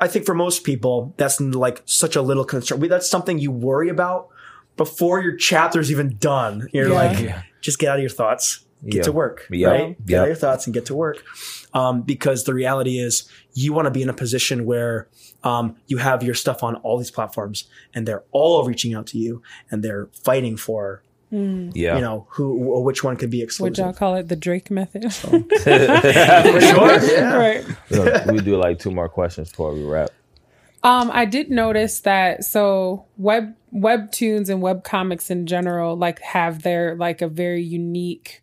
I 0.00 0.08
think 0.08 0.26
for 0.26 0.34
most 0.34 0.64
people, 0.64 1.14
that's 1.16 1.40
like 1.40 1.82
such 1.84 2.16
a 2.16 2.22
little 2.22 2.44
concern. 2.44 2.80
That's 2.88 3.08
something 3.08 3.38
you 3.38 3.50
worry 3.50 3.88
about 3.88 4.28
before 4.76 5.20
your 5.22 5.36
chapter's 5.36 5.90
even 5.90 6.16
done. 6.18 6.68
You're 6.72 6.88
Yeah. 6.88 6.94
like, 6.94 7.20
Yeah. 7.20 7.42
just 7.60 7.78
get 7.78 7.90
out 7.90 7.96
of 7.96 8.00
your 8.02 8.10
thoughts, 8.10 8.64
get 8.84 8.94
Yeah. 8.96 9.02
to 9.02 9.12
work, 9.12 9.46
Yeah. 9.50 9.68
right? 9.68 10.06
Get 10.06 10.18
out 10.18 10.22
of 10.22 10.28
your 10.28 10.36
thoughts 10.36 10.66
and 10.66 10.74
get 10.74 10.86
to 10.86 10.94
work. 10.94 11.22
Um, 11.74 12.02
because 12.02 12.44
the 12.44 12.52
reality 12.54 12.98
is, 12.98 13.28
you 13.54 13.72
want 13.72 13.86
to 13.86 13.90
be 13.90 14.02
in 14.02 14.08
a 14.08 14.14
position 14.14 14.64
where 14.66 15.08
um, 15.44 15.74
you 15.88 15.96
have 15.96 16.22
your 16.22 16.34
stuff 16.36 16.62
on 16.62 16.76
all 16.76 16.96
these 16.98 17.10
platforms, 17.10 17.64
and 17.94 18.06
they're 18.06 18.22
all 18.30 18.64
reaching 18.64 18.94
out 18.94 19.08
to 19.08 19.18
you, 19.18 19.42
and 19.72 19.82
they're 19.82 20.08
fighting 20.22 20.56
for 20.56 21.02
yeah. 21.32 21.96
you 21.96 22.00
know 22.00 22.26
who 22.30 22.54
or 22.58 22.84
which 22.84 23.02
one 23.02 23.16
could 23.16 23.30
be 23.30 23.42
exclusive. 23.42 23.62
Would 23.64 23.72
exclusive. 23.72 23.86
y'all 23.86 23.98
call 23.98 24.14
it 24.16 24.28
the 24.28 24.36
Drake 24.36 24.70
method? 24.70 25.02
For 25.12 26.60
sure, 26.60 27.02
yeah. 27.10 27.34
right. 27.36 27.64
Look, 27.90 28.26
we 28.26 28.40
do 28.40 28.56
like 28.56 28.78
two 28.78 28.90
more 28.92 29.08
questions 29.08 29.48
before 29.50 29.72
we 29.74 29.82
wrap. 29.82 30.10
Um, 30.84 31.10
I 31.12 31.24
did 31.26 31.50
notice 31.50 32.00
that 32.00 32.44
so 32.44 33.06
web 33.16 33.54
webtoons 33.72 34.48
and 34.48 34.60
web 34.60 34.84
comics 34.84 35.30
in 35.30 35.46
general 35.46 35.96
like 35.96 36.20
have 36.20 36.62
their 36.62 36.94
like 36.96 37.22
a 37.22 37.28
very 37.28 37.62
unique 37.62 38.42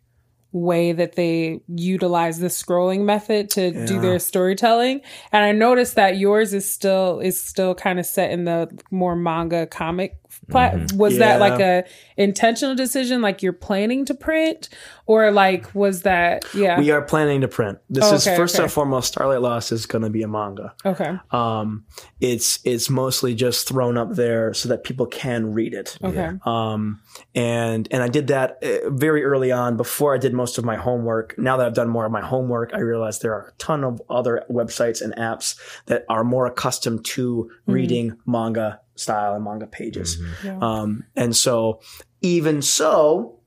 way 0.52 0.92
that 0.92 1.14
they 1.14 1.60
utilize 1.68 2.38
the 2.38 2.48
scrolling 2.48 3.04
method 3.04 3.50
to 3.50 3.86
do 3.86 4.00
their 4.00 4.18
storytelling. 4.18 5.00
And 5.32 5.44
I 5.44 5.52
noticed 5.52 5.94
that 5.94 6.16
yours 6.18 6.52
is 6.54 6.70
still 6.70 7.20
is 7.20 7.40
still 7.40 7.74
kind 7.74 7.98
of 8.00 8.06
set 8.06 8.30
in 8.30 8.44
the 8.44 8.68
more 8.90 9.14
manga 9.16 9.66
comic 9.66 10.16
plat. 10.50 10.92
Was 10.92 11.18
that 11.18 11.40
like 11.40 11.60
a 11.60 11.84
intentional 12.16 12.74
decision 12.74 13.22
like 13.22 13.42
you're 13.42 13.52
planning 13.52 14.04
to 14.06 14.14
print 14.14 14.68
or 15.06 15.30
like 15.30 15.72
was 15.74 16.02
that 16.02 16.44
yeah. 16.54 16.78
We 16.78 16.90
are 16.90 17.02
planning 17.02 17.40
to 17.42 17.48
print. 17.48 17.78
This 17.88 18.04
Oh, 18.04 18.14
is 18.14 18.26
okay, 18.26 18.36
first 18.36 18.54
okay. 18.56 18.64
and 18.64 18.72
foremost. 18.72 19.08
Starlight 19.08 19.42
Lost 19.42 19.72
is 19.72 19.86
going 19.86 20.02
to 20.02 20.10
be 20.10 20.22
a 20.22 20.28
manga. 20.28 20.74
okay. 20.84 21.16
Um, 21.30 21.84
it's 22.20 22.58
it's 22.64 22.90
mostly 22.90 23.34
just 23.34 23.68
thrown 23.68 23.96
up 23.96 24.14
there 24.14 24.52
so 24.54 24.68
that 24.68 24.84
people 24.84 25.06
can 25.06 25.52
read 25.52 25.74
it. 25.74 25.96
Okay. 26.02 26.30
Um, 26.44 27.00
and 27.34 27.88
and 27.90 28.02
I 28.02 28.08
did 28.08 28.28
that 28.28 28.58
uh, 28.62 28.90
very 28.90 29.24
early 29.24 29.50
on 29.52 29.76
before 29.76 30.14
I 30.14 30.18
did 30.18 30.32
most 30.40 30.58
of 30.58 30.64
my 30.64 30.76
homework. 30.76 31.36
Now 31.38 31.56
that 31.58 31.66
I've 31.66 31.74
done 31.82 31.88
more 31.88 32.06
of 32.06 32.12
my 32.12 32.22
homework, 32.32 32.68
I 32.72 32.80
realize 32.80 33.18
there 33.18 33.34
are 33.34 33.48
a 33.48 33.52
ton 33.58 33.84
of 33.84 34.00
other 34.08 34.34
websites 34.50 35.02
and 35.02 35.12
apps 35.16 35.48
that 35.86 36.04
are 36.08 36.24
more 36.24 36.46
accustomed 36.46 37.04
to 37.16 37.50
reading 37.66 38.16
manga 38.26 38.80
style 38.96 39.34
and 39.34 39.44
manga 39.44 39.66
pages. 39.66 40.18
Yeah. 40.44 40.58
Um, 40.68 41.04
and 41.14 41.36
so 41.36 41.80
even 42.22 42.62
so, 42.62 43.38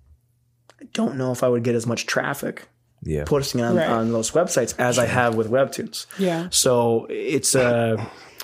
I 0.81 0.85
don't 0.93 1.15
know 1.17 1.31
if 1.31 1.41
I 1.43 1.47
would 1.49 1.63
get 1.63 1.75
as 1.75 1.85
much 1.87 2.05
traffic 2.05 2.67
Yeah. 3.01 3.23
posting 3.25 3.61
on, 3.61 3.75
Right. 3.75 3.89
on 3.89 4.11
those 4.11 4.31
websites 4.31 4.73
as 4.77 4.97
I 4.99 5.05
have 5.07 5.35
with 5.35 5.49
Webtoons. 5.49 6.05
Yeah. 6.19 6.47
So 6.51 7.07
it's 7.09 7.55
a, 7.55 7.97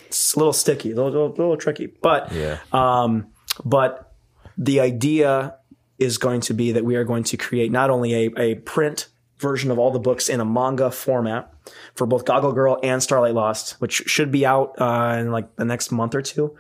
it's 0.08 0.34
a 0.36 0.40
little 0.40 0.54
sticky, 0.54 0.92
a 0.92 0.96
little, 0.96 1.12
little, 1.12 1.30
little 1.30 1.58
tricky. 1.58 1.88
But 2.02 2.32
Yeah. 2.32 2.58
um, 2.72 3.28
but 3.64 4.12
the 4.58 4.80
idea 4.82 5.56
is 6.00 6.18
going 6.18 6.42
to 6.42 6.54
be 6.54 6.72
that 6.72 6.86
we 6.86 6.96
are 6.96 7.04
going 7.04 7.24
to 7.24 7.38
create 7.38 7.72
not 7.72 7.90
only 7.90 8.14
a, 8.14 8.32
a 8.38 8.56
print 8.56 9.08
version 9.38 9.72
of 9.72 9.80
all 9.80 9.92
the 9.92 10.00
books 10.00 10.30
in 10.30 10.40
a 10.40 10.46
manga 10.46 10.92
format 10.92 11.54
for 11.96 12.06
both 12.06 12.26
Goggle 12.26 12.52
Girl 12.52 12.78
and 12.84 13.02
Starlight 13.02 13.34
Lost, 13.34 13.80
which 13.80 14.04
should 14.06 14.32
be 14.32 14.46
out 14.46 14.76
uh, 14.80 15.18
in 15.20 15.32
like 15.32 15.56
the 15.56 15.66
next 15.66 15.92
month 15.92 16.16
or 16.16 16.22
two. 16.22 16.58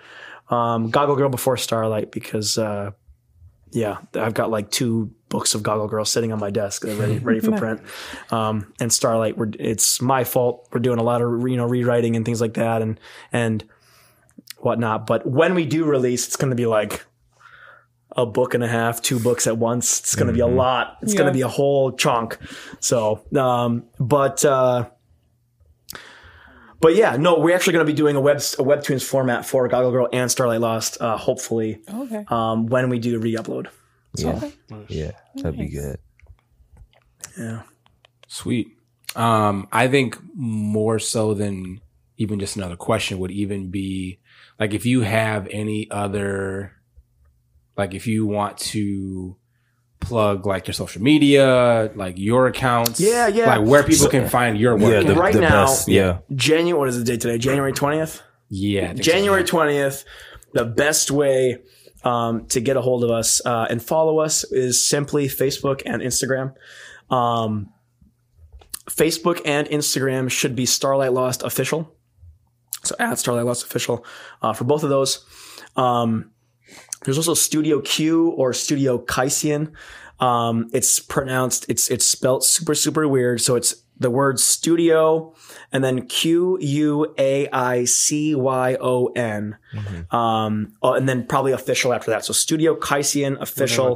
Um, 0.49 0.89
Goggle 0.89 1.15
Girl 1.15 1.29
before 1.29 1.57
Starlight 1.57 2.11
because 2.11 2.57
uh, 2.57 2.91
yeah, 3.71 3.97
I've 4.15 4.33
got 4.33 4.49
like 4.49 4.71
two 4.71 5.13
books 5.29 5.53
of 5.53 5.61
Goggle 5.61 5.87
Girl 5.87 6.05
sitting 6.05 6.31
on 6.31 6.39
my 6.39 6.49
desk, 6.49 6.81
they're 6.81 6.95
ready 6.95 7.19
ready 7.19 7.39
for 7.39 7.51
print. 7.57 7.81
Um, 8.31 8.73
and 8.79 8.91
Starlight, 8.91 9.37
we're, 9.37 9.51
it's 9.59 10.01
my 10.01 10.23
fault. 10.23 10.67
We're 10.71 10.79
doing 10.79 10.99
a 10.99 11.03
lot 11.03 11.21
of 11.21 11.47
you 11.47 11.57
know 11.57 11.65
rewriting 11.65 12.15
and 12.15 12.25
things 12.25 12.41
like 12.41 12.55
that, 12.55 12.81
and 12.81 12.99
and 13.31 13.63
whatnot. 14.57 15.05
But 15.05 15.25
when 15.25 15.53
we 15.53 15.65
do 15.65 15.85
release, 15.85 16.27
it's 16.27 16.35
going 16.35 16.49
to 16.49 16.55
be 16.55 16.65
like 16.65 17.05
a 18.21 18.25
book 18.25 18.53
and 18.53 18.63
a 18.63 18.67
half, 18.67 19.01
two 19.01 19.19
books 19.19 19.47
at 19.47 19.57
once. 19.57 19.99
It's 19.99 20.15
going 20.15 20.27
to 20.27 20.33
be 20.33 20.39
a 20.41 20.47
lot. 20.47 20.97
It's 21.01 21.13
going 21.13 21.27
to 21.27 21.33
be 21.33 21.41
a 21.41 21.47
whole 21.47 21.91
chunk. 21.93 22.37
So, 22.79 23.23
um, 23.35 23.85
but, 23.99 24.43
uh, 24.45 24.89
but 26.81 26.95
yeah, 26.95 27.17
no, 27.17 27.39
we're 27.39 27.55
actually 27.55 27.73
going 27.73 27.85
to 27.85 27.91
be 27.91 27.95
doing 27.95 28.15
a 28.15 28.21
web 28.21 28.37
a 28.37 28.63
webtoons 28.63 29.03
format 29.03 29.45
for 29.45 29.67
Goggle 29.67 29.91
Girl 29.91 30.07
and 30.13 30.29
Starlight 30.31 30.61
Lost. 30.61 31.01
Uh, 31.01 31.17
hopefully, 31.17 31.81
Okay. 31.93 32.23
um, 32.29 32.67
when 32.67 32.89
we 32.89 32.99
do 32.99 33.19
re-upload. 33.19 33.67
Yeah. 34.15 34.49
Yeah. 34.87 35.11
That'd 35.35 35.57
be 35.57 35.69
good. 35.69 35.97
Yeah. 37.37 37.63
Sweet. 38.27 38.67
Um, 39.15 39.67
I 39.71 39.87
think 39.87 40.17
more 40.35 40.99
so 40.99 41.33
than 41.33 41.81
even 42.17 42.39
just 42.39 42.55
another 42.55 42.75
question 42.75 43.19
would 43.19 43.31
even 43.31 43.69
be 43.69 44.19
like 44.59 44.73
if 44.73 44.85
you 44.85 45.01
have 45.01 45.47
any 45.51 45.89
other, 45.91 46.73
like 47.79 47.93
if 47.93 48.05
you 48.07 48.25
want 48.27 48.57
to 48.73 49.35
plug 50.01 50.45
like 50.45 50.67
your 50.67 50.73
social 50.73 51.01
media, 51.01 51.91
like 51.95 52.17
your 52.17 52.47
accounts, 52.47 52.99
Yeah, 52.99 53.27
yeah. 53.27 53.57
like 53.57 53.67
where 53.67 53.83
people 53.83 54.05
So- 54.05 54.09
can 54.09 54.27
find 54.29 54.57
your 54.57 54.75
work. 54.77 55.03
Yeah. 55.03 55.13
The, 55.13 55.19
Right 55.19 55.33
the 55.33 55.41
now- 55.41 55.65
best. 55.65 55.87
Yeah. 55.87 56.19
January. 56.35 56.77
What 56.79 56.89
is 56.89 56.97
the 56.97 57.03
date 57.03 57.21
today? 57.21 57.37
January 57.37 57.73
twentieth. 57.73 58.21
yeah, 58.49 58.83
I 58.83 58.87
think 58.93 59.03
so. 59.03 59.11
January 59.11 59.43
twentieth. 59.43 60.05
The 60.53 60.65
best 60.65 61.11
way 61.11 61.59
um, 62.03 62.45
to 62.47 62.59
get 62.61 62.75
a 62.77 62.81
hold 62.81 63.03
of 63.03 63.11
us 63.11 63.41
uh, 63.45 63.67
and 63.69 63.81
follow 63.83 64.19
us 64.19 64.43
is 64.51 64.81
simply 64.87 65.27
Facebook 65.27 65.81
and 65.85 66.01
Instagram. 66.01 66.53
Um, 67.09 67.69
Facebook 68.89 69.41
and 69.45 69.67
Instagram 69.67 70.29
should 70.31 70.55
be 70.55 70.65
Starlight 70.65 71.13
Lost 71.13 71.43
Official. 71.43 71.93
So 72.83 72.95
at 72.99 73.19
Starlight 73.19 73.45
Lost 73.45 73.63
Official 73.63 74.05
uh, 74.41 74.53
for 74.53 74.63
both 74.63 74.83
of 74.83 74.89
those. 74.89 75.25
Um, 75.75 76.31
there's 77.03 77.17
also 77.17 77.33
Studio 77.33 77.81
Q 77.81 78.29
or 78.29 78.53
Studio 78.53 78.99
Kaisian. 78.99 79.71
Um, 80.19 80.69
it's 80.73 80.99
pronounced, 80.99 81.65
it's 81.69 81.89
it's 81.89 82.05
spelt 82.05 82.43
super 82.43 82.75
super 82.75 83.07
weird. 83.07 83.41
So 83.41 83.55
it's 83.55 83.75
the 83.99 84.09
word 84.09 84.39
studio 84.39 85.33
and 85.71 85.83
then 85.83 86.07
Q 86.07 86.57
U 86.59 87.13
A 87.17 87.47
I 87.49 87.85
C 87.85 88.33
Y 88.35 88.77
O 88.79 89.07
N, 89.07 89.57
um, 90.11 90.73
oh, 90.81 90.93
and 90.93 91.07
then 91.07 91.25
probably 91.25 91.51
official 91.51 91.93
after 91.93 92.11
that. 92.11 92.25
So 92.25 92.33
Studio 92.33 92.75
Kaisian 92.75 93.39
official. 93.41 93.95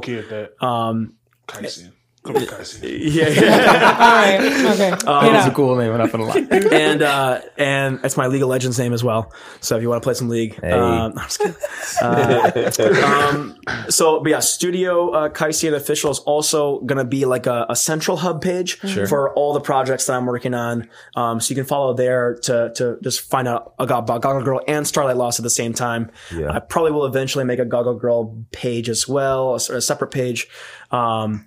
kid 1.68 2.02
that. 2.24 2.36
Um, 2.36 2.42
Kaisen. 2.46 2.98
Yeah, 3.14 3.28
yeah. 3.28 3.96
All 3.98 4.12
right. 4.16 4.40
Okay. 4.40 4.90
Get 4.90 5.04
That's 5.04 5.46
out. 5.46 5.52
a 5.52 5.54
cool 5.54 5.76
name. 5.76 5.92
I'm 5.92 5.98
not 5.98 6.10
gonna 6.12 6.24
lie. 6.24 6.36
and 6.72 7.02
uh, 7.02 7.40
and 7.56 8.00
it's 8.04 8.16
my 8.16 8.26
League 8.26 8.42
of 8.42 8.48
Legends 8.48 8.78
name 8.78 8.92
as 8.92 9.04
well. 9.04 9.32
So 9.60 9.76
if 9.76 9.82
you 9.82 9.88
want 9.88 10.02
to 10.02 10.06
play 10.06 10.14
some 10.14 10.28
League, 10.28 10.58
Hey. 10.60 10.72
um, 10.72 11.12
I'm 11.16 11.28
just 11.28 11.38
kidding. 11.38 11.54
Uh, 12.02 12.70
um, 13.04 13.58
so 13.90 14.20
but 14.20 14.30
yeah, 14.30 14.40
Studio 14.40 15.10
uh, 15.10 15.28
Kaisian 15.28 15.74
Official 15.74 16.10
is 16.10 16.18
also 16.20 16.80
going 16.80 16.98
to 16.98 17.04
be 17.04 17.24
like 17.24 17.46
a, 17.46 17.66
a 17.68 17.76
central 17.76 18.16
hub 18.16 18.42
page 18.42 18.76
for 19.08 19.32
all 19.34 19.52
the 19.52 19.60
projects 19.60 20.06
that 20.06 20.14
I'm 20.14 20.26
working 20.26 20.54
on. 20.54 20.88
Um, 21.16 21.40
so 21.40 21.50
you 21.50 21.56
can 21.56 21.66
follow 21.66 21.94
there 21.94 22.34
to 22.44 22.72
to 22.76 22.98
just 23.02 23.20
find 23.20 23.46
out 23.48 23.74
about 23.78 24.06
Goggle 24.06 24.42
Girl 24.42 24.60
and 24.66 24.86
Starlight 24.86 25.16
Lost 25.16 25.38
at 25.38 25.42
the 25.42 25.50
same 25.50 25.72
time. 25.72 26.10
Yeah. 26.34 26.50
I 26.52 26.60
probably 26.60 26.92
will 26.92 27.06
eventually 27.06 27.44
make 27.44 27.58
a 27.58 27.64
Goggle 27.64 27.94
Girl 27.98 28.44
page 28.52 28.88
as 28.88 29.06
well, 29.08 29.54
a 29.54 29.60
separate 29.60 30.10
page. 30.10 30.48
Um, 30.90 31.46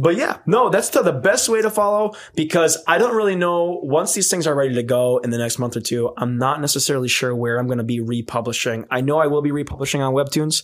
but 0.00 0.16
yeah, 0.16 0.38
no, 0.46 0.70
that's 0.70 0.88
the, 0.90 1.02
the 1.02 1.12
best 1.12 1.48
way 1.48 1.62
to 1.62 1.70
follow 1.70 2.14
because 2.34 2.78
I 2.86 2.98
don't 2.98 3.14
really 3.14 3.36
know 3.36 3.80
once 3.82 4.14
these 4.14 4.30
things 4.30 4.46
are 4.46 4.54
ready 4.54 4.74
to 4.74 4.82
go 4.82 5.18
in 5.18 5.30
the 5.30 5.38
next 5.38 5.58
month 5.58 5.76
or 5.76 5.80
two. 5.80 6.12
I'm 6.16 6.38
not 6.38 6.60
necessarily 6.60 7.08
sure 7.08 7.34
where 7.34 7.58
I'm 7.58 7.66
going 7.66 7.78
to 7.78 7.84
be 7.84 8.00
republishing. 8.00 8.86
I 8.90 9.00
know 9.00 9.18
I 9.18 9.26
will 9.26 9.42
be 9.42 9.52
republishing 9.52 10.02
on 10.02 10.14
Webtoons. 10.14 10.62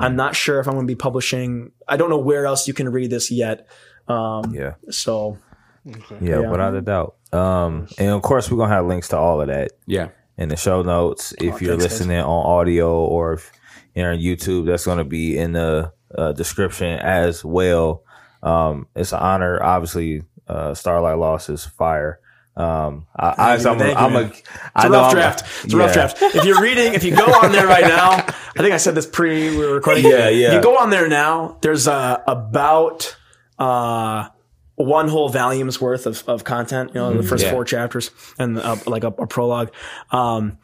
I'm 0.00 0.16
not 0.16 0.36
sure 0.36 0.60
if 0.60 0.66
I'm 0.68 0.74
going 0.74 0.86
to 0.86 0.90
be 0.90 0.96
publishing. 0.96 1.72
I 1.88 1.96
don't 1.96 2.10
know 2.10 2.18
where 2.18 2.46
else 2.46 2.68
you 2.68 2.74
can 2.74 2.88
read 2.90 3.10
this 3.10 3.30
yet. 3.30 3.68
Um, 4.08 4.54
Yeah. 4.54 4.74
so 4.90 5.38
Yeah, 5.84 6.40
Yeah. 6.40 6.50
without 6.50 6.74
a 6.74 6.80
doubt. 6.80 7.14
Um, 7.32 7.86
and 7.98 8.10
of 8.10 8.22
course, 8.22 8.50
we're 8.50 8.58
gonna 8.58 8.72
have 8.74 8.86
links 8.86 9.08
to 9.08 9.16
all 9.16 9.40
of 9.40 9.48
that 9.48 9.72
Yeah. 9.86 10.08
in 10.38 10.48
the 10.48 10.56
show 10.56 10.82
notes. 10.82 11.32
If 11.32 11.42
you're 11.42 11.54
thanks, 11.54 11.68
guys. 11.68 11.82
listening 12.00 12.18
on 12.20 12.46
audio 12.46 12.92
or 13.04 13.34
if 13.34 13.52
you're 13.94 14.10
on 14.12 14.18
YouTube, 14.18 14.66
that's 14.66 14.84
gonna 14.86 15.04
be 15.04 15.36
in 15.38 15.52
the 15.52 15.92
uh, 16.16 16.32
description 16.32 16.98
as 17.00 17.44
well. 17.44 18.02
Um, 18.46 18.86
it's 18.94 19.12
an 19.12 19.18
honor, 19.18 19.62
obviously. 19.62 20.22
Uh, 20.46 20.74
Starlight 20.74 21.18
Lost 21.18 21.48
is 21.50 21.64
fire. 21.64 22.20
Um, 22.56 23.06
I, 23.14 23.26
I, 23.36 23.54
I'm, 23.56 23.80
a, 23.80 23.92
I'm 23.94 24.16
a, 24.16 24.20
it's 24.20 24.42
a 24.76 24.88
know 24.88 24.92
rough 24.92 25.04
I'm 25.04 25.10
a- 25.10 25.10
draft. 25.20 25.44
It's 25.64 25.74
a 25.74 25.76
rough 25.76 25.92
draft. 25.92 26.22
If 26.22 26.44
you're 26.44 26.62
reading, 26.62 26.94
if 26.94 27.04
you 27.04 27.14
go 27.14 27.26
on 27.26 27.52
there 27.52 27.66
right 27.66 27.84
now, 27.84 28.12
I 28.12 28.32
think 28.62 28.72
I 28.72 28.76
said 28.78 28.94
this 28.94 29.06
pre 29.06 29.50
we 29.50 29.58
were 29.58 29.74
recording. 29.74 30.04
Yeah, 30.04 30.28
yeah. 30.30 30.54
You 30.54 30.62
go 30.62 30.78
on 30.78 30.88
there 30.90 31.08
now. 31.08 31.58
There's 31.60 31.86
uh, 31.88 32.22
about 32.26 33.14
uh, 33.58 34.28
one 34.76 35.08
whole 35.08 35.28
volume's 35.28 35.80
worth 35.80 36.06
of, 36.06 36.22
of 36.28 36.44
content. 36.44 36.90
You 36.94 37.00
know, 37.00 37.12
the 37.14 37.22
first 37.24 37.44
Yeah. 37.44 37.50
four 37.50 37.64
chapters 37.64 38.10
and 38.38 38.58
uh, 38.58 38.76
like 38.86 39.04
a, 39.04 39.08
a 39.08 39.26
prologue. 39.26 39.70
Um, 40.10 40.58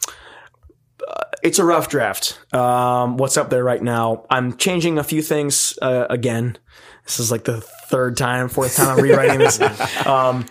uh, 1.07 1.24
it's 1.43 1.59
a 1.59 1.64
rough 1.64 1.89
draft. 1.89 2.39
Um, 2.55 3.16
what's 3.16 3.37
up 3.37 3.51
there 3.51 3.64
right 3.64 3.83
now? 3.83 4.24
I'm 4.30 4.57
changing 4.57 4.97
a 4.99 5.05
few 5.05 5.20
things 5.20 5.76
uh, 5.83 6.07
again. 6.09 6.57
This 7.05 7.20
is 7.20 7.30
like 7.30 7.44
the 7.44 7.61
third 7.61 8.16
time, 8.16 8.48
fourth 8.48 8.76
time 8.76 8.88
I'm 8.88 9.03
rewriting 9.03 9.38
this. 9.38 9.61
Um, 10.07 10.46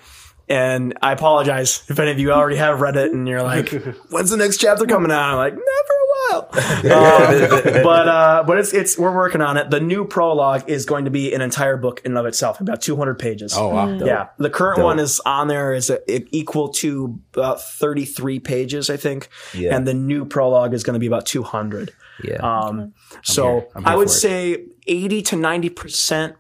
and 0.52 0.98
I 1.02 1.14
apologize 1.14 1.84
if 1.88 1.98
any 1.98 2.12
of 2.12 2.20
you 2.20 2.34
already 2.34 2.58
have 2.58 2.82
read 2.82 2.98
it 2.98 3.14
and 3.14 3.26
you're 3.26 3.42
like, 3.42 3.70
when's 4.10 4.32
the 4.32 4.38
next 4.38 4.58
chapter 4.58 4.86
coming 4.86 5.10
out? 5.10 5.32
I'm 5.32 5.38
like, 5.38 5.54
never 5.54 5.64
a 5.64 6.12
while. 6.30 6.42
Um, 6.52 7.84
but 7.84 8.08
uh, 8.08 8.44
but 8.46 8.58
it's 8.58 8.74
it's 8.74 8.98
we're 8.98 9.16
working 9.16 9.42
on 9.42 9.56
it. 9.56 9.70
The 9.70 9.80
new 9.80 10.04
prologue 10.04 10.70
is 10.70 10.86
going 10.86 11.06
to 11.06 11.12
be 11.12 11.34
an 11.34 11.40
entire 11.42 11.78
book 11.78 12.02
in 12.04 12.12
and 12.12 12.18
of 12.18 12.26
itself, 12.26 12.60
about 12.60 12.82
200 12.82 13.18
pages. 13.18 13.54
Oh 13.56 13.70
wow. 13.70 13.88
Yeah, 13.94 14.28
the 14.40 14.50
current 14.50 14.78
Dope. 14.78 14.86
one 14.86 15.00
is 15.00 15.22
on 15.26 15.48
there 15.48 15.74
is 15.74 15.90
uh, 15.90 16.00
equal 16.08 16.70
to 16.74 17.20
about 17.34 17.62
33 17.62 18.40
pages, 18.40 18.90
I 18.90 18.98
think. 18.98 19.30
Yeah. 19.54 19.76
And 19.76 19.88
the 19.88 19.94
new 19.94 20.26
prologue 20.26 20.74
is 20.74 20.84
going 20.84 20.96
to 20.96 21.00
be 21.00 21.08
about 21.08 21.26
200. 21.26 21.94
Yeah. 22.24 22.36
Um, 22.36 22.94
so 23.24 23.44
here. 23.44 23.68
I'm 23.76 23.84
here 23.84 23.94
I 23.94 23.96
would 23.96 24.10
say 24.10 24.66
80 24.86 25.22
to 25.22 25.36
90% 25.38 26.36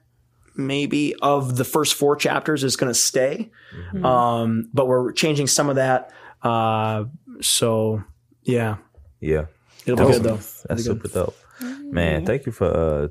maybe 0.55 1.15
of 1.21 1.57
the 1.57 1.63
first 1.63 1.93
four 1.95 2.15
chapters 2.15 2.63
is 2.63 2.75
going 2.75 2.89
to 2.91 2.97
stay. 2.99 3.51
Mm-hmm. 3.75 4.05
Um, 4.05 4.69
but 4.73 4.87
we're 4.87 5.11
changing 5.13 5.47
some 5.47 5.69
of 5.69 5.75
that. 5.75 6.11
Uh, 6.41 7.05
so 7.41 8.03
yeah, 8.43 8.77
yeah. 9.19 9.45
it'll 9.85 10.05
be 10.07 10.13
good 10.13 10.23
though. 10.23 10.35
That's 10.35 10.65
It'll 10.65 10.75
be 10.77 10.81
super 10.83 11.07
dope. 11.07 11.35
Man, 11.61 12.25
thank 12.25 12.45
you 12.45 12.51
for 12.51 12.65
uh, 12.65 13.07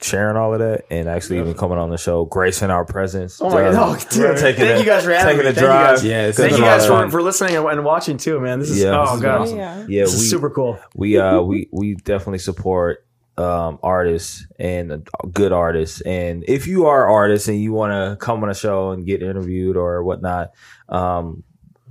sharing 0.00 0.36
all 0.36 0.52
of 0.54 0.60
that 0.60 0.86
and 0.90 1.08
actually 1.08 1.38
even 1.38 1.54
coming 1.54 1.76
on 1.78 1.90
the 1.90 1.98
show, 1.98 2.24
gracing 2.24 2.70
our 2.70 2.84
presence. 2.84 3.40
Oh 3.42 3.50
my 3.50 3.70
god, 3.70 3.98
dude. 4.10 4.36
taking 4.38 4.64
Thank 4.64 4.76
a- 4.76 4.78
you 4.80 4.84
guys 4.86 5.04
for 5.04 5.10
having 5.12 5.36
taking 5.36 5.44
me. 5.44 5.50
a 5.50 5.52
Thank 5.52 5.56
you 5.56 5.66
drive. 5.66 5.96
guys. 5.96 6.04
Yeah, 6.04 6.32
Thank 6.32 6.52
you 6.52 6.60
guys 6.60 6.86
for, 6.86 7.10
for 7.10 7.22
listening 7.22 7.56
and, 7.56 7.66
and 7.66 7.84
watching 7.84 8.16
too, 8.16 8.40
man. 8.40 8.58
This 8.60 8.70
is 8.70 8.80
Yeah, 8.80 8.98
oh 8.98 9.02
this 9.02 9.10
has 9.10 9.20
god, 9.22 9.40
awesome. 9.42 9.58
Yeah. 9.58 9.86
Yeah, 9.88 10.04
this 10.04 10.14
we 10.14 10.20
is 10.20 10.30
super 10.30 10.50
cool. 10.50 10.78
we 10.94 11.18
uh 11.18 11.40
we 11.42 11.68
we 11.72 11.94
definitely 11.96 12.38
support 12.38 13.04
um 13.38 13.78
artists 13.82 14.46
and 14.58 14.92
uh, 14.92 14.98
good 15.32 15.52
artists 15.52 16.00
and 16.02 16.44
if 16.46 16.66
you 16.66 16.86
are 16.86 17.08
artists 17.08 17.48
and 17.48 17.58
you 17.60 17.72
want 17.72 17.90
to 17.92 18.16
come 18.24 18.42
on 18.42 18.50
a 18.50 18.54
show 18.54 18.90
and 18.90 19.06
get 19.06 19.22
interviewed 19.22 19.76
or 19.76 20.02
whatnot 20.04 20.52
um 20.90 21.42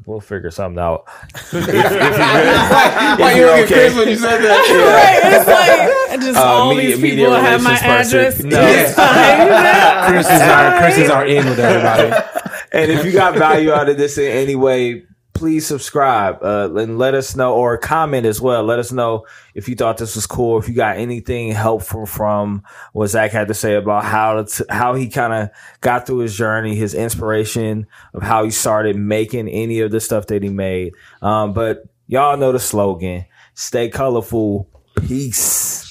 we'll 0.06 0.20
figure 0.20 0.52
something 0.52 0.80
out 0.80 1.06
if, 1.34 1.54
if 1.54 1.68
you're, 1.68 1.74
Why 3.18 3.34
you 3.36 3.40
you're 3.42 3.58
okay. 3.64 3.66
Chris 3.74 3.96
when 3.96 4.08
you 4.08 4.16
said 4.16 4.38
that? 4.42 5.22
Right. 5.22 5.34
It's 5.34 5.48
like 5.48 6.20
just 6.22 6.38
Uh, 6.40 6.44
all 6.44 6.74
media- 6.76 6.96
these 6.98 7.02
people 7.18 7.34
have 7.34 7.64
my 7.64 7.72
relations 7.80 8.14
address. 8.14 8.44
No. 8.44 8.62
It's 8.62 8.94
fine. 8.96 10.12
Chris 10.12 10.28
is 10.30 10.42
our 10.42 10.80
Chris 10.80 10.98
is 10.98 11.10
our 11.10 11.26
in 11.26 11.46
with 11.46 11.60
everybody. 11.60 12.26
and 12.72 12.92
if 12.92 13.06
you 13.06 13.12
got 13.12 13.36
value 13.36 13.72
out 13.72 13.90
of 13.90 13.98
this 13.98 14.18
in 14.18 14.32
any 14.32 14.56
way 14.56 15.04
please 15.42 15.66
subscribe 15.66 16.38
uh, 16.44 16.72
and 16.76 17.00
let 17.00 17.16
us 17.16 17.36
know 17.36 17.56
or 17.56 17.76
comment 17.76 18.28
as 18.28 18.40
well. 18.40 18.64
Let 18.64 18.78
us 18.78 18.92
know 18.92 19.26
if 19.56 19.68
you 19.68 19.76
thought 19.76 19.98
this 19.98 20.16
was 20.16 20.28
cool 20.28 20.60
if 20.60 20.70
you 20.70 20.76
got 20.76 20.98
anything 20.98 21.50
helpful 21.50 22.06
from 22.06 22.62
what 22.94 23.08
zach 23.08 23.32
had 23.32 23.48
to 23.48 23.56
say 23.56 23.74
about 23.74 24.06
how 24.06 24.44
to, 24.44 24.66
how 24.70 24.94
he 24.94 25.10
kind 25.10 25.34
of 25.34 25.50
got 25.82 26.06
through 26.06 26.20
his 26.20 26.38
journey 26.38 26.76
his 26.76 26.94
inspiration 26.94 27.88
of 28.14 28.22
how 28.22 28.44
he 28.44 28.52
started 28.52 28.96
making 28.96 29.50
any 29.50 29.80
of 29.80 29.90
the 29.90 30.00
stuff 30.00 30.28
that 30.28 30.44
he 30.44 30.50
made. 30.50 30.94
Um, 31.24 31.54
but 31.54 31.86
y'all 32.06 32.38
know 32.38 32.52
the 32.52 32.60
slogan 32.60 33.26
stay 33.56 33.90
colorful 33.90 34.70
peace 35.08 35.91